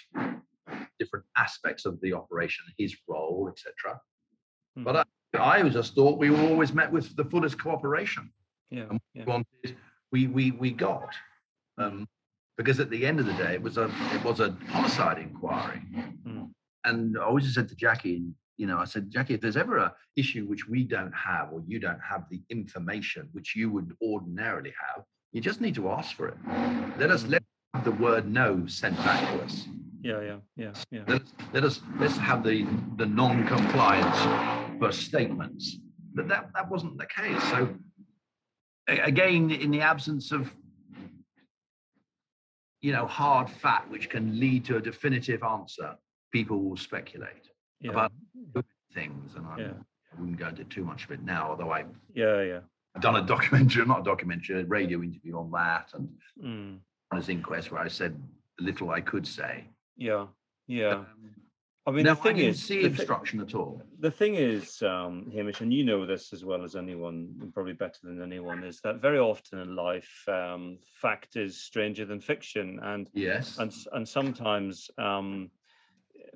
different 0.99 1.25
aspects 1.37 1.87
of 1.87 2.01
the 2.01 2.13
operation, 2.13 2.65
his 2.77 2.97
role, 3.09 3.49
etc. 3.51 3.99
Hmm. 4.77 4.85
But 4.85 4.97
I, 4.97 5.63
I 5.63 5.69
just 5.69 5.95
thought 5.95 6.19
we 6.19 6.31
were 6.31 6.43
always 6.43 6.73
met 6.73 6.93
with 6.93 7.17
the 7.17 7.25
fullest 7.25 7.61
cooperation. 7.61 8.31
Yeah, 8.71 8.85
and 8.91 9.01
yeah. 9.15 9.25
We, 9.25 9.31
wanted, 9.33 9.77
we, 10.13 10.27
we, 10.27 10.51
we 10.53 10.71
got. 10.71 11.15
Um, 11.79 12.07
because 12.59 12.81
at 12.81 12.91
the 12.91 13.07
end 13.07 13.21
of 13.21 13.27
the 13.27 13.33
day, 13.35 13.55
it 13.55 13.63
was 13.63 13.79
a 13.79 13.85
it 14.13 14.23
was 14.25 14.41
a 14.41 14.55
homicide 14.69 15.19
inquiry, 15.19 15.81
hmm. 16.25 16.45
and 16.85 17.17
I 17.17 17.23
always 17.23 17.55
said 17.55 17.69
to 17.69 17.77
Jackie, 17.77 18.25
you 18.59 18.67
know, 18.67 18.79
I 18.79 18.85
said, 18.85 19.11
Jackie, 19.11 19.35
if 19.35 19.41
there's 19.41 19.57
ever 19.57 19.79
a 19.79 19.95
issue 20.17 20.45
which 20.47 20.69
we 20.69 20.83
don't 20.83 21.13
have, 21.13 21.53
or 21.53 21.63
you 21.67 21.79
don't 21.79 22.01
have 22.01 22.25
the 22.29 22.43
information 22.51 23.29
which 23.33 23.55
you 23.55 23.71
would 23.71 23.97
ordinarily 24.03 24.75
have, 24.87 25.05
you 25.33 25.41
just 25.41 25.61
need 25.61 25.77
to 25.77 25.89
ask 25.91 26.17
for 26.17 26.29
it. 26.29 26.37
Let 26.99 27.11
us 27.11 27.25
let 27.25 27.43
the 27.85 27.93
word 27.93 28.29
no 28.29 28.67
sent 28.67 28.97
back 28.99 29.21
to 29.33 29.45
us. 29.45 29.67
Yeah, 30.03 30.21
yeah, 30.21 30.37
yeah, 30.57 30.73
yeah. 30.91 31.03
Let 31.07 31.23
us, 31.23 31.33
let 31.53 31.65
us 31.65 31.81
let's 32.01 32.17
have 32.19 32.43
the 32.43 32.67
the 32.97 33.07
non-compliance 33.07 34.79
for 34.81 34.91
statements. 34.91 35.77
But 36.15 36.27
that 36.27 36.51
that 36.55 36.69
wasn't 36.69 36.99
the 36.99 37.07
case. 37.07 37.43
So 37.51 37.69
again, 38.89 39.53
in 39.53 39.71
the 39.71 39.81
absence 39.81 40.33
of 40.33 40.51
you 42.81 42.93
know 42.93 43.07
hard 43.07 43.49
fact 43.49 43.91
which 43.91 44.09
can 44.09 44.39
lead 44.39 44.65
to 44.67 44.77
a 44.77 44.81
definitive 44.81 45.43
answer, 45.43 45.97
people 46.33 46.63
will 46.63 46.77
speculate 46.77 47.51
yeah. 47.81 47.91
about 47.91 48.13
things, 48.95 49.35
and 49.37 49.47
I, 49.47 49.59
yeah. 49.59 49.73
I 50.13 50.21
wouldn't 50.21 50.39
go 50.39 50.49
into 50.49 50.65
too 50.65 50.85
much 50.85 51.05
of 51.05 51.11
it 51.11 51.23
now. 51.23 51.51
Although 51.51 51.73
I 51.73 51.85
yeah 52.15 52.43
yeah 52.43 52.61
I've 52.95 53.03
done 53.03 53.17
a 53.17 53.23
documentary, 53.23 53.85
not 53.87 54.01
a 54.01 54.05
documentary, 54.05 54.63
a 54.63 54.65
radio 54.65 55.03
interview 55.03 55.39
on 55.39 55.51
that, 55.53 55.91
and 55.95 56.09
mm. 56.43 56.79
on 57.11 57.19
his 57.19 57.29
inquest 57.29 57.71
where 57.71 57.81
I 57.81 57.89
said 57.89 58.21
little 58.61 58.91
I 58.91 59.01
could 59.01 59.27
say. 59.27 59.65
Yeah, 59.97 60.27
yeah. 60.67 60.91
Um, 60.91 61.07
I 61.89 61.91
mean, 61.91 62.05
no, 62.05 62.15
the 62.15 62.21
thing 62.21 62.37
I 62.37 62.41
is, 62.41 62.63
see 62.63 62.85
obstruction 62.85 63.41
at 63.41 63.55
all. 63.55 63.83
The 64.01 64.11
thing 64.11 64.35
is, 64.35 64.83
um, 64.83 65.31
Hamish, 65.33 65.63
and 65.63 65.73
you 65.73 65.85
know 65.85 66.05
this 66.05 66.35
as 66.35 66.45
well 66.45 66.63
as 66.63 66.77
anyone, 66.77 67.35
and 67.41 67.55
probably 67.55 67.73
better 67.73 67.99
than 68.03 68.21
anyone, 68.23 68.63
is 68.63 68.83
that 68.83 69.01
very 69.01 69.19
often 69.19 69.59
in 69.59 69.75
life, 69.75 70.23
um, 70.29 70.77
fact 71.01 71.37
is 71.37 71.59
stranger 71.59 72.05
than 72.05 72.21
fiction, 72.21 72.79
and 72.83 73.09
yes, 73.15 73.57
and 73.57 73.73
and 73.93 74.07
sometimes 74.07 74.91
um, 74.99 75.51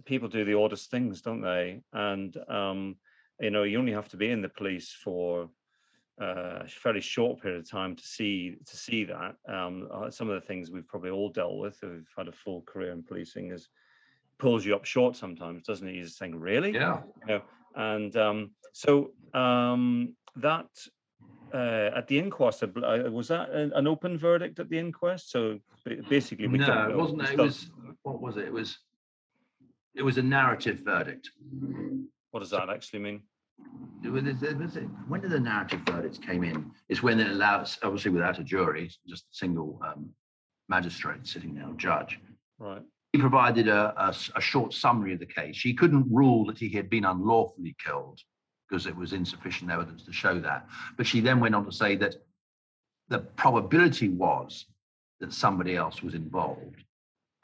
people 0.06 0.26
do 0.26 0.46
the 0.46 0.56
oddest 0.56 0.90
things, 0.90 1.20
don't 1.20 1.42
they? 1.42 1.82
And 1.92 2.34
um, 2.48 2.96
you 3.38 3.50
know, 3.50 3.64
you 3.64 3.78
only 3.78 3.92
have 3.92 4.08
to 4.08 4.16
be 4.16 4.30
in 4.30 4.40
the 4.40 4.48
police 4.48 4.96
for 5.04 5.50
uh, 6.18 6.60
a 6.60 6.66
fairly 6.66 7.02
short 7.02 7.42
period 7.42 7.60
of 7.60 7.70
time 7.70 7.94
to 7.94 8.02
see 8.02 8.56
to 8.64 8.74
see 8.74 9.04
that. 9.04 9.36
Um, 9.46 9.86
uh, 9.92 10.10
some 10.10 10.30
of 10.30 10.40
the 10.40 10.46
things 10.46 10.70
we've 10.70 10.88
probably 10.88 11.10
all 11.10 11.28
dealt 11.28 11.58
with, 11.58 11.76
who've 11.82 12.08
had 12.16 12.28
a 12.28 12.32
full 12.32 12.62
career 12.62 12.92
in 12.92 13.02
policing, 13.02 13.52
is 13.52 13.68
pulls 14.38 14.64
you 14.64 14.74
up 14.74 14.84
short 14.84 15.16
sometimes, 15.16 15.64
doesn't 15.64 15.86
he? 15.86 16.00
He's 16.00 16.16
saying, 16.16 16.38
"Really?" 16.38 16.72
Yeah. 16.72 17.02
You 17.26 17.34
know, 17.34 17.42
and 17.74 18.16
um, 18.16 18.50
so 18.72 19.12
um, 19.34 20.14
that 20.36 20.66
uh, 21.54 21.90
at 21.96 22.06
the 22.08 22.18
inquest 22.18 22.62
uh, 22.62 22.68
was 23.10 23.28
that 23.28 23.50
an, 23.50 23.86
open 23.86 24.18
verdict 24.18 24.58
at 24.58 24.68
the 24.68 24.78
inquest. 24.78 25.30
So 25.30 25.58
basically, 26.08 26.48
we 26.48 26.58
no, 26.58 26.90
it 26.90 26.96
wasn't. 26.96 27.22
It 27.22 27.38
was 27.38 27.70
what 28.02 28.20
was 28.20 28.36
it? 28.36 28.44
It 28.44 28.52
was 28.52 28.78
it 29.94 30.02
was 30.02 30.18
a 30.18 30.22
narrative 30.22 30.80
verdict. 30.84 31.30
What 32.30 32.40
does 32.40 32.50
that 32.50 32.70
actually 32.70 33.00
mean? 33.00 33.22
When 34.02 34.24
did 34.24 34.40
the 34.40 35.40
narrative 35.40 35.80
verdicts 35.86 36.18
came 36.18 36.42
in? 36.42 36.70
It's 36.88 37.02
when 37.02 37.20
it 37.20 37.28
allows, 37.30 37.78
obviously, 37.82 38.10
without 38.10 38.38
a 38.38 38.42
jury, 38.42 38.90
just 39.06 39.24
a 39.24 39.34
single 39.34 39.78
um, 39.86 40.10
magistrate 40.68 41.26
sitting 41.26 41.54
there, 41.54 41.68
judge. 41.76 42.18
Right. 42.58 42.82
He 43.12 43.18
provided 43.18 43.68
a, 43.68 43.92
a, 43.96 44.14
a, 44.36 44.40
short 44.40 44.72
summary 44.72 45.12
of 45.12 45.18
the 45.18 45.26
case. 45.26 45.54
She 45.54 45.74
couldn't 45.74 46.06
rule 46.10 46.46
that 46.46 46.58
he 46.58 46.70
had 46.70 46.88
been 46.88 47.04
unlawfully 47.04 47.76
killed 47.84 48.18
because 48.68 48.86
it 48.86 48.96
was 48.96 49.12
insufficient 49.12 49.70
evidence 49.70 50.04
to 50.04 50.12
show 50.12 50.40
that. 50.40 50.66
But 50.96 51.06
she 51.06 51.20
then 51.20 51.38
went 51.38 51.54
on 51.54 51.66
to 51.66 51.72
say 51.72 51.94
that 51.96 52.14
the 53.08 53.18
probability 53.18 54.08
was 54.08 54.64
that 55.20 55.32
somebody 55.32 55.76
else 55.76 56.02
was 56.02 56.14
involved 56.14 56.84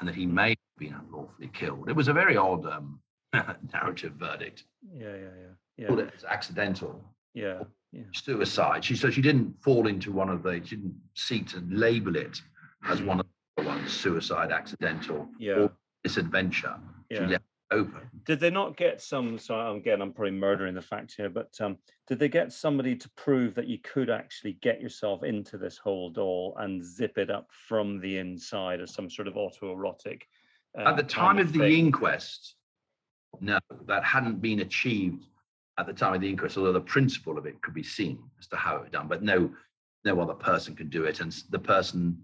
and 0.01 0.09
that 0.09 0.15
he 0.15 0.25
may 0.25 0.51
have 0.51 0.57
been 0.79 0.95
unlawfully 0.95 1.51
killed. 1.53 1.91
It 1.91 1.97
was 1.97 2.09
a 2.09 2.15
very 2.15 2.39
odd 2.39 2.65
um, 2.65 3.01
narrative 3.73 4.13
verdict. 4.19 4.65
Yeah, 4.97 5.09
yeah, 5.09 5.15
yeah. 5.17 5.55
Yeah. 5.77 5.87
Called 5.87 6.01
it 6.01 6.13
as 6.17 6.25
accidental. 6.25 7.01
Yeah. 7.35 7.63
Yeah. 7.93 8.03
Suicide. 8.13 8.85
She 8.85 8.97
so 8.97 9.11
she 9.11 9.23
didn't 9.23 9.55
fall 9.63 9.87
into 9.87 10.13
one 10.13 10.29
of 10.29 10.43
the. 10.43 10.61
She 10.65 10.77
didn't 10.77 10.97
seek 11.15 11.47
to 11.49 11.63
label 11.71 12.17
it 12.17 12.41
as 12.89 13.01
one 13.01 13.21
of 13.21 13.27
ones, 13.63 13.93
suicide, 13.93 14.53
accidental, 14.53 15.29
yeah. 15.39 15.53
or 15.55 15.73
misadventure. 16.05 16.77
Yeah. 17.11 17.19
She 17.19 17.27
left 17.27 17.45
it 17.45 17.75
open. 17.75 18.11
Did 18.25 18.41
they 18.41 18.51
not 18.51 18.77
get 18.77 19.01
some? 19.01 19.39
So 19.39 19.75
again, 19.75 20.01
I'm 20.03 20.13
probably 20.13 20.33
murdering 20.33 20.75
the 20.75 20.83
fact 20.83 21.15
here, 21.17 21.31
but 21.31 21.55
um, 21.61 21.79
did 22.07 22.19
they 22.19 22.29
get 22.29 22.53
somebody 22.53 22.97
to 22.97 23.11
prove 23.17 23.55
that 23.55 23.67
you 23.67 23.79
could 23.79 24.11
actually 24.11 24.55
get 24.55 24.81
yourself 24.81 25.23
into 25.23 25.59
this 25.59 25.79
hold 25.79 26.15
doll 26.15 26.57
and 26.59 26.85
zip 26.85 27.19
it 27.19 27.31
up 27.31 27.49
from 27.51 28.01
the 28.01 28.19
inside 28.19 28.81
as 28.81 28.95
some 28.95 29.11
sort 29.11 29.29
of 29.29 29.35
autoerotic? 29.35 30.23
Uh, 30.79 30.83
At 30.83 30.97
the 30.97 31.03
time 31.03 31.39
of, 31.39 31.47
of 31.49 31.53
the 31.53 31.67
inquest, 31.67 32.55
no, 33.41 33.59
that 33.87 34.05
hadn't 34.05 34.41
been 34.41 34.61
achieved 34.61 35.27
at 35.79 35.87
the 35.87 35.93
time 35.93 36.15
of 36.15 36.21
the 36.21 36.29
inquest, 36.29 36.57
although 36.57 36.73
the 36.73 36.81
principle 36.81 37.39
of 37.39 37.47
it 37.47 37.61
could 37.63 37.75
be 37.75 37.83
seen 37.83 38.19
as 38.39 38.49
to 38.49 38.57
how 38.57 38.77
it 38.77 38.83
was 38.83 38.91
done, 38.91 39.07
but 39.07 39.23
no, 39.23 39.51
no 40.05 40.21
other 40.21 40.35
person 40.35 40.75
could 40.75 40.91
do 40.91 41.05
it. 41.05 41.21
And 41.21 41.33
the 41.51 41.59
person, 41.59 42.19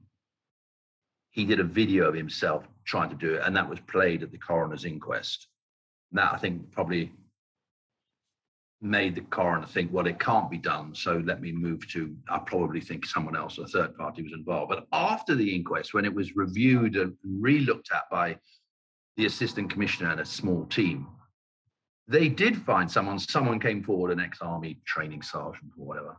he 1.35 1.44
did 1.44 1.59
a 1.59 1.65
video 1.65 2.05
of 2.05 2.15
himself 2.15 2.65
trying 2.85 3.11
to 3.11 3.16
do 3.16 3.35
it, 3.35 3.43
and 3.44 3.56
that 3.56 3.69
was 3.69 3.81
played 3.81 4.23
at 4.23 4.31
the 4.31 4.39
coroner's 4.39 4.85
inquest. 4.85 5.48
That 6.12 6.32
I 6.32 6.36
think 6.39 6.70
probably 6.70 7.12
made 8.81 9.16
the 9.16 9.23
coroner 9.23 9.66
think, 9.66 9.93
well, 9.93 10.06
it 10.06 10.20
can't 10.20 10.48
be 10.48 10.59
done, 10.59 10.94
so 10.94 11.20
let 11.24 11.40
me 11.40 11.51
move 11.51 11.89
to. 11.89 12.15
I 12.28 12.39
probably 12.39 12.81
think 12.81 13.05
someone 13.05 13.35
else, 13.35 13.59
a 13.59 13.66
third 13.66 13.97
party, 13.97 14.23
was 14.23 14.32
involved. 14.32 14.70
But 14.70 14.86
after 14.93 15.35
the 15.35 15.52
inquest, 15.56 15.93
when 15.93 16.05
it 16.05 16.15
was 16.15 16.36
reviewed 16.36 16.94
and 16.94 17.16
re-looked 17.24 17.90
at 17.93 18.09
by 18.12 18.39
the 19.16 19.27
assistant 19.27 19.70
commissioner 19.70 20.11
and 20.11 20.20
a 20.20 20.24
small 20.24 20.66
team, 20.66 21.09
they 22.06 22.28
did 22.28 22.56
find 22.62 22.89
someone, 22.89 23.19
someone 23.19 23.59
came 23.59 23.82
forward, 23.82 24.12
an 24.12 24.20
ex-army 24.20 24.78
training 24.86 25.23
sergeant 25.23 25.73
or 25.77 25.85
whatever, 25.85 26.16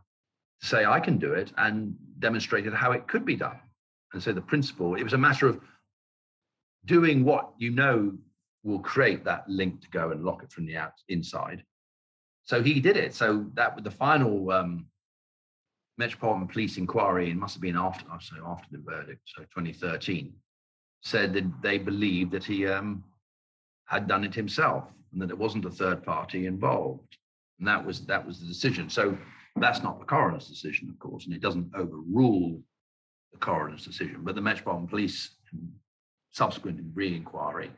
to 0.60 0.66
say, 0.66 0.84
I 0.84 1.00
can 1.00 1.16
do 1.16 1.32
it 1.32 1.54
and 1.56 1.96
demonstrated 2.18 2.74
how 2.74 2.92
it 2.92 3.08
could 3.08 3.24
be 3.24 3.36
done. 3.36 3.60
And 4.16 4.22
so 4.22 4.32
the 4.32 4.40
principle, 4.40 4.94
it 4.94 5.02
was 5.02 5.12
a 5.12 5.18
matter 5.18 5.46
of 5.46 5.60
doing 6.86 7.22
what 7.22 7.50
you 7.58 7.70
know 7.70 8.16
will 8.64 8.78
create 8.78 9.24
that 9.24 9.46
link 9.46 9.82
to 9.82 9.90
go 9.90 10.10
and 10.10 10.24
lock 10.24 10.42
it 10.42 10.50
from 10.50 10.64
the 10.64 10.74
out 10.74 10.94
inside. 11.10 11.62
So 12.44 12.62
he 12.62 12.80
did 12.80 12.96
it. 12.96 13.14
So 13.14 13.44
that 13.52 13.74
was 13.74 13.84
the 13.84 13.90
final 13.90 14.50
um, 14.50 14.86
Metropolitan 15.98 16.48
Police 16.48 16.78
inquiry, 16.78 17.30
and 17.30 17.38
must 17.38 17.56
have 17.56 17.60
been 17.60 17.76
after, 17.76 18.06
say 18.20 18.36
after 18.42 18.68
the 18.72 18.82
verdict, 18.82 19.20
so 19.26 19.42
2013, 19.42 20.32
said 21.02 21.34
that 21.34 21.44
they 21.60 21.76
believed 21.76 22.30
that 22.30 22.44
he 22.44 22.66
um, 22.66 23.04
had 23.84 24.08
done 24.08 24.24
it 24.24 24.34
himself 24.34 24.84
and 25.12 25.20
that 25.20 25.28
it 25.28 25.36
wasn't 25.36 25.66
a 25.66 25.70
third 25.70 26.02
party 26.02 26.46
involved. 26.46 27.18
And 27.58 27.68
that 27.68 27.84
was 27.84 28.06
that 28.06 28.26
was 28.26 28.40
the 28.40 28.46
decision. 28.46 28.88
So 28.88 29.18
that's 29.56 29.82
not 29.82 29.98
the 29.98 30.06
coroner's 30.06 30.48
decision, 30.48 30.88
of 30.88 30.98
course, 30.98 31.26
and 31.26 31.34
it 31.34 31.42
doesn't 31.42 31.70
overrule 31.74 32.62
the 33.32 33.38
coroner's 33.38 33.84
decision. 33.84 34.20
But 34.22 34.34
the 34.34 34.40
Metropolitan 34.40 34.88
Police, 34.88 35.30
subsequent 36.30 36.80
re-inquiry, 36.94 37.70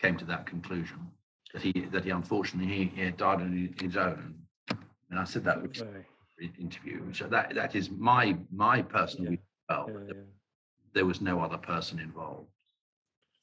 came 0.00 0.16
to 0.16 0.24
that 0.26 0.46
conclusion 0.46 0.98
that 1.52 1.62
he 1.62 1.72
that 1.92 2.04
he 2.04 2.10
unfortunately 2.10 2.72
he, 2.72 2.84
he 2.94 3.02
had 3.02 3.16
died 3.16 3.40
on 3.40 3.74
his 3.80 3.96
own. 3.96 4.34
And 5.10 5.18
I 5.18 5.24
said 5.24 5.44
that 5.44 5.58
in 6.40 6.52
interview. 6.58 7.12
So 7.12 7.26
that 7.28 7.54
that 7.54 7.74
is 7.74 7.90
my 7.90 8.36
my 8.52 8.82
personal 8.82 9.32
yeah. 9.32 9.38
well. 9.68 9.86
Yeah, 9.88 9.98
yeah. 10.08 10.22
There 10.94 11.06
was 11.06 11.20
no 11.20 11.40
other 11.40 11.58
person 11.58 11.98
involved. 11.98 12.48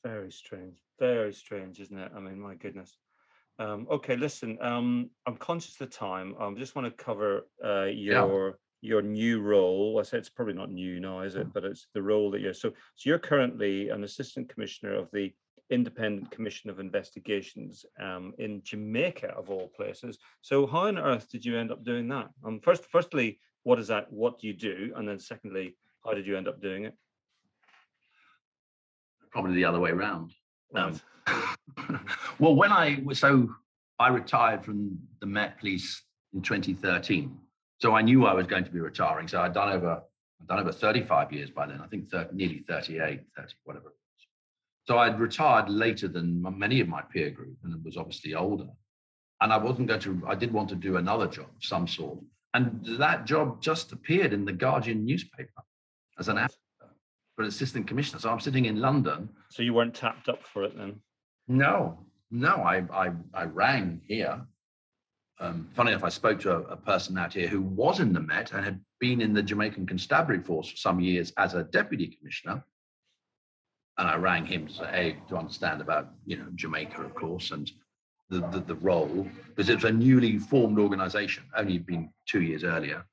Very 0.04 0.32
strange. 0.32 0.78
Very 1.00 1.34
strange, 1.34 1.80
isn't 1.80 1.98
it? 1.98 2.12
I 2.16 2.20
mean, 2.20 2.40
my 2.40 2.56
goodness. 2.56 2.98
Um, 3.58 3.88
okay, 3.90 4.16
listen, 4.18 4.58
um, 4.62 5.10
I'm 5.26 5.38
conscious 5.38 5.80
of 5.80 5.90
the 5.90 5.96
time. 5.96 6.36
I 6.40 6.46
um, 6.46 6.58
just 6.58 6.76
want 6.76 6.86
to 6.86 7.04
cover 7.04 7.48
uh, 7.64 7.86
your. 7.86 8.60
Your 8.86 9.02
new 9.02 9.42
role. 9.42 9.98
I 10.00 10.04
said 10.04 10.20
it's 10.20 10.30
probably 10.30 10.54
not 10.54 10.72
new 10.72 11.00
now, 11.00 11.22
is 11.22 11.36
it? 11.36 11.52
But 11.54 11.66
it's 11.66 11.88
the 11.94 12.02
role 12.02 12.32
that 12.32 12.42
you're. 12.42 12.54
So, 12.54 12.70
so 12.70 13.10
you're 13.10 13.20
currently 13.20 13.90
an 13.90 14.04
assistant 14.04 14.50
commissioner 14.50 14.96
of 14.96 15.10
the 15.12 15.34
Independent 15.70 16.30
Commission 16.32 16.70
of 16.70 16.80
Investigations 16.80 17.86
um, 18.00 18.34
in 18.38 18.62
Jamaica, 18.64 19.30
of 19.30 19.50
all 19.50 19.72
places. 19.76 20.20
So, 20.42 20.68
how 20.68 20.88
on 20.88 20.98
earth 20.98 21.30
did 21.30 21.44
you 21.44 21.58
end 21.58 21.72
up 21.72 21.84
doing 21.84 22.08
that? 22.10 22.30
Um, 22.46 22.60
first, 22.60 22.86
firstly, 22.86 23.40
what 23.64 23.80
is 23.80 23.88
that? 23.88 24.12
What 24.12 24.40
do 24.40 24.48
you 24.48 24.54
do? 24.54 24.94
And 24.96 25.08
then, 25.08 25.20
secondly, 25.20 25.76
how 26.06 26.14
did 26.14 26.28
you 26.28 26.38
end 26.38 26.48
up 26.48 26.62
doing 26.62 26.86
it? 26.86 26.94
Probably 29.32 29.56
the 29.56 29.66
other 29.66 29.80
way 29.80 29.90
around. 29.90 30.34
Um, 30.76 31.00
well, 32.40 32.56
when 32.56 32.72
I 32.72 33.02
was 33.04 33.20
so 33.20 33.50
I 34.00 34.10
retired 34.10 34.64
from 34.64 34.98
the 35.20 35.26
Met 35.26 35.60
Police 35.60 36.04
in 36.34 36.42
2013, 36.42 37.36
so 37.80 37.94
I 37.94 38.02
knew 38.02 38.26
I 38.26 38.34
was 38.34 38.48
going 38.48 38.64
to 38.64 38.72
be 38.72 38.80
retiring. 38.80 39.28
So 39.28 39.42
I'd 39.42 39.54
done 39.54 39.72
over 39.72 40.02
I'd 40.42 40.48
done 40.48 40.60
over 40.60 40.72
35 40.72 41.32
years 41.32 41.50
by 41.50 41.66
then. 41.68 41.82
I 41.82 41.88
think 41.88 42.10
30, 42.10 42.36
nearly 42.36 42.64
38, 42.68 43.22
30, 43.38 43.54
whatever. 43.64 43.94
So 44.86 44.98
I'd 45.00 45.20
retired 45.20 45.70
later 45.70 46.08
than 46.08 46.44
many 46.58 46.80
of 46.80 46.88
my 46.88 47.02
peer 47.02 47.32
group, 47.32 47.58
and 47.64 47.84
was 47.84 47.98
obviously 47.98 48.36
older. 48.36 48.68
And 49.42 49.52
I 49.52 49.58
wasn't 49.58 49.88
going 49.88 50.00
to. 50.02 50.22
I 50.28 50.36
did 50.36 50.54
want 50.54 50.70
to 50.70 50.76
do 50.76 50.98
another 50.98 51.28
job 51.28 51.48
of 51.48 51.64
some 51.64 51.88
sort, 51.88 52.20
and 52.54 52.86
that 53.00 53.26
job 53.26 53.62
just 53.62 53.92
appeared 53.92 54.32
in 54.32 54.46
the 54.46 54.54
Guardian 54.54 55.06
newspaper 55.06 55.64
as 56.20 56.30
an 56.30 56.38
for 57.36 57.42
an 57.42 57.48
assistant 57.48 57.88
commissioner. 57.88 58.20
So 58.20 58.30
I'm 58.30 58.40
sitting 58.40 58.66
in 58.66 58.80
London. 58.80 59.30
So 59.50 59.62
you 59.64 59.74
weren't 59.74 59.94
tapped 59.94 60.30
up 60.30 60.44
for 60.54 60.64
it 60.64 60.78
then? 60.78 61.02
No, 61.48 62.00
no. 62.32 62.56
I 62.56 62.84
I, 62.94 63.12
I 63.34 63.44
rang 63.46 64.02
here. 64.08 64.42
Um, 65.40 65.68
funny 65.76 65.92
enough, 65.92 66.04
I 66.04 66.10
spoke 66.10 66.40
to 66.42 66.56
a, 66.56 66.60
a, 66.62 66.78
person 66.78 67.18
out 67.18 67.34
here 67.34 67.48
who 67.48 67.62
was 67.62 68.00
in 68.00 68.14
the 68.14 68.22
Met 68.22 68.54
and 68.54 68.64
had 68.64 68.80
been 69.00 69.20
in 69.20 69.34
the 69.34 69.44
Jamaican 69.44 69.86
Constabulary 69.86 70.42
Force 70.42 70.70
for 70.70 70.78
some 70.78 71.02
years 71.02 71.34
as 71.38 71.56
a 71.56 71.64
deputy 71.64 72.08
commissioner. 72.08 72.64
And 73.98 74.08
I 74.08 74.16
rang 74.16 74.46
him 74.46 74.68
to 74.68 74.74
say, 74.74 74.88
hey, 74.92 75.18
to 75.28 75.38
understand 75.38 75.82
about 75.82 76.10
you 76.26 76.38
know 76.38 76.48
Jamaica, 76.56 77.02
of 77.02 77.16
course, 77.16 77.52
and 77.52 77.70
the, 78.30 78.40
the, 78.50 78.60
the 78.62 78.76
role 78.76 79.28
because 79.50 79.70
it 79.70 79.76
was 79.76 79.84
a 79.84 79.92
newly 79.92 80.38
formed 80.38 80.80
organisation, 80.80 81.44
only 81.56 81.80
been 81.80 82.10
two 82.26 82.42
years 82.42 82.64
earlier. 82.64 83.06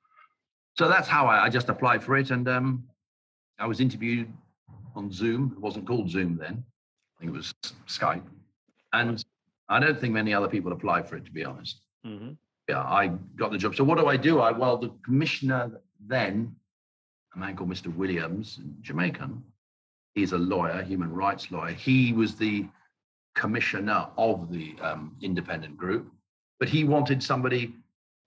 So 0.77 0.87
that's 0.87 1.07
how 1.07 1.27
I, 1.27 1.45
I 1.45 1.49
just 1.49 1.69
applied 1.69 2.03
for 2.03 2.17
it, 2.17 2.31
and 2.31 2.47
um, 2.47 2.83
I 3.59 3.67
was 3.67 3.79
interviewed 3.79 4.31
on 4.95 5.11
Zoom. 5.11 5.53
It 5.55 5.61
wasn't 5.61 5.87
called 5.87 6.09
Zoom 6.09 6.37
then. 6.37 6.63
I 7.17 7.19
think 7.19 7.33
it 7.33 7.37
was 7.37 7.53
Skype. 7.87 8.23
And 8.93 9.23
I 9.69 9.79
don't 9.79 9.99
think 9.99 10.13
many 10.13 10.33
other 10.33 10.47
people 10.47 10.71
applied 10.71 11.07
for 11.07 11.15
it, 11.15 11.25
to 11.25 11.31
be 11.31 11.45
honest. 11.45 11.82
Mm-hmm. 12.05 12.31
Yeah, 12.69 12.81
I 12.81 13.07
got 13.35 13.51
the 13.51 13.57
job. 13.57 13.75
So 13.75 13.83
what 13.83 13.97
do 13.97 14.07
I 14.07 14.17
do? 14.17 14.39
I 14.39 14.51
well, 14.51 14.77
the 14.77 14.91
commissioner 15.03 15.81
then, 16.05 16.55
a 17.35 17.39
man 17.39 17.55
called 17.55 17.69
Mr. 17.69 17.93
Williams, 17.93 18.59
Jamaican. 18.81 19.43
He's 20.15 20.33
a 20.33 20.37
lawyer, 20.37 20.81
human 20.83 21.11
rights 21.11 21.51
lawyer. 21.51 21.73
He 21.73 22.13
was 22.13 22.35
the 22.35 22.67
commissioner 23.35 24.07
of 24.17 24.51
the 24.51 24.75
um, 24.81 25.15
independent 25.21 25.75
group, 25.75 26.11
but 26.59 26.69
he 26.69 26.83
wanted 26.83 27.21
somebody 27.21 27.73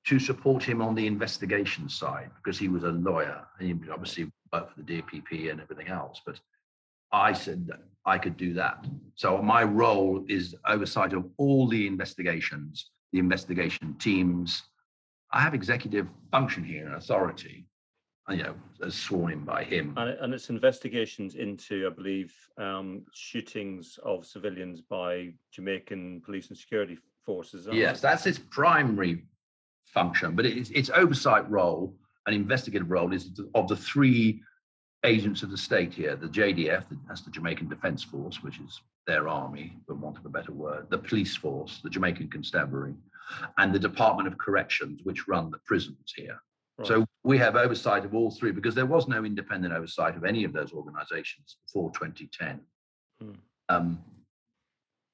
to 0.07 0.19
support 0.19 0.63
him 0.63 0.81
on 0.81 0.95
the 0.95 1.07
investigation 1.07 1.89
side 1.89 2.31
because 2.37 2.59
he 2.59 2.69
was 2.69 2.85
a 2.85 2.91
lawyer. 2.91 3.45
He 3.61 3.73
obviously 3.91 4.31
worked 4.53 4.75
for 4.75 4.83
the 4.83 5.03
DPP 5.03 5.51
and 5.51 5.61
everything 5.61 5.89
else. 5.89 6.21
But 6.25 6.41
I 7.13 7.33
said 7.33 7.71
I 8.05 8.19
could 8.19 8.37
do 8.37 8.55
that. 8.55 8.85
So 9.17 9.43
my 9.43 9.65
role 9.65 10.25
is 10.29 10.55
oversight 10.67 11.13
of 11.13 11.25
all 11.39 11.67
the 11.69 11.87
investigations, 11.87 12.91
the 13.17 13.21
investigation 13.21 13.97
teams. 13.99 14.63
I 15.33 15.41
have 15.41 15.55
executive 15.55 16.07
function 16.31 16.63
here 16.63 16.87
and 16.87 16.97
authority. 16.97 17.67
you 18.29 18.43
know, 18.43 18.55
as 18.85 18.95
sworn 18.95 19.33
in 19.33 19.45
by 19.45 19.65
him. 19.65 19.95
And, 19.97 20.11
and 20.11 20.35
it's 20.35 20.51
investigations 20.51 21.37
into, 21.37 21.89
I 21.91 21.95
believe, 21.95 22.35
um, 22.59 23.07
shootings 23.15 23.99
of 24.03 24.27
civilians 24.27 24.83
by 24.83 25.33
Jamaican 25.53 26.23
police 26.25 26.49
and 26.49 26.59
security 26.59 26.99
forces. 27.25 27.67
Yes, 27.73 28.01
they? 28.01 28.09
that's 28.09 28.27
its 28.27 28.39
primary 28.39 29.25
function, 29.87 30.37
but 30.37 30.45
its 30.45 30.71
its 30.71 30.91
oversight 30.91 31.49
role 31.51 31.95
and 32.27 32.35
investigative 32.35 32.91
role 32.91 33.13
is 33.15 33.41
of 33.55 33.69
the 33.69 33.77
three 33.77 34.43
agents 35.05 35.43
of 35.43 35.51
the 35.51 35.57
state 35.57 35.93
here: 35.93 36.17
the 36.17 36.29
JDF, 36.29 36.85
that's 37.09 37.23
the 37.23 37.31
Jamaican 37.31 37.69
Defence 37.69 38.03
Force, 38.03 38.43
which 38.43 38.59
is 38.59 38.81
their 39.07 39.29
army, 39.29 39.77
for 39.87 39.95
want 39.95 40.19
of 40.19 40.27
a 40.27 40.29
better 40.29 40.53
word, 40.53 40.87
the 40.91 40.99
police 40.99 41.37
force, 41.37 41.81
the 41.83 41.91
Jamaican 41.91 42.29
Constabulary, 42.29 42.95
and 43.59 43.75
the 43.75 43.79
Department 43.79 44.29
of 44.29 44.39
Corrections, 44.39 45.01
which 45.05 45.29
run 45.29 45.51
the 45.51 45.59
prisons 45.65 46.13
here. 46.15 46.39
Right. 46.79 46.89
So 46.89 47.07
we 47.25 47.39
have 47.39 47.57
oversight 47.57 48.05
of 48.05 48.15
all 48.15 48.31
three 48.31 48.53
because 48.53 48.75
there 48.75 48.87
was 48.87 49.09
no 49.09 49.25
independent 49.25 49.73
oversight 49.73 50.17
of 50.17 50.25
any 50.25 50.45
of 50.45 50.53
those 50.53 50.73
organizations 50.73 51.57
before 51.67 51.91
2010. 51.93 52.61
Hmm. 53.21 53.31
Um, 53.69 53.99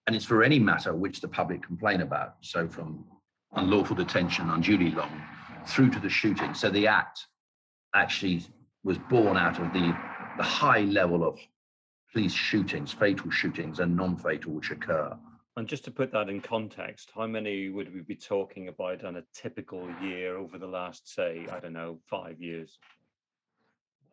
and 0.06 0.16
it's 0.16 0.24
for 0.24 0.42
any 0.42 0.58
matter 0.58 0.94
which 0.94 1.20
the 1.20 1.28
public 1.28 1.62
complain 1.62 2.00
about. 2.00 2.36
So 2.40 2.66
from 2.66 3.04
unlawful 3.54 3.94
detention, 3.94 4.50
unduly 4.50 4.90
long, 4.90 5.22
through 5.66 5.90
to 5.90 6.00
the 6.00 6.08
shooting. 6.08 6.54
So 6.54 6.70
the 6.70 6.88
act 6.88 7.26
actually 7.94 8.42
was 8.84 8.98
born 8.98 9.36
out 9.36 9.58
of 9.58 9.72
the, 9.72 9.96
the 10.36 10.42
high 10.42 10.80
level 10.80 11.24
of 11.24 11.38
police 12.12 12.32
shootings, 12.32 12.92
fatal 12.92 13.30
shootings 13.30 13.78
and 13.80 13.96
non-fatal 13.96 14.52
which 14.52 14.70
occur. 14.70 15.16
And 15.56 15.68
just 15.68 15.84
to 15.84 15.90
put 15.90 16.10
that 16.12 16.28
in 16.28 16.40
context, 16.40 17.10
how 17.14 17.26
many 17.26 17.68
would 17.68 17.92
we 17.92 18.00
be 18.00 18.16
talking 18.16 18.68
about 18.68 19.04
on 19.04 19.16
a 19.16 19.22
typical 19.34 19.86
year 20.02 20.36
over 20.36 20.56
the 20.58 20.66
last, 20.66 21.12
say, 21.14 21.46
I 21.52 21.60
don't 21.60 21.74
know, 21.74 21.98
five 22.08 22.40
years? 22.40 22.78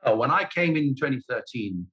Well, 0.05 0.17
when 0.17 0.31
I 0.31 0.43
came 0.45 0.75
in 0.75 0.95
2013, 0.95 1.85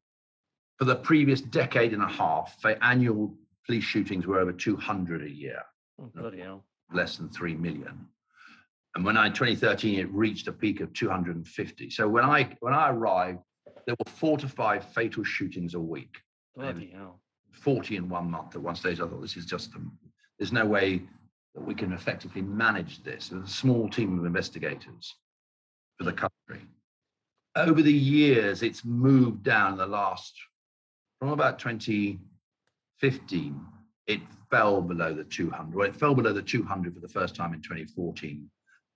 for 0.78 0.85
the 0.85 0.97
previous 0.97 1.40
decade 1.40 1.93
and 1.93 2.03
a 2.03 2.09
half, 2.09 2.61
the 2.61 2.82
annual 2.85 3.35
police 3.65 3.85
shootings 3.85 4.27
were 4.27 4.39
over 4.40 4.53
200 4.53 5.23
a 5.23 5.31
year, 5.31 5.62
Oh, 6.01 6.11
bloody 6.15 6.40
hell. 6.40 6.65
less 6.93 7.16
than 7.16 7.28
3 7.31 7.55
million. 7.55 8.07
And 8.97 9.05
when 9.05 9.16
I, 9.18 9.27
in 9.27 9.35
2013, 9.35 9.98
it 9.98 10.10
reached 10.10 10.48
a 10.48 10.52
peak 10.52 10.81
of 10.81 10.90
250. 10.94 11.90
So 11.90 12.09
when 12.09 12.24
I, 12.24 12.48
when 12.60 12.73
I 12.73 12.89
arrived, 12.89 13.40
there 13.85 13.94
were 13.98 14.10
four 14.10 14.39
to 14.39 14.48
five 14.48 14.86
fatal 14.86 15.23
shootings 15.23 15.74
a 15.74 15.81
week, 15.81 16.16
Bloody 16.56 16.94
hell. 16.97 17.20
40 17.52 17.97
in 17.97 18.09
one 18.09 18.31
month 18.31 18.56
at 18.56 18.62
one 18.62 18.74
stage. 18.74 18.98
I 18.98 19.06
thought 19.06 19.20
this 19.20 19.36
is 19.36 19.44
just, 19.44 19.77
um, 19.77 19.93
there's 20.39 20.51
no 20.51 20.64
way 20.64 21.02
that 21.55 21.60
we 21.60 21.74
can 21.74 21.93
effectively 21.93 22.40
manage 22.40 23.05
this. 23.05 23.28
There's 23.28 23.44
a 23.44 23.52
small 23.52 23.90
team 23.90 24.18
of 24.18 24.24
investigators 24.24 25.14
for 25.98 26.05
the 26.05 26.14
country. 26.14 26.66
Over 27.55 27.82
the 27.82 27.93
years, 27.93 28.62
it's 28.62 28.82
moved 28.82 29.43
down 29.43 29.77
the 29.77 29.86
last, 29.86 30.32
from 31.18 31.32
about 31.32 31.59
2015, 31.59 33.60
it 34.06 34.20
fell 34.51 34.81
below 34.81 35.12
the 35.12 35.24
200. 35.24 35.74
Well, 35.74 35.86
it 35.86 35.94
fell 35.94 36.14
below 36.14 36.32
the 36.32 36.40
200 36.40 36.94
for 36.94 37.01
the 37.01 37.09
first 37.09 37.36
time 37.36 37.52
in 37.52 37.60
2014. 37.60 38.48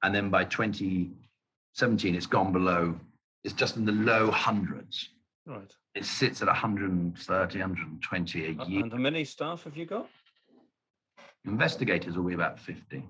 And 0.02 0.14
then 0.14 0.30
by 0.30 0.44
2017, 0.44 2.14
it's 2.14 2.26
gone 2.26 2.52
below, 2.52 2.98
it's 3.44 3.54
just 3.54 3.76
in 3.76 3.84
the 3.84 3.92
low 3.92 4.30
hundreds. 4.30 5.10
Right. 5.46 5.72
It 5.94 6.04
sits 6.04 6.40
at 6.42 6.46
130, 6.46 7.58
120 7.58 8.44
a 8.44 8.50
year. 8.50 8.82
And 8.82 8.92
how 8.92 8.98
many 8.98 9.24
staff 9.24 9.64
have 9.64 9.76
you 9.76 9.86
got? 9.86 10.08
Investigators 11.44 12.16
will 12.16 12.24
be 12.24 12.34
about 12.34 12.58
50. 12.58 13.02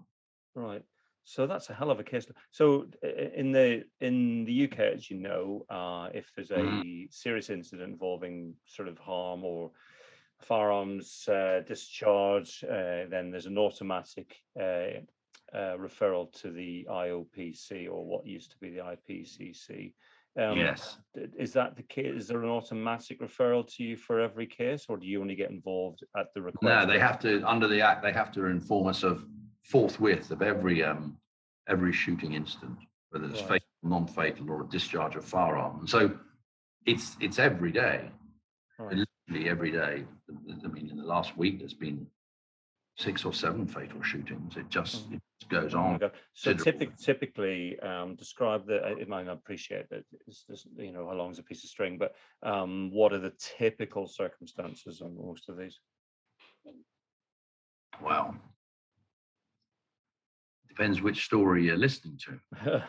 Right. 0.55 0.83
So 1.25 1.47
that's 1.47 1.71
a 1.71 1.75
hell 1.75 1.91
of 1.91 2.01
a 2.01 2.05
case. 2.05 2.27
So 2.51 2.87
in 3.03 3.53
the 3.53 3.85
in 4.01 4.45
the 4.47 4.65
UK, 4.65 4.79
as 4.81 5.11
you 5.11 5.19
know, 5.19 5.65
uh, 5.69 6.09
if 6.15 6.33
there's 6.35 6.51
a 6.51 6.55
Mhm. 6.57 7.13
serious 7.13 7.51
incident 7.51 7.93
involving 7.93 8.57
sort 8.67 8.89
of 8.89 8.99
harm 8.99 9.45
or 9.45 9.71
firearms 10.41 11.29
uh, 11.29 11.61
discharge, 11.67 12.65
uh, 12.65 13.05
then 13.07 13.31
there's 13.31 13.47
an 13.47 13.59
automatic 13.59 14.35
uh, 15.55 15.77
referral 15.77 16.33
to 16.41 16.51
the 16.51 16.87
IOPC 16.91 17.89
or 17.91 18.05
what 18.05 18.27
used 18.27 18.51
to 18.53 18.59
be 18.59 18.71
the 18.71 18.81
IPCC. 18.81 19.93
Um, 20.39 20.59
yes. 20.59 20.99
Is 21.15 21.53
that 21.55 21.77
the 21.77 21.83
case? 21.83 22.15
Is 22.15 22.29
there 22.29 22.43
an 22.43 22.49
automatic 22.49 23.21
referral 23.21 23.67
to 23.75 23.83
you 23.83 23.97
for 23.97 24.21
every 24.21 24.47
case, 24.47 24.87
or 24.89 24.97
do 24.97 25.07
you 25.07 25.21
only 25.21 25.35
get 25.35 25.51
involved 25.51 26.05
at 26.17 26.33
the 26.35 26.41
request? 26.41 26.63
No, 26.63 26.87
they 26.87 27.01
have 27.01 27.19
to, 27.21 27.43
under 27.43 27.67
the 27.67 27.81
act, 27.81 28.03
they 28.03 28.13
have 28.13 28.31
to 28.33 28.47
inform 28.47 28.87
us 28.87 29.03
of 29.03 29.25
forthwith 29.65 30.31
of 30.31 30.43
every, 30.43 30.85
um, 30.85 31.17
every 31.69 31.93
shooting 31.93 32.35
incident, 32.35 32.79
whether 33.11 33.27
it's 33.27 33.41
Right. 33.41 33.61
fatal, 33.61 33.67
non-fatal 33.83 34.51
or 34.51 34.63
a 34.63 34.69
discharge 34.69 35.17
of 35.17 35.25
firearm. 35.25 35.81
And 35.81 35.91
so 35.91 36.17
it's, 36.87 37.17
it's 37.21 37.41
every 37.41 37.73
day, 37.73 38.09
Right. 38.79 39.05
literally 39.29 39.49
every 39.49 39.73
day. 39.73 40.05
I 40.65 40.69
mean, 40.69 40.91
in 40.91 40.97
the 40.97 41.05
last 41.05 41.37
week, 41.37 41.59
there's 41.59 41.75
been 41.75 42.07
six 43.01 43.25
or 43.25 43.33
seven 43.33 43.67
fatal 43.67 44.03
shootings. 44.03 44.57
It 44.57 44.69
just, 44.69 45.11
Mhm. 45.11 45.21
it 45.41 45.49
goes 45.49 45.75
Oh 45.75 45.79
on. 45.81 45.99
God. 45.99 46.13
So 46.35 46.53
typically, 46.53 46.95
typically, 46.99 47.81
um, 47.81 48.15
describe 48.15 48.67
the, 48.67 48.77
I 48.85 49.01
I 49.01 49.05
might 49.07 49.25
not 49.27 49.39
appreciate 49.39 49.89
that, 49.89 50.05
it's 50.27 50.45
just, 50.45 50.67
you 50.77 50.93
know, 50.93 51.09
how 51.09 51.15
long 51.15 51.31
is 51.31 51.39
a 51.39 51.43
piece 51.43 51.65
of 51.65 51.71
string, 51.71 51.97
but, 51.97 52.15
um, 52.43 52.91
what 52.93 53.13
are 53.15 53.19
the 53.19 53.33
typical 53.39 54.07
circumstances 54.07 55.01
on 55.01 55.17
most 55.17 55.49
of 55.49 55.57
these? 55.57 55.81
Well, 58.03 58.37
depends 60.69 61.01
which 61.01 61.25
story 61.25 61.65
you're 61.67 61.77
listening 61.79 62.19
to. 62.27 62.41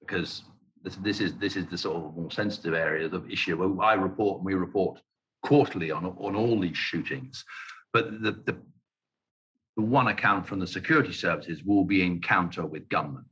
because 0.00 0.44
this, 0.82 0.96
this 0.96 1.20
is 1.20 1.36
this 1.38 1.56
is 1.56 1.66
the 1.66 1.78
sort 1.78 1.96
of 1.96 2.16
more 2.16 2.30
sensitive 2.30 2.74
area 2.74 3.06
of 3.06 3.30
issue. 3.30 3.56
Well, 3.56 3.80
I 3.80 3.94
report 3.94 4.38
and 4.38 4.46
we 4.46 4.54
report 4.54 5.00
quarterly 5.44 5.90
on 5.90 6.04
on 6.06 6.34
all 6.36 6.58
these 6.58 6.76
shootings, 6.76 7.44
but 7.92 8.22
the 8.22 8.32
the, 8.32 8.56
the 9.76 9.82
one 9.82 10.08
account 10.08 10.46
from 10.46 10.60
the 10.60 10.66
security 10.66 11.12
services 11.12 11.64
will 11.64 11.84
be 11.84 12.02
encounter 12.04 12.66
with 12.66 12.88
gunmen. 12.88 13.24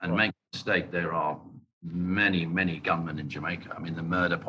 And 0.00 0.12
Right. 0.12 0.26
make 0.26 0.32
no 0.32 0.58
mistake, 0.58 0.90
there 0.90 1.12
are 1.12 1.40
many 1.82 2.46
many 2.46 2.78
gunmen 2.78 3.18
in 3.18 3.28
Jamaica. 3.28 3.74
I 3.76 3.78
mean, 3.78 3.94
the 3.94 4.02
murder 4.02 4.40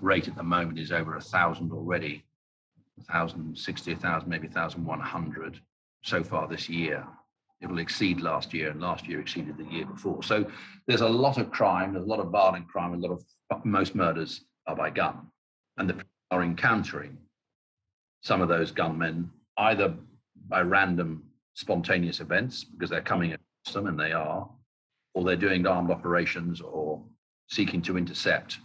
rate 0.00 0.28
at 0.28 0.36
the 0.36 0.42
moment 0.42 0.78
is 0.78 0.92
over 0.92 1.16
a 1.16 1.20
thousand 1.20 1.72
already, 1.72 2.24
a 2.98 3.04
thousand 3.04 3.56
sixty, 3.56 3.92
a 3.92 3.96
thousand, 3.96 4.28
maybe 4.28 4.48
thousand 4.48 4.84
one 4.84 5.00
hundred 5.00 5.60
so 6.02 6.22
far 6.22 6.46
this 6.46 6.68
year. 6.68 7.06
It 7.60 7.68
will 7.68 7.78
exceed 7.78 8.20
last 8.20 8.52
year, 8.52 8.70
and 8.70 8.80
last 8.80 9.08
year 9.08 9.20
exceeded 9.20 9.56
the 9.56 9.64
year 9.64 9.86
before. 9.86 10.22
So 10.22 10.44
there's 10.86 11.00
a 11.00 11.08
lot 11.08 11.38
of 11.38 11.50
crime, 11.50 11.94
there's 11.94 12.04
a 12.04 12.08
lot 12.08 12.20
of 12.20 12.28
violent 12.30 12.68
crime, 12.68 12.92
a 12.92 12.98
lot 12.98 13.12
of 13.12 13.64
most 13.64 13.94
murders 13.94 14.44
are 14.66 14.76
by 14.76 14.90
gun, 14.90 15.30
and 15.78 15.88
the 15.88 16.04
are 16.30 16.42
encountering 16.42 17.16
some 18.22 18.42
of 18.42 18.48
those 18.48 18.72
gunmen 18.72 19.30
either 19.58 19.94
by 20.48 20.60
random 20.60 21.22
spontaneous 21.54 22.20
events 22.20 22.64
because 22.64 22.90
they're 22.90 23.00
coming 23.00 23.32
across 23.32 23.74
them, 23.74 23.86
and 23.86 23.98
they 23.98 24.12
are, 24.12 24.48
or 25.14 25.24
they're 25.24 25.36
doing 25.36 25.66
armed 25.66 25.90
operations 25.90 26.60
or 26.60 27.02
seeking 27.48 27.80
to 27.82 27.96
intercept 27.96 28.58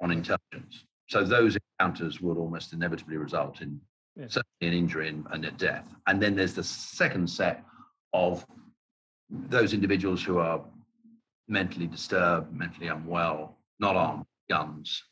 on 0.00 0.10
intelligence. 0.10 0.84
So 1.08 1.24
those 1.24 1.56
encounters 1.80 2.20
will 2.20 2.38
almost 2.38 2.72
inevitably 2.72 3.16
result 3.16 3.60
in 3.60 3.80
Yeah. 4.16 4.28
certainly 4.28 4.72
an 4.72 4.72
injury 4.72 5.08
and, 5.08 5.26
and 5.30 5.44
a 5.44 5.50
death. 5.52 5.86
And 6.06 6.22
then 6.22 6.34
there's 6.36 6.54
the 6.54 6.64
second 6.64 7.28
set 7.28 7.64
of 8.12 8.44
those 9.30 9.72
individuals 9.74 10.22
who 10.22 10.38
are 10.38 10.64
mentally 11.48 11.86
disturbed, 11.86 12.52
mentally 12.52 12.88
unwell, 12.88 13.58
not 13.78 13.94
armed, 13.96 14.24
guns, 14.48 15.02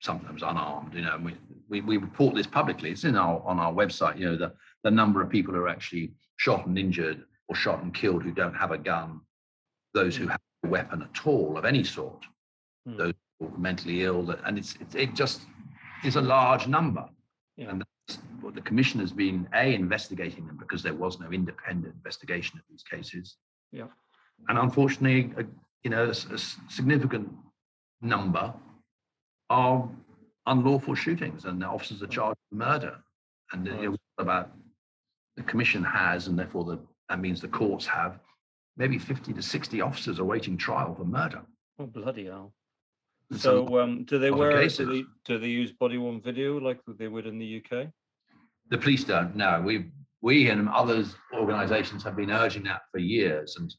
sometimes 0.00 0.42
unarmed. 0.42 0.94
You 0.94 1.02
know, 1.02 1.14
and 1.16 1.24
we, 1.24 1.34
we 1.68 1.80
we 1.82 1.96
report 1.98 2.34
this 2.34 2.46
publicly. 2.46 2.90
It's 2.90 3.04
in 3.04 3.16
our 3.16 3.40
on 3.44 3.58
our 3.58 3.72
website. 3.72 4.18
You 4.18 4.26
know, 4.26 4.36
the 4.36 4.52
the 4.84 4.90
number 4.90 5.22
of 5.22 5.28
people 5.30 5.54
who 5.54 5.60
are 5.60 5.68
actually 5.68 6.12
shot 6.36 6.66
and 6.66 6.78
injured 6.78 7.24
or 7.48 7.54
shot 7.54 7.82
and 7.82 7.94
killed 7.94 8.22
who 8.22 8.32
don't 8.32 8.54
have 8.54 8.70
a 8.70 8.78
gun, 8.78 9.20
those 9.94 10.16
who 10.16 10.26
have 10.28 10.40
a 10.64 10.68
weapon 10.68 11.02
at 11.02 11.26
all 11.26 11.56
of 11.58 11.64
any 11.64 11.84
sort, 11.84 12.24
Hmm. 12.86 12.96
those 12.96 13.12
who 13.38 13.46
are 13.46 13.58
mentally 13.58 14.04
ill, 14.04 14.30
and 14.44 14.58
it's 14.58 14.76
it, 14.76 14.94
it 14.94 15.14
just 15.14 15.42
is 16.04 16.16
a 16.16 16.20
large 16.20 16.66
number. 16.68 17.08
Yeah. 17.56 17.70
And 17.70 17.84
that's 18.06 18.18
what 18.40 18.54
the 18.54 18.60
commission 18.60 19.00
has 19.00 19.12
been 19.12 19.48
a 19.54 19.74
investigating 19.74 20.46
them 20.46 20.56
because 20.56 20.82
there 20.82 20.94
was 20.94 21.18
no 21.18 21.30
independent 21.32 21.94
investigation 21.94 22.58
of 22.58 22.64
these 22.70 22.84
cases. 22.84 23.36
Yeah. 23.72 23.88
And 24.48 24.58
unfortunately, 24.58 25.32
a, 25.36 25.44
you 25.82 25.90
know, 25.90 26.04
a, 26.06 26.10
a 26.10 26.38
significant 26.68 27.28
number 28.00 28.54
are 29.50 29.88
unlawful 30.46 30.94
shootings, 30.94 31.44
and 31.46 31.60
the 31.60 31.66
officers 31.66 32.02
are 32.02 32.06
charged 32.06 32.38
with 32.50 32.58
murder. 32.58 32.96
And 33.52 33.66
you 33.66 33.72
know, 33.72 33.90
Right. 33.90 33.98
about 34.18 34.50
the 35.38 35.44
commission 35.44 35.82
has, 35.84 36.26
and 36.26 36.38
therefore 36.38 36.64
the 36.64 36.78
that 37.08 37.20
means 37.20 37.40
the 37.40 37.48
courts 37.48 37.86
have 37.86 38.18
maybe 38.76 38.98
50 38.98 39.32
to 39.32 39.40
60 39.42 39.80
officers 39.80 40.18
awaiting 40.18 40.58
trial 40.58 40.94
for 40.94 41.04
murder. 41.04 41.40
Oh, 41.78 41.86
bloody 41.86 42.26
hell. 42.26 42.52
And 43.30 43.40
So, 43.40 43.80
um, 43.80 44.04
do 44.04 44.18
they 44.18 44.30
wear, 44.30 44.68
do 44.68 44.84
they, 44.86 45.04
do 45.24 45.38
they 45.38 45.48
use 45.48 45.72
body 45.72 45.96
worn 45.96 46.20
video 46.20 46.58
like 46.60 46.80
they 46.98 47.08
would 47.08 47.26
in 47.26 47.38
the 47.38 47.62
UK? 47.64 47.88
the 48.70 48.76
police 48.76 49.02
don't 49.04 49.34
know. 49.34 49.62
We 49.64 49.90
we 50.20 50.50
and 50.50 50.68
others 50.68 51.14
organisations 51.34 52.02
have 52.04 52.16
been 52.16 52.30
urging 52.30 52.64
that 52.64 52.82
for 52.92 52.98
years, 52.98 53.56
and 53.58 53.74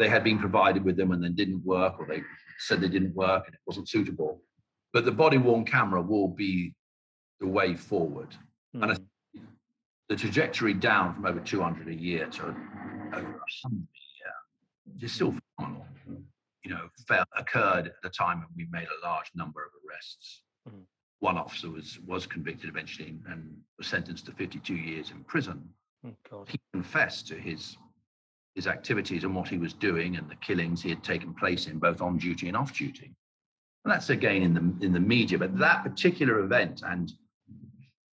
they 0.00 0.08
had 0.08 0.24
been 0.24 0.38
provided 0.38 0.82
with 0.84 0.96
them 0.96 1.12
and 1.12 1.22
then 1.22 1.34
didn't 1.36 1.64
work, 1.64 2.00
or 2.00 2.06
they 2.06 2.22
said 2.58 2.80
they 2.80 2.88
didn't 2.88 3.14
work 3.14 3.44
and 3.46 3.54
it 3.54 3.60
wasn't 3.66 3.88
suitable. 3.88 4.42
But 4.92 5.04
the 5.04 5.12
body 5.12 5.38
worn 5.38 5.64
camera 5.64 6.02
will 6.02 6.26
be 6.28 6.74
the 7.38 7.46
way 7.46 7.74
forward. 7.76 8.34
And 8.74 8.84
I- 8.92 8.94
Mm. 8.96 9.06
The 10.08 10.16
trajectory 10.16 10.72
down 10.74 11.14
from 11.14 11.26
over 11.26 11.40
200 11.40 11.88
a 11.88 11.94
year 11.94 12.26
to 12.26 12.42
over 12.44 12.54
100 13.12 13.42
a 13.64 13.72
year 13.72 14.98
is 15.00 15.12
still 15.12 15.34
phenomenal. 15.58 15.86
You 16.64 16.70
know, 16.70 16.88
occurred 17.36 17.86
at 17.88 17.94
a 18.04 18.10
time 18.10 18.38
when 18.40 18.48
we 18.56 18.66
made 18.70 18.86
a 18.88 19.06
large 19.06 19.30
number 19.34 19.62
of 19.64 19.70
arrests. 19.84 20.42
Mhm. 20.68 20.84
One 21.20 21.38
officer 21.38 21.70
was 21.70 21.98
was 22.00 22.26
convicted 22.26 22.68
eventually 22.68 23.08
and- 23.10 23.26
and 23.26 23.62
was 23.78 23.86
sentenced 23.86 24.26
to 24.26 24.32
52 24.32 24.74
years 24.76 25.10
in 25.10 25.24
prison 25.24 25.72
Oh, 26.30 26.44
he 26.44 26.60
confessed 26.72 27.26
to 27.28 27.34
his 27.40 27.76
his 28.54 28.66
activities 28.66 29.24
and 29.24 29.34
what 29.34 29.48
he 29.48 29.58
was 29.58 29.74
doing 29.74 30.16
and 30.16 30.30
the 30.30 30.36
killings 30.36 30.80
he 30.82 30.88
had 30.90 31.02
taken 31.04 31.34
place 31.34 31.66
in 31.66 31.78
both 31.78 32.00
on 32.00 32.16
duty 32.16 32.48
and 32.48 32.56
off 32.56 32.72
duty. 32.72 33.14
And 33.84 33.92
that's 33.92 34.08
again 34.10 34.42
in 34.42 34.54
the 34.54 34.84
in 34.86 34.92
the 34.92 35.00
media, 35.00 35.38
but 35.38 35.58
that 35.58 35.82
particular 35.82 36.40
event 36.40 36.82
and 36.82 37.12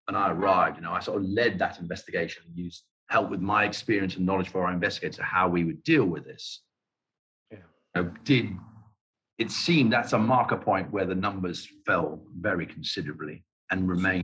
and 0.08 0.18
I 0.18 0.32
arrived, 0.32 0.78
you 0.78 0.84
know, 0.84 0.92
I 0.92 1.00
sort 1.00 1.22
of 1.22 1.28
led 1.28 1.60
that 1.60 1.80
investigation 1.80 2.44
and 2.48 2.58
used 2.58 2.84
help 3.10 3.30
with 3.30 3.42
my 3.42 3.64
experience 3.64 4.16
and 4.16 4.26
knowledge 4.26 4.50
for 4.50 4.66
our 4.66 4.74
investigators 4.74 5.20
how 5.24 5.48
we 5.48 5.64
would 5.64 5.84
deal 5.84 6.06
with 6.06 6.26
this. 6.26 6.62
Yeah. 7.52 7.60
You 7.96 8.04
know, 8.04 8.14
did 8.24 8.50
it 9.38 9.52
seemed 9.52 9.92
that's 9.92 10.14
a 10.14 10.20
marker 10.20 10.58
point 10.58 10.92
where 10.92 11.06
the 11.06 11.16
numbers 11.16 11.68
fell 11.86 12.24
very 12.40 12.66
considerably 12.66 13.44
and 13.72 13.90
remain 13.90 14.24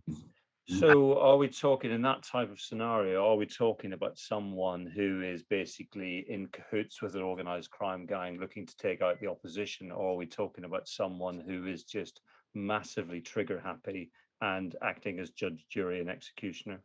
So, 0.68 1.18
are 1.20 1.38
we 1.38 1.48
talking 1.48 1.92
in 1.92 2.04
that 2.04 2.22
type 2.22 2.52
of 2.52 2.62
scenario? 2.62 3.26
Are 3.26 3.36
we 3.36 3.48
talking 3.48 3.94
about 3.94 4.20
someone 4.20 4.86
who 4.86 5.24
is 5.24 5.42
basically 5.42 6.26
in 6.30 6.48
cahoots 6.48 7.02
with 7.02 7.16
an 7.16 7.24
organized 7.24 7.72
crime 7.72 8.06
gang 8.06 8.40
looking 8.40 8.68
to 8.68 8.78
take 8.78 9.02
out 9.02 9.20
the 9.20 9.28
opposition? 9.28 9.92
Or 9.92 10.12
are 10.12 10.16
we 10.16 10.28
talking 10.28 10.66
about 10.66 10.88
someone 10.88 11.40
who 11.40 11.66
is 11.66 11.86
just 11.86 12.22
massively 12.54 13.20
trigger 13.20 13.60
happy 13.60 14.12
and 14.42 14.76
acting 14.82 15.20
as 15.20 15.30
judge, 15.32 15.66
jury, 15.70 16.00
and 16.00 16.10
executioner? 16.10 16.82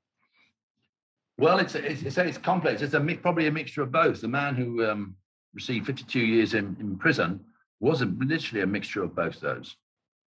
Well, 1.39 1.59
it's 1.59 1.75
it's, 1.75 2.17
it's, 2.17 2.39
complex. 2.39 2.83
It's 2.83 2.95
a 2.95 3.01
probably 3.01 3.47
a 3.47 3.53
mixture 3.53 3.83
of 3.83 3.91
both. 3.91 4.21
The 4.21 4.29
man 4.29 4.55
who 4.55 4.85
um, 4.89 5.17
received 5.53 5.87
52 5.87 6.21
years 6.21 6.55
in, 6.55 6.77
in 6.79 6.97
prison 6.97 7.41
was 7.81 8.03
a, 8.03 8.07
literally 8.07 8.63
a 8.63 8.67
mixture 8.67 9.03
of 9.03 9.15
both 9.15 9.41
those. 9.41 9.77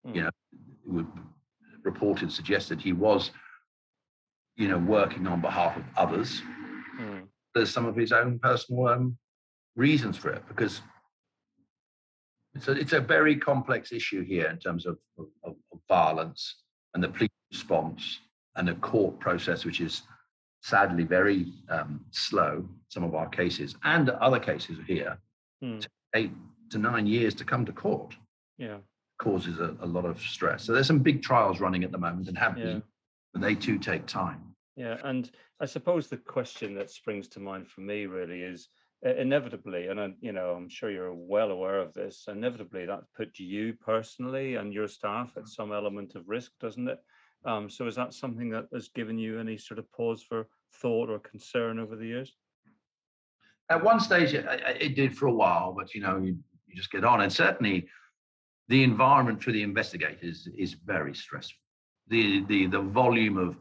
Mm. 0.05 0.15
You 0.15 0.21
know, 0.23 0.27
it 0.27 0.91
would, 0.91 1.07
reported 1.83 2.31
suggested 2.31 2.81
he 2.81 2.91
was, 2.91 3.31
you 4.57 4.67
know, 4.67 4.77
working 4.77 5.27
on 5.27 5.39
behalf 5.39 5.77
of 5.77 5.83
others. 5.95 6.41
Mm, 6.99 7.27
There's 7.55 7.71
some 7.71 7.85
of 7.85 7.95
his 7.95 8.11
own 8.11 8.39
personal 8.39 8.87
um, 8.87 9.17
reasons 9.77 10.17
for 10.17 10.31
it 10.31 10.43
because 10.49 10.81
it's 12.53 12.67
a, 12.67 12.71
it's 12.71 12.93
a 12.93 12.99
very 12.99 13.37
complex 13.37 13.93
issue 13.93 14.23
here 14.23 14.47
in 14.47 14.57
terms 14.57 14.85
of, 14.85 14.97
of 15.17 15.27
of 15.45 15.55
violence 15.87 16.55
and 16.93 17.03
the 17.03 17.09
police 17.09 17.29
response 17.51 18.19
and 18.55 18.67
the 18.67 18.73
court 18.75 19.19
process, 19.19 19.65
which 19.65 19.81
is 19.81 20.03
sadly 20.61 21.03
very 21.03 21.53
um, 21.69 22.03
slow. 22.11 22.67
Some 22.89 23.03
of 23.03 23.15
our 23.15 23.29
cases 23.29 23.75
and 23.83 24.09
other 24.09 24.39
cases 24.39 24.77
here, 24.87 25.17
mm, 25.63 25.85
eight 26.15 26.31
to 26.71 26.77
nine 26.77 27.05
years 27.07 27.33
to 27.35 27.43
come 27.45 27.65
to 27.65 27.71
court, 27.71 28.15
Yeah, 28.57 28.77
causes 29.19 29.59
a, 29.59 29.75
a 29.81 29.85
lot 29.85 30.05
of 30.05 30.19
stress. 30.21 30.63
So 30.63 30.73
there's 30.73 30.87
some 30.87 30.99
big 30.99 31.21
trials 31.21 31.59
running 31.59 31.83
at 31.83 31.91
the 31.91 31.97
moment 31.97 32.27
and 32.27 32.37
have 32.37 32.57
yeah. 32.57 32.65
been, 32.65 32.83
but 33.33 33.41
they 33.41 33.55
too 33.55 33.77
take 33.77 34.05
time. 34.05 34.41
Yeah, 34.75 34.97
and 35.03 35.29
I 35.59 35.65
suppose 35.65 36.07
the 36.07 36.17
question 36.17 36.75
that 36.75 36.89
springs 36.91 37.27
to 37.29 37.39
mind 37.39 37.67
for 37.67 37.81
me 37.81 38.05
really 38.05 38.41
is 38.41 38.69
inevitably, 39.03 39.87
and 39.87 39.99
I, 39.99 40.13
you 40.21 40.31
know, 40.31 40.51
I'm 40.51 40.69
sure 40.69 40.89
you're 40.89 41.13
well 41.13 41.51
aware 41.51 41.79
of 41.79 41.93
this. 41.93 42.25
Inevitably, 42.27 42.85
that 42.85 43.03
put 43.15 43.37
you 43.37 43.73
personally 43.73 44.55
and 44.55 44.73
your 44.73 44.87
staff 44.87 45.33
at 45.37 45.47
some 45.47 45.71
element 45.71 46.15
of 46.15 46.27
risk, 46.27 46.51
doesn't 46.59 46.87
it? 46.87 46.99
Um, 47.45 47.69
so, 47.69 47.85
is 47.87 47.95
that 47.95 48.13
something 48.13 48.49
that 48.49 48.67
has 48.73 48.89
given 48.89 49.17
you 49.17 49.39
any 49.39 49.57
sort 49.57 49.79
of 49.79 49.91
pause 49.91 50.23
for 50.23 50.47
thought 50.81 51.09
or 51.09 51.19
concern 51.19 51.79
over 51.79 51.95
the 51.95 52.07
years? 52.07 52.33
At 53.69 53.83
one 53.83 53.99
stage, 53.99 54.33
it, 54.33 54.45
it 54.79 54.95
did 54.95 55.15
for 55.15 55.27
a 55.27 55.33
while, 55.33 55.73
but 55.77 55.93
you 55.93 56.01
know, 56.01 56.17
you, 56.17 56.37
you 56.65 56.75
just 56.75 56.91
get 56.91 57.03
on. 57.03 57.21
And 57.21 57.31
certainly, 57.31 57.87
the 58.67 58.83
environment 58.83 59.43
for 59.43 59.51
the 59.51 59.61
investigators 59.61 60.47
is 60.57 60.73
very 60.85 61.13
stressful. 61.13 61.59
The 62.07 62.43
the 62.45 62.67
the 62.67 62.81
volume 62.81 63.37
of 63.37 63.57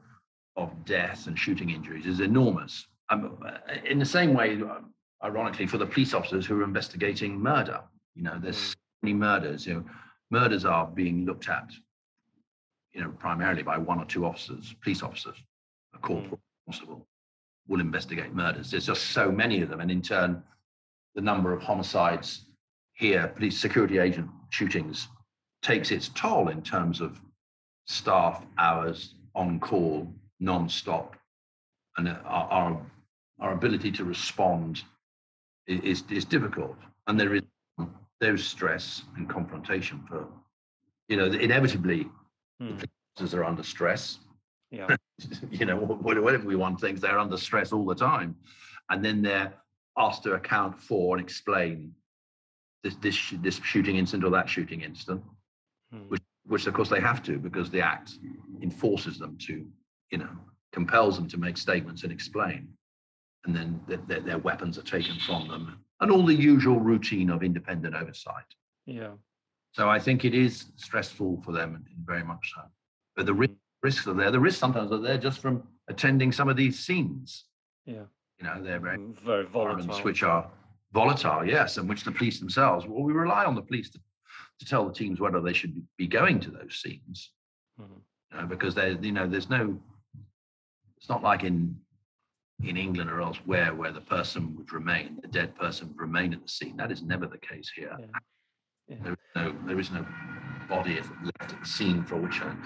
of 0.56 0.84
death 0.84 1.26
and 1.26 1.38
shooting 1.38 1.70
injuries 1.70 2.06
is 2.06 2.20
enormous. 2.20 2.86
Um, 3.10 3.38
uh, 3.46 3.58
in 3.84 3.98
the 3.98 4.04
same 4.04 4.32
way, 4.34 4.58
ironically, 5.26 5.66
for 5.66 5.78
the 5.78 5.86
police 5.86 6.14
officers 6.14 6.46
who 6.46 6.60
are 6.60 6.64
investigating 6.64 7.38
murder, 7.38 7.80
you 8.14 8.22
know, 8.22 8.38
there's 8.38 8.56
Mm. 8.56 8.70
so 8.70 8.76
many 9.02 9.14
murders. 9.14 9.66
You 9.66 9.74
know, 9.74 9.84
murders 10.30 10.64
are 10.64 10.86
being 10.86 11.24
looked 11.26 11.48
at, 11.48 11.68
you 12.92 13.00
know, 13.02 13.10
primarily 13.10 13.62
by 13.62 13.76
one 13.76 13.98
or 13.98 14.06
two 14.06 14.24
officers, 14.24 14.74
police 14.82 15.02
officers, 15.02 15.36
a 15.94 15.98
corporal, 15.98 16.40
constable 16.66 17.06
will 17.68 17.80
investigate 17.80 18.32
murders. 18.32 18.70
There's 18.70 18.86
just 18.86 19.06
so 19.10 19.30
many 19.32 19.60
of 19.62 19.68
them, 19.68 19.80
and 19.80 19.90
in 19.90 20.00
turn, 20.00 20.42
the 21.16 21.20
number 21.20 21.52
of 21.52 21.60
homicides 21.62 22.28
here, 22.92 23.26
police 23.28 23.58
security 23.58 23.98
agent 23.98 24.30
shootings, 24.50 25.08
takes 25.62 25.90
its 25.90 26.08
toll 26.10 26.48
in 26.48 26.62
terms 26.62 27.00
of 27.00 27.20
staff 27.86 28.46
hours 28.58 29.14
on 29.34 29.58
call, 29.58 30.12
non-stop, 30.38 31.16
and 31.96 32.08
uh, 32.08 32.20
our 32.24 32.46
our, 32.58 32.86
our 33.40 33.52
ability 33.52 33.90
to 33.92 34.04
respond 34.04 34.84
is 35.66 36.04
is 36.10 36.24
difficult, 36.24 36.76
and 37.06 37.18
there 37.18 37.34
is 37.34 37.42
there's 38.20 38.46
stress 38.46 39.02
and 39.16 39.28
confrontation 39.28 40.02
for, 40.08 40.26
you 41.08 41.16
know, 41.16 41.26
inevitably 41.26 42.08
Hmm, 42.58 42.78
officers 43.14 43.34
are 43.34 43.44
under 43.44 43.62
stress. 43.62 44.20
Yeah, 44.70 44.96
you 45.50 45.66
know, 45.66 45.78
wh- 45.78 45.98
wh- 46.00 46.22
whatever 46.22 46.46
we 46.46 46.56
want 46.56 46.80
things, 46.80 47.00
they're 47.02 47.18
under 47.18 47.36
stress 47.36 47.72
all 47.72 47.84
the 47.84 47.94
time. 47.94 48.34
And 48.88 49.04
then 49.04 49.20
they're 49.20 49.52
asked 49.98 50.22
to 50.22 50.32
account 50.32 50.80
for 50.80 51.16
and 51.16 51.24
explain 51.24 51.92
this, 52.82 52.94
this, 52.96 53.34
this 53.42 53.60
shooting 53.62 53.96
incident 53.96 54.24
or 54.24 54.30
that 54.30 54.48
shooting 54.48 54.80
incident, 54.80 55.22
mm, 55.94 56.08
which, 56.08 56.22
which 56.46 56.66
of 56.66 56.72
course 56.72 56.88
they 56.88 57.00
have 57.00 57.22
to 57.24 57.38
because 57.38 57.70
the 57.70 57.80
act 57.80 58.12
enforces 58.62 59.18
them 59.18 59.36
to, 59.40 59.66
you 60.10 60.18
know, 60.18 60.30
compels 60.72 61.16
them 61.16 61.28
to 61.28 61.36
make 61.36 61.58
statements 61.58 62.02
and 62.04 62.12
explain. 62.12 62.68
And 63.46 63.54
then 63.54 63.80
th- 63.86 64.00
their, 64.08 64.20
their 64.20 64.38
weapons 64.38 64.76
are 64.76 64.82
taken 64.82 65.16
from 65.20 65.48
them 65.48 65.78
and 66.00 66.10
all 66.10 66.24
the 66.26 66.34
usual 66.34 66.80
routine 66.80 67.30
of 67.30 67.42
independent 67.42 67.94
oversight. 67.94 68.44
yeah, 68.86 69.12
So 69.72 69.88
I 69.88 69.98
think 69.98 70.24
it 70.24 70.34
is 70.34 70.66
stressful 70.76 71.40
for 71.44 71.52
them, 71.52 71.82
very 72.04 72.22
much 72.24 72.52
so. 72.54 72.62
But 73.14 73.26
the 73.26 73.32
ri- 73.34 73.56
risks 73.82 74.06
are 74.08 74.12
there. 74.14 74.30
The 74.30 74.40
risks 74.40 74.58
sometimes 74.60 74.90
are 74.92 74.98
there 74.98 75.16
just 75.16 75.38
from 75.40 75.62
attending 75.88 76.32
some 76.32 76.48
of 76.48 76.56
these 76.56 76.78
scenes. 76.78 77.44
yeah. 77.86 78.04
You 78.38 78.44
know, 78.44 78.62
they're 78.62 78.78
very 78.80 78.98
Very 79.24 79.46
volatile. 79.46 79.98
which 80.02 80.22
are 80.22 80.50
volatile, 80.92 81.42
yes, 81.46 81.78
and 81.78 81.88
which 81.88 82.04
the 82.04 82.12
police 82.12 82.38
themselves. 82.38 82.84
Well, 82.86 83.02
we 83.02 83.14
rely 83.14 83.46
on 83.46 83.54
the 83.54 83.62
police 83.62 83.88
to, 83.90 83.98
to 84.58 84.66
tell 84.66 84.86
the 84.86 84.92
teams 84.92 85.20
whether 85.20 85.40
they 85.40 85.54
should 85.54 85.80
be 85.96 86.06
going 86.06 86.40
to 86.40 86.50
those 86.50 86.76
scenes, 86.82 87.30
Mhm. 87.80 87.98
you 88.32 88.38
know, 88.38 88.46
because 88.46 88.74
they, 88.74 88.90
you 89.00 89.12
know, 89.12 89.26
there's 89.26 89.48
no. 89.48 89.80
It's 90.98 91.08
not 91.08 91.22
like 91.22 91.44
in 91.44 91.80
in 92.62 92.76
England 92.76 93.10
or 93.10 93.20
elsewhere 93.20 93.74
where 93.74 93.92
the 93.92 94.00
person 94.00 94.56
would 94.56 94.72
remain, 94.72 95.18
the 95.20 95.28
dead 95.28 95.54
person 95.56 95.88
would 95.88 96.00
remain 96.00 96.32
at 96.32 96.42
the 96.42 96.48
scene. 96.48 96.76
That 96.76 96.90
is 96.90 97.02
never 97.02 97.26
the 97.26 97.38
case 97.38 97.70
here. 97.74 97.96
Yeah. 97.98 98.06
Yeah. 98.88 98.96
There 99.02 99.12
is 99.12 99.18
no, 99.34 99.56
there 99.66 99.80
is 99.80 99.90
no 99.90 100.06
body 100.68 100.94
left 100.94 101.52
at 101.52 101.60
the 101.60 101.68
scene 101.68 102.04
for 102.04 102.16
which 102.16 102.40
a 102.40 102.56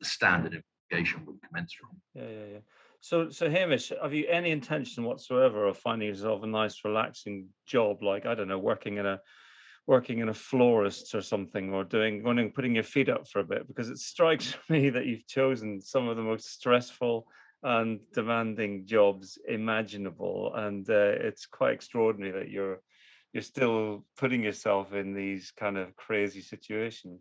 the 0.00 0.06
standard 0.06 0.62
investigation 0.90 1.26
would 1.26 1.40
commence 1.46 1.72
from. 1.72 1.90
Yeah, 2.14 2.28
yeah, 2.28 2.52
yeah. 2.52 2.58
So, 3.00 3.30
so 3.30 3.48
Hamish, 3.50 3.92
have 4.02 4.14
you 4.14 4.26
any 4.28 4.50
intention 4.50 5.04
whatsoever 5.04 5.66
of 5.66 5.78
finding 5.78 6.08
yourself 6.08 6.42
a 6.42 6.46
nice, 6.46 6.84
relaxing 6.84 7.48
job, 7.66 8.02
like 8.02 8.26
I 8.26 8.34
don't 8.34 8.48
know, 8.48 8.58
working 8.58 8.98
in 8.98 9.06
a 9.06 9.20
working 9.86 10.18
in 10.18 10.28
a 10.28 10.34
florist 10.34 11.14
or 11.14 11.22
something, 11.22 11.72
or 11.72 11.84
doing 11.84 12.22
going 12.22 12.38
and 12.38 12.54
putting 12.54 12.74
your 12.74 12.84
feet 12.84 13.08
up 13.08 13.28
for 13.28 13.40
a 13.40 13.44
bit? 13.44 13.66
Because 13.66 13.88
it 13.88 13.98
strikes 13.98 14.56
me 14.68 14.90
that 14.90 15.06
you've 15.06 15.26
chosen 15.26 15.80
some 15.80 16.08
of 16.08 16.16
the 16.16 16.22
most 16.22 16.52
stressful 16.52 17.26
and 17.62 18.00
demanding 18.14 18.86
jobs 18.86 19.38
imaginable, 19.48 20.52
and 20.54 20.88
uh, 20.88 20.94
it's 20.94 21.46
quite 21.46 21.72
extraordinary 21.72 22.32
that 22.32 22.50
you're 22.50 22.80
you're 23.32 23.42
still 23.42 24.04
putting 24.16 24.42
yourself 24.42 24.94
in 24.94 25.14
these 25.14 25.52
kind 25.56 25.76
of 25.76 25.94
crazy 25.96 26.40
situations. 26.40 27.20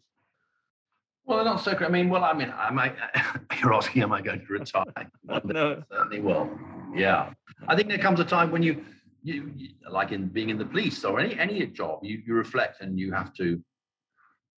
Well, 1.25 1.43
not 1.43 1.59
so. 1.59 1.73
I 1.73 1.89
mean, 1.89 2.09
well, 2.09 2.23
I 2.23 2.33
mean, 2.33 2.53
I 2.55 2.71
might. 2.71 2.95
You're 3.61 3.73
asking, 3.73 4.01
am 4.01 4.13
I 4.13 4.21
going 4.21 4.39
to 4.39 4.53
retire? 4.53 4.85
No. 5.43 5.83
Certainly 5.91 6.21
will. 6.21 6.49
Yeah, 6.95 7.33
I 7.67 7.75
think 7.75 7.89
there 7.89 7.97
comes 7.97 8.21
a 8.21 8.23
time 8.23 8.49
when 8.49 8.63
you, 8.63 8.85
you, 9.23 9.51
you 9.53 9.69
like 9.89 10.13
in 10.13 10.27
being 10.27 10.49
in 10.49 10.57
the 10.57 10.65
police 10.65 11.03
or 11.03 11.19
any 11.19 11.37
any 11.37 11.65
job, 11.67 11.99
you 12.01 12.21
you 12.25 12.33
reflect 12.33 12.79
and 12.79 12.97
you 12.97 13.11
have 13.11 13.33
to 13.33 13.61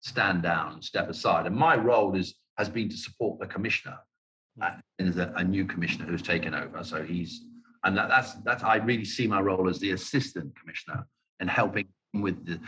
stand 0.02 0.44
down 0.44 0.74
and 0.74 0.84
step 0.84 1.10
aside. 1.10 1.46
And 1.46 1.56
my 1.56 1.76
role 1.78 2.16
is 2.16 2.36
has 2.58 2.68
been 2.68 2.90
to 2.90 2.98
support 2.98 3.40
the 3.40 3.48
commissioner. 3.48 3.98
Uh, 4.62 4.72
and 5.00 5.14
there's 5.14 5.18
a, 5.18 5.34
a 5.36 5.44
new 5.44 5.66
commissioner 5.66 6.06
who's 6.06 6.22
taken 6.22 6.54
over, 6.56 6.84
so 6.84 7.04
he's 7.04 7.44
and 7.84 7.96
that, 7.96 8.10
that's 8.10 8.34
that's 8.44 8.64
I 8.64 8.78
really 8.78 9.06
see 9.06 9.28
my 9.28 9.40
role 9.40 9.70
as 9.70 9.80
the 9.80 9.92
assistant 9.92 10.54
commissioner 10.60 11.08
and 11.40 11.50
helping 11.50 11.88
with 12.14 12.46
the, 12.46 12.60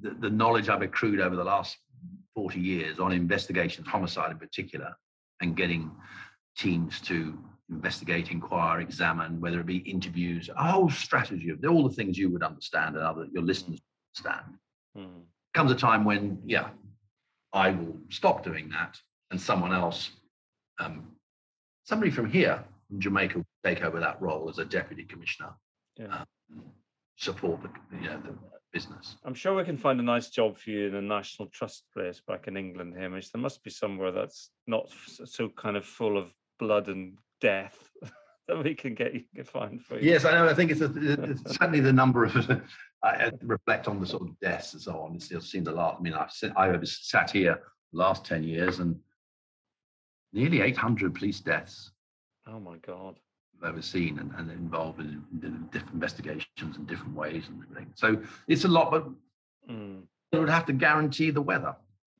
the, 0.00 0.10
the 0.20 0.30
knowledge 0.30 0.68
I've 0.68 0.82
accrued 0.82 1.20
over 1.20 1.36
the 1.36 1.44
last 1.44 1.76
40 2.34 2.60
years 2.60 2.98
on 2.98 3.12
investigations, 3.12 3.86
homicide 3.86 4.30
in 4.32 4.38
particular, 4.38 4.94
and 5.40 5.56
getting 5.56 5.90
teams 6.56 7.00
to 7.02 7.38
investigate, 7.70 8.30
inquire, 8.30 8.80
examine, 8.80 9.40
whether 9.40 9.60
it 9.60 9.66
be 9.66 9.78
interviews, 9.78 10.48
a 10.56 10.72
whole 10.72 10.90
strategy 10.90 11.50
of 11.50 11.64
all 11.64 11.88
the 11.88 11.94
things 11.94 12.16
you 12.16 12.30
would 12.30 12.42
understand 12.42 12.96
and 12.96 13.04
other 13.04 13.26
your 13.32 13.42
listeners 13.42 13.80
understand. 14.16 14.54
Mm. 14.96 15.22
Comes 15.54 15.72
a 15.72 15.74
time 15.74 16.04
when, 16.04 16.38
yeah, 16.44 16.68
I 17.52 17.70
will 17.70 17.96
stop 18.10 18.44
doing 18.44 18.68
that, 18.70 18.98
and 19.30 19.40
someone 19.40 19.72
else, 19.72 20.10
um, 20.78 21.08
somebody 21.86 22.10
from 22.10 22.28
here, 22.28 22.62
from 22.88 23.00
Jamaica, 23.00 23.38
will 23.38 23.46
take 23.64 23.82
over 23.82 23.98
that 24.00 24.20
role 24.20 24.50
as 24.50 24.58
a 24.58 24.64
deputy 24.64 25.04
commissioner. 25.04 25.50
Yeah. 25.96 26.24
Um, 26.52 26.62
support 27.16 27.62
the, 27.62 27.70
you 27.96 28.08
know, 28.08 28.20
the 28.24 28.34
business. 28.72 29.16
I'm 29.24 29.34
sure 29.34 29.54
we 29.54 29.64
can 29.64 29.78
find 29.78 29.98
a 30.00 30.02
nice 30.02 30.28
job 30.28 30.58
for 30.58 30.70
you 30.70 30.88
in 30.88 30.94
a 30.94 31.00
National 31.00 31.48
Trust 31.48 31.84
place 31.94 32.20
back 32.26 32.48
in 32.48 32.56
England, 32.56 32.94
Hamish. 32.98 33.30
There 33.30 33.40
must 33.40 33.62
be 33.64 33.70
somewhere 33.70 34.12
that's 34.12 34.50
not 34.66 34.90
so 35.24 35.48
kind 35.48 35.76
of 35.76 35.86
full 35.86 36.18
of 36.18 36.30
blood 36.58 36.88
and 36.88 37.16
death 37.40 37.78
that 38.48 38.62
we 38.62 38.74
can 38.74 38.94
get 38.94 39.14
you 39.14 39.22
can 39.34 39.44
find 39.44 39.82
for 39.82 39.98
you. 39.98 40.10
Yes, 40.10 40.24
I 40.24 40.32
know. 40.32 40.46
I 40.46 40.54
think 40.54 40.70
it's, 40.70 40.82
a, 40.82 40.92
it's 40.96 41.56
certainly 41.56 41.80
the 41.80 41.92
number 41.92 42.24
of. 42.24 42.62
I 43.02 43.30
reflect 43.42 43.86
on 43.86 44.00
the 44.00 44.06
sort 44.06 44.22
of 44.22 44.40
deaths 44.40 44.72
and 44.72 44.82
so 44.82 44.98
on. 44.98 45.14
It's, 45.14 45.30
it 45.30 45.42
seemed 45.42 45.68
a 45.68 45.72
lot. 45.72 45.96
I 45.98 46.02
mean, 46.02 46.14
I've 46.14 46.32
seen, 46.32 46.52
I've 46.56 46.86
sat 46.88 47.30
here 47.30 47.60
the 47.92 47.98
last 47.98 48.24
ten 48.24 48.42
years 48.42 48.80
and 48.80 48.98
nearly 50.36 50.60
800 50.60 51.14
police 51.14 51.40
deaths 51.40 51.90
Oh 52.48 52.60
my 52.60 52.76
God. 52.76 53.18
I've 53.60 53.70
ever 53.70 53.82
seen 53.82 54.18
and, 54.20 54.30
and 54.38 54.48
involved 54.52 55.00
in, 55.00 55.24
in 55.42 55.66
different 55.72 55.94
investigations 55.94 56.76
in 56.76 56.84
different 56.86 57.14
ways 57.16 57.44
and 57.48 57.60
everything. 57.64 57.90
So 57.96 58.22
it's 58.46 58.64
a 58.64 58.68
lot, 58.68 58.90
but 58.92 59.08
Mm. 59.68 60.02
it 60.30 60.38
would 60.38 60.48
have 60.48 60.64
to 60.66 60.72
guarantee 60.72 61.30
the 61.32 61.42
weather. 61.42 61.74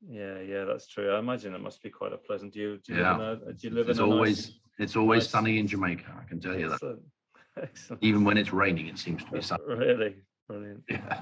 Yeah, 0.08 0.40
yeah, 0.40 0.64
that's 0.64 0.88
true. 0.88 1.12
I 1.14 1.20
imagine 1.20 1.54
it 1.54 1.60
must 1.60 1.80
be 1.80 1.90
quite 1.90 2.12
a 2.12 2.16
pleasant. 2.16 2.54
Do 2.54 2.58
you, 2.60 2.78
do 2.84 2.94
you 2.94 3.00
Yeah. 3.02 3.16
live 3.16 3.42
in 3.42 3.48
a, 3.50 3.52
do 3.52 3.68
you 3.68 3.74
live 3.74 3.88
It's 3.88 4.00
in 4.00 4.04
always 4.04 4.38
nice, 4.48 4.58
it's 4.80 4.96
always 4.96 5.22
nice- 5.22 5.30
sunny 5.30 5.58
in 5.60 5.66
Jamaica. 5.68 6.10
I 6.20 6.28
can 6.28 6.40
tell 6.40 6.58
you 6.58 6.68
that. 6.70 6.74
Excellent. 6.74 7.02
Excellent. 7.62 8.02
Even 8.02 8.24
when 8.24 8.36
it's 8.36 8.52
raining, 8.52 8.86
it 8.88 8.98
seems 8.98 9.22
to 9.24 9.30
be 9.30 9.40
sunny. 9.42 9.62
Really 9.68 10.16
brilliant. 10.48 10.82
Yeah. 10.90 11.20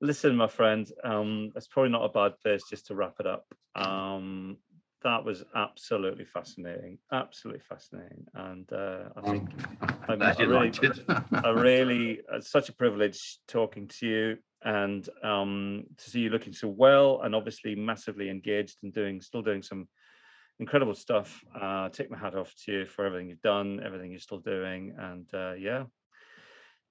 Listen, 0.00 0.36
my 0.36 0.46
friend, 0.48 0.88
um, 1.02 1.50
it's 1.56 1.66
probably 1.66 1.90
not 1.90 2.04
a 2.04 2.08
bad 2.08 2.38
place 2.40 2.62
just 2.70 2.86
to 2.86 2.94
wrap 2.94 3.16
it 3.18 3.26
up. 3.26 3.46
Um, 3.74 4.58
that 5.04 5.24
was 5.24 5.44
absolutely 5.54 6.24
fascinating, 6.24 6.98
absolutely 7.12 7.62
fascinating, 7.68 8.24
and 8.34 8.72
uh, 8.72 9.04
I 9.16 9.20
think 9.22 9.50
I'm 10.08 10.22
I 10.22 10.32
really-. 10.42 10.72
I 11.32 11.48
really, 11.54 12.20
it's 12.32 12.50
such 12.50 12.68
a 12.68 12.72
privilege 12.72 13.38
talking 13.48 13.88
to 13.98 14.06
you 14.06 14.36
and 14.64 15.08
um, 15.24 15.84
to 15.98 16.10
see 16.10 16.20
you 16.20 16.30
looking 16.30 16.52
so 16.52 16.68
well 16.68 17.20
and 17.22 17.34
obviously 17.34 17.74
massively 17.74 18.30
engaged 18.30 18.76
and 18.82 18.92
doing, 18.92 19.20
still 19.20 19.42
doing 19.42 19.62
some 19.62 19.88
incredible 20.60 20.94
stuff. 20.94 21.40
Uh, 21.60 21.88
take 21.88 22.10
my 22.10 22.18
hat 22.18 22.34
off 22.34 22.54
to 22.64 22.72
you 22.72 22.86
for 22.86 23.04
everything 23.04 23.28
you've 23.28 23.40
done, 23.40 23.80
everything 23.84 24.10
you're 24.10 24.20
still 24.20 24.38
doing, 24.38 24.94
and 24.98 25.26
uh, 25.34 25.52
yeah, 25.54 25.84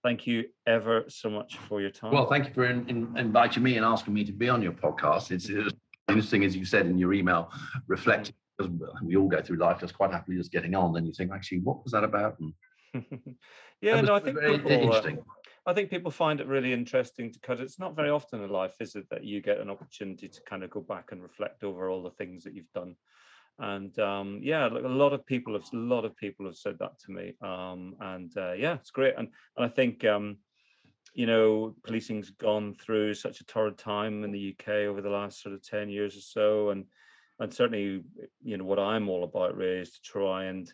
thank 0.03 0.27
you 0.27 0.45
ever 0.67 1.05
so 1.07 1.29
much 1.29 1.57
for 1.57 1.81
your 1.81 1.91
time. 1.91 2.11
Well, 2.11 2.27
thank 2.27 2.47
you 2.47 2.53
for 2.53 2.65
in, 2.65 2.87
in, 2.89 3.17
inviting 3.17 3.63
me 3.63 3.77
and 3.77 3.85
asking 3.85 4.13
me 4.13 4.23
to 4.25 4.31
be 4.31 4.49
on 4.49 4.61
your 4.61 4.73
podcast. 4.73 5.31
It's, 5.31 5.49
it's 5.49 5.73
interesting, 6.11 6.43
as 6.43 6.55
you 6.55 6.65
said 6.65 6.85
in 6.85 6.97
your 6.97 7.13
email, 7.13 7.51
reflecting. 7.87 8.35
Because 8.57 8.71
we 9.03 9.15
all 9.15 9.27
go 9.27 9.41
through 9.41 9.57
life 9.57 9.79
just 9.79 9.95
quite 9.95 10.11
happily 10.11 10.37
just 10.37 10.51
getting 10.51 10.75
on. 10.75 10.93
Then 10.93 11.05
you 11.05 11.13
think, 11.13 11.31
actually, 11.31 11.59
what 11.59 11.83
was 11.83 11.93
that 11.93 12.03
about? 12.03 12.37
And 12.39 12.53
yeah, 13.81 13.95
that 13.95 14.05
no, 14.05 14.15
I 14.15 14.19
think 14.19 14.39
people, 14.39 14.93
uh. 14.93 15.11
I 15.65 15.73
think 15.73 15.89
people 15.89 16.11
find 16.11 16.39
it 16.39 16.47
really 16.47 16.73
interesting 16.73 17.31
because 17.31 17.59
it's 17.59 17.79
not 17.79 17.95
very 17.95 18.09
often 18.09 18.43
in 18.43 18.49
life, 18.49 18.75
is 18.79 18.95
it, 18.95 19.07
that 19.09 19.23
you 19.23 19.41
get 19.41 19.59
an 19.59 19.69
opportunity 19.69 20.27
to 20.27 20.41
kind 20.43 20.63
of 20.63 20.69
go 20.69 20.81
back 20.81 21.11
and 21.11 21.21
reflect 21.21 21.63
over 21.63 21.89
all 21.89 22.03
the 22.03 22.11
things 22.11 22.43
that 22.43 22.53
you've 22.53 22.71
done. 22.73 22.95
And 23.59 23.97
um, 23.99 24.39
yeah, 24.41 24.67
a 24.67 24.69
lot 24.69 25.13
of 25.13 25.25
people 25.25 25.53
have 25.53 25.67
a 25.71 25.77
lot 25.77 26.03
of 26.03 26.15
people 26.15 26.45
have 26.47 26.55
said 26.55 26.77
that 26.79 26.97
to 27.05 27.11
me. 27.11 27.33
Um, 27.41 27.95
and 27.99 28.35
uh, 28.35 28.53
yeah, 28.53 28.75
it's 28.75 28.91
great. 28.91 29.13
And 29.17 29.29
and 29.55 29.65
I 29.65 29.69
think 29.69 30.03
um, 30.03 30.37
you 31.13 31.25
know, 31.25 31.75
policing's 31.83 32.29
gone 32.31 32.73
through 32.73 33.13
such 33.13 33.41
a 33.41 33.45
torrid 33.45 33.77
time 33.77 34.23
in 34.23 34.31
the 34.31 34.55
UK 34.57 34.69
over 34.87 35.01
the 35.01 35.09
last 35.09 35.41
sort 35.41 35.53
of 35.55 35.61
10 35.61 35.89
years 35.89 36.15
or 36.17 36.21
so. 36.21 36.69
And 36.69 36.85
and 37.39 37.51
certainly, 37.51 38.03
you 38.43 38.57
know, 38.57 38.63
what 38.63 38.77
I'm 38.79 39.09
all 39.09 39.23
about 39.23 39.55
really 39.57 39.79
is 39.79 39.93
to 39.93 40.01
try 40.03 40.45
and 40.45 40.71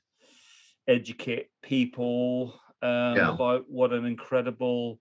educate 0.88 1.48
people 1.62 2.60
um, 2.82 3.16
Yeah. 3.16 3.34
about 3.34 3.70
what 3.70 3.94
an 3.94 4.06
incredible 4.06 5.00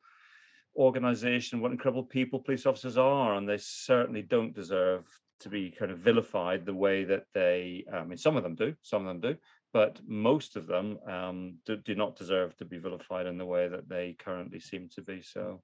organization, 0.77 1.61
what 1.61 1.73
incredible 1.73 2.05
people 2.05 2.41
police 2.41 2.67
officers 2.67 2.97
are, 2.97 3.35
and 3.35 3.49
they 3.49 3.59
certainly 3.59 4.23
don't 4.23 4.55
deserve 4.55 5.07
to 5.41 5.49
be 5.49 5.71
kind 5.71 5.91
of 5.91 5.99
vilified 5.99 6.65
the 6.65 6.75
way 6.75 7.05
that 7.05 7.25
they. 7.35 7.85
I 7.93 8.05
mean, 8.05 8.17
some 8.19 8.37
of 8.37 8.43
them 8.43 8.55
do, 8.55 8.75
some 8.83 9.07
of 9.07 9.09
them 9.09 9.33
do, 9.33 9.39
but 9.77 10.01
most 10.07 10.57
of 10.57 10.67
them 10.67 10.99
um, 11.07 11.57
do, 11.67 11.77
do 11.77 11.95
not 11.95 12.17
deserve 12.17 12.57
to 12.57 12.65
be 12.65 12.79
vilified 12.79 13.27
in 13.27 13.37
the 13.37 13.45
way 13.45 13.69
that 13.69 13.87
they 13.91 14.17
currently 14.19 14.59
seem 14.59 14.89
to 14.95 15.03
be. 15.03 15.21
So, 15.21 15.61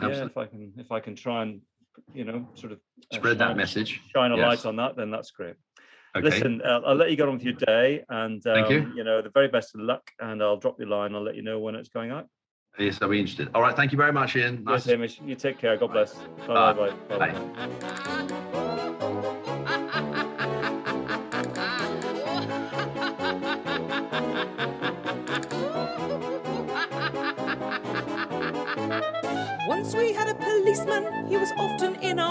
yeah, 0.00 0.06
Absolutely. 0.06 0.30
if 0.30 0.36
I 0.38 0.46
can, 0.46 0.72
if 0.78 0.92
I 0.92 1.00
can 1.00 1.14
try 1.14 1.42
and, 1.42 1.60
you 2.14 2.24
know, 2.24 2.48
sort 2.54 2.72
of 2.72 2.78
uh, 3.12 3.16
Spread 3.16 3.38
that 3.40 3.54
message. 3.54 4.00
shine 4.16 4.32
a 4.32 4.36
Yes. 4.36 4.46
light 4.46 4.66
on 4.66 4.76
that, 4.76 4.96
then 4.96 5.10
that's 5.10 5.30
great. 5.30 5.56
Okay. 6.16 6.24
Listen, 6.24 6.62
uh, 6.64 6.80
I'll 6.86 6.94
let 6.94 7.10
you 7.10 7.16
get 7.18 7.28
on 7.28 7.34
with 7.34 7.42
your 7.42 7.52
day, 7.52 8.02
and 8.08 8.44
um, 8.46 8.54
Thank 8.54 8.70
you. 8.70 8.92
you 8.96 9.04
know 9.04 9.20
the 9.20 9.28
very 9.28 9.48
best 9.48 9.74
of 9.74 9.82
luck. 9.82 10.10
And 10.20 10.42
I'll 10.42 10.56
drop 10.56 10.78
your 10.78 10.88
line. 10.88 11.14
I'll 11.14 11.22
let 11.22 11.36
you 11.36 11.42
know 11.42 11.58
when 11.58 11.74
it's 11.74 11.90
going 11.90 12.10
out. 12.10 12.28
Yes, 12.78 12.98
I'll 13.02 13.10
be 13.10 13.20
interested. 13.20 13.50
All 13.54 13.60
right. 13.60 13.76
Thank 13.76 13.92
you 13.92 13.98
very 13.98 14.12
much, 14.12 14.36
Ian. 14.36 14.64
Nice 14.64 14.84
to 14.84 14.92
Hamish. 14.92 15.20
You 15.20 15.34
take 15.34 15.58
care. 15.58 15.76
God 15.76 15.92
bless. 15.92 16.14
Bye. 16.46 16.72
Bye. 16.72 16.94
Bye. 17.10 17.18
Bye. 17.18 17.32
Bye. 17.32 18.44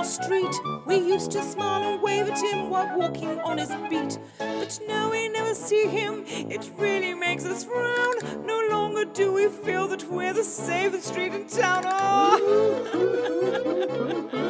Street. 0.07 0.55
We 0.85 0.95
used 0.97 1.31
to 1.31 1.43
smile 1.43 1.83
and 1.83 2.01
wave 2.01 2.27
at 2.29 2.39
him 2.39 2.69
while 2.69 2.97
walking 2.97 3.39
on 3.41 3.57
his 3.57 3.69
beat. 3.89 4.19
But 4.37 4.79
now 4.87 5.11
we 5.11 5.27
never 5.29 5.53
see 5.53 5.87
him, 5.87 6.23
it 6.27 6.71
really 6.77 7.13
makes 7.13 7.45
us 7.45 7.65
frown. 7.65 8.15
No 8.45 8.67
longer 8.69 9.05
do 9.05 9.33
we 9.33 9.47
feel 9.47 9.87
that 9.89 10.03
we're 10.09 10.33
the 10.33 10.43
safest 10.43 11.07
street 11.09 11.33
in 11.33 11.47
town. 11.47 11.83
Oh. 11.85 12.93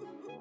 Ha 0.00 0.06
ha 0.06 0.32
ha! 0.32 0.39